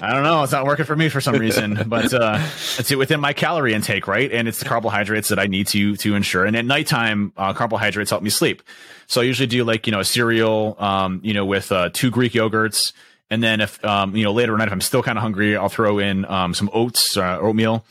I 0.02 0.14
don't 0.14 0.24
know. 0.24 0.44
It's 0.44 0.52
not 0.52 0.66
working 0.66 0.86
for 0.86 0.96
me 0.96 1.08
for 1.10 1.22
some 1.22 1.36
reason, 1.36 1.84
but 1.88 2.14
uh, 2.14 2.40
it's 2.78 2.94
within 2.94 3.22
my 3.22 3.32
calorie 3.34 3.74
intake, 3.74 4.08
right? 4.08 4.32
And 4.32 4.48
it's 4.48 4.60
the 4.60 4.66
carbohydrates 4.66 5.30
that 5.30 5.40
I 5.40 5.48
need 5.48 5.68
to 5.68 5.96
to 5.98 6.16
ensure. 6.16 6.46
And 6.46 6.58
at 6.58 6.66
nighttime, 6.66 7.32
uh, 7.38 7.54
carbohydrates 7.54 8.10
help 8.10 8.24
me 8.24 8.30
sleep. 8.30 8.62
So 9.08 9.22
I 9.22 9.24
usually 9.24 9.48
do 9.48 9.64
like 9.64 9.88
you 9.88 9.92
know 9.92 10.02
a 10.02 10.06
cereal, 10.06 10.76
um, 10.80 11.22
you 11.24 11.34
know, 11.34 11.46
with 11.46 11.72
uh, 11.72 11.90
two 11.94 12.12
Greek 12.12 12.34
yogurts. 12.34 12.92
And 13.32 13.44
then 13.44 13.62
if 13.62 13.84
um, 13.86 14.16
you 14.16 14.24
know 14.24 14.34
later 14.34 14.54
at 14.54 14.58
night, 14.58 14.68
if 14.68 14.74
I'm 14.74 14.82
still 14.82 15.04
kind 15.04 15.18
of 15.18 15.22
hungry, 15.22 15.56
I'll 15.56 15.70
throw 15.70 16.00
in 16.00 16.26
um, 16.26 16.54
some 16.54 16.70
oats, 16.74 17.16
uh, 17.16 17.38
oatmeal, 17.40 17.86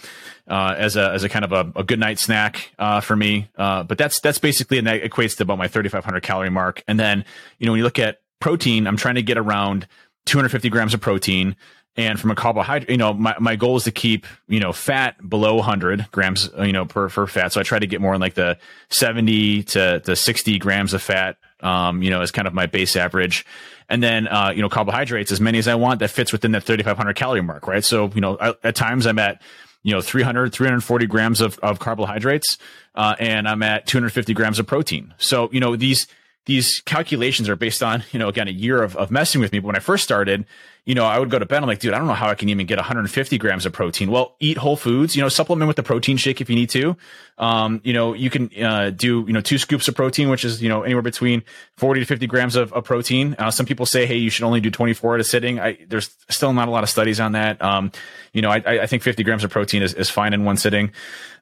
uh, 0.49 0.75
as 0.77 0.97
a 0.97 1.11
as 1.11 1.25
a 1.25 1.29
kind 1.29 1.45
of 1.45 1.53
a, 1.53 1.81
a 1.81 1.85
good 1.85 1.99
night 1.99 2.19
snack 2.19 2.73
uh, 2.79 3.01
for 3.01 3.15
me. 3.15 3.49
Uh, 3.57 3.85
but 3.85 3.99
that's 3.99 4.21
that's 4.21 4.39
basically 4.39 4.79
and 4.79 4.87
that 4.87 5.03
equates 5.03 5.37
to 5.37 5.45
about 5.45 5.59
my 5.59 5.69
3,500 5.69 6.23
calorie 6.23 6.51
mark. 6.51 6.83
And 6.89 6.99
then 6.99 7.25
you 7.59 7.67
know 7.67 7.73
when 7.73 7.79
you 7.79 7.85
look 7.85 7.99
at 7.99 8.21
protein, 8.41 8.87
I'm 8.87 8.97
trying 8.97 9.17
to 9.17 9.23
get 9.23 9.39
around 9.39 9.87
250 10.27 10.69
grams 10.69 10.95
of 10.95 11.01
protein. 11.01 11.57
And 11.97 12.21
from 12.21 12.31
a 12.31 12.37
carbohydrate, 12.37 12.91
you 12.91 12.97
know, 12.97 13.13
my, 13.13 13.35
my 13.41 13.57
goal 13.57 13.77
is 13.77 13.85
to 13.85 13.91
keep, 13.91 14.25
you 14.47 14.61
know, 14.61 14.73
fat 14.73 15.17
below 15.29 15.57
100 15.57 16.07
grams, 16.13 16.49
you 16.57 16.73
know, 16.73 16.85
per, 16.85 17.09
per 17.09 17.27
fat. 17.27 17.53
So 17.53 17.61
I 17.61 17.65
try 17.65 17.81
to 17.81 17.89
get 17.89 18.01
more 18.01 18.15
in 18.15 18.21
like 18.21 18.35
the 18.35 18.57
70 18.91 19.65
to, 19.65 19.99
to 19.99 20.15
60 20.15 20.61
grams 20.61 20.95
of 20.95 21.03
fat, 21.03 21.39
um, 21.61 22.03
you 22.03 22.11
know, 22.11 22.21
as 22.21 22.31
kind 22.31 22.49
of 22.49 22.55
my 22.55 22.67
base 22.67 22.97
average. 22.97 23.45
And 23.89 24.03
then, 24.03 24.29
uh, 24.29 24.53
you 24.55 24.63
know, 24.63 24.69
carbohydrates, 24.69 25.33
as 25.33 25.41
many 25.41 25.59
as 25.59 25.67
I 25.67 25.75
want 25.75 26.01
that 26.01 26.11
fits 26.11 26.33
within 26.33 26.53
that 26.53 26.65
3,500 26.65 27.15
calorie 27.17 27.41
mark, 27.41 27.67
right? 27.67 27.85
So, 27.85 28.11
you 28.15 28.21
know, 28.21 28.37
I, 28.39 28.55
at 28.63 28.75
times 28.75 29.07
I'm 29.07 29.19
at, 29.19 29.43
you 29.85 29.95
know 29.95 30.01
300 30.01 30.53
340 30.53 31.07
grams 31.07 31.41
of, 31.41 31.57
of 31.61 31.79
carbohydrates 31.79 32.59
uh, 32.97 33.15
and 33.21 33.49
i'm 33.49 33.63
at 33.63 33.87
250 33.87 34.35
grams 34.35 34.59
of 34.59 34.67
protein 34.67 35.15
so 35.19 35.49
you 35.53 35.61
know 35.61 35.77
these 35.77 36.09
these 36.47 36.81
calculations 36.81 37.49
are 37.49 37.55
based 37.55 37.81
on 37.81 38.03
you 38.11 38.19
know 38.19 38.29
again 38.29 38.49
a 38.49 38.51
year 38.51 38.83
of, 38.83 38.97
of 38.97 39.13
messing 39.13 39.41
with 39.41 39.53
me 39.53 39.61
but 39.61 39.67
when 39.67 39.77
i 39.77 39.79
first 39.79 40.03
started 40.03 40.45
you 40.89 40.95
know, 40.95 41.05
I 41.05 41.19
would 41.19 41.29
go 41.29 41.39
to 41.39 41.45
bed. 41.45 41.63
I'm 41.63 41.69
like, 41.69 41.81
dude, 41.81 41.93
I 41.93 41.99
don't 41.99 42.07
know 42.07 42.15
how 42.15 42.31
I 42.31 42.35
can 42.35 42.49
even 42.49 42.67
get 42.67 42.79
150 42.79 43.37
grams 43.37 43.67
of 43.67 43.75
protein. 43.75 44.11
Well, 44.11 44.37
eat 44.41 44.57
whole 44.57 44.75
foods, 44.75 45.15
you 45.15 45.21
know, 45.21 45.29
supplement 45.29 45.69
with 45.69 45.77
the 45.77 45.83
protein 45.83 46.17
shake 46.17 46.41
if 46.41 46.49
you 46.49 46.57
need 46.57 46.71
to. 46.71 46.97
Um, 47.39 47.81
you 47.85 47.93
know, 47.93 48.15
you 48.15 48.31
can, 48.31 48.51
uh, 48.63 48.91
do, 48.91 49.25
you 49.27 49.33
know, 49.33 49.41
two 49.41 49.59
scoops 49.59 49.89
of 49.89 49.95
protein, 49.95 50.29
which 50.29 50.45
is, 50.45 50.63
you 50.63 50.69
know, 50.69 50.83
anywhere 50.83 51.03
between 51.03 51.43
40 51.77 52.01
to 52.01 52.07
50 52.07 52.27
grams 52.27 52.57
of, 52.57 52.73
of 52.73 52.85
protein. 52.85 53.37
Uh, 53.39 53.51
some 53.51 53.65
people 53.65 53.87
say, 53.87 54.07
Hey, 54.07 54.17
you 54.17 54.31
should 54.31 54.45
only 54.45 54.61
do 54.61 54.71
24 54.71 55.15
at 55.15 55.21
a 55.21 55.25
sitting. 55.25 55.61
I, 55.61 55.79
there's 55.89 56.11
still 56.29 56.53
not 56.53 56.69
a 56.69 56.71
lot 56.71 56.83
of 56.83 56.91
studies 56.91 57.21
on 57.21 57.33
that. 57.33 57.63
Um, 57.63 57.93
you 58.33 58.43
know, 58.43 58.51
I, 58.51 58.83
I 58.83 58.87
think 58.87 59.03
50 59.03 59.23
grams 59.23 59.45
of 59.45 59.51
protein 59.51 59.83
is, 59.83 59.95
is 59.95 60.11
fine 60.11 60.35
in 60.35 60.45
one 60.45 60.57
sitting. 60.57 60.93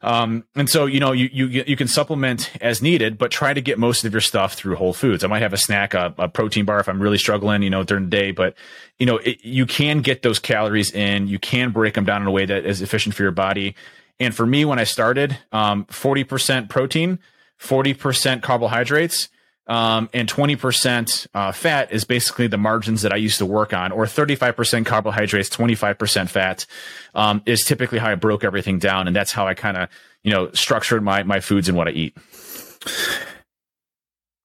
Um, 0.02 0.44
and 0.54 0.68
so, 0.68 0.86
you 0.86 1.00
know, 1.00 1.12
you, 1.12 1.28
you, 1.32 1.64
you 1.66 1.76
can 1.76 1.88
supplement 1.88 2.52
as 2.60 2.82
needed, 2.82 3.18
but 3.18 3.30
try 3.30 3.54
to 3.54 3.60
get 3.60 3.78
most 3.78 4.04
of 4.04 4.12
your 4.12 4.20
stuff 4.20 4.54
through 4.54 4.76
whole 4.76 4.92
foods. 4.92 5.24
I 5.24 5.26
might 5.26 5.42
have 5.42 5.52
a 5.52 5.58
snack, 5.58 5.94
a, 5.94 6.14
a 6.18 6.28
protein 6.28 6.64
bar 6.64 6.78
if 6.78 6.88
I'm 6.88 7.00
really 7.00 7.18
struggling, 7.18 7.62
you 7.62 7.70
know, 7.70 7.82
during 7.82 8.04
the 8.04 8.10
day, 8.10 8.30
but 8.30 8.54
you 8.98 9.06
know, 9.06 9.18
it, 9.18 9.44
you 9.44 9.66
can 9.66 10.00
get 10.00 10.22
those 10.22 10.38
calories 10.38 10.92
in. 10.92 11.28
You 11.28 11.38
can 11.38 11.70
break 11.70 11.94
them 11.94 12.04
down 12.04 12.22
in 12.22 12.28
a 12.28 12.30
way 12.30 12.46
that 12.46 12.64
is 12.64 12.82
efficient 12.82 13.14
for 13.14 13.22
your 13.22 13.32
body. 13.32 13.74
And 14.18 14.34
for 14.34 14.46
me, 14.46 14.64
when 14.64 14.78
I 14.78 14.84
started, 14.84 15.38
um, 15.52 15.84
40% 15.86 16.68
protein, 16.68 17.18
40% 17.60 18.42
carbohydrates, 18.42 19.28
um, 19.68 20.08
and 20.14 20.28
20% 20.28 21.26
uh, 21.34 21.52
fat 21.52 21.90
is 21.90 22.04
basically 22.04 22.46
the 22.46 22.56
margins 22.56 23.02
that 23.02 23.12
I 23.12 23.16
used 23.16 23.38
to 23.38 23.46
work 23.46 23.72
on, 23.72 23.90
or 23.90 24.04
35% 24.04 24.86
carbohydrates, 24.86 25.50
25% 25.50 26.28
fat 26.28 26.66
um, 27.14 27.42
is 27.46 27.64
typically 27.64 27.98
how 27.98 28.10
I 28.10 28.14
broke 28.14 28.44
everything 28.44 28.78
down. 28.78 29.06
And 29.08 29.16
that's 29.16 29.32
how 29.32 29.46
I 29.46 29.54
kind 29.54 29.76
of, 29.76 29.88
you 30.22 30.32
know, 30.32 30.50
structured 30.52 31.02
my, 31.02 31.24
my 31.24 31.40
foods 31.40 31.68
and 31.68 31.76
what 31.76 31.88
I 31.88 31.92
eat. 31.92 32.16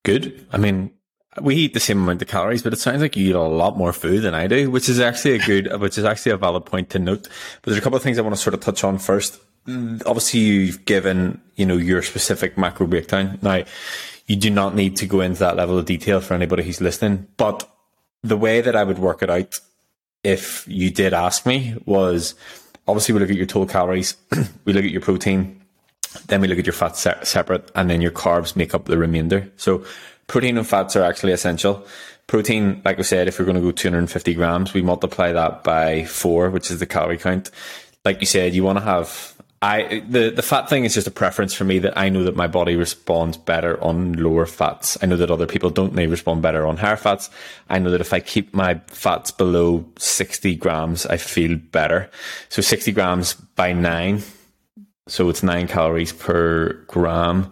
Good. 0.03 0.47
I 0.51 0.57
mean, 0.57 0.91
we 1.39 1.55
eat 1.55 1.75
the 1.75 1.79
same 1.79 2.01
amount 2.01 2.23
of 2.23 2.27
calories, 2.27 2.63
but 2.63 2.73
it 2.73 2.79
sounds 2.79 3.01
like 3.01 3.15
you 3.15 3.29
eat 3.29 3.35
a 3.35 3.41
lot 3.41 3.77
more 3.77 3.93
food 3.93 4.23
than 4.23 4.33
I 4.33 4.47
do, 4.47 4.71
which 4.71 4.89
is 4.89 4.99
actually 4.99 5.35
a 5.35 5.39
good, 5.45 5.79
which 5.79 5.99
is 5.99 6.03
actually 6.03 6.31
a 6.31 6.37
valid 6.37 6.65
point 6.65 6.89
to 6.91 6.99
note. 6.99 7.23
But 7.61 7.71
there's 7.71 7.77
a 7.77 7.81
couple 7.81 7.97
of 7.97 8.03
things 8.03 8.17
I 8.17 8.21
want 8.21 8.35
to 8.35 8.41
sort 8.41 8.55
of 8.55 8.59
touch 8.59 8.83
on 8.83 8.97
first. 8.97 9.39
Obviously, 9.67 10.39
you've 10.39 10.85
given, 10.85 11.39
you 11.55 11.65
know, 11.65 11.77
your 11.77 12.01
specific 12.01 12.57
macro 12.57 12.87
breakdown. 12.87 13.37
Now, 13.41 13.63
you 14.27 14.35
do 14.35 14.49
not 14.49 14.75
need 14.75 14.95
to 14.97 15.05
go 15.05 15.21
into 15.21 15.39
that 15.39 15.57
level 15.57 15.77
of 15.77 15.85
detail 15.85 16.21
for 16.21 16.33
anybody 16.33 16.63
who's 16.63 16.81
listening, 16.81 17.27
but 17.37 17.69
the 18.23 18.37
way 18.37 18.61
that 18.61 18.75
I 18.75 18.83
would 18.83 18.99
work 18.99 19.21
it 19.23 19.29
out, 19.29 19.59
if 20.23 20.65
you 20.67 20.89
did 20.91 21.13
ask 21.13 21.45
me, 21.45 21.75
was 21.85 22.35
obviously 22.87 23.13
we 23.13 23.19
look 23.19 23.29
at 23.29 23.35
your 23.35 23.45
total 23.45 23.67
calories, 23.67 24.15
we 24.65 24.73
look 24.73 24.85
at 24.85 24.91
your 24.91 25.01
protein, 25.01 25.61
then 26.27 26.41
we 26.41 26.47
look 26.47 26.59
at 26.59 26.65
your 26.65 26.73
fat 26.73 26.95
se- 26.95 27.23
separate, 27.23 27.71
and 27.75 27.89
then 27.89 28.01
your 28.01 28.11
carbs 28.11 28.55
make 28.55 28.73
up 28.73 28.85
the 28.85 28.97
remainder. 28.97 29.51
So 29.57 29.85
protein 30.27 30.57
and 30.57 30.67
fats 30.67 30.95
are 30.95 31.03
actually 31.03 31.33
essential. 31.33 31.85
Protein, 32.27 32.81
like 32.85 32.99
I 32.99 33.01
said, 33.01 33.27
if 33.27 33.39
we're 33.39 33.45
going 33.45 33.55
to 33.55 33.61
go 33.61 33.71
250 33.71 34.33
grams, 34.33 34.73
we 34.73 34.81
multiply 34.81 35.31
that 35.33 35.63
by 35.63 36.05
four, 36.05 36.49
which 36.49 36.71
is 36.71 36.79
the 36.79 36.85
calorie 36.85 37.17
count. 37.17 37.51
Like 38.05 38.19
you 38.21 38.27
said, 38.27 38.53
you 38.53 38.63
want 38.63 38.77
to 38.79 38.83
have 38.85 39.30
I 39.63 40.03
the 40.07 40.31
the 40.31 40.41
fat 40.41 40.69
thing 40.69 40.85
is 40.85 40.95
just 40.95 41.05
a 41.05 41.11
preference 41.11 41.53
for 41.53 41.65
me 41.65 41.77
that 41.79 41.95
I 41.95 42.09
know 42.09 42.23
that 42.23 42.35
my 42.35 42.47
body 42.47 42.75
responds 42.75 43.37
better 43.37 43.81
on 43.83 44.13
lower 44.13 44.47
fats. 44.47 44.97
I 45.03 45.05
know 45.05 45.17
that 45.17 45.29
other 45.29 45.45
people 45.45 45.69
don't. 45.69 45.95
They 45.95 46.07
respond 46.07 46.41
better 46.41 46.65
on 46.65 46.77
higher 46.77 46.95
fats. 46.97 47.29
I 47.69 47.77
know 47.77 47.91
that 47.91 48.01
if 48.01 48.11
I 48.11 48.21
keep 48.21 48.55
my 48.55 48.81
fats 48.87 49.29
below 49.29 49.85
60 49.99 50.55
grams, 50.55 51.05
I 51.05 51.17
feel 51.17 51.57
better. 51.57 52.09
So 52.49 52.63
60 52.63 52.91
grams 52.91 53.35
by 53.35 53.71
nine, 53.71 54.23
so 55.07 55.29
it's 55.29 55.43
nine 55.43 55.67
calories 55.67 56.11
per 56.11 56.73
gram, 56.87 57.51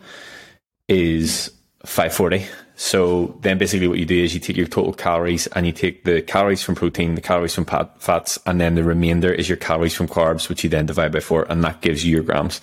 is 0.88 1.52
540. 1.86 2.48
So 2.80 3.38
then 3.42 3.58
basically 3.58 3.90
what 3.90 4.00
you 4.00 4.06
do 4.06 4.24
is 4.24 4.34
you 4.34 4.40
take 4.40 4.56
your 4.56 4.66
total 4.66 4.94
calories 4.94 5.48
and 5.48 5.66
you 5.66 5.74
take 5.74 6.06
the 6.06 6.22
calories 6.22 6.64
from 6.64 6.76
protein, 6.76 7.16
the 7.16 7.22
calories 7.22 7.54
from 7.54 7.66
fats, 7.66 8.40
and 8.46 8.62
then 8.62 8.76
the 8.76 8.86
remainder 8.86 9.34
is 9.34 9.50
your 9.50 9.58
calories 9.58 9.94
from 9.94 10.08
carbs, 10.08 10.48
which 10.48 10.64
you 10.64 10.70
then 10.70 10.86
divide 10.86 11.12
by 11.12 11.20
four, 11.20 11.46
and 11.52 11.62
that 11.62 11.82
gives 11.82 12.06
you 12.06 12.12
your 12.14 12.24
grams. 12.24 12.62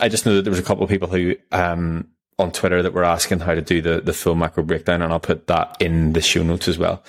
I 0.00 0.08
just 0.08 0.24
know 0.24 0.36
that 0.36 0.42
there 0.42 0.50
was 0.50 0.58
a 0.58 0.62
couple 0.62 0.84
of 0.84 0.88
people 0.88 1.08
who, 1.08 1.36
um, 1.52 2.08
on 2.38 2.50
Twitter 2.50 2.80
that 2.82 2.94
were 2.94 3.04
asking 3.04 3.40
how 3.40 3.52
to 3.52 3.60
do 3.60 3.82
the, 3.82 4.00
the 4.00 4.14
full 4.14 4.36
macro 4.36 4.62
breakdown, 4.62 5.02
and 5.02 5.12
I'll 5.12 5.20
put 5.20 5.48
that 5.48 5.76
in 5.80 6.14
the 6.14 6.22
show 6.22 6.42
notes 6.42 6.66
as 6.66 6.78
well. 6.78 7.02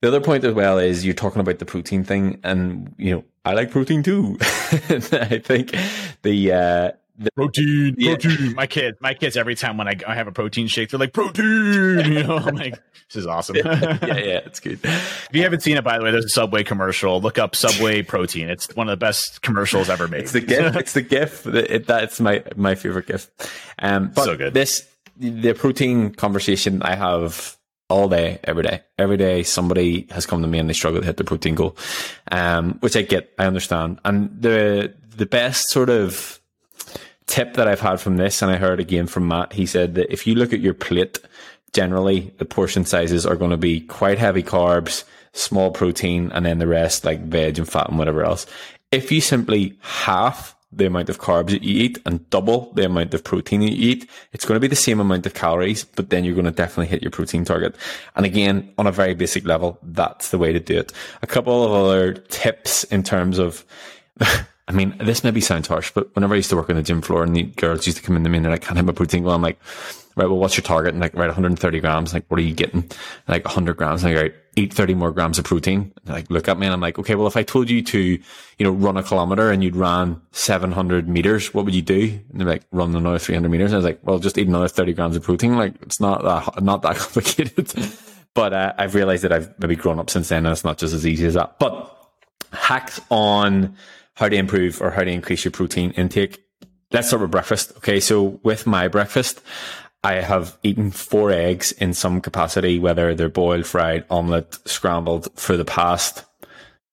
The 0.00 0.06
other 0.06 0.20
point 0.20 0.44
as 0.44 0.54
well 0.54 0.78
is 0.78 1.04
you're 1.04 1.12
talking 1.12 1.40
about 1.40 1.58
the 1.58 1.66
protein 1.66 2.04
thing, 2.04 2.38
and 2.44 2.94
you 2.98 3.16
know 3.16 3.24
I 3.44 3.54
like 3.54 3.72
protein 3.72 4.04
too. 4.04 4.36
I 4.40 5.42
think 5.44 5.74
the 6.22 6.52
uh, 6.52 6.92
the, 7.18 7.30
protein, 7.32 7.94
yeah. 7.98 8.16
protein. 8.16 8.54
My 8.54 8.66
kids, 8.66 8.98
my 9.00 9.14
kids, 9.14 9.36
every 9.36 9.54
time 9.54 9.76
when 9.76 9.88
I, 9.88 9.96
I 10.06 10.14
have 10.14 10.28
a 10.28 10.32
protein 10.32 10.68
shake, 10.68 10.90
they're 10.90 11.00
like 11.00 11.12
protein. 11.12 11.44
You 11.44 12.22
know, 12.22 12.36
I'm 12.36 12.54
like, 12.54 12.74
this 13.08 13.16
is 13.16 13.26
awesome. 13.26 13.56
yeah, 13.64 13.98
yeah, 14.02 14.40
it's 14.46 14.60
good. 14.60 14.80
If 14.82 15.30
you 15.32 15.42
haven't 15.42 15.60
seen 15.60 15.76
it, 15.76 15.84
by 15.84 15.98
the 15.98 16.04
way, 16.04 16.10
there's 16.10 16.26
a 16.26 16.30
Subway 16.30 16.62
commercial. 16.64 17.20
Look 17.20 17.38
up 17.38 17.56
Subway 17.56 18.02
protein. 18.02 18.48
It's 18.48 18.74
one 18.76 18.88
of 18.88 18.92
the 18.92 19.04
best 19.04 19.42
commercials 19.42 19.90
ever 19.90 20.08
made. 20.08 20.22
It's 20.22 20.32
the 20.32 20.40
gif. 20.40 20.76
it's 20.76 20.92
the 20.92 21.02
gif. 21.02 21.46
It, 21.46 21.86
that's 21.86 22.20
my 22.20 22.42
my 22.56 22.74
favorite 22.74 23.06
gif. 23.06 23.30
Um, 23.78 24.12
so 24.14 24.36
good. 24.36 24.54
This 24.54 24.86
the 25.16 25.52
protein 25.54 26.14
conversation 26.14 26.82
I 26.82 26.94
have 26.94 27.56
all 27.90 28.08
day, 28.08 28.38
every 28.44 28.62
day. 28.62 28.82
Every 28.98 29.16
day, 29.16 29.42
somebody 29.42 30.06
has 30.10 30.26
come 30.26 30.42
to 30.42 30.48
me 30.48 30.58
and 30.58 30.68
they 30.68 30.74
struggle 30.74 31.00
to 31.00 31.06
hit 31.06 31.16
the 31.16 31.24
protein 31.24 31.54
goal, 31.54 31.76
um, 32.30 32.74
which 32.80 32.96
I 32.96 33.02
get, 33.02 33.32
I 33.38 33.46
understand. 33.46 34.00
And 34.04 34.40
the 34.40 34.94
the 35.16 35.26
best 35.26 35.68
sort 35.68 35.90
of 35.90 36.40
tip 37.28 37.54
that 37.54 37.68
I've 37.68 37.80
had 37.80 38.00
from 38.00 38.16
this, 38.16 38.42
and 38.42 38.50
I 38.50 38.56
heard 38.56 38.80
again 38.80 39.06
from 39.06 39.28
Matt, 39.28 39.52
he 39.52 39.66
said 39.66 39.94
that 39.94 40.12
if 40.12 40.26
you 40.26 40.34
look 40.34 40.52
at 40.52 40.60
your 40.60 40.74
plate, 40.74 41.20
generally 41.72 42.32
the 42.38 42.44
portion 42.44 42.84
sizes 42.84 43.24
are 43.24 43.36
going 43.36 43.50
to 43.52 43.56
be 43.56 43.82
quite 43.82 44.18
heavy 44.18 44.42
carbs, 44.42 45.04
small 45.32 45.70
protein, 45.70 46.32
and 46.32 46.44
then 46.44 46.58
the 46.58 46.66
rest 46.66 47.04
like 47.04 47.20
veg 47.20 47.58
and 47.58 47.68
fat 47.68 47.88
and 47.88 47.98
whatever 47.98 48.24
else. 48.24 48.46
If 48.90 49.12
you 49.12 49.20
simply 49.20 49.78
half 49.80 50.56
the 50.72 50.86
amount 50.86 51.08
of 51.08 51.18
carbs 51.18 51.50
that 51.50 51.62
you 51.62 51.82
eat 51.82 51.98
and 52.04 52.28
double 52.30 52.72
the 52.74 52.84
amount 52.84 53.14
of 53.14 53.24
protein 53.24 53.60
that 53.60 53.72
you 53.72 53.90
eat, 53.90 54.10
it's 54.32 54.44
going 54.44 54.56
to 54.56 54.60
be 54.60 54.68
the 54.68 54.76
same 54.76 55.00
amount 55.00 55.26
of 55.26 55.34
calories, 55.34 55.84
but 55.84 56.10
then 56.10 56.24
you're 56.24 56.34
going 56.34 56.44
to 56.44 56.50
definitely 56.50 56.86
hit 56.86 57.02
your 57.02 57.10
protein 57.10 57.44
target. 57.44 57.74
And 58.16 58.26
again, 58.26 58.72
on 58.76 58.86
a 58.86 58.92
very 58.92 59.14
basic 59.14 59.44
level, 59.44 59.78
that's 59.82 60.30
the 60.30 60.38
way 60.38 60.52
to 60.52 60.60
do 60.60 60.78
it. 60.78 60.92
A 61.22 61.26
couple 61.26 61.64
of 61.64 61.72
other 61.72 62.14
tips 62.14 62.84
in 62.84 63.02
terms 63.02 63.38
of, 63.38 63.64
I 64.68 64.72
mean, 64.72 64.94
this 64.98 65.24
maybe 65.24 65.40
sounds 65.40 65.66
harsh, 65.66 65.92
but 65.94 66.14
whenever 66.14 66.34
I 66.34 66.36
used 66.36 66.50
to 66.50 66.56
work 66.56 66.68
on 66.68 66.76
the 66.76 66.82
gym 66.82 67.00
floor 67.00 67.22
and 67.22 67.34
the 67.34 67.44
girls 67.44 67.86
used 67.86 67.96
to 67.96 68.04
come 68.04 68.16
in 68.16 68.24
to 68.24 68.28
me 68.28 68.36
and 68.36 68.44
they're 68.44 68.52
like, 68.52 68.60
can't 68.60 68.76
have 68.76 68.84
my 68.84 68.92
protein 68.92 69.22
goal. 69.22 69.32
I'm 69.32 69.40
like, 69.40 69.58
right, 70.14 70.26
well, 70.26 70.36
what's 70.36 70.58
your 70.58 70.62
target? 70.62 70.92
And 70.92 71.00
like, 71.00 71.14
right, 71.14 71.26
130 71.28 71.80
grams. 71.80 72.12
Like, 72.12 72.26
what 72.28 72.38
are 72.38 72.42
you 72.42 72.54
getting? 72.54 72.84
Like 73.28 73.46
100 73.46 73.78
grams. 73.78 74.04
And 74.04 74.12
like, 74.12 74.22
right, 74.22 74.34
eat 74.56 74.74
30 74.74 74.92
more 74.92 75.10
grams 75.10 75.38
of 75.38 75.46
protein. 75.46 75.90
And 76.04 76.14
like, 76.14 76.30
look 76.30 76.48
at 76.48 76.58
me 76.58 76.66
and 76.66 76.74
I'm 76.74 76.82
like, 76.82 76.98
okay, 76.98 77.14
well, 77.14 77.26
if 77.26 77.36
I 77.38 77.44
told 77.44 77.70
you 77.70 77.82
to, 77.82 77.98
you 77.98 78.20
know, 78.60 78.70
run 78.70 78.98
a 78.98 79.02
kilometer 79.02 79.50
and 79.50 79.64
you'd 79.64 79.74
run 79.74 80.20
700 80.32 81.08
meters, 81.08 81.54
what 81.54 81.64
would 81.64 81.74
you 81.74 81.80
do? 81.80 82.20
And 82.30 82.40
they're 82.40 82.46
like, 82.46 82.64
run 82.70 82.94
another 82.94 83.18
300 83.18 83.48
meters. 83.48 83.72
And 83.72 83.76
I 83.76 83.78
was 83.78 83.84
like, 83.86 84.00
well, 84.02 84.18
just 84.18 84.36
eat 84.36 84.48
another 84.48 84.68
30 84.68 84.92
grams 84.92 85.16
of 85.16 85.22
protein. 85.22 85.56
Like, 85.56 85.76
it's 85.80 85.98
not 85.98 86.22
that, 86.24 86.62
not 86.62 86.82
that 86.82 86.96
complicated. 86.98 87.72
but 88.34 88.52
uh, 88.52 88.74
I've 88.76 88.94
realized 88.94 89.24
that 89.24 89.32
I've 89.32 89.58
maybe 89.58 89.76
grown 89.76 89.98
up 89.98 90.10
since 90.10 90.28
then 90.28 90.44
and 90.44 90.52
it's 90.52 90.64
not 90.64 90.76
just 90.76 90.92
as 90.92 91.06
easy 91.06 91.24
as 91.24 91.34
that. 91.34 91.58
But 91.58 91.94
hacks 92.52 93.00
on 93.10 93.76
how 94.18 94.28
to 94.28 94.36
improve 94.36 94.82
or 94.82 94.90
how 94.90 95.04
to 95.04 95.10
increase 95.10 95.44
your 95.44 95.52
protein 95.52 95.92
intake. 95.92 96.42
Let's 96.90 97.06
start 97.06 97.22
with 97.22 97.30
breakfast. 97.30 97.72
Okay. 97.76 98.00
So 98.00 98.40
with 98.42 98.66
my 98.66 98.88
breakfast, 98.88 99.40
I 100.02 100.14
have 100.14 100.58
eaten 100.64 100.90
four 100.90 101.30
eggs 101.30 101.70
in 101.70 101.94
some 101.94 102.20
capacity, 102.20 102.80
whether 102.80 103.14
they're 103.14 103.28
boiled, 103.28 103.64
fried, 103.64 104.04
omelette, 104.10 104.58
scrambled 104.68 105.28
for 105.36 105.56
the 105.56 105.64
past 105.64 106.24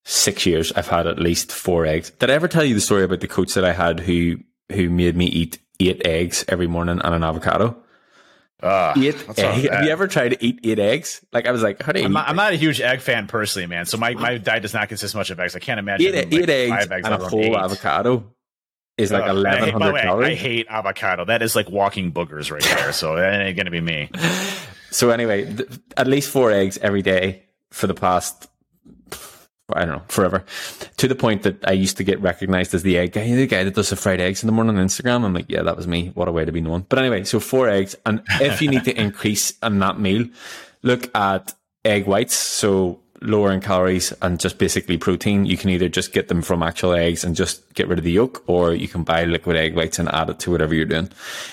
six 0.03 0.45
years. 0.45 0.71
I've 0.73 0.87
had 0.87 1.07
at 1.07 1.17
least 1.17 1.51
four 1.51 1.87
eggs. 1.87 2.11
Did 2.11 2.29
I 2.29 2.33
ever 2.33 2.47
tell 2.47 2.63
you 2.63 2.75
the 2.75 2.81
story 2.81 3.03
about 3.03 3.21
the 3.21 3.27
coach 3.27 3.55
that 3.55 3.65
I 3.65 3.73
had 3.73 4.01
who, 4.01 4.37
who 4.71 4.91
made 4.91 5.15
me 5.15 5.25
eat 5.25 5.57
eight 5.79 6.05
eggs 6.05 6.45
every 6.47 6.67
morning 6.67 7.01
and 7.03 7.15
an 7.15 7.23
avocado? 7.23 7.75
Uh, 8.63 8.93
eight 8.97 9.15
egg. 9.37 9.69
Have 9.69 9.83
you 9.83 9.91
ever 9.91 10.07
tried 10.07 10.29
to 10.29 10.43
eat 10.43 10.59
eight 10.63 10.79
eggs? 10.79 11.23
Like 11.33 11.45
I 11.45 11.51
was 11.51 11.61
like, 11.61 11.81
honey. 11.81 12.03
I'm 12.03 12.13
not, 12.13 12.27
I'm 12.29 12.35
not, 12.35 12.53
a 12.53 12.55
huge 12.55 12.81
egg 12.81 13.01
fan 13.01 13.27
personally, 13.27 13.67
man. 13.67 13.85
So 13.85 13.97
my, 13.97 14.13
my 14.13 14.37
diet 14.37 14.61
does 14.61 14.73
not 14.73 14.87
consist 14.89 15.13
much 15.13 15.29
of 15.29 15.39
eggs. 15.39 15.55
I 15.55 15.59
can't 15.59 15.79
imagine 15.79 16.15
eight, 16.15 16.31
like 16.31 16.43
eight 16.43 16.49
eggs, 16.49 16.87
eggs 16.91 17.05
and 17.05 17.13
a 17.13 17.27
whole 17.27 17.41
eight. 17.41 17.53
avocado 17.55 18.31
is 18.97 19.11
like 19.11 19.27
eleven 19.27 19.69
hundred 19.69 20.01
calories. 20.01 20.29
I 20.29 20.35
hate 20.35 20.67
avocado. 20.69 21.25
That 21.25 21.41
is 21.41 21.55
like 21.55 21.69
walking 21.69 22.11
boogers 22.11 22.49
right 22.49 22.63
there. 22.63 22.93
So 22.93 23.15
that 23.17 23.41
ain't 23.41 23.57
gonna 23.57 23.71
be 23.71 23.81
me. 23.81 24.09
So 24.91 25.09
anyway, 25.09 25.43
th- 25.43 25.69
at 25.97 26.07
least 26.07 26.29
four 26.29 26.51
eggs 26.53 26.77
every 26.77 27.01
day 27.01 27.43
for 27.69 27.85
the 27.85 27.93
past 27.93 28.47
I 29.73 29.85
don't 29.85 29.95
know, 29.95 30.03
forever. 30.07 30.45
To 30.97 31.07
the 31.07 31.15
point 31.15 31.41
that 31.43 31.67
I 31.67 31.71
used 31.71 31.97
to 31.97 32.03
get 32.03 32.21
recognized 32.21 32.73
as 32.75 32.83
the 32.83 32.97
egg 32.99 33.13
guy, 33.13 33.33
the 33.33 33.47
guy 33.47 33.63
that 33.63 33.73
does 33.73 33.89
the 33.89 33.95
fried 33.95 34.21
eggs 34.21 34.43
in 34.43 34.47
the 34.47 34.53
morning 34.53 34.77
on 34.77 34.85
Instagram. 34.85 35.23
I'm 35.25 35.33
like, 35.33 35.49
yeah, 35.49 35.63
that 35.63 35.75
was 35.75 35.87
me. 35.87 36.11
What 36.13 36.27
a 36.27 36.31
way 36.31 36.45
to 36.45 36.51
be 36.51 36.61
known. 36.61 36.85
But 36.87 36.99
anyway, 36.99 37.23
so 37.23 37.39
four 37.39 37.67
eggs. 37.67 37.95
And 38.05 38.21
if 38.41 38.61
you 38.61 38.69
need 38.69 38.85
to 38.85 38.99
increase 38.99 39.53
on 39.63 39.79
that 39.79 39.99
meal, 39.99 40.27
look 40.83 41.09
at 41.15 41.53
egg 41.83 42.05
whites. 42.05 42.35
So 42.35 42.99
lower 43.21 43.51
in 43.51 43.59
calories 43.59 44.13
and 44.21 44.39
just 44.39 44.59
basically 44.59 44.97
protein. 44.97 45.45
You 45.47 45.57
can 45.57 45.71
either 45.71 45.89
just 45.89 46.13
get 46.13 46.27
them 46.27 46.43
from 46.43 46.61
actual 46.61 46.93
eggs 46.93 47.23
and 47.23 47.35
just 47.35 47.63
get 47.75 47.89
rid 47.89 47.99
of 47.99 48.05
the 48.05 48.11
yolk, 48.11 48.43
or 48.47 48.73
you 48.73 48.87
can 48.87 49.03
buy 49.03 49.25
liquid 49.25 49.57
egg 49.57 49.75
whites 49.75 49.99
and 49.99 50.09
add 50.09 50.29
it 50.29 50.39
to 50.39 50.49
whatever 50.51 50.73
you're 50.73 50.85
doing. 50.85 51.09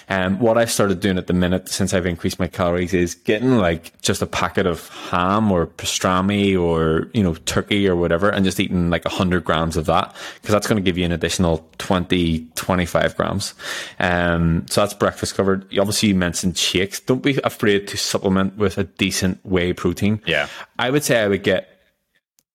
And 0.09 0.35
um, 0.35 0.41
what 0.41 0.57
I've 0.57 0.71
started 0.71 1.01
doing 1.01 1.19
at 1.19 1.27
the 1.27 1.33
minute 1.33 1.69
since 1.69 1.93
I've 1.93 2.07
increased 2.07 2.39
my 2.39 2.47
calories 2.47 2.95
is 2.95 3.15
getting 3.15 3.59
like 3.59 4.01
just 4.03 4.23
a 4.23 4.27
packet 4.27 4.67
of 4.67 4.89
ham 4.89 5.51
or 5.51 5.67
pastrami 5.67 6.59
or, 6.59 7.11
you 7.13 7.23
know, 7.23 7.35
turkey 7.35 7.89
or 7.89 7.97
whatever 7.97 8.31
and 8.31 8.45
just 8.45 8.61
eating 8.61 8.89
like 8.89 9.05
100 9.05 9.45
grams 9.45 9.77
of 9.77 9.87
that 9.87 10.15
because 10.37 10.53
that's 10.53 10.67
going 10.67 10.83
to 10.83 10.89
give 10.89 10.97
you 10.97 11.05
an 11.05 11.13
additional 11.13 11.69
20, 11.79 12.47
25 12.55 13.17
grams. 13.17 13.55
Um, 13.99 14.65
so 14.69 14.81
that's 14.81 14.95
breakfast 14.95 15.35
covered. 15.35 15.67
You 15.71 15.81
obviously, 15.81 16.11
you 16.11 16.15
mentioned 16.15 16.57
shakes. 16.57 17.01
Don't 17.01 17.23
be 17.23 17.39
afraid 17.43 17.89
to 17.89 17.97
supplement 17.97 18.57
with 18.57 18.79
a 18.79 18.85
decent 18.85 19.45
whey 19.45 19.73
protein. 19.73 20.23
Yeah. 20.25 20.47
I 20.79 20.91
would 20.91 21.03
say 21.03 21.21
I 21.21 21.27
would 21.27 21.43
get 21.43 21.69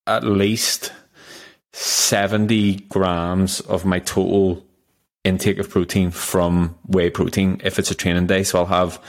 at 0.08 0.24
least 0.24 0.94
70 1.80 2.78
grams 2.90 3.60
of 3.60 3.86
my 3.86 4.00
total 4.00 4.66
intake 5.24 5.60
of 5.60 5.70
protein 5.70 6.10
from 6.10 6.76
whey 6.88 7.12
protein 7.12 7.62
if 7.64 7.78
it's 7.78 7.92
a 7.92 7.96
training 7.96 8.26
day. 8.26 8.42
So 8.42 8.58
I'll 8.58 8.66
have 8.66 9.00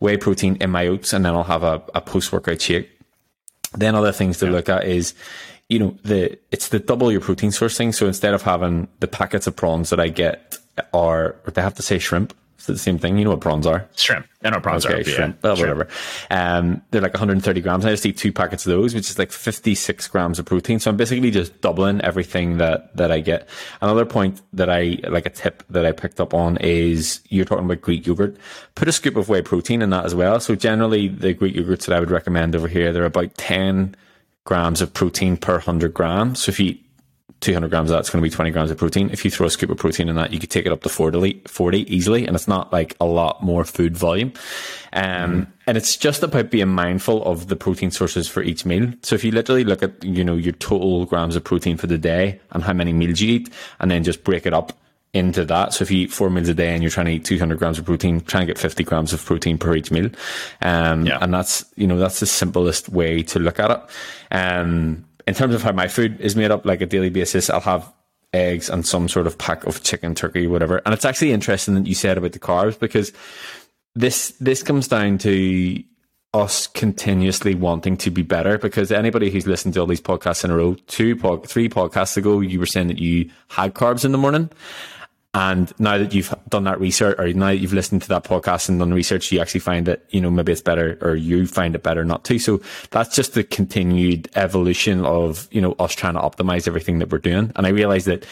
whey 0.00 0.18
protein 0.18 0.56
in 0.60 0.68
my 0.68 0.86
oats 0.86 1.14
and 1.14 1.24
then 1.24 1.32
I'll 1.34 1.44
have 1.44 1.62
a, 1.62 1.82
a 1.94 2.02
post 2.02 2.30
workout 2.30 2.60
shake. 2.60 2.90
Then 3.72 3.94
other 3.94 4.12
things 4.12 4.38
to 4.38 4.46
yeah. 4.46 4.52
look 4.52 4.68
at 4.68 4.84
is, 4.84 5.14
you 5.70 5.78
know, 5.78 5.96
the 6.04 6.38
it's 6.50 6.68
the 6.68 6.78
double 6.78 7.10
your 7.10 7.22
protein 7.22 7.52
sourcing. 7.52 7.94
So 7.94 8.06
instead 8.06 8.34
of 8.34 8.42
having 8.42 8.88
the 8.98 9.08
packets 9.08 9.46
of 9.46 9.56
prawns 9.56 9.88
that 9.88 9.98
I 9.98 10.08
get 10.08 10.58
are, 10.92 11.36
they 11.54 11.62
have 11.62 11.74
to 11.76 11.82
say 11.82 11.98
shrimp, 11.98 12.34
it's 12.60 12.66
the 12.66 12.76
same 12.76 12.98
thing. 12.98 13.16
You 13.16 13.24
know 13.24 13.30
what 13.30 13.40
prawns 13.40 13.66
are? 13.66 13.88
Shrimp. 13.96 14.26
I 14.44 14.50
know 14.50 14.60
prawns 14.60 14.84
okay, 14.84 15.00
are. 15.00 15.04
Shrimp. 15.04 15.36
Yeah. 15.36 15.40
Well, 15.42 15.56
shrimp. 15.56 15.78
whatever. 15.78 15.90
Um, 16.30 16.82
they're 16.90 17.00
like 17.00 17.14
130 17.14 17.60
grams. 17.62 17.86
I 17.86 17.90
just 17.90 18.04
eat 18.04 18.18
two 18.18 18.34
packets 18.34 18.66
of 18.66 18.72
those, 18.72 18.94
which 18.94 19.08
is 19.08 19.18
like 19.18 19.32
56 19.32 20.08
grams 20.08 20.38
of 20.38 20.44
protein. 20.44 20.78
So 20.78 20.90
I'm 20.90 20.98
basically 20.98 21.30
just 21.30 21.58
doubling 21.62 22.02
everything 22.02 22.58
that, 22.58 22.94
that 22.98 23.10
I 23.10 23.20
get. 23.20 23.48
Another 23.80 24.04
point 24.04 24.42
that 24.52 24.68
I, 24.68 24.98
like 25.08 25.24
a 25.24 25.30
tip 25.30 25.62
that 25.70 25.86
I 25.86 25.92
picked 25.92 26.20
up 26.20 26.34
on 26.34 26.58
is 26.58 27.22
you're 27.30 27.46
talking 27.46 27.64
about 27.64 27.80
Greek 27.80 28.06
yogurt. 28.06 28.36
Put 28.74 28.88
a 28.88 28.92
scoop 28.92 29.16
of 29.16 29.30
whey 29.30 29.40
protein 29.40 29.80
in 29.80 29.88
that 29.90 30.04
as 30.04 30.14
well. 30.14 30.38
So 30.38 30.54
generally 30.54 31.08
the 31.08 31.32
Greek 31.32 31.54
yogurts 31.54 31.86
that 31.86 31.96
I 31.96 32.00
would 32.00 32.10
recommend 32.10 32.54
over 32.54 32.68
here, 32.68 32.92
they're 32.92 33.06
about 33.06 33.34
10 33.36 33.96
grams 34.44 34.82
of 34.82 34.92
protein 34.92 35.38
per 35.38 35.54
100 35.54 35.94
grams. 35.94 36.42
So 36.42 36.50
if 36.50 36.60
you 36.60 36.76
200 37.40 37.70
grams 37.70 37.90
of 37.90 37.96
that's 37.96 38.10
going 38.10 38.22
to 38.22 38.28
be 38.28 38.34
20 38.34 38.50
grams 38.50 38.70
of 38.70 38.76
protein. 38.76 39.08
If 39.10 39.24
you 39.24 39.30
throw 39.30 39.46
a 39.46 39.50
scoop 39.50 39.70
of 39.70 39.78
protein 39.78 40.08
in 40.08 40.16
that, 40.16 40.32
you 40.32 40.38
could 40.38 40.50
take 40.50 40.66
it 40.66 40.72
up 40.72 40.82
to 40.82 40.88
40, 40.88 41.42
40 41.46 41.94
easily. 41.94 42.26
And 42.26 42.36
it's 42.36 42.48
not 42.48 42.72
like 42.72 42.96
a 43.00 43.06
lot 43.06 43.42
more 43.42 43.64
food 43.64 43.96
volume. 43.96 44.32
Um, 44.92 45.46
mm. 45.46 45.46
and 45.66 45.76
it's 45.78 45.96
just 45.96 46.22
about 46.22 46.50
being 46.50 46.68
mindful 46.68 47.24
of 47.24 47.48
the 47.48 47.56
protein 47.56 47.90
sources 47.90 48.28
for 48.28 48.42
each 48.42 48.66
meal. 48.66 48.92
So 49.02 49.14
if 49.14 49.24
you 49.24 49.30
literally 49.30 49.64
look 49.64 49.82
at, 49.82 50.04
you 50.04 50.22
know, 50.22 50.36
your 50.36 50.52
total 50.52 51.06
grams 51.06 51.34
of 51.34 51.42
protein 51.42 51.78
for 51.78 51.86
the 51.86 51.98
day 51.98 52.40
and 52.50 52.62
how 52.62 52.74
many 52.74 52.92
meals 52.92 53.20
you 53.20 53.36
eat 53.36 53.50
and 53.78 53.90
then 53.90 54.04
just 54.04 54.22
break 54.22 54.44
it 54.44 54.52
up 54.52 54.74
into 55.12 55.44
that. 55.44 55.72
So 55.72 55.82
if 55.82 55.90
you 55.90 56.02
eat 56.02 56.12
four 56.12 56.30
meals 56.30 56.48
a 56.48 56.54
day 56.54 56.74
and 56.74 56.82
you're 56.82 56.90
trying 56.90 57.06
to 57.06 57.12
eat 57.12 57.24
200 57.24 57.58
grams 57.58 57.78
of 57.78 57.84
protein, 57.84 58.20
try 58.20 58.40
and 58.40 58.48
get 58.48 58.58
50 58.58 58.84
grams 58.84 59.12
of 59.12 59.24
protein 59.24 59.58
per 59.58 59.74
each 59.74 59.90
meal. 59.90 60.10
Um, 60.60 61.06
yeah. 61.06 61.18
and 61.20 61.32
that's, 61.32 61.64
you 61.76 61.86
know, 61.86 61.98
that's 61.98 62.20
the 62.20 62.26
simplest 62.26 62.90
way 62.90 63.22
to 63.24 63.38
look 63.38 63.58
at 63.58 63.70
it. 63.70 63.80
Um, 64.30 65.04
in 65.26 65.34
terms 65.34 65.54
of 65.54 65.62
how 65.62 65.72
my 65.72 65.88
food 65.88 66.20
is 66.20 66.36
made 66.36 66.50
up, 66.50 66.64
like 66.64 66.80
a 66.80 66.86
daily 66.86 67.10
basis, 67.10 67.50
I'll 67.50 67.60
have 67.60 67.92
eggs 68.32 68.68
and 68.70 68.86
some 68.86 69.08
sort 69.08 69.26
of 69.26 69.36
pack 69.38 69.64
of 69.66 69.82
chicken, 69.82 70.14
turkey, 70.14 70.46
whatever. 70.46 70.80
And 70.84 70.94
it's 70.94 71.04
actually 71.04 71.32
interesting 71.32 71.74
that 71.74 71.86
you 71.86 71.94
said 71.94 72.18
about 72.18 72.32
the 72.32 72.38
carbs 72.38 72.78
because 72.78 73.12
this 73.94 74.30
this 74.40 74.62
comes 74.62 74.88
down 74.88 75.18
to 75.18 75.82
us 76.32 76.68
continuously 76.68 77.56
wanting 77.56 77.96
to 77.96 78.10
be 78.10 78.22
better 78.22 78.56
because 78.56 78.92
anybody 78.92 79.30
who's 79.30 79.48
listened 79.48 79.74
to 79.74 79.80
all 79.80 79.86
these 79.86 80.00
podcasts 80.00 80.44
in 80.44 80.50
a 80.50 80.56
row, 80.56 80.74
two, 80.86 81.16
three 81.44 81.68
podcasts 81.68 82.16
ago, 82.16 82.40
you 82.40 82.60
were 82.60 82.66
saying 82.66 82.86
that 82.86 83.00
you 83.00 83.28
had 83.48 83.74
carbs 83.74 84.04
in 84.04 84.12
the 84.12 84.18
morning. 84.18 84.48
And 85.32 85.72
now 85.78 85.96
that 85.96 86.12
you've 86.12 86.34
done 86.48 86.64
that 86.64 86.80
research 86.80 87.16
or 87.18 87.32
now 87.32 87.46
that 87.46 87.58
you've 87.58 87.72
listened 87.72 88.02
to 88.02 88.08
that 88.08 88.24
podcast 88.24 88.68
and 88.68 88.80
done 88.80 88.92
research, 88.92 89.30
you 89.30 89.40
actually 89.40 89.60
find 89.60 89.86
that, 89.86 90.02
you 90.10 90.20
know, 90.20 90.30
maybe 90.30 90.50
it's 90.50 90.60
better 90.60 90.98
or 91.00 91.14
you 91.14 91.46
find 91.46 91.76
it 91.76 91.84
better 91.84 92.04
not 92.04 92.24
to. 92.24 92.38
So 92.40 92.60
that's 92.90 93.14
just 93.14 93.34
the 93.34 93.44
continued 93.44 94.28
evolution 94.34 95.04
of, 95.04 95.46
you 95.52 95.60
know, 95.60 95.76
us 95.78 95.94
trying 95.94 96.14
to 96.14 96.20
optimize 96.20 96.66
everything 96.66 96.98
that 96.98 97.12
we're 97.12 97.18
doing. 97.18 97.52
And 97.54 97.64
I 97.64 97.70
realize 97.70 98.06
that, 98.06 98.26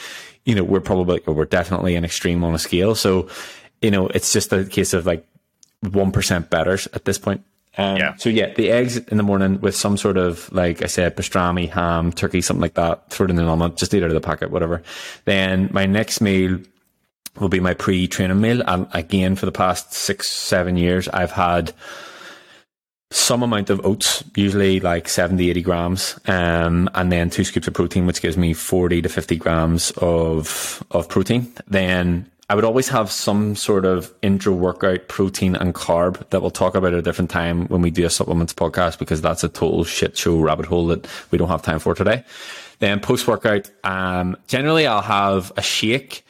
you 0.44 0.56
know, 0.56 0.64
we're 0.64 0.80
probably, 0.80 1.20
or 1.20 1.34
we're 1.34 1.44
definitely 1.44 1.94
an 1.94 2.04
extreme 2.04 2.42
on 2.42 2.52
a 2.52 2.58
scale. 2.58 2.96
So, 2.96 3.28
you 3.80 3.92
know, 3.92 4.08
it's 4.08 4.32
just 4.32 4.52
a 4.52 4.64
case 4.64 4.92
of 4.92 5.06
like 5.06 5.24
1% 5.84 6.50
better 6.50 6.72
at 6.72 7.04
this 7.04 7.18
point. 7.18 7.44
Um, 7.76 7.96
yeah. 7.96 8.16
So 8.16 8.28
yeah, 8.28 8.52
the 8.54 8.72
eggs 8.72 8.96
in 8.96 9.18
the 9.18 9.22
morning 9.22 9.60
with 9.60 9.76
some 9.76 9.96
sort 9.96 10.16
of 10.16 10.52
like 10.52 10.82
I 10.82 10.86
said, 10.86 11.16
pastrami, 11.16 11.70
ham, 11.70 12.10
turkey, 12.10 12.40
something 12.40 12.60
like 12.60 12.74
that. 12.74 13.08
Throw 13.10 13.26
it 13.26 13.30
in 13.30 13.36
the 13.36 13.44
omelette, 13.44 13.76
just 13.76 13.94
eat 13.94 14.02
out 14.02 14.10
of 14.10 14.14
the 14.14 14.20
packet, 14.20 14.50
whatever. 14.50 14.82
Then 15.26 15.70
my 15.72 15.86
next 15.86 16.20
meal 16.20 16.58
will 17.38 17.48
be 17.48 17.60
my 17.60 17.74
pre-training 17.74 18.40
meal. 18.40 18.62
And 18.66 18.86
again, 18.92 19.36
for 19.36 19.46
the 19.46 19.52
past 19.52 19.92
six, 19.92 20.28
seven 20.28 20.76
years, 20.76 21.08
I've 21.08 21.32
had 21.32 21.72
some 23.10 23.42
amount 23.42 23.70
of 23.70 23.84
oats, 23.86 24.22
usually 24.36 24.80
like 24.80 25.08
70, 25.08 25.50
80 25.50 25.62
grams, 25.62 26.18
um, 26.26 26.90
and 26.94 27.10
then 27.10 27.30
two 27.30 27.44
scoops 27.44 27.66
of 27.66 27.74
protein, 27.74 28.06
which 28.06 28.20
gives 28.20 28.36
me 28.36 28.52
40 28.52 29.02
to 29.02 29.08
50 29.08 29.36
grams 29.36 29.90
of, 29.92 30.84
of 30.90 31.08
protein. 31.08 31.50
Then 31.66 32.30
I 32.50 32.54
would 32.54 32.64
always 32.64 32.88
have 32.88 33.10
some 33.10 33.56
sort 33.56 33.84
of 33.84 34.12
intra 34.22 34.52
workout 34.52 35.08
protein 35.08 35.54
and 35.54 35.74
carb 35.74 36.28
that 36.30 36.40
we'll 36.40 36.50
talk 36.50 36.74
about 36.74 36.92
at 36.92 36.98
a 36.98 37.02
different 37.02 37.30
time 37.30 37.66
when 37.68 37.82
we 37.82 37.90
do 37.90 38.06
a 38.06 38.10
supplements 38.10 38.54
podcast 38.54 38.98
because 38.98 39.20
that's 39.20 39.44
a 39.44 39.48
total 39.48 39.84
shit 39.84 40.16
show 40.16 40.38
rabbit 40.38 40.66
hole 40.66 40.86
that 40.86 41.06
we 41.30 41.36
don't 41.36 41.48
have 41.48 41.62
time 41.62 41.78
for 41.78 41.94
today. 41.94 42.24
Then 42.78 43.00
post 43.00 43.26
workout, 43.26 43.70
um, 43.84 44.36
generally 44.46 44.86
I'll 44.86 45.02
have 45.02 45.52
a 45.56 45.62
shake 45.62 46.24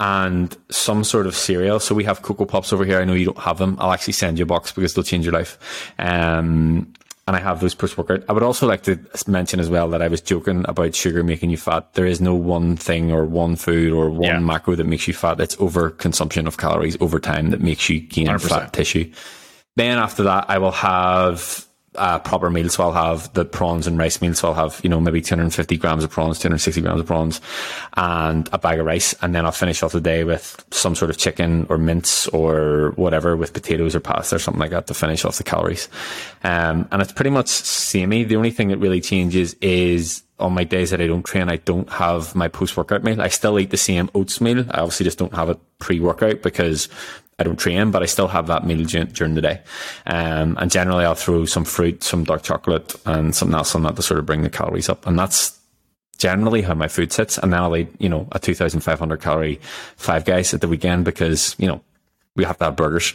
and 0.00 0.56
some 0.70 1.04
sort 1.04 1.26
of 1.26 1.34
cereal. 1.36 1.78
So 1.80 1.94
we 1.94 2.04
have 2.04 2.22
Cocoa 2.22 2.44
Pops 2.46 2.72
over 2.72 2.84
here. 2.84 2.98
I 3.00 3.04
know 3.04 3.14
you 3.14 3.26
don't 3.26 3.38
have 3.38 3.58
them. 3.58 3.76
I'll 3.78 3.92
actually 3.92 4.14
send 4.14 4.38
you 4.38 4.42
a 4.42 4.46
box 4.46 4.72
because 4.72 4.94
they'll 4.94 5.04
change 5.04 5.24
your 5.24 5.34
life. 5.34 5.58
Um, 5.98 6.92
and 7.26 7.34
I 7.36 7.40
have 7.40 7.60
those 7.60 7.74
post 7.74 7.96
workout. 7.96 8.22
I 8.28 8.32
would 8.34 8.42
also 8.42 8.66
like 8.66 8.82
to 8.82 8.98
mention 9.26 9.58
as 9.58 9.70
well 9.70 9.88
that 9.90 10.02
I 10.02 10.08
was 10.08 10.20
joking 10.20 10.64
about 10.68 10.94
sugar 10.94 11.22
making 11.22 11.48
you 11.50 11.56
fat. 11.56 11.94
There 11.94 12.04
is 12.04 12.20
no 12.20 12.34
one 12.34 12.76
thing 12.76 13.12
or 13.12 13.24
one 13.24 13.56
food 13.56 13.92
or 13.94 14.10
one 14.10 14.22
Yeah. 14.24 14.38
macro 14.40 14.74
that 14.74 14.84
makes 14.84 15.08
you 15.08 15.14
fat. 15.14 15.40
It's 15.40 15.56
over 15.58 15.88
consumption 15.90 16.46
of 16.46 16.58
calories 16.58 16.98
over 17.00 17.18
time 17.18 17.48
that 17.50 17.60
makes 17.62 17.88
you 17.88 18.00
gain 18.00 18.26
100%. 18.26 18.48
fat 18.50 18.72
tissue. 18.74 19.10
Then 19.76 19.96
after 19.98 20.22
that, 20.24 20.46
I 20.48 20.58
will 20.58 20.70
have 20.72 21.63
a 21.94 22.20
proper 22.20 22.50
meal. 22.50 22.68
So 22.68 22.84
I'll 22.84 22.92
have 22.92 23.32
the 23.34 23.44
prawns 23.44 23.86
and 23.86 23.98
rice 23.98 24.20
meal. 24.20 24.34
So 24.34 24.48
I'll 24.48 24.54
have, 24.54 24.80
you 24.82 24.90
know, 24.90 25.00
maybe 25.00 25.20
250 25.20 25.76
grams 25.76 26.04
of 26.04 26.10
prawns, 26.10 26.38
260 26.38 26.80
grams 26.80 27.00
of 27.00 27.06
prawns 27.06 27.40
and 27.96 28.48
a 28.52 28.58
bag 28.58 28.78
of 28.78 28.86
rice. 28.86 29.14
And 29.22 29.34
then 29.34 29.44
I'll 29.44 29.52
finish 29.52 29.82
off 29.82 29.92
the 29.92 30.00
day 30.00 30.24
with 30.24 30.64
some 30.70 30.94
sort 30.94 31.10
of 31.10 31.18
chicken 31.18 31.66
or 31.68 31.78
mince 31.78 32.26
or 32.28 32.92
whatever 32.96 33.36
with 33.36 33.52
potatoes 33.52 33.94
or 33.94 34.00
pasta 34.00 34.36
or 34.36 34.38
something 34.38 34.60
like 34.60 34.70
that 34.70 34.86
to 34.88 34.94
finish 34.94 35.24
off 35.24 35.38
the 35.38 35.44
calories. 35.44 35.88
Um, 36.42 36.88
and 36.90 37.00
it's 37.00 37.12
pretty 37.12 37.30
much 37.30 37.48
samey. 37.48 38.24
The 38.24 38.36
only 38.36 38.50
thing 38.50 38.68
that 38.68 38.78
really 38.78 39.00
changes 39.00 39.54
is 39.60 40.22
on 40.38 40.52
my 40.52 40.64
days 40.64 40.90
that 40.90 41.00
I 41.00 41.06
don't 41.06 41.22
train, 41.22 41.48
I 41.48 41.56
don't 41.56 41.88
have 41.90 42.34
my 42.34 42.48
post 42.48 42.76
workout 42.76 43.04
meal. 43.04 43.22
I 43.22 43.28
still 43.28 43.58
eat 43.58 43.70
the 43.70 43.76
same 43.76 44.10
oats 44.14 44.40
meal. 44.40 44.64
I 44.70 44.80
obviously 44.80 45.04
just 45.04 45.18
don't 45.18 45.34
have 45.34 45.48
it 45.48 45.58
pre 45.78 46.00
workout 46.00 46.42
because 46.42 46.88
I 47.38 47.42
don't 47.42 47.58
train, 47.58 47.90
but 47.90 48.02
I 48.02 48.06
still 48.06 48.28
have 48.28 48.46
that 48.46 48.64
meal 48.66 48.84
during, 48.84 49.34
the 49.34 49.42
day. 49.42 49.60
Um, 50.06 50.56
and 50.60 50.70
generally 50.70 51.04
I'll 51.04 51.14
throw 51.14 51.44
some 51.44 51.64
fruit, 51.64 52.04
some 52.04 52.24
dark 52.24 52.42
chocolate 52.42 52.94
and 53.06 53.34
something 53.34 53.56
else 53.56 53.74
on 53.74 53.82
that 53.82 53.96
to 53.96 54.02
sort 54.02 54.20
of 54.20 54.26
bring 54.26 54.42
the 54.42 54.50
calories 54.50 54.88
up. 54.88 55.06
And 55.06 55.18
that's 55.18 55.58
generally 56.18 56.62
how 56.62 56.74
my 56.74 56.88
food 56.88 57.12
sits. 57.12 57.38
And 57.38 57.52
then 57.52 57.60
I'll 57.60 57.76
eat, 57.76 57.88
you 57.98 58.08
know, 58.08 58.28
a 58.32 58.38
2,500 58.38 59.20
calorie 59.20 59.60
five 59.96 60.24
guys 60.24 60.54
at 60.54 60.60
the 60.60 60.68
weekend 60.68 61.04
because, 61.04 61.56
you 61.58 61.66
know, 61.66 61.82
we 62.36 62.44
have 62.44 62.58
to 62.58 62.64
have 62.66 62.76
burgers. 62.76 63.14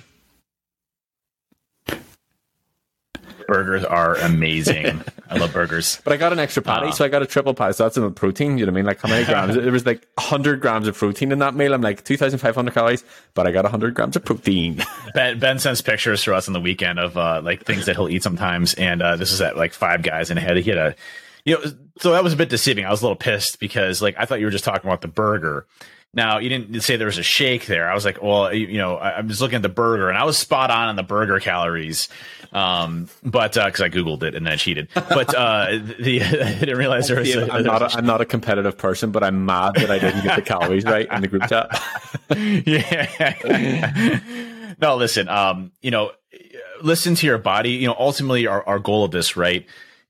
Burgers 3.49 3.83
are 3.83 4.15
amazing. 4.15 5.01
I 5.29 5.37
love 5.37 5.51
burgers. 5.53 5.99
But 6.03 6.13
I 6.13 6.17
got 6.17 6.31
an 6.31 6.39
extra 6.39 6.61
patty, 6.61 6.87
Uh. 6.87 6.91
so 6.91 7.03
I 7.03 7.07
got 7.07 7.21
a 7.21 7.25
triple 7.25 7.53
patty. 7.53 7.73
So 7.73 7.83
that's 7.83 7.97
enough 7.97 8.15
protein. 8.15 8.57
You 8.57 8.65
know 8.65 8.71
what 8.71 8.75
I 8.75 8.81
mean? 8.81 8.85
Like 8.85 9.01
how 9.01 9.09
many 9.09 9.25
grams? 9.25 9.55
there 9.55 9.71
was 9.71 9.85
like 9.85 10.07
100 10.15 10.61
grams 10.61 10.87
of 10.87 10.95
protein 10.95 11.31
in 11.31 11.39
that 11.39 11.55
meal. 11.55 11.73
I'm 11.73 11.81
like 11.81 12.03
2,500 12.03 12.73
calories, 12.73 13.03
but 13.33 13.47
I 13.47 13.51
got 13.51 13.63
100 13.65 13.93
grams 13.95 14.15
of 14.15 14.23
protein. 14.23 14.83
Ben, 15.15 15.39
ben 15.39 15.57
sends 15.59 15.81
pictures 15.81 16.23
for 16.23 16.33
us 16.33 16.47
on 16.47 16.53
the 16.53 16.59
weekend 16.59 16.99
of 16.99 17.17
uh, 17.17 17.41
like 17.43 17.65
things 17.65 17.87
that 17.87 17.95
he'll 17.95 18.09
eat 18.09 18.21
sometimes, 18.23 18.75
and 18.75 19.01
uh, 19.01 19.15
this 19.15 19.31
is 19.31 19.41
at 19.41 19.57
like 19.57 19.73
Five 19.73 20.03
Guys, 20.03 20.29
and 20.29 20.39
he 20.39 20.45
had 20.45 20.57
he 20.57 20.69
had 20.69 20.77
a, 20.77 20.95
you 21.45 21.55
know, 21.55 21.71
so 21.99 22.11
that 22.11 22.23
was 22.23 22.33
a 22.33 22.35
bit 22.37 22.49
deceiving. 22.49 22.85
I 22.85 22.91
was 22.91 23.01
a 23.01 23.05
little 23.05 23.15
pissed 23.15 23.59
because 23.59 24.01
like 24.01 24.15
I 24.19 24.25
thought 24.25 24.39
you 24.39 24.45
were 24.45 24.51
just 24.51 24.63
talking 24.65 24.87
about 24.87 25.01
the 25.01 25.07
burger. 25.07 25.65
Now 26.13 26.39
you 26.39 26.49
didn't 26.49 26.81
say 26.81 26.95
there 26.95 27.05
was 27.05 27.19
a 27.19 27.23
shake 27.23 27.67
there. 27.67 27.89
I 27.89 27.93
was 27.93 28.03
like, 28.03 28.21
well, 28.23 28.51
you, 28.51 28.65
you 28.65 28.77
know, 28.79 28.95
I, 28.95 29.17
I'm 29.17 29.27
just 29.27 29.41
looking 29.41 29.57
at 29.57 29.61
the 29.61 29.69
burger, 29.69 30.09
and 30.09 30.17
I 30.17 30.23
was 30.23 30.37
spot 30.37 30.71
on 30.71 30.89
on 30.89 30.95
the 30.95 31.03
burger 31.03 31.39
calories, 31.39 32.09
um, 32.51 33.07
but 33.23 33.53
because 33.53 33.81
I 33.81 33.89
googled 33.89 34.23
it 34.23 34.33
and 34.33 34.45
then 34.45 34.53
I 34.53 34.55
cheated. 34.55 34.89
But 34.95 35.35
uh, 35.35 35.67
the 35.99 36.23
I 36.23 36.59
didn't 36.59 36.77
realize 36.77 37.09
there 37.09 37.19
was. 37.19 37.35
A, 37.35 37.53
I'm 37.53 37.63
not, 37.63 37.81
was 37.81 37.93
a, 37.93 37.97
I'm 37.99 38.07
not 38.07 38.21
a 38.21 38.25
competitive 38.25 38.75
person, 38.75 39.11
but 39.11 39.23
I'm 39.23 39.45
mad 39.45 39.75
that 39.75 39.91
I 39.91 39.99
didn't 39.99 40.23
get 40.23 40.35
the 40.35 40.41
calories 40.41 40.83
right 40.83 41.07
in 41.11 41.21
the 41.21 41.27
group 41.27 41.47
chat. 41.47 41.69
yeah. 42.65 44.19
no, 44.81 44.95
listen, 44.95 45.29
um, 45.29 45.71
you 45.81 45.91
know, 45.91 46.11
listen 46.81 47.13
to 47.15 47.27
your 47.27 47.37
body. 47.37 47.71
You 47.71 47.87
know, 47.87 47.95
ultimately 47.99 48.47
our, 48.47 48.65
our 48.67 48.79
goal 48.79 49.03
of 49.05 49.11
this, 49.11 49.37
right, 49.37 49.63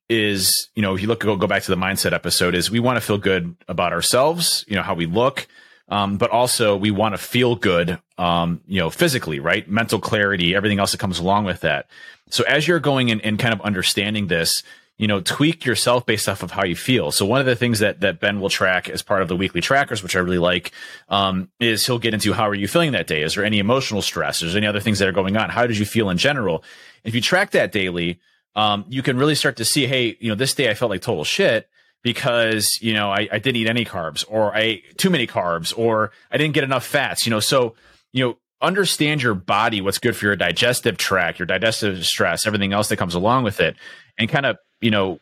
is, 0.07 0.69
you 0.75 0.81
know, 0.81 0.95
if 0.95 1.01
you 1.01 1.07
look, 1.07 1.19
go, 1.19 1.35
go 1.35 1.47
back 1.47 1.63
to 1.63 1.71
the 1.71 1.77
mindset 1.77 2.13
episode 2.13 2.55
is 2.55 2.71
we 2.71 2.79
want 2.79 2.95
to 2.95 3.01
feel 3.01 3.17
good 3.17 3.55
about 3.67 3.91
ourselves, 3.91 4.63
you 4.67 4.75
know, 4.75 4.81
how 4.81 4.93
we 4.93 5.05
look. 5.05 5.47
Um, 5.89 6.17
but 6.17 6.29
also 6.29 6.77
we 6.77 6.91
want 6.91 7.13
to 7.13 7.17
feel 7.17 7.55
good, 7.55 7.99
um, 8.17 8.61
you 8.67 8.79
know, 8.79 8.89
physically, 8.89 9.39
right? 9.39 9.67
Mental 9.67 9.99
clarity, 9.99 10.55
everything 10.55 10.79
else 10.79 10.91
that 10.91 10.99
comes 10.99 11.19
along 11.19 11.45
with 11.45 11.61
that. 11.61 11.87
So 12.29 12.43
as 12.43 12.67
you're 12.67 12.79
going 12.79 13.09
in 13.09 13.21
and 13.21 13.39
kind 13.39 13.53
of 13.53 13.61
understanding 13.61 14.27
this, 14.27 14.61
you 14.99 15.07
know, 15.07 15.21
tweak 15.21 15.65
yourself 15.65 16.05
based 16.05 16.27
off 16.27 16.43
of 16.43 16.51
how 16.51 16.65
you 16.65 16.75
feel. 16.75 17.11
So 17.11 17.25
one 17.25 17.39
of 17.39 17.45
the 17.45 17.55
things 17.55 17.79
that 17.79 18.01
that 18.01 18.19
Ben 18.19 18.39
will 18.41 18.49
track 18.49 18.89
as 18.89 19.01
part 19.01 19.21
of 19.21 19.29
the 19.29 19.35
weekly 19.35 19.61
trackers, 19.61 20.03
which 20.03 20.15
I 20.15 20.19
really 20.19 20.37
like, 20.37 20.73
um, 21.07 21.49
is 21.59 21.85
he'll 21.85 21.99
get 21.99 22.13
into 22.13 22.33
how 22.33 22.47
are 22.47 22.53
you 22.53 22.67
feeling 22.67 22.91
that 22.91 23.07
day? 23.07 23.23
Is 23.23 23.35
there 23.35 23.45
any 23.45 23.59
emotional 23.59 24.01
stress? 24.01 24.43
Is 24.43 24.53
there 24.53 24.59
any 24.59 24.67
other 24.67 24.81
things 24.81 24.99
that 24.99 25.07
are 25.07 25.13
going 25.13 25.37
on? 25.37 25.49
How 25.49 25.65
did 25.65 25.77
you 25.77 25.85
feel 25.85 26.09
in 26.09 26.17
general? 26.17 26.63
If 27.05 27.15
you 27.15 27.21
track 27.21 27.51
that 27.51 27.71
daily, 27.71 28.19
um, 28.55 28.83
you 28.89 29.01
can 29.01 29.17
really 29.17 29.35
start 29.35 29.55
to 29.57 29.65
see, 29.65 29.87
hey, 29.87 30.17
you 30.19 30.29
know, 30.29 30.35
this 30.35 30.53
day 30.53 30.69
I 30.69 30.73
felt 30.73 30.91
like 30.91 31.01
total 31.01 31.23
shit 31.23 31.69
because 32.01 32.77
you 32.81 32.93
know 32.93 33.11
I, 33.11 33.27
I 33.31 33.39
didn't 33.39 33.57
eat 33.57 33.67
any 33.67 33.85
carbs, 33.85 34.25
or 34.27 34.55
I 34.55 34.59
ate 34.59 34.97
too 34.97 35.09
many 35.09 35.27
carbs, 35.27 35.77
or 35.77 36.11
I 36.31 36.37
didn't 36.37 36.53
get 36.53 36.63
enough 36.63 36.85
fats. 36.85 37.25
You 37.25 37.31
know, 37.31 37.39
so 37.39 37.75
you 38.11 38.25
know 38.25 38.37
understand 38.61 39.21
your 39.21 39.33
body, 39.33 39.81
what's 39.81 39.99
good 39.99 40.15
for 40.15 40.25
your 40.25 40.35
digestive 40.35 40.97
tract, 40.97 41.39
your 41.39 41.45
digestive 41.45 42.05
stress, 42.05 42.45
everything 42.45 42.73
else 42.73 42.89
that 42.89 42.97
comes 42.97 43.15
along 43.15 43.43
with 43.43 43.59
it, 43.59 43.75
and 44.17 44.29
kind 44.29 44.45
of 44.45 44.57
you 44.81 44.91
know 44.91 45.19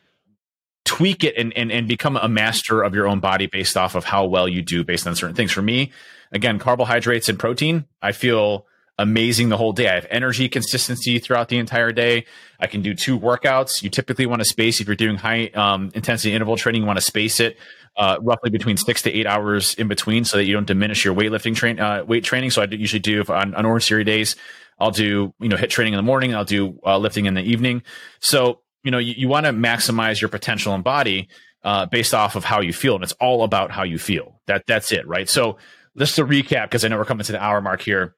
tweak 0.86 1.23
it 1.23 1.36
and, 1.38 1.51
and 1.57 1.71
and 1.71 1.88
become 1.88 2.15
a 2.17 2.30
master 2.30 2.82
of 2.82 2.95
your 2.95 3.07
own 3.07 3.19
body 3.19 3.45
based 3.45 3.75
off 3.75 3.93
of 3.95 4.05
how 4.05 4.25
well 4.25 4.47
you 4.47 4.61
do 4.61 4.84
based 4.84 5.05
on 5.07 5.15
certain 5.15 5.36
things. 5.36 5.51
For 5.51 5.61
me, 5.61 5.91
again, 6.32 6.59
carbohydrates 6.59 7.30
and 7.30 7.38
protein, 7.38 7.86
I 8.01 8.11
feel 8.11 8.65
amazing 8.97 9.49
the 9.49 9.57
whole 9.57 9.73
day. 9.73 9.87
I 9.87 9.95
have 9.95 10.07
energy 10.09 10.49
consistency 10.49 11.19
throughout 11.19 11.49
the 11.49 11.57
entire 11.57 11.91
day. 11.91 12.25
I 12.59 12.67
can 12.67 12.81
do 12.81 12.93
two 12.93 13.19
workouts. 13.19 13.83
You 13.83 13.89
typically 13.89 14.25
want 14.25 14.41
to 14.41 14.45
space 14.45 14.81
if 14.81 14.87
you're 14.87 14.95
doing 14.95 15.17
high 15.17 15.47
um, 15.47 15.91
intensity 15.93 16.33
interval 16.33 16.57
training, 16.57 16.81
you 16.81 16.87
want 16.87 16.97
to 16.97 17.05
space 17.05 17.39
it 17.39 17.57
uh, 17.95 18.17
roughly 18.21 18.49
between 18.49 18.77
six 18.77 19.01
to 19.03 19.11
eight 19.11 19.25
hours 19.25 19.73
in 19.75 19.87
between 19.87 20.23
so 20.23 20.37
that 20.37 20.45
you 20.45 20.53
don't 20.53 20.67
diminish 20.67 21.03
your 21.03 21.15
weightlifting 21.15 21.55
train 21.55 21.79
uh, 21.79 22.03
weight 22.05 22.23
training. 22.23 22.51
So 22.51 22.61
I 22.61 22.65
usually 22.65 22.99
do 22.99 23.23
on, 23.27 23.55
on 23.55 23.65
Orange 23.65 23.87
days, 23.87 24.35
I'll 24.79 24.91
do, 24.91 25.33
you 25.39 25.49
know, 25.49 25.55
HIIT 25.55 25.69
training 25.69 25.93
in 25.93 25.97
the 25.97 26.03
morning. 26.03 26.35
I'll 26.35 26.45
do 26.45 26.79
uh, 26.85 26.97
lifting 26.97 27.25
in 27.25 27.33
the 27.33 27.41
evening. 27.41 27.81
So, 28.19 28.61
you 28.83 28.91
know, 28.91 28.99
you, 28.99 29.13
you 29.17 29.27
want 29.27 29.47
to 29.47 29.51
maximize 29.51 30.21
your 30.21 30.29
potential 30.29 30.73
and 30.75 30.83
body 30.83 31.29
uh, 31.63 31.87
based 31.87 32.13
off 32.13 32.35
of 32.35 32.43
how 32.43 32.61
you 32.61 32.73
feel. 32.73 32.93
And 32.95 33.03
it's 33.03 33.13
all 33.13 33.43
about 33.43 33.71
how 33.71 33.83
you 33.83 33.97
feel. 33.97 34.39
That 34.45 34.65
That's 34.67 34.91
it, 34.91 35.07
right? 35.07 35.27
So 35.27 35.57
just 35.97 36.15
to 36.15 36.25
recap, 36.25 36.65
because 36.65 36.85
I 36.85 36.89
know 36.89 36.97
we're 36.97 37.05
coming 37.05 37.25
to 37.25 37.31
the 37.31 37.43
hour 37.43 37.59
mark 37.59 37.81
here 37.81 38.15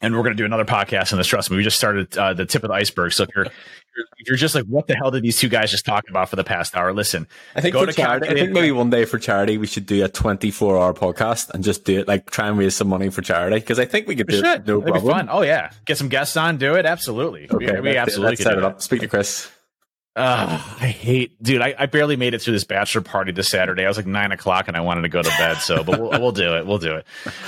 and 0.00 0.14
we're 0.14 0.22
going 0.22 0.36
to 0.36 0.40
do 0.40 0.44
another 0.46 0.64
podcast 0.64 1.12
on 1.12 1.18
this. 1.18 1.26
Trust 1.26 1.50
me, 1.50 1.56
we 1.56 1.62
just 1.62 1.76
started 1.76 2.16
uh, 2.16 2.32
the 2.34 2.46
tip 2.46 2.62
of 2.64 2.68
the 2.68 2.74
iceberg. 2.74 3.12
So 3.12 3.24
if 3.24 3.30
you're, 3.34 3.44
you're 3.44 4.06
you're 4.26 4.36
just 4.36 4.54
like, 4.54 4.64
what 4.66 4.86
the 4.86 4.94
hell 4.94 5.10
did 5.10 5.22
these 5.22 5.38
two 5.38 5.48
guys 5.48 5.70
just 5.70 5.84
talk 5.84 6.08
about 6.08 6.28
for 6.28 6.36
the 6.36 6.44
past 6.44 6.76
hour? 6.76 6.92
Listen, 6.92 7.26
I 7.54 7.60
think 7.60 7.72
go 7.74 7.80
for 7.80 7.86
to 7.86 7.92
charity, 7.92 8.28
I 8.28 8.34
think 8.34 8.52
maybe 8.52 8.70
one 8.72 8.88
day 8.90 9.04
for 9.04 9.18
charity 9.18 9.58
we 9.58 9.66
should 9.66 9.86
do 9.86 10.04
a 10.04 10.08
24 10.08 10.78
hour 10.78 10.94
podcast 10.94 11.50
and 11.50 11.62
just 11.64 11.84
do 11.84 12.00
it 12.00 12.08
like 12.08 12.30
try 12.30 12.48
and 12.48 12.56
raise 12.56 12.74
some 12.76 12.88
money 12.88 13.10
for 13.10 13.20
charity 13.22 13.56
because 13.56 13.78
I 13.78 13.84
think 13.84 14.06
we 14.06 14.16
could 14.16 14.28
We 14.28 14.34
do 14.34 14.38
should. 14.40 14.60
it. 14.60 14.66
No 14.66 14.80
be 14.80 14.90
problem. 14.92 15.12
fun. 15.12 15.28
Oh 15.30 15.42
yeah, 15.42 15.70
get 15.84 15.98
some 15.98 16.08
guests 16.08 16.36
on, 16.36 16.56
do 16.56 16.74
it. 16.76 16.86
Absolutely. 16.86 17.48
Okay, 17.50 17.74
we, 17.74 17.80
we 17.90 17.96
absolutely 17.96 18.36
set 18.36 18.52
do 18.52 18.58
it 18.58 18.64
up. 18.64 18.80
Speak 18.82 19.00
to 19.00 19.08
Chris. 19.08 19.50
Uh, 20.16 20.60
I 20.80 20.86
hate, 20.88 21.40
dude. 21.42 21.62
I, 21.62 21.72
I 21.78 21.86
barely 21.86 22.16
made 22.16 22.34
it 22.34 22.42
through 22.42 22.52
this 22.54 22.64
bachelor 22.64 23.00
party 23.00 23.30
this 23.32 23.48
Saturday. 23.48 23.84
I 23.84 23.88
was 23.88 23.96
like 23.96 24.06
nine 24.06 24.32
o'clock 24.32 24.66
and 24.66 24.76
I 24.76 24.80
wanted 24.80 25.02
to 25.02 25.08
go 25.08 25.22
to 25.22 25.28
bed. 25.38 25.58
So, 25.58 25.84
but 25.84 26.00
we'll, 26.00 26.10
we'll 26.10 26.32
do 26.32 26.56
it. 26.56 26.66
We'll 26.66 26.78
do 26.78 26.96
it. 26.96 27.06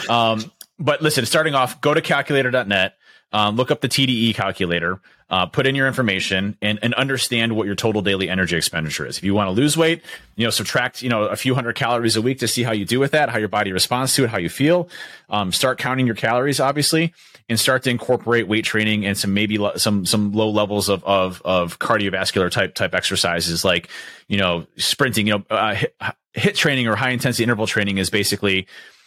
Um, 0.09 0.51
but 0.83 1.01
listen, 1.01 1.25
starting 1.27 1.55
off, 1.55 1.81
go 1.81 1.95
to 1.95 2.01
calculator.net, 2.01 2.97
um, 3.33 3.57
look 3.57 3.71
up 3.71 3.81
the 3.81 3.89
TDE 3.89 4.35
calculator, 4.35 5.01
uh, 5.31 5.47
put 5.47 5.67
in 5.67 5.75
your 5.75 5.87
information 5.87 6.59
and, 6.61 6.79
and 6.83 6.93
understand 6.95 7.57
what 7.57 7.67
your 7.67 7.75
total 7.75 8.03
daily 8.03 8.29
energy 8.29 8.57
expenditure 8.57 9.07
is. 9.07 9.17
If 9.17 9.25
you 9.25 9.33
want 9.33 9.49
to 9.49 9.53
lose 9.53 9.77
weight, 9.77 10.03
you 10.37 10.45
know, 10.45 10.51
subtract, 10.51 11.03
you 11.03 11.09
know, 11.09 11.25
a 11.25 11.37
few 11.37 11.55
hundred 11.55 11.75
calories 11.75 12.17
a 12.17 12.23
week 12.23 12.41
to 12.41 12.49
see 12.49 12.63
how 12.63 12.73
you 12.73 12.85
do 12.85 13.01
with 13.01 13.13
that, 13.13 13.31
how 13.31 13.39
your 13.39 13.49
body 13.49 13.73
responds 13.73 14.15
to 14.17 14.25
it, 14.25 14.31
how 14.31 14.37
you 14.37 14.51
feel. 14.51 14.91
Um, 15.31 15.51
start 15.51 15.79
counting 15.79 16.05
your 16.05 16.15
calories, 16.15 16.61
obviously, 16.61 17.15
and 17.49 17.59
start 17.59 17.85
to 17.85 17.91
incorporate 17.91 18.47
weight 18.47 18.67
training 18.67 19.07
and 19.07 19.17
some 19.17 19.33
maybe 19.33 19.57
lo- 19.57 19.77
some 19.77 20.05
some 20.05 20.33
low 20.33 20.51
levels 20.51 20.91
of 20.91 21.03
of 21.05 21.41
of 21.45 21.79
cardiovascular 21.79 22.51
type 22.51 22.75
type 22.75 22.95
exercises 22.95 23.65
like 23.65 23.89
you 24.29 24.37
know 24.37 24.67
sprinting. 24.77 25.29
You 25.29 25.39
know, 25.39 25.45
uh, 25.49 25.75
HIIT, 25.75 26.15
HIIT 26.37 26.57
training 26.57 26.89
or 26.89 26.97
high 26.97 27.11
intensity 27.11 27.45
interval 27.45 27.67
training 27.67 27.97
is 27.97 28.11
basically 28.11 28.67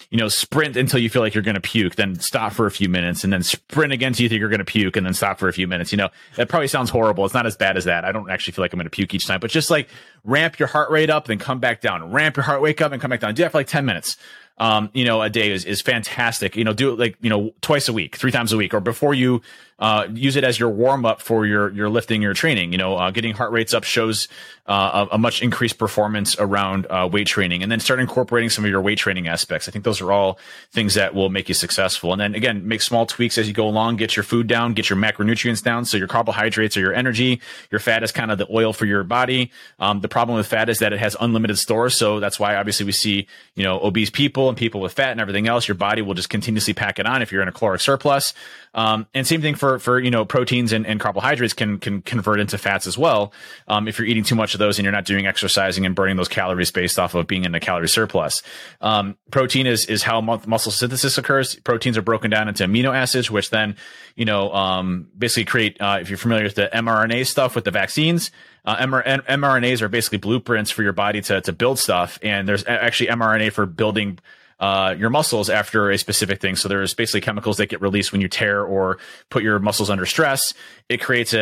you 0.09 0.17
know, 0.17 0.27
sprint 0.27 0.77
until 0.77 0.99
you 0.99 1.09
feel 1.09 1.21
like 1.21 1.33
you're 1.33 1.43
going 1.43 1.55
to 1.55 1.61
puke, 1.61 1.95
then 1.95 2.19
stop 2.19 2.53
for 2.53 2.65
a 2.65 2.71
few 2.71 2.89
minutes, 2.89 3.23
and 3.23 3.31
then 3.31 3.43
sprint 3.43 3.93
again 3.93 4.13
till 4.13 4.23
you 4.23 4.29
think 4.29 4.39
you're 4.39 4.49
going 4.49 4.59
to 4.59 4.65
puke, 4.65 4.95
and 4.95 5.05
then 5.05 5.13
stop 5.13 5.39
for 5.39 5.47
a 5.47 5.53
few 5.53 5.67
minutes. 5.67 5.91
You 5.91 5.97
know, 5.97 6.09
that 6.35 6.49
probably 6.49 6.67
sounds 6.67 6.89
horrible. 6.89 7.25
It's 7.25 7.33
not 7.33 7.45
as 7.45 7.55
bad 7.55 7.77
as 7.77 7.85
that. 7.85 8.05
I 8.05 8.11
don't 8.11 8.29
actually 8.29 8.53
feel 8.53 8.63
like 8.63 8.73
I'm 8.73 8.77
going 8.77 8.85
to 8.85 8.89
puke 8.89 9.13
each 9.13 9.27
time, 9.27 9.39
but 9.39 9.51
just 9.51 9.69
like 9.69 9.89
ramp 10.23 10.59
your 10.59 10.67
heart 10.67 10.91
rate 10.91 11.09
up, 11.09 11.25
then 11.25 11.39
come 11.39 11.59
back 11.59 11.81
down. 11.81 12.11
Ramp 12.11 12.35
your 12.35 12.43
heart 12.43 12.61
rate 12.61 12.81
up 12.81 12.91
and 12.91 13.01
come 13.01 13.09
back 13.09 13.19
down. 13.19 13.33
Do 13.33 13.43
that 13.43 13.51
for 13.51 13.59
like 13.59 13.67
10 13.67 13.85
minutes. 13.85 14.17
Um, 14.57 14.89
you 14.93 15.03
know, 15.03 15.21
a 15.21 15.29
day 15.29 15.51
is, 15.51 15.65
is 15.65 15.81
fantastic. 15.81 16.55
You 16.55 16.63
know, 16.63 16.71
do 16.71 16.93
it 16.93 16.99
like, 16.99 17.17
you 17.21 17.29
know, 17.29 17.53
twice 17.61 17.89
a 17.89 17.93
week, 17.93 18.15
three 18.15 18.31
times 18.31 18.53
a 18.53 18.57
week, 18.57 18.73
or 18.73 18.79
before 18.79 19.13
you, 19.13 19.41
uh, 19.79 20.07
use 20.13 20.35
it 20.35 20.43
as 20.43 20.59
your 20.59 20.69
warm 20.69 21.05
up 21.05 21.21
for 21.21 21.45
your, 21.45 21.71
your 21.71 21.89
lifting, 21.89 22.21
your 22.21 22.33
training. 22.33 22.71
You 22.71 22.77
know, 22.77 22.95
uh, 22.95 23.11
getting 23.11 23.33
heart 23.33 23.51
rates 23.51 23.73
up 23.73 23.83
shows, 23.83 24.27
uh, 24.67 25.07
a, 25.11 25.15
a 25.15 25.17
much 25.17 25.41
increased 25.41 25.77
performance 25.77 26.35
around, 26.39 26.87
uh, 26.89 27.09
weight 27.11 27.27
training 27.27 27.61
and 27.61 27.71
then 27.71 27.79
start 27.79 27.99
incorporating 27.99 28.49
some 28.49 28.63
of 28.63 28.71
your 28.71 28.81
weight 28.81 28.97
training 28.97 29.27
aspects. 29.27 29.67
I 29.67 29.71
think 29.71 29.85
those 29.85 30.01
are 30.01 30.11
all 30.11 30.39
things 30.71 30.93
that 30.93 31.13
will 31.13 31.29
make 31.29 31.49
you 31.49 31.55
successful. 31.55 32.11
And 32.11 32.21
then 32.21 32.35
again, 32.35 32.67
make 32.67 32.81
small 32.81 33.05
tweaks 33.05 33.37
as 33.37 33.47
you 33.47 33.53
go 33.53 33.67
along, 33.67 33.97
get 33.97 34.15
your 34.15 34.23
food 34.23 34.47
down, 34.47 34.73
get 34.73 34.89
your 34.89 34.97
macronutrients 34.97 35.63
down. 35.63 35.85
So 35.85 35.97
your 35.97 36.07
carbohydrates 36.07 36.77
are 36.77 36.81
your 36.81 36.93
energy. 36.93 37.41
Your 37.71 37.79
fat 37.79 38.03
is 38.03 38.11
kind 38.11 38.31
of 38.31 38.37
the 38.37 38.47
oil 38.51 38.73
for 38.73 38.85
your 38.85 39.03
body. 39.03 39.51
Um, 39.79 40.01
the 40.01 40.07
problem 40.07 40.37
with 40.37 40.47
fat 40.47 40.69
is 40.69 40.79
that 40.79 40.93
it 40.93 40.99
has 40.99 41.15
unlimited 41.19 41.57
stores. 41.57 41.97
So 41.97 42.19
that's 42.19 42.39
why 42.39 42.55
obviously 42.55 42.85
we 42.85 42.91
see, 42.91 43.27
you 43.55 43.63
know, 43.63 43.79
obese 43.81 44.09
people 44.09 44.49
and 44.49 44.57
people 44.57 44.81
with 44.81 44.93
fat 44.93 45.11
and 45.11 45.19
everything 45.19 45.47
else, 45.47 45.67
your 45.67 45.75
body 45.75 46.01
will 46.01 46.13
just 46.13 46.29
continuously 46.29 46.73
pack 46.73 46.99
it 46.99 47.05
on 47.05 47.21
if 47.21 47.31
you're 47.31 47.41
in 47.41 47.47
a 47.47 47.51
caloric 47.51 47.81
surplus. 47.81 48.33
Um, 48.75 49.07
and 49.13 49.25
same 49.25 49.41
thing 49.41 49.55
for 49.55 49.79
for 49.79 49.99
you 49.99 50.11
know 50.11 50.25
proteins 50.25 50.73
and, 50.73 50.85
and 50.85 50.99
carbohydrates 50.99 51.53
can 51.53 51.79
can 51.79 52.01
convert 52.01 52.41
into 52.41 52.57
fats 52.57 52.85
as 52.85 52.97
well. 52.97 53.31
Um, 53.69 53.87
if 53.87 53.97
you're 53.97 54.07
eating 54.07 54.25
too 54.25 54.35
much 54.35 54.53
of 54.53 54.59
those 54.59 54.77
and 54.77 54.83
you're 54.83 54.91
not 54.91 55.05
doing 55.05 55.25
exercising 55.25 55.85
and 55.85 55.95
burning 55.95 56.17
those 56.17 56.27
calories 56.27 56.71
based 56.71 56.99
off 56.99 57.15
of 57.15 57.25
being 57.25 57.45
in 57.45 57.55
a 57.55 57.59
calorie 57.61 57.87
surplus. 57.87 58.43
Um, 58.81 59.17
protein 59.31 59.65
is 59.65 59.85
is 59.85 60.03
how 60.03 60.19
muscle 60.19 60.73
synthesis 60.73 61.17
occurs. 61.17 61.55
Proteins 61.55 61.97
are 61.97 62.01
broken 62.01 62.29
down 62.29 62.49
into 62.49 62.65
amino 62.65 62.93
acids, 62.93 63.31
which 63.31 63.49
then 63.49 63.77
you 64.15 64.25
know 64.25 64.53
um, 64.53 65.07
basically 65.17 65.45
create. 65.45 65.79
Uh, 65.79 65.99
if 66.01 66.09
you're 66.09 66.17
familiar 66.17 66.43
with 66.43 66.55
the 66.55 66.69
mRNA 66.73 67.25
stuff 67.27 67.55
with 67.55 67.63
the 67.63 67.71
vaccines, 67.71 68.29
uh, 68.65 68.75
mR- 68.75 69.25
mRNAs 69.25 69.81
are 69.81 69.89
basically 69.89 70.17
blueprints 70.17 70.69
for 70.69 70.83
your 70.83 70.93
body 70.93 71.21
to 71.21 71.39
to 71.39 71.53
build 71.53 71.79
stuff, 71.79 72.19
and 72.21 72.45
there's 72.45 72.65
actually 72.67 73.07
mRNA 73.07 73.53
for 73.53 73.65
building 73.65 74.19
uh, 74.59 74.95
your 74.97 75.09
muscles 75.09 75.49
after 75.49 75.89
a 75.89 75.97
specific 75.97 76.39
thing. 76.39 76.55
So 76.55 76.69
there's 76.69 76.93
basically 76.93 77.21
chemicals 77.21 77.57
that 77.57 77.67
get 77.67 77.81
released 77.81 78.11
when 78.11 78.21
you 78.21 78.27
tear 78.27 78.63
or 78.63 78.97
put 79.29 79.43
your 79.43 79.59
muscles 79.59 79.89
under 79.89 80.05
stress. 80.05 80.53
It 80.87 81.01
creates 81.01 81.33
a, 81.33 81.41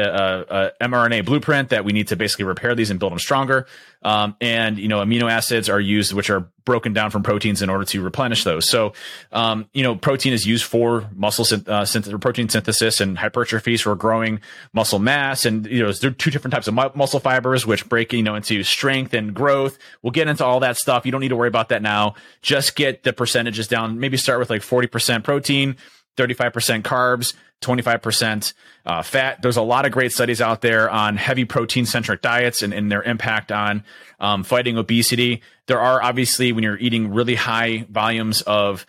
a, 0.50 0.86
a 0.86 0.88
mRNA 0.88 1.26
blueprint 1.26 1.70
that 1.70 1.86
we 1.86 1.92
need 1.92 2.08
to 2.08 2.16
basically 2.16 2.46
repair 2.46 2.74
these 2.76 2.90
and 2.90 3.00
build 3.00 3.12
them 3.12 3.20
stronger. 3.20 3.68
Um, 4.04 4.36
and 4.42 4.78
you 4.78 4.88
know, 4.88 5.00
amino 5.00 5.32
acids 5.32 5.70
are 5.70 5.80
used, 5.80 6.14
which 6.14 6.30
are 6.30 6.48
broken 6.66 6.94
down 6.94 7.12
from 7.12 7.24
proteins 7.24 7.62
in 7.62 7.70
order 7.70 7.84
to 7.86 8.02
replenish 8.02 8.44
those. 8.44 8.70
So, 8.70 8.94
um, 9.32 9.68
you 9.74 9.84
know, 9.84 9.96
protein 9.96 10.34
is 10.34 10.46
used 10.46 10.64
for 10.66 11.10
muscle 11.14 11.44
uh, 11.44 11.84
synth- 11.84 12.20
protein 12.22 12.50
synthesis 12.50 13.02
and 13.02 13.18
hypertrophy, 13.18 13.78
for 13.78 13.96
growing 13.96 14.42
muscle 14.74 15.00
mass. 15.00 15.46
And 15.46 15.66
you 15.66 15.84
know, 15.84 15.92
there 15.92 16.12
are 16.12 16.14
two 16.14 16.32
different 16.32 16.54
types 16.54 16.68
of 16.68 16.74
mu- 16.74 16.90
muscle 16.96 17.20
fibers, 17.20 17.66
which 17.66 17.88
break 17.88 18.14
you 18.14 18.24
know 18.24 18.36
into 18.36 18.64
strength 18.64 19.14
and 19.14 19.34
growth. 19.34 19.78
We'll 20.02 20.12
get 20.12 20.28
into 20.28 20.46
all 20.46 20.60
that 20.62 20.78
stuff. 20.78 21.06
You 21.06 21.12
don't 21.12 21.22
need 21.22 21.30
to 21.30 21.36
worry 21.36 21.48
about 21.48 21.70
that 21.70 21.82
now. 21.82 22.16
Just 22.42 22.76
get 22.76 23.04
the 23.04 23.14
percentages 23.14 23.68
down. 23.68 24.00
Maybe 24.00 24.18
start 24.18 24.40
with 24.40 24.50
like 24.50 24.62
forty 24.64 24.88
percent 24.88 25.24
protein. 25.24 25.78
35% 26.18 26.84
carbs, 26.84 27.34
25% 27.64 28.54
uh, 28.86 29.02
fat. 29.02 29.42
There's 29.42 29.58
a 29.58 29.62
lot 29.62 29.86
of 29.86 29.92
great 29.92 30.12
studies 30.12 30.42
out 30.42 30.62
there 30.62 30.90
on 30.90 31.18
heavy 31.18 31.46
protein 31.46 31.86
centric 31.86 32.22
diets 32.22 32.62
and, 32.62 32.74
and, 32.74 32.92
their 32.92 33.04
impact 33.04 33.52
on 33.52 33.84
um, 34.20 34.44
fighting 34.44 34.78
obesity. 34.78 35.42
There 35.68 35.80
are 35.80 36.04
obviously, 36.04 36.52
when 36.52 36.64
you're 36.64 36.78
eating 36.78 37.14
really 37.14 37.36
high 37.36 37.86
volumes 37.90 38.42
of 38.42 38.86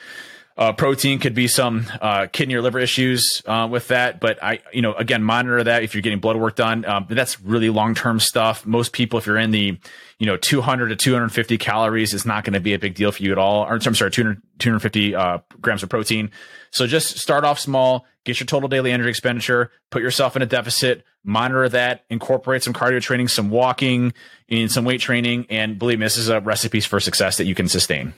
uh, 0.56 0.72
protein 0.72 1.18
could 1.18 1.34
be 1.34 1.48
some 1.48 1.86
uh, 2.00 2.26
kidney 2.30 2.54
or 2.54 2.62
liver 2.62 2.78
issues 2.78 3.42
uh, 3.46 3.66
with 3.68 3.88
that, 3.88 4.20
but 4.20 4.40
I, 4.42 4.60
you 4.72 4.82
know, 4.82 4.94
again, 4.94 5.22
monitor 5.22 5.64
that 5.64 5.82
if 5.82 5.94
you're 5.94 6.02
getting 6.02 6.20
blood 6.20 6.36
work 6.36 6.54
done. 6.54 6.84
Um, 6.84 7.06
that's 7.10 7.40
really 7.40 7.70
long 7.70 7.94
term 7.96 8.20
stuff. 8.20 8.64
Most 8.64 8.92
people, 8.92 9.18
if 9.18 9.26
you're 9.26 9.36
in 9.36 9.50
the, 9.50 9.78
you 10.18 10.26
know, 10.26 10.36
200 10.36 10.88
to 10.88 10.96
250 10.96 11.58
calories, 11.58 12.14
is 12.14 12.24
not 12.24 12.44
going 12.44 12.52
to 12.52 12.60
be 12.60 12.72
a 12.72 12.78
big 12.78 12.94
deal 12.94 13.10
for 13.10 13.22
you 13.22 13.32
at 13.32 13.38
all. 13.38 13.64
Or 13.64 13.74
I'm 13.74 13.94
sorry, 13.94 14.12
200, 14.12 14.40
250 14.60 15.14
uh, 15.14 15.38
grams 15.60 15.82
of 15.82 15.88
protein. 15.88 16.30
So 16.74 16.88
just 16.88 17.18
start 17.18 17.44
off 17.44 17.60
small, 17.60 18.04
get 18.24 18.40
your 18.40 18.46
total 18.46 18.68
daily 18.68 18.90
energy 18.90 19.08
expenditure, 19.08 19.70
put 19.90 20.02
yourself 20.02 20.34
in 20.34 20.42
a 20.42 20.46
deficit, 20.46 21.04
monitor 21.22 21.68
that, 21.68 22.04
incorporate 22.10 22.64
some 22.64 22.74
cardio 22.74 23.00
training, 23.00 23.28
some 23.28 23.48
walking, 23.48 24.12
and 24.48 24.70
some 24.70 24.84
weight 24.84 25.00
training, 25.00 25.46
and 25.50 25.78
believe 25.78 26.00
me, 26.00 26.04
this 26.04 26.16
is 26.16 26.28
a 26.28 26.40
recipe 26.40 26.80
for 26.80 26.98
success 26.98 27.36
that 27.36 27.44
you 27.44 27.54
can 27.54 27.68
sustain. 27.68 28.12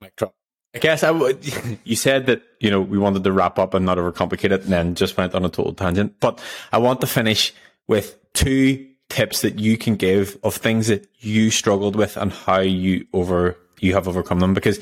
Mic 0.00 0.16
drop. 0.16 0.34
I 0.74 0.78
guess 0.78 1.02
I 1.02 1.10
would. 1.10 1.44
You 1.84 1.96
said 1.96 2.26
that 2.26 2.42
you 2.60 2.70
know 2.70 2.80
we 2.80 2.96
wanted 2.96 3.24
to 3.24 3.32
wrap 3.32 3.58
up 3.58 3.74
and 3.74 3.84
not 3.84 3.98
overcomplicate 3.98 4.52
it, 4.52 4.62
and 4.62 4.72
then 4.72 4.94
just 4.94 5.16
went 5.16 5.34
on 5.34 5.44
a 5.44 5.50
total 5.50 5.74
tangent. 5.74 6.18
But 6.20 6.40
I 6.72 6.78
want 6.78 7.00
to 7.02 7.06
finish 7.06 7.52
with 7.88 8.16
two 8.32 8.86
tips 9.08 9.42
that 9.42 9.58
you 9.58 9.76
can 9.76 9.96
give 9.96 10.38
of 10.44 10.54
things 10.54 10.86
that 10.86 11.08
you 11.18 11.50
struggled 11.50 11.96
with 11.96 12.16
and 12.16 12.32
how 12.32 12.60
you 12.60 13.06
over 13.12 13.56
you 13.80 13.94
have 13.94 14.08
overcome 14.08 14.40
them. 14.40 14.54
Because 14.54 14.78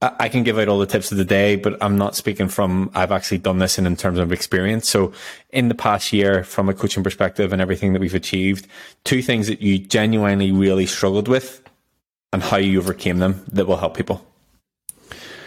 I 0.00 0.28
can 0.28 0.44
give 0.44 0.58
out 0.58 0.68
all 0.68 0.78
the 0.78 0.86
tips 0.86 1.10
of 1.10 1.18
the 1.18 1.24
day, 1.24 1.56
but 1.56 1.76
I'm 1.82 1.98
not 1.98 2.14
speaking 2.14 2.46
from 2.46 2.90
I've 2.94 3.10
actually 3.10 3.38
done 3.38 3.58
this 3.58 3.78
in, 3.78 3.86
in 3.86 3.96
terms 3.96 4.20
of 4.20 4.30
experience. 4.30 4.88
So 4.88 5.12
in 5.50 5.68
the 5.68 5.74
past 5.74 6.12
year, 6.12 6.44
from 6.44 6.68
a 6.68 6.74
coaching 6.74 7.02
perspective 7.02 7.52
and 7.52 7.60
everything 7.60 7.94
that 7.94 8.00
we've 8.00 8.14
achieved, 8.14 8.68
two 9.02 9.22
things 9.22 9.48
that 9.48 9.60
you 9.60 9.78
genuinely 9.78 10.52
really 10.52 10.86
struggled 10.86 11.26
with 11.26 11.62
and 12.32 12.42
how 12.42 12.58
you 12.58 12.78
overcame 12.78 13.18
them 13.18 13.44
that 13.50 13.66
will 13.66 13.76
help 13.76 13.96
people. 13.96 14.24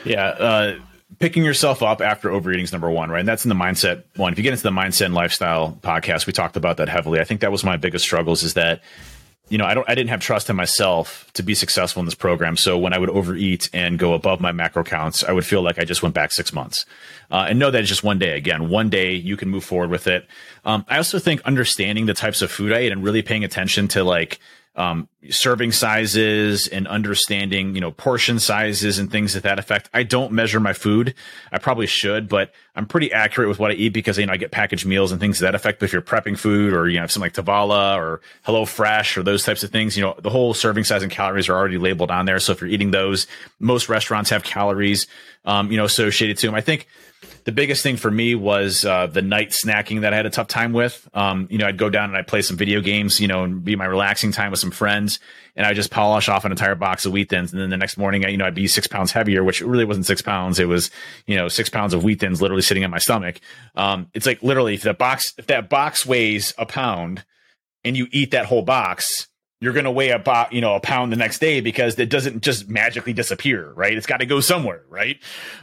Yeah. 0.03 0.27
Uh, 0.27 0.79
picking 1.19 1.45
yourself 1.45 1.81
up 1.81 2.01
after 2.01 2.29
overeating 2.29 2.65
is 2.65 2.73
number 2.73 2.89
one, 2.89 3.09
right? 3.09 3.19
And 3.19 3.29
that's 3.29 3.45
in 3.45 3.49
the 3.49 3.55
mindset 3.55 4.03
one. 4.17 4.33
If 4.33 4.39
you 4.39 4.43
get 4.43 4.51
into 4.51 4.63
the 4.63 4.71
mindset 4.71 5.05
and 5.05 5.13
lifestyle 5.13 5.77
podcast, 5.81 6.27
we 6.27 6.33
talked 6.33 6.57
about 6.57 6.75
that 6.77 6.89
heavily. 6.89 7.21
I 7.21 7.23
think 7.23 7.39
that 7.39 7.53
was 7.53 7.63
my 7.63 7.77
biggest 7.77 8.03
struggles 8.03 8.43
is 8.43 8.55
that, 8.55 8.81
you 9.51 9.57
know, 9.57 9.65
I 9.65 9.73
don't, 9.73 9.87
I 9.89 9.95
didn't 9.95 10.09
have 10.09 10.21
trust 10.21 10.49
in 10.49 10.55
myself 10.55 11.29
to 11.33 11.43
be 11.43 11.53
successful 11.53 11.99
in 11.99 12.05
this 12.05 12.15
program. 12.15 12.55
So 12.55 12.77
when 12.77 12.93
I 12.93 12.97
would 12.97 13.09
overeat 13.09 13.69
and 13.73 13.99
go 13.99 14.13
above 14.13 14.39
my 14.39 14.53
macro 14.53 14.83
counts, 14.83 15.25
I 15.25 15.33
would 15.33 15.45
feel 15.45 15.61
like 15.61 15.77
I 15.77 15.83
just 15.83 16.01
went 16.01 16.15
back 16.15 16.31
six 16.31 16.53
months. 16.53 16.85
Uh, 17.29 17.47
and 17.49 17.59
know 17.59 17.69
that 17.69 17.81
it's 17.81 17.89
just 17.89 18.03
one 18.03 18.17
day. 18.17 18.37
Again, 18.37 18.69
one 18.69 18.89
day 18.89 19.13
you 19.13 19.35
can 19.35 19.49
move 19.49 19.65
forward 19.65 19.89
with 19.89 20.07
it. 20.07 20.25
Um, 20.63 20.85
I 20.87 20.97
also 20.97 21.19
think 21.19 21.41
understanding 21.41 22.05
the 22.05 22.13
types 22.13 22.41
of 22.41 22.49
food 22.49 22.71
I 22.71 22.77
ate 22.77 22.91
and 22.93 23.03
really 23.03 23.21
paying 23.21 23.43
attention 23.43 23.89
to 23.89 24.03
like, 24.03 24.39
um, 24.75 25.09
serving 25.29 25.73
sizes 25.73 26.67
and 26.67 26.87
understanding, 26.87 27.75
you 27.75 27.81
know, 27.81 27.91
portion 27.91 28.39
sizes 28.39 28.99
and 28.99 29.11
things 29.11 29.35
of 29.35 29.43
that 29.43 29.59
effect. 29.59 29.89
I 29.93 30.03
don't 30.03 30.31
measure 30.31 30.61
my 30.61 30.71
food. 30.71 31.13
I 31.51 31.57
probably 31.57 31.87
should, 31.87 32.29
but 32.29 32.53
I'm 32.73 32.85
pretty 32.85 33.11
accurate 33.11 33.49
with 33.49 33.59
what 33.59 33.71
I 33.71 33.73
eat 33.73 33.89
because, 33.89 34.17
you 34.17 34.25
know, 34.25 34.31
I 34.33 34.37
get 34.37 34.51
packaged 34.51 34.85
meals 34.85 35.11
and 35.11 35.19
things 35.19 35.39
to 35.39 35.43
that 35.43 35.55
effect. 35.55 35.79
But 35.79 35.85
if 35.85 35.93
you're 35.93 36.01
prepping 36.01 36.37
food 36.37 36.73
or, 36.73 36.87
you 36.87 36.99
know, 36.99 37.07
something 37.07 37.27
like 37.27 37.33
Tovala 37.33 37.97
or 37.97 38.21
Hello 38.43 38.65
Fresh 38.65 39.17
or 39.17 39.23
those 39.23 39.43
types 39.43 39.63
of 39.63 39.71
things, 39.71 39.97
you 39.97 40.03
know, 40.03 40.15
the 40.17 40.29
whole 40.29 40.53
serving 40.53 40.85
size 40.85 41.03
and 41.03 41.11
calories 41.11 41.49
are 41.49 41.55
already 41.55 41.77
labeled 41.77 42.09
on 42.09 42.25
there. 42.25 42.39
So 42.39 42.53
if 42.53 42.61
you're 42.61 42.69
eating 42.69 42.91
those, 42.91 43.27
most 43.59 43.89
restaurants 43.89 44.29
have 44.29 44.43
calories, 44.43 45.07
um, 45.43 45.69
you 45.69 45.77
know, 45.77 45.85
associated 45.85 46.37
to 46.37 46.47
them. 46.47 46.55
I 46.55 46.61
think, 46.61 46.87
the 47.43 47.51
biggest 47.51 47.83
thing 47.83 47.97
for 47.97 48.09
me 48.09 48.35
was 48.35 48.85
uh, 48.85 49.07
the 49.07 49.21
night 49.21 49.49
snacking 49.51 50.01
that 50.01 50.13
I 50.13 50.15
had 50.15 50.25
a 50.25 50.29
tough 50.29 50.47
time 50.47 50.73
with. 50.73 51.07
Um, 51.13 51.47
you 51.49 51.57
know, 51.57 51.67
I'd 51.67 51.77
go 51.77 51.89
down 51.89 52.09
and 52.09 52.17
I'd 52.17 52.27
play 52.27 52.41
some 52.41 52.57
video 52.57 52.81
games, 52.81 53.19
you 53.19 53.27
know, 53.27 53.43
and 53.43 53.63
be 53.63 53.75
my 53.75 53.85
relaxing 53.85 54.31
time 54.31 54.51
with 54.51 54.59
some 54.59 54.71
friends, 54.71 55.19
and 55.55 55.65
I 55.65 55.73
just 55.73 55.91
polish 55.91 56.29
off 56.29 56.45
an 56.45 56.51
entire 56.51 56.75
box 56.75 57.05
of 57.05 57.11
wheat 57.11 57.29
thins, 57.29 57.51
and 57.51 57.61
then 57.61 57.69
the 57.69 57.77
next 57.77 57.97
morning, 57.97 58.23
you 58.23 58.37
know, 58.37 58.45
I'd 58.45 58.55
be 58.55 58.67
six 58.67 58.87
pounds 58.87 59.11
heavier, 59.11 59.43
which 59.43 59.61
really 59.61 59.85
wasn't 59.85 60.05
six 60.05 60.21
pounds. 60.21 60.59
It 60.59 60.65
was, 60.65 60.91
you 61.25 61.35
know, 61.35 61.47
six 61.47 61.69
pounds 61.69 61.93
of 61.93 62.03
wheat 62.03 62.19
thins 62.19 62.41
literally 62.41 62.61
sitting 62.61 62.83
in 62.83 62.91
my 62.91 62.99
stomach. 62.99 63.39
Um, 63.75 64.07
it's 64.13 64.25
like 64.25 64.41
literally 64.43 64.75
if 64.75 64.83
that 64.83 64.97
box 64.97 65.33
if 65.37 65.47
that 65.47 65.69
box 65.69 66.05
weighs 66.05 66.53
a 66.57 66.65
pound, 66.65 67.23
and 67.83 67.97
you 67.97 68.07
eat 68.11 68.31
that 68.31 68.45
whole 68.45 68.61
box, 68.63 69.27
you're 69.61 69.73
going 69.73 69.85
to 69.85 69.91
weigh 69.91 70.09
about, 70.09 70.51
you 70.51 70.59
know, 70.59 70.75
a 70.75 70.79
pound 70.79 71.11
the 71.11 71.15
next 71.15 71.37
day 71.37 71.61
because 71.61 71.97
it 71.99 72.09
doesn't 72.09 72.41
just 72.41 72.67
magically 72.67 73.13
disappear, 73.13 73.71
right? 73.73 73.95
It's 73.95 74.07
got 74.07 74.17
to 74.17 74.25
go 74.25 74.39
somewhere, 74.39 74.81
right? 74.89 75.19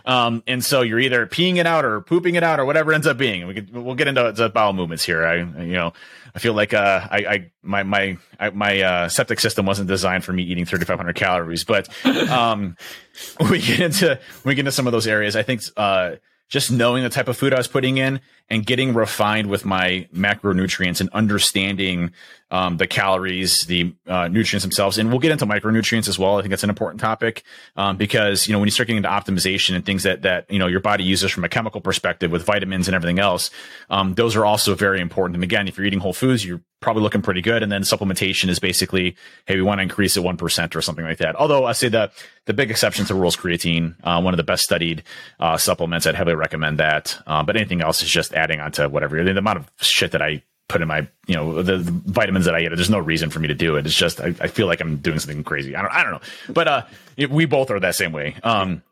Um, 0.07 0.44
and 0.46 0.64
so 0.64 0.82
you're 0.82 1.01
either 1.01 1.26
peeing 1.26 1.57
it 1.57 1.66
out 1.66 1.84
or 1.84 2.01
pooping 2.01 2.36
it 2.36 2.44
out 2.44 2.61
or 2.61 2.64
whatever 2.64 2.92
ends 2.92 3.09
up 3.09 3.18
being. 3.18 3.49
We 3.49 3.55
could, 3.55 3.74
we'll 3.74 3.96
get 3.96 4.07
into 4.07 4.30
the 4.30 4.49
bowel 4.51 4.72
movements 4.72 5.05
here. 5.05 5.26
I, 5.26 5.38
you 5.38 5.72
know, 5.72 5.94
I 6.32 6.38
feel 6.38 6.55
like, 6.55 6.72
uh, 6.72 7.09
I, 7.11 7.16
I, 7.16 7.51
my, 7.62 7.82
my, 7.82 8.18
I, 8.38 8.51
my, 8.51 8.80
uh, 8.80 9.09
septic 9.09 9.40
system 9.40 9.66
wasn't 9.66 9.88
designed 9.88 10.22
for 10.22 10.32
me 10.32 10.44
eating 10.44 10.64
3,500 10.64 11.16
calories, 11.16 11.64
but, 11.64 11.88
um, 12.30 12.76
we 13.51 13.61
get 13.61 13.80
into, 13.80 14.20
we 14.44 14.55
get 14.55 14.61
into 14.61 14.72
some 14.72 14.86
of 14.86 14.92
those 14.92 15.09
areas. 15.09 15.34
I 15.34 15.42
think, 15.42 15.62
uh, 15.76 16.16
just 16.49 16.70
knowing 16.70 17.03
the 17.03 17.11
type 17.11 17.28
of 17.28 17.36
food 17.36 17.53
I 17.53 17.59
was 17.59 17.68
putting 17.68 17.99
in 17.99 18.20
and 18.51 18.64
getting 18.64 18.94
refined 18.94 19.49
with 19.49 19.64
my 19.64 20.09
macronutrients 20.14 21.01
and 21.01 21.11
understanding 21.11 22.12
um, 22.51 22.78
the 22.78 22.86
calories, 22.86 23.66
the 23.66 23.94
uh, 24.07 24.28
nutrients 24.28 24.64
themselves. 24.64 24.96
And 24.96 25.11
we'll 25.11 25.18
get 25.18 25.32
into 25.32 25.44
micronutrients 25.44 26.09
as 26.09 26.18
well. 26.18 26.38
I 26.38 26.40
think 26.40 26.51
that's 26.51 26.62
an 26.62 26.70
important 26.70 27.01
topic 27.01 27.42
um, 27.76 27.96
because, 27.96 28.49
you 28.49 28.53
know, 28.53 28.59
when 28.59 28.66
you 28.66 28.70
start 28.70 28.86
getting 28.86 29.05
into 29.05 29.09
optimization 29.09 29.74
and 29.74 29.84
things 29.84 30.05
that, 30.05 30.22
that, 30.22 30.51
you 30.51 30.59
know, 30.59 30.66
your 30.66 30.80
body 30.80 31.05
uses 31.05 31.30
from 31.30 31.44
a 31.44 31.49
chemical 31.49 31.80
perspective 31.80 32.30
with 32.30 32.44
vitamins 32.44 32.88
and 32.88 32.94
everything 32.94 33.18
else, 33.18 33.51
um, 33.90 34.14
those 34.14 34.34
are 34.34 34.46
also 34.46 34.74
very 34.74 35.01
important. 35.01 35.36
And 35.36 35.44
again, 35.44 35.68
if 35.68 35.77
you're 35.77 35.86
eating 35.86 36.01
whole 36.01 36.14
foods, 36.14 36.44
you're 36.44 36.62
probably 36.81 37.02
looking 37.02 37.22
pretty 37.22 37.43
good. 37.43 37.62
And 37.62 37.70
then 37.70 37.82
supplementation 37.82 38.48
is 38.48 38.59
basically, 38.59 39.16
hey, 39.47 39.56
we 39.56 39.62
want 39.62 39.81
to 39.81 39.82
increase 39.82 40.16
it 40.16 40.22
1% 40.22 40.74
or 40.74 40.81
something 40.81 41.05
like 41.05 41.18
that. 41.18 41.36
Although 41.36 41.66
I 41.66 41.72
say 41.72 41.89
the, 41.89 42.10
the 42.47 42.55
big 42.55 42.70
exception 42.70 43.05
to 43.06 43.14
rules 43.14 43.36
creatine, 43.36 43.94
uh, 44.05 44.20
one 44.22 44.32
of 44.32 44.39
the 44.39 44.44
best 44.44 44.62
studied 44.62 45.02
uh, 45.40 45.56
supplements. 45.56 46.06
I'd 46.06 46.14
heavily 46.14 46.36
recommend 46.36 46.78
that. 46.78 47.18
Uh, 47.27 47.43
but 47.43 47.56
anything 47.56 47.82
else 47.82 48.02
is 48.02 48.09
just 48.09 48.32
adding 48.39 48.60
on 48.60 48.73
to 48.73 48.89
whatever. 48.89 49.23
The 49.23 49.36
amount 49.36 49.59
of 49.59 49.70
shit 49.81 50.12
that 50.12 50.23
I 50.23 50.43
put 50.69 50.82
in 50.82 50.89
my, 50.89 51.09
you 51.27 51.35
know, 51.35 51.62
the, 51.62 51.78
the, 51.78 51.90
vitamins 51.90 52.44
that 52.44 52.55
I 52.55 52.60
eat. 52.60 52.69
There's 52.69 52.90
no 52.90 52.98
reason 52.98 53.31
for 53.31 53.40
me 53.40 53.48
to 53.48 53.55
do 53.55 53.77
it. 53.77 53.86
It's 53.86 53.94
just 53.94 54.20
I, 54.20 54.35
I 54.40 54.48
feel 54.48 54.66
like 54.66 54.81
I'm 54.81 54.98
doing 54.98 55.19
something 55.19 55.43
crazy. 55.44 55.74
I 55.74 55.82
don't, 55.82 55.93
I 55.93 56.02
don't 56.02 56.12
know. 56.12 56.20
But 56.48 56.69
uh, 56.69 56.82
we 57.31 57.47
both 57.47 57.70
are 57.70 57.81
that 57.81 57.94
same 57.94 58.12
way. 58.12 58.36
Um, 58.43 58.82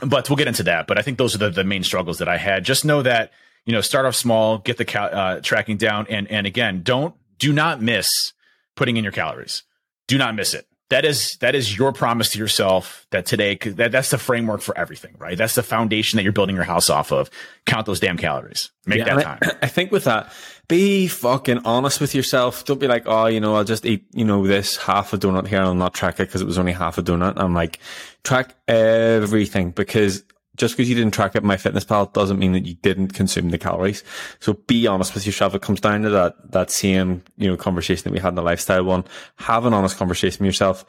but 0.00 0.28
we'll 0.28 0.36
get 0.36 0.48
into 0.48 0.62
that. 0.64 0.86
But 0.86 0.98
I 0.98 1.02
think 1.02 1.18
those 1.18 1.34
are 1.34 1.38
the, 1.38 1.50
the 1.50 1.64
main 1.64 1.84
struggles 1.84 2.18
that 2.18 2.28
I 2.28 2.36
had. 2.36 2.64
Just 2.64 2.84
know 2.84 3.02
that 3.02 3.32
you 3.68 3.72
know, 3.72 3.82
start 3.82 4.06
off 4.06 4.14
small, 4.14 4.56
get 4.56 4.78
the 4.78 4.86
cal- 4.86 5.14
uh, 5.14 5.40
tracking 5.40 5.76
down, 5.76 6.06
and 6.08 6.26
and 6.28 6.46
again, 6.46 6.80
don't 6.82 7.14
do 7.38 7.52
not 7.52 7.82
miss 7.82 8.32
putting 8.76 8.96
in 8.96 9.04
your 9.04 9.12
calories. 9.12 9.62
Do 10.06 10.16
not 10.16 10.34
miss 10.34 10.54
it 10.54 10.66
that 10.90 11.04
is 11.04 11.36
that 11.40 11.54
is 11.54 11.76
your 11.76 11.92
promise 11.92 12.30
to 12.30 12.38
yourself 12.38 13.06
that 13.10 13.26
today 13.26 13.56
that, 13.56 13.92
that's 13.92 14.10
the 14.10 14.18
framework 14.18 14.60
for 14.60 14.76
everything 14.78 15.14
right? 15.18 15.36
That's 15.36 15.54
the 15.54 15.62
foundation 15.62 16.16
that 16.16 16.22
you're 16.22 16.32
building 16.32 16.56
your 16.56 16.64
house 16.64 16.88
off 16.88 17.12
of. 17.12 17.30
Count 17.66 17.86
those 17.86 18.00
damn 18.00 18.16
calories. 18.16 18.70
Make 18.86 19.00
yeah, 19.00 19.14
that 19.16 19.22
time 19.22 19.38
I, 19.42 19.52
I, 19.62 19.66
think 19.68 19.92
with 19.92 20.04
that 20.04 20.32
be 20.66 21.08
fucking 21.08 21.60
honest 21.64 22.00
with 22.00 22.14
yourself. 22.14 22.64
Don't 22.64 22.80
be 22.80 22.88
like 22.88 23.04
oh 23.06 23.26
you 23.26 23.40
know 23.40 23.54
i'll 23.56 23.64
just 23.64 23.84
eat 23.84 24.04
you 24.12 24.24
know 24.24 24.46
this 24.46 24.76
half 24.76 25.12
a 25.12 25.18
donut 25.18 25.46
here 25.46 25.58
and 25.58 25.68
i'll 25.68 25.74
not 25.74 25.94
track 25.94 26.20
it 26.20 26.28
because 26.28 26.40
it 26.40 26.46
was 26.46 26.58
only 26.58 26.72
half 26.72 26.98
a 26.98 27.02
donut. 27.02 27.34
I'm 27.36 27.54
like 27.54 27.80
track 28.24 28.54
everything 28.66 29.70
because 29.70 30.24
just 30.58 30.76
because 30.76 30.88
you 30.88 30.94
didn't 30.94 31.14
track 31.14 31.34
it 31.34 31.42
in 31.42 31.48
MyFitnessPal 31.48 32.12
doesn't 32.12 32.38
mean 32.38 32.52
that 32.52 32.66
you 32.66 32.74
didn't 32.74 33.08
consume 33.08 33.50
the 33.50 33.58
calories. 33.58 34.04
So 34.40 34.54
be 34.54 34.86
honest 34.86 35.14
with 35.14 35.24
yourself. 35.24 35.54
It 35.54 35.62
comes 35.62 35.80
down 35.80 36.02
to 36.02 36.10
that, 36.10 36.50
that 36.50 36.70
same, 36.70 37.22
you 37.36 37.48
know, 37.48 37.56
conversation 37.56 38.04
that 38.04 38.12
we 38.12 38.18
had 38.18 38.30
in 38.30 38.34
the 38.34 38.42
lifestyle 38.42 38.84
one. 38.84 39.04
Have 39.36 39.64
an 39.64 39.72
honest 39.72 39.96
conversation 39.96 40.44
with 40.44 40.48
yourself. 40.48 40.84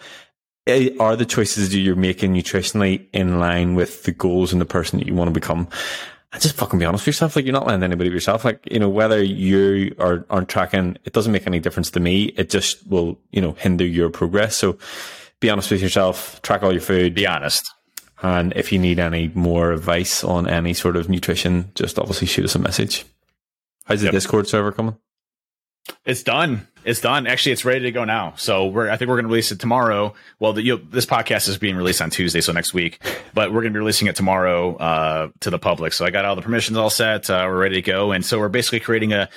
Eh, 0.67 0.89
are 0.99 1.15
the 1.15 1.25
choices 1.25 1.69
that 1.69 1.77
you're 1.77 1.95
making 1.95 2.33
nutritionally 2.33 3.07
in 3.13 3.39
line 3.39 3.75
with 3.75 4.03
the 4.03 4.11
goals 4.11 4.51
and 4.51 4.59
the 4.59 4.65
person 4.65 4.99
that 4.99 5.07
you 5.07 5.13
want 5.13 5.29
to 5.29 5.39
become? 5.39 5.67
And 6.33 6.41
just 6.41 6.55
fucking 6.55 6.79
be 6.79 6.85
honest 6.85 7.03
with 7.03 7.15
yourself. 7.15 7.35
Like 7.35 7.45
you're 7.45 7.53
not 7.53 7.67
letting 7.67 7.83
anybody 7.83 8.09
yourself. 8.09 8.43
Like, 8.43 8.67
you 8.69 8.79
know, 8.79 8.89
whether 8.89 9.23
you 9.23 9.95
are, 9.99 10.25
aren't 10.29 10.49
tracking, 10.49 10.97
it 11.05 11.13
doesn't 11.13 11.31
make 11.31 11.47
any 11.47 11.59
difference 11.59 11.91
to 11.91 11.99
me. 11.99 12.25
It 12.37 12.49
just 12.49 12.85
will, 12.87 13.19
you 13.31 13.41
know, 13.41 13.53
hinder 13.53 13.85
your 13.85 14.09
progress. 14.09 14.55
So 14.55 14.77
be 15.39 15.49
honest 15.49 15.71
with 15.71 15.81
yourself. 15.81 16.41
Track 16.41 16.63
all 16.63 16.71
your 16.71 16.81
food. 16.81 17.13
Be 17.13 17.25
honest 17.25 17.71
and 18.21 18.53
if 18.55 18.71
you 18.71 18.79
need 18.79 18.99
any 18.99 19.31
more 19.33 19.71
advice 19.71 20.23
on 20.23 20.47
any 20.47 20.73
sort 20.73 20.95
of 20.95 21.09
nutrition, 21.09 21.71
just 21.75 21.99
obviously 21.99 22.27
shoot 22.27 22.45
us 22.45 22.55
a 22.55 22.59
message. 22.59 23.05
How's 23.85 24.01
the 24.01 24.05
yep. 24.05 24.13
Discord 24.13 24.47
server 24.47 24.71
coming? 24.71 24.97
It's 26.05 26.23
done. 26.23 26.67
It's 26.85 27.01
done. 27.01 27.27
Actually, 27.27 27.53
it's 27.53 27.65
ready 27.65 27.81
to 27.81 27.91
go 27.91 28.05
now. 28.05 28.33
So 28.37 28.67
we're, 28.67 28.89
I 28.89 28.97
think 28.97 29.09
we're 29.09 29.15
going 29.15 29.25
to 29.25 29.29
release 29.29 29.51
it 29.51 29.59
tomorrow. 29.59 30.13
Well, 30.39 30.53
the, 30.53 30.61
you 30.61 30.77
know, 30.77 30.83
this 30.91 31.05
podcast 31.05 31.49
is 31.49 31.57
being 31.57 31.75
released 31.75 32.01
on 32.01 32.09
Tuesday, 32.09 32.41
so 32.41 32.53
next 32.53 32.73
week, 32.73 32.99
but 33.33 33.51
we're 33.51 33.61
going 33.61 33.73
to 33.73 33.77
be 33.77 33.79
releasing 33.79 34.07
it 34.07 34.15
tomorrow, 34.15 34.75
uh, 34.75 35.29
to 35.39 35.49
the 35.49 35.59
public. 35.59 35.93
So 35.93 36.05
I 36.05 36.11
got 36.11 36.25
all 36.25 36.35
the 36.35 36.41
permissions 36.41 36.77
all 36.77 36.89
set. 36.89 37.29
Uh, 37.29 37.45
we're 37.47 37.59
ready 37.59 37.75
to 37.75 37.81
go. 37.81 38.11
And 38.11 38.23
so 38.23 38.39
we're 38.39 38.49
basically 38.49 38.79
creating 38.79 39.13
a, 39.13 39.29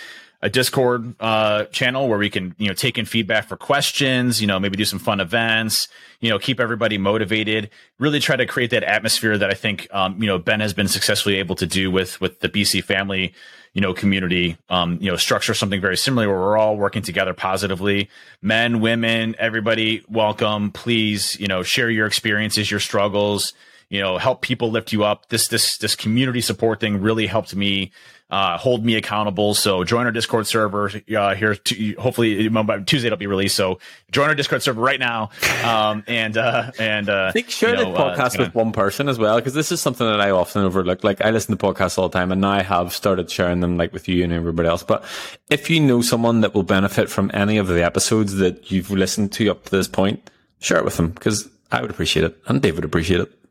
a 0.42 0.50
Discord 0.50 1.14
uh, 1.20 1.66
channel 1.66 2.08
where 2.08 2.18
we 2.18 2.28
can, 2.28 2.54
you 2.58 2.66
know, 2.66 2.74
take 2.74 2.98
in 2.98 3.06
feedback 3.06 3.46
for 3.46 3.56
questions, 3.56 4.40
you 4.40 4.48
know, 4.48 4.58
maybe 4.58 4.76
do 4.76 4.84
some 4.84 4.98
fun 4.98 5.20
events, 5.20 5.86
you 6.20 6.28
know, 6.28 6.38
keep 6.38 6.58
everybody 6.58 6.98
motivated, 6.98 7.70
really 8.00 8.18
try 8.18 8.34
to 8.34 8.44
create 8.44 8.70
that 8.70 8.82
atmosphere 8.82 9.38
that 9.38 9.50
I 9.50 9.54
think, 9.54 9.86
um, 9.92 10.20
you 10.20 10.26
know, 10.26 10.38
Ben 10.38 10.58
has 10.58 10.74
been 10.74 10.88
successfully 10.88 11.36
able 11.36 11.54
to 11.56 11.66
do 11.66 11.92
with, 11.92 12.20
with 12.20 12.40
the 12.40 12.48
BC 12.48 12.82
family, 12.82 13.32
you 13.72 13.80
know, 13.80 13.94
community, 13.94 14.56
um, 14.68 14.98
you 15.00 15.08
know, 15.08 15.16
structure 15.16 15.54
something 15.54 15.80
very 15.80 15.96
similar 15.96 16.28
where 16.28 16.38
we're 16.38 16.58
all 16.58 16.76
working 16.76 17.02
together 17.02 17.34
positively. 17.34 18.10
Men, 18.42 18.80
women, 18.80 19.36
everybody 19.38 20.02
welcome. 20.08 20.72
Please, 20.72 21.38
you 21.38 21.46
know, 21.46 21.62
share 21.62 21.88
your 21.88 22.08
experiences, 22.08 22.68
your 22.68 22.80
struggles, 22.80 23.52
you 23.90 24.00
know, 24.00 24.18
help 24.18 24.42
people 24.42 24.72
lift 24.72 24.92
you 24.92 25.04
up. 25.04 25.28
This, 25.28 25.46
this, 25.46 25.78
this 25.78 25.94
community 25.94 26.40
support 26.40 26.80
thing 26.80 27.00
really 27.00 27.26
helped 27.28 27.54
me 27.54 27.92
uh, 28.32 28.56
hold 28.56 28.82
me 28.82 28.94
accountable. 28.96 29.52
So 29.52 29.84
join 29.84 30.06
our 30.06 30.10
Discord 30.10 30.46
server 30.46 30.90
uh, 31.14 31.34
here. 31.34 31.54
To, 31.54 31.94
hopefully 31.98 32.48
by 32.48 32.78
Tuesday 32.80 33.08
it'll 33.08 33.18
be 33.18 33.26
released. 33.26 33.54
So 33.54 33.78
join 34.10 34.30
our 34.30 34.34
Discord 34.34 34.62
server 34.62 34.80
right 34.80 34.98
now. 34.98 35.28
Um, 35.62 36.02
and 36.08 36.38
uh, 36.38 36.72
and 36.78 37.10
uh, 37.10 37.26
I 37.28 37.32
think 37.32 37.50
share 37.50 37.70
you 37.70 37.76
know, 37.76 37.92
the 37.92 37.98
uh, 37.98 38.16
podcast 38.16 38.38
with 38.38 38.54
one 38.54 38.72
person 38.72 39.10
as 39.10 39.18
well 39.18 39.36
because 39.36 39.52
this 39.52 39.70
is 39.70 39.82
something 39.82 40.06
that 40.06 40.20
I 40.20 40.30
often 40.30 40.64
overlook. 40.64 41.04
Like 41.04 41.20
I 41.20 41.30
listen 41.30 41.56
to 41.56 41.62
podcasts 41.62 41.98
all 41.98 42.08
the 42.08 42.18
time, 42.18 42.32
and 42.32 42.40
now 42.40 42.52
I 42.52 42.62
have 42.62 42.94
started 42.94 43.30
sharing 43.30 43.60
them 43.60 43.76
like 43.76 43.92
with 43.92 44.08
you 44.08 44.24
and 44.24 44.32
everybody 44.32 44.68
else. 44.68 44.82
But 44.82 45.04
if 45.50 45.68
you 45.68 45.78
know 45.78 46.00
someone 46.00 46.40
that 46.40 46.54
will 46.54 46.62
benefit 46.62 47.10
from 47.10 47.30
any 47.34 47.58
of 47.58 47.68
the 47.68 47.84
episodes 47.84 48.36
that 48.36 48.70
you've 48.70 48.90
listened 48.90 49.32
to 49.32 49.50
up 49.50 49.64
to 49.64 49.70
this 49.70 49.88
point, 49.88 50.30
share 50.58 50.78
it 50.78 50.86
with 50.86 50.96
them 50.96 51.10
because 51.10 51.50
I 51.70 51.82
would 51.82 51.90
appreciate 51.90 52.24
it, 52.24 52.38
and 52.46 52.62
Dave 52.62 52.76
would 52.76 52.84
appreciate 52.86 53.20
it. 53.20 53.41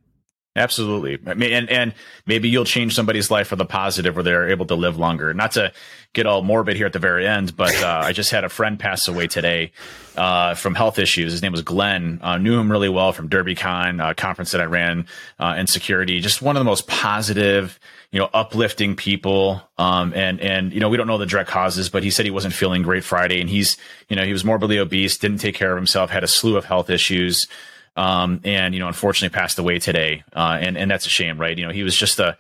Absolutely. 0.54 1.18
And, 1.26 1.70
and 1.70 1.94
maybe 2.26 2.50
you'll 2.50 2.66
change 2.66 2.94
somebody's 2.94 3.32
life 3.32 3.48
for 3.48 3.56
the 3.56 3.66
positive 3.66 4.16
where 4.16 4.24
they're 4.24 4.50
able 4.50 4.66
to 4.66 4.76
live 4.76 4.98
longer. 4.98 5.34
Not 5.34 5.54
to 5.54 5.72
get 6.12 6.26
all 6.26 6.42
morbid 6.42 6.76
here 6.76 6.86
at 6.86 6.92
the 6.92 7.00
very 7.00 7.26
end, 7.26 7.56
but 7.56 7.74
uh, 7.82 8.02
I 8.04 8.12
just 8.12 8.32
had 8.32 8.44
a 8.44 8.50
friend 8.50 8.78
pass 8.78 9.08
away 9.08 9.28
today 9.28 9.72
uh, 10.18 10.56
from 10.56 10.76
health 10.76 11.00
issues. 11.00 11.32
His 11.32 11.42
name 11.42 11.54
was 11.54 11.62
Glenn. 11.62 12.20
Uh, 12.22 12.38
knew 12.38 12.60
him 12.60 12.70
really 12.70 12.90
well 12.90 13.14
from 13.14 13.30
DerbyCon, 13.30 14.04
uh, 14.04 14.14
conference 14.14 14.52
that 14.52 14.60
I 14.60 14.66
ran 14.66 15.08
uh, 15.40 15.56
in 15.58 15.68
security. 15.68 16.20
Just 16.20 16.42
one 16.42 16.58
of 16.58 16.60
the 16.60 16.66
most 16.66 16.86
positive, 16.86 17.80
you 18.12 18.20
know, 18.20 18.30
uplifting 18.34 18.98
people. 18.98 19.62
Um, 19.78 20.14
and, 20.14 20.42
and, 20.42 20.74
you 20.74 20.82
know, 20.82 20.90
we 20.90 20.98
don't 20.98 21.08
know 21.08 21.18
the 21.18 21.26
direct 21.26 21.50
causes, 21.50 21.88
but 21.88 22.04
he 22.04 22.10
said 22.10 22.26
he 22.26 22.32
wasn't 22.32 22.54
feeling 22.54 22.82
great 22.82 23.06
Friday 23.06 23.40
and 23.40 23.50
he's, 23.50 23.78
you 24.10 24.18
know, 24.18 24.26
he 24.26 24.34
was 24.34 24.44
morbidly 24.44 24.80
obese, 24.80 25.18
didn't 25.18 25.38
take 25.38 25.56
care 25.56 25.72
of 25.72 25.78
himself, 25.78 26.10
had 26.10 26.26
a 26.26 26.28
slew 26.28 26.58
of 26.58 26.66
health 26.66 26.90
issues 26.90 27.48
um, 27.96 28.42
and 28.44 28.74
you 28.74 28.80
know, 28.80 28.88
unfortunately, 28.88 29.38
passed 29.38 29.60
away 29.60 29.80
today. 29.80 30.24
Uh, 30.34 30.58
and 30.60 30.78
and 30.78 30.90
that's 30.90 31.06
a 31.06 31.10
shame, 31.10 31.40
right? 31.40 31.58
You 31.58 31.66
know, 31.66 31.72
he 31.72 31.84
was 31.84 31.96
just 31.96 32.20
a 32.20 32.38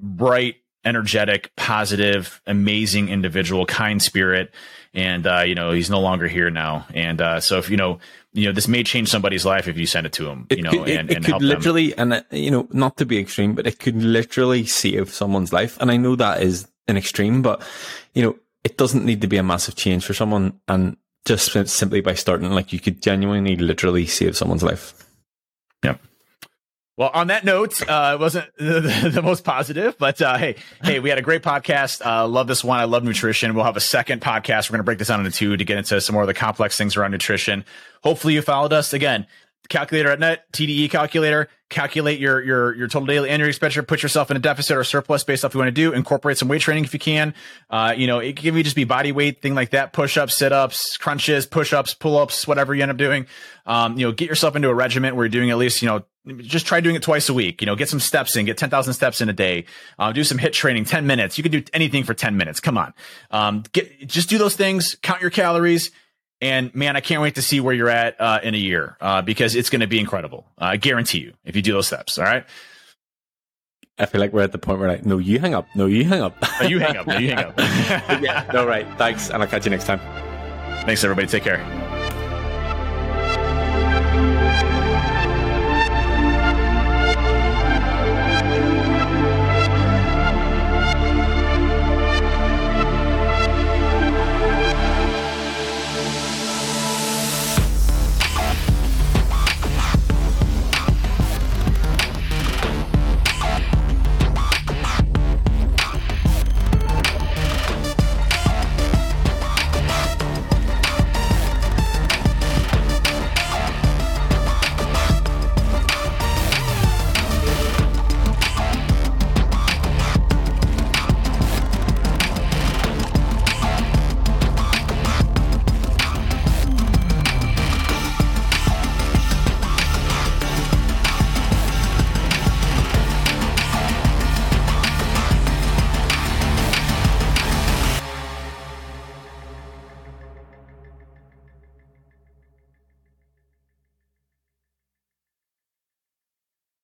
bright, 0.00 0.56
energetic, 0.84 1.54
positive, 1.56 2.40
amazing 2.46 3.08
individual, 3.08 3.66
kind 3.66 4.00
spirit, 4.00 4.52
and 4.92 5.26
uh, 5.26 5.40
you 5.40 5.54
know, 5.54 5.72
he's 5.72 5.90
no 5.90 6.00
longer 6.00 6.28
here 6.28 6.50
now. 6.50 6.86
And 6.94 7.20
uh, 7.20 7.40
so, 7.40 7.58
if 7.58 7.70
you 7.70 7.76
know, 7.76 7.98
you 8.32 8.46
know, 8.46 8.52
this 8.52 8.68
may 8.68 8.82
change 8.82 9.08
somebody's 9.08 9.44
life 9.44 9.68
if 9.68 9.76
you 9.76 9.86
send 9.86 10.06
it 10.06 10.12
to 10.14 10.28
him. 10.28 10.46
You 10.50 10.62
know, 10.62 10.70
could, 10.70 10.88
and, 10.88 11.10
it, 11.10 11.18
it 11.18 11.24
could 11.24 11.42
literally, 11.42 11.90
them. 11.90 12.12
and 12.12 12.22
uh, 12.22 12.36
you 12.36 12.50
know, 12.50 12.68
not 12.70 12.96
to 12.98 13.06
be 13.06 13.18
extreme, 13.18 13.54
but 13.54 13.66
it 13.66 13.78
could 13.78 13.96
literally 13.96 14.66
save 14.66 15.10
someone's 15.10 15.52
life. 15.52 15.78
And 15.80 15.90
I 15.90 15.96
know 15.96 16.16
that 16.16 16.42
is 16.42 16.68
an 16.88 16.96
extreme, 16.96 17.42
but 17.42 17.62
you 18.14 18.22
know, 18.22 18.36
it 18.62 18.78
doesn't 18.78 19.04
need 19.04 19.20
to 19.20 19.26
be 19.26 19.36
a 19.36 19.42
massive 19.42 19.76
change 19.76 20.04
for 20.04 20.14
someone. 20.14 20.60
And 20.68 20.96
just 21.24 21.52
simply 21.68 22.00
by 22.00 22.14
starting, 22.14 22.50
like 22.50 22.72
you 22.72 22.80
could 22.80 23.02
genuinely, 23.02 23.56
literally 23.56 24.06
save 24.06 24.36
someone's 24.36 24.62
life. 24.62 24.94
Yeah. 25.82 25.96
Well, 26.96 27.10
on 27.12 27.26
that 27.26 27.44
note, 27.44 27.82
uh, 27.88 28.12
it 28.14 28.20
wasn't 28.20 28.46
the, 28.58 29.10
the, 29.12 29.22
most 29.22 29.42
positive, 29.42 29.98
but 29.98 30.22
uh, 30.22 30.36
hey, 30.36 30.56
hey, 30.82 31.00
we 31.00 31.08
had 31.08 31.18
a 31.18 31.22
great 31.22 31.42
podcast. 31.42 32.04
Uh, 32.04 32.28
love 32.28 32.46
this 32.46 32.62
one. 32.62 32.78
I 32.78 32.84
love 32.84 33.02
nutrition. 33.02 33.54
We'll 33.54 33.64
have 33.64 33.76
a 33.76 33.80
second 33.80 34.20
podcast. 34.20 34.68
We're 34.68 34.74
going 34.74 34.80
to 34.80 34.84
break 34.84 34.98
this 34.98 35.08
down 35.08 35.24
into 35.24 35.36
two 35.36 35.56
to 35.56 35.64
get 35.64 35.78
into 35.78 36.00
some 36.00 36.12
more 36.14 36.22
of 36.22 36.28
the 36.28 36.34
complex 36.34 36.78
things 36.78 36.96
around 36.96 37.10
nutrition. 37.10 37.64
Hopefully, 38.04 38.34
you 38.34 38.42
followed 38.42 38.72
us 38.72 38.92
again 38.92 39.26
calculator 39.68 40.10
at 40.10 40.18
net, 40.20 40.50
TDE 40.52 40.90
calculator, 40.90 41.48
calculate 41.70 42.20
your 42.20 42.42
your 42.42 42.74
your 42.74 42.88
total 42.88 43.06
daily 43.06 43.30
energy 43.30 43.48
expenditure, 43.48 43.82
put 43.82 44.02
yourself 44.02 44.30
in 44.30 44.36
a 44.36 44.40
deficit 44.40 44.76
or 44.76 44.84
surplus 44.84 45.24
based 45.24 45.44
off 45.44 45.54
you 45.54 45.58
want 45.58 45.68
to 45.68 45.72
do, 45.72 45.92
incorporate 45.92 46.38
some 46.38 46.48
weight 46.48 46.60
training 46.60 46.84
if 46.84 46.92
you 46.92 47.00
can. 47.00 47.34
Uh, 47.70 47.94
you 47.96 48.06
know, 48.06 48.18
it 48.18 48.36
can 48.36 48.54
be 48.54 48.62
just 48.62 48.76
be 48.76 48.84
body 48.84 49.12
weight, 49.12 49.42
thing 49.42 49.54
like 49.54 49.70
that, 49.70 49.92
push 49.92 50.16
ups, 50.16 50.36
sit 50.36 50.52
ups, 50.52 50.96
crunches, 50.96 51.46
push 51.46 51.72
ups, 51.72 51.94
pull 51.94 52.16
ups, 52.16 52.46
whatever 52.46 52.74
you 52.74 52.82
end 52.82 52.90
up 52.90 52.96
doing. 52.96 53.26
Um, 53.66 53.98
you 53.98 54.06
know, 54.06 54.12
get 54.12 54.28
yourself 54.28 54.56
into 54.56 54.68
a 54.68 54.74
regiment 54.74 55.16
where 55.16 55.24
you're 55.24 55.30
doing 55.30 55.50
at 55.50 55.56
least, 55.56 55.82
you 55.82 55.88
know, 55.88 56.04
just 56.38 56.66
try 56.66 56.80
doing 56.80 56.96
it 56.96 57.02
twice 57.02 57.28
a 57.28 57.34
week. 57.34 57.60
You 57.60 57.66
know, 57.66 57.76
get 57.76 57.88
some 57.88 58.00
steps 58.00 58.36
in, 58.36 58.46
get 58.46 58.56
10,000 58.56 58.94
steps 58.94 59.20
in 59.20 59.28
a 59.28 59.32
day. 59.32 59.64
Uh, 59.98 60.12
do 60.12 60.24
some 60.24 60.38
HIIT 60.38 60.52
training, 60.52 60.84
10 60.84 61.06
minutes. 61.06 61.36
You 61.36 61.42
can 61.42 61.52
do 61.52 61.62
anything 61.72 62.04
for 62.04 62.14
10 62.14 62.36
minutes. 62.36 62.60
Come 62.60 62.78
on. 62.78 62.94
Um, 63.30 63.64
get, 63.72 64.06
just 64.06 64.28
do 64.28 64.38
those 64.38 64.56
things, 64.56 64.96
count 65.02 65.20
your 65.20 65.30
calories, 65.30 65.90
and 66.44 66.74
man, 66.74 66.94
I 66.94 67.00
can't 67.00 67.22
wait 67.22 67.36
to 67.36 67.42
see 67.42 67.58
where 67.58 67.74
you're 67.74 67.88
at 67.88 68.20
uh, 68.20 68.38
in 68.42 68.54
a 68.54 68.58
year 68.58 68.98
uh, 69.00 69.22
because 69.22 69.54
it's 69.54 69.70
going 69.70 69.80
to 69.80 69.86
be 69.86 69.98
incredible. 69.98 70.46
Uh, 70.60 70.66
I 70.66 70.76
guarantee 70.76 71.20
you 71.20 71.32
if 71.44 71.56
you 71.56 71.62
do 71.62 71.72
those 71.72 71.86
steps. 71.86 72.18
All 72.18 72.24
right. 72.24 72.44
I 73.98 74.06
feel 74.06 74.20
like 74.20 74.32
we're 74.32 74.42
at 74.42 74.52
the 74.52 74.58
point 74.58 74.78
where 74.78 74.88
like, 74.88 75.06
no, 75.06 75.16
you 75.18 75.38
hang 75.38 75.54
up. 75.54 75.66
No, 75.74 75.86
you 75.86 76.04
hang 76.04 76.20
up. 76.20 76.36
you 76.68 76.80
hang 76.80 76.98
up. 76.98 77.06
No, 77.06 77.16
you 77.16 77.30
hang 77.30 77.44
up. 77.46 77.54
yeah. 78.20 78.50
No, 78.52 78.66
right. 78.66 78.86
Thanks. 78.98 79.30
And 79.30 79.42
I'll 79.42 79.48
catch 79.48 79.64
you 79.64 79.70
next 79.70 79.86
time. 79.86 80.00
Thanks, 80.84 81.02
everybody. 81.02 81.28
Take 81.28 81.44
care. 81.44 82.03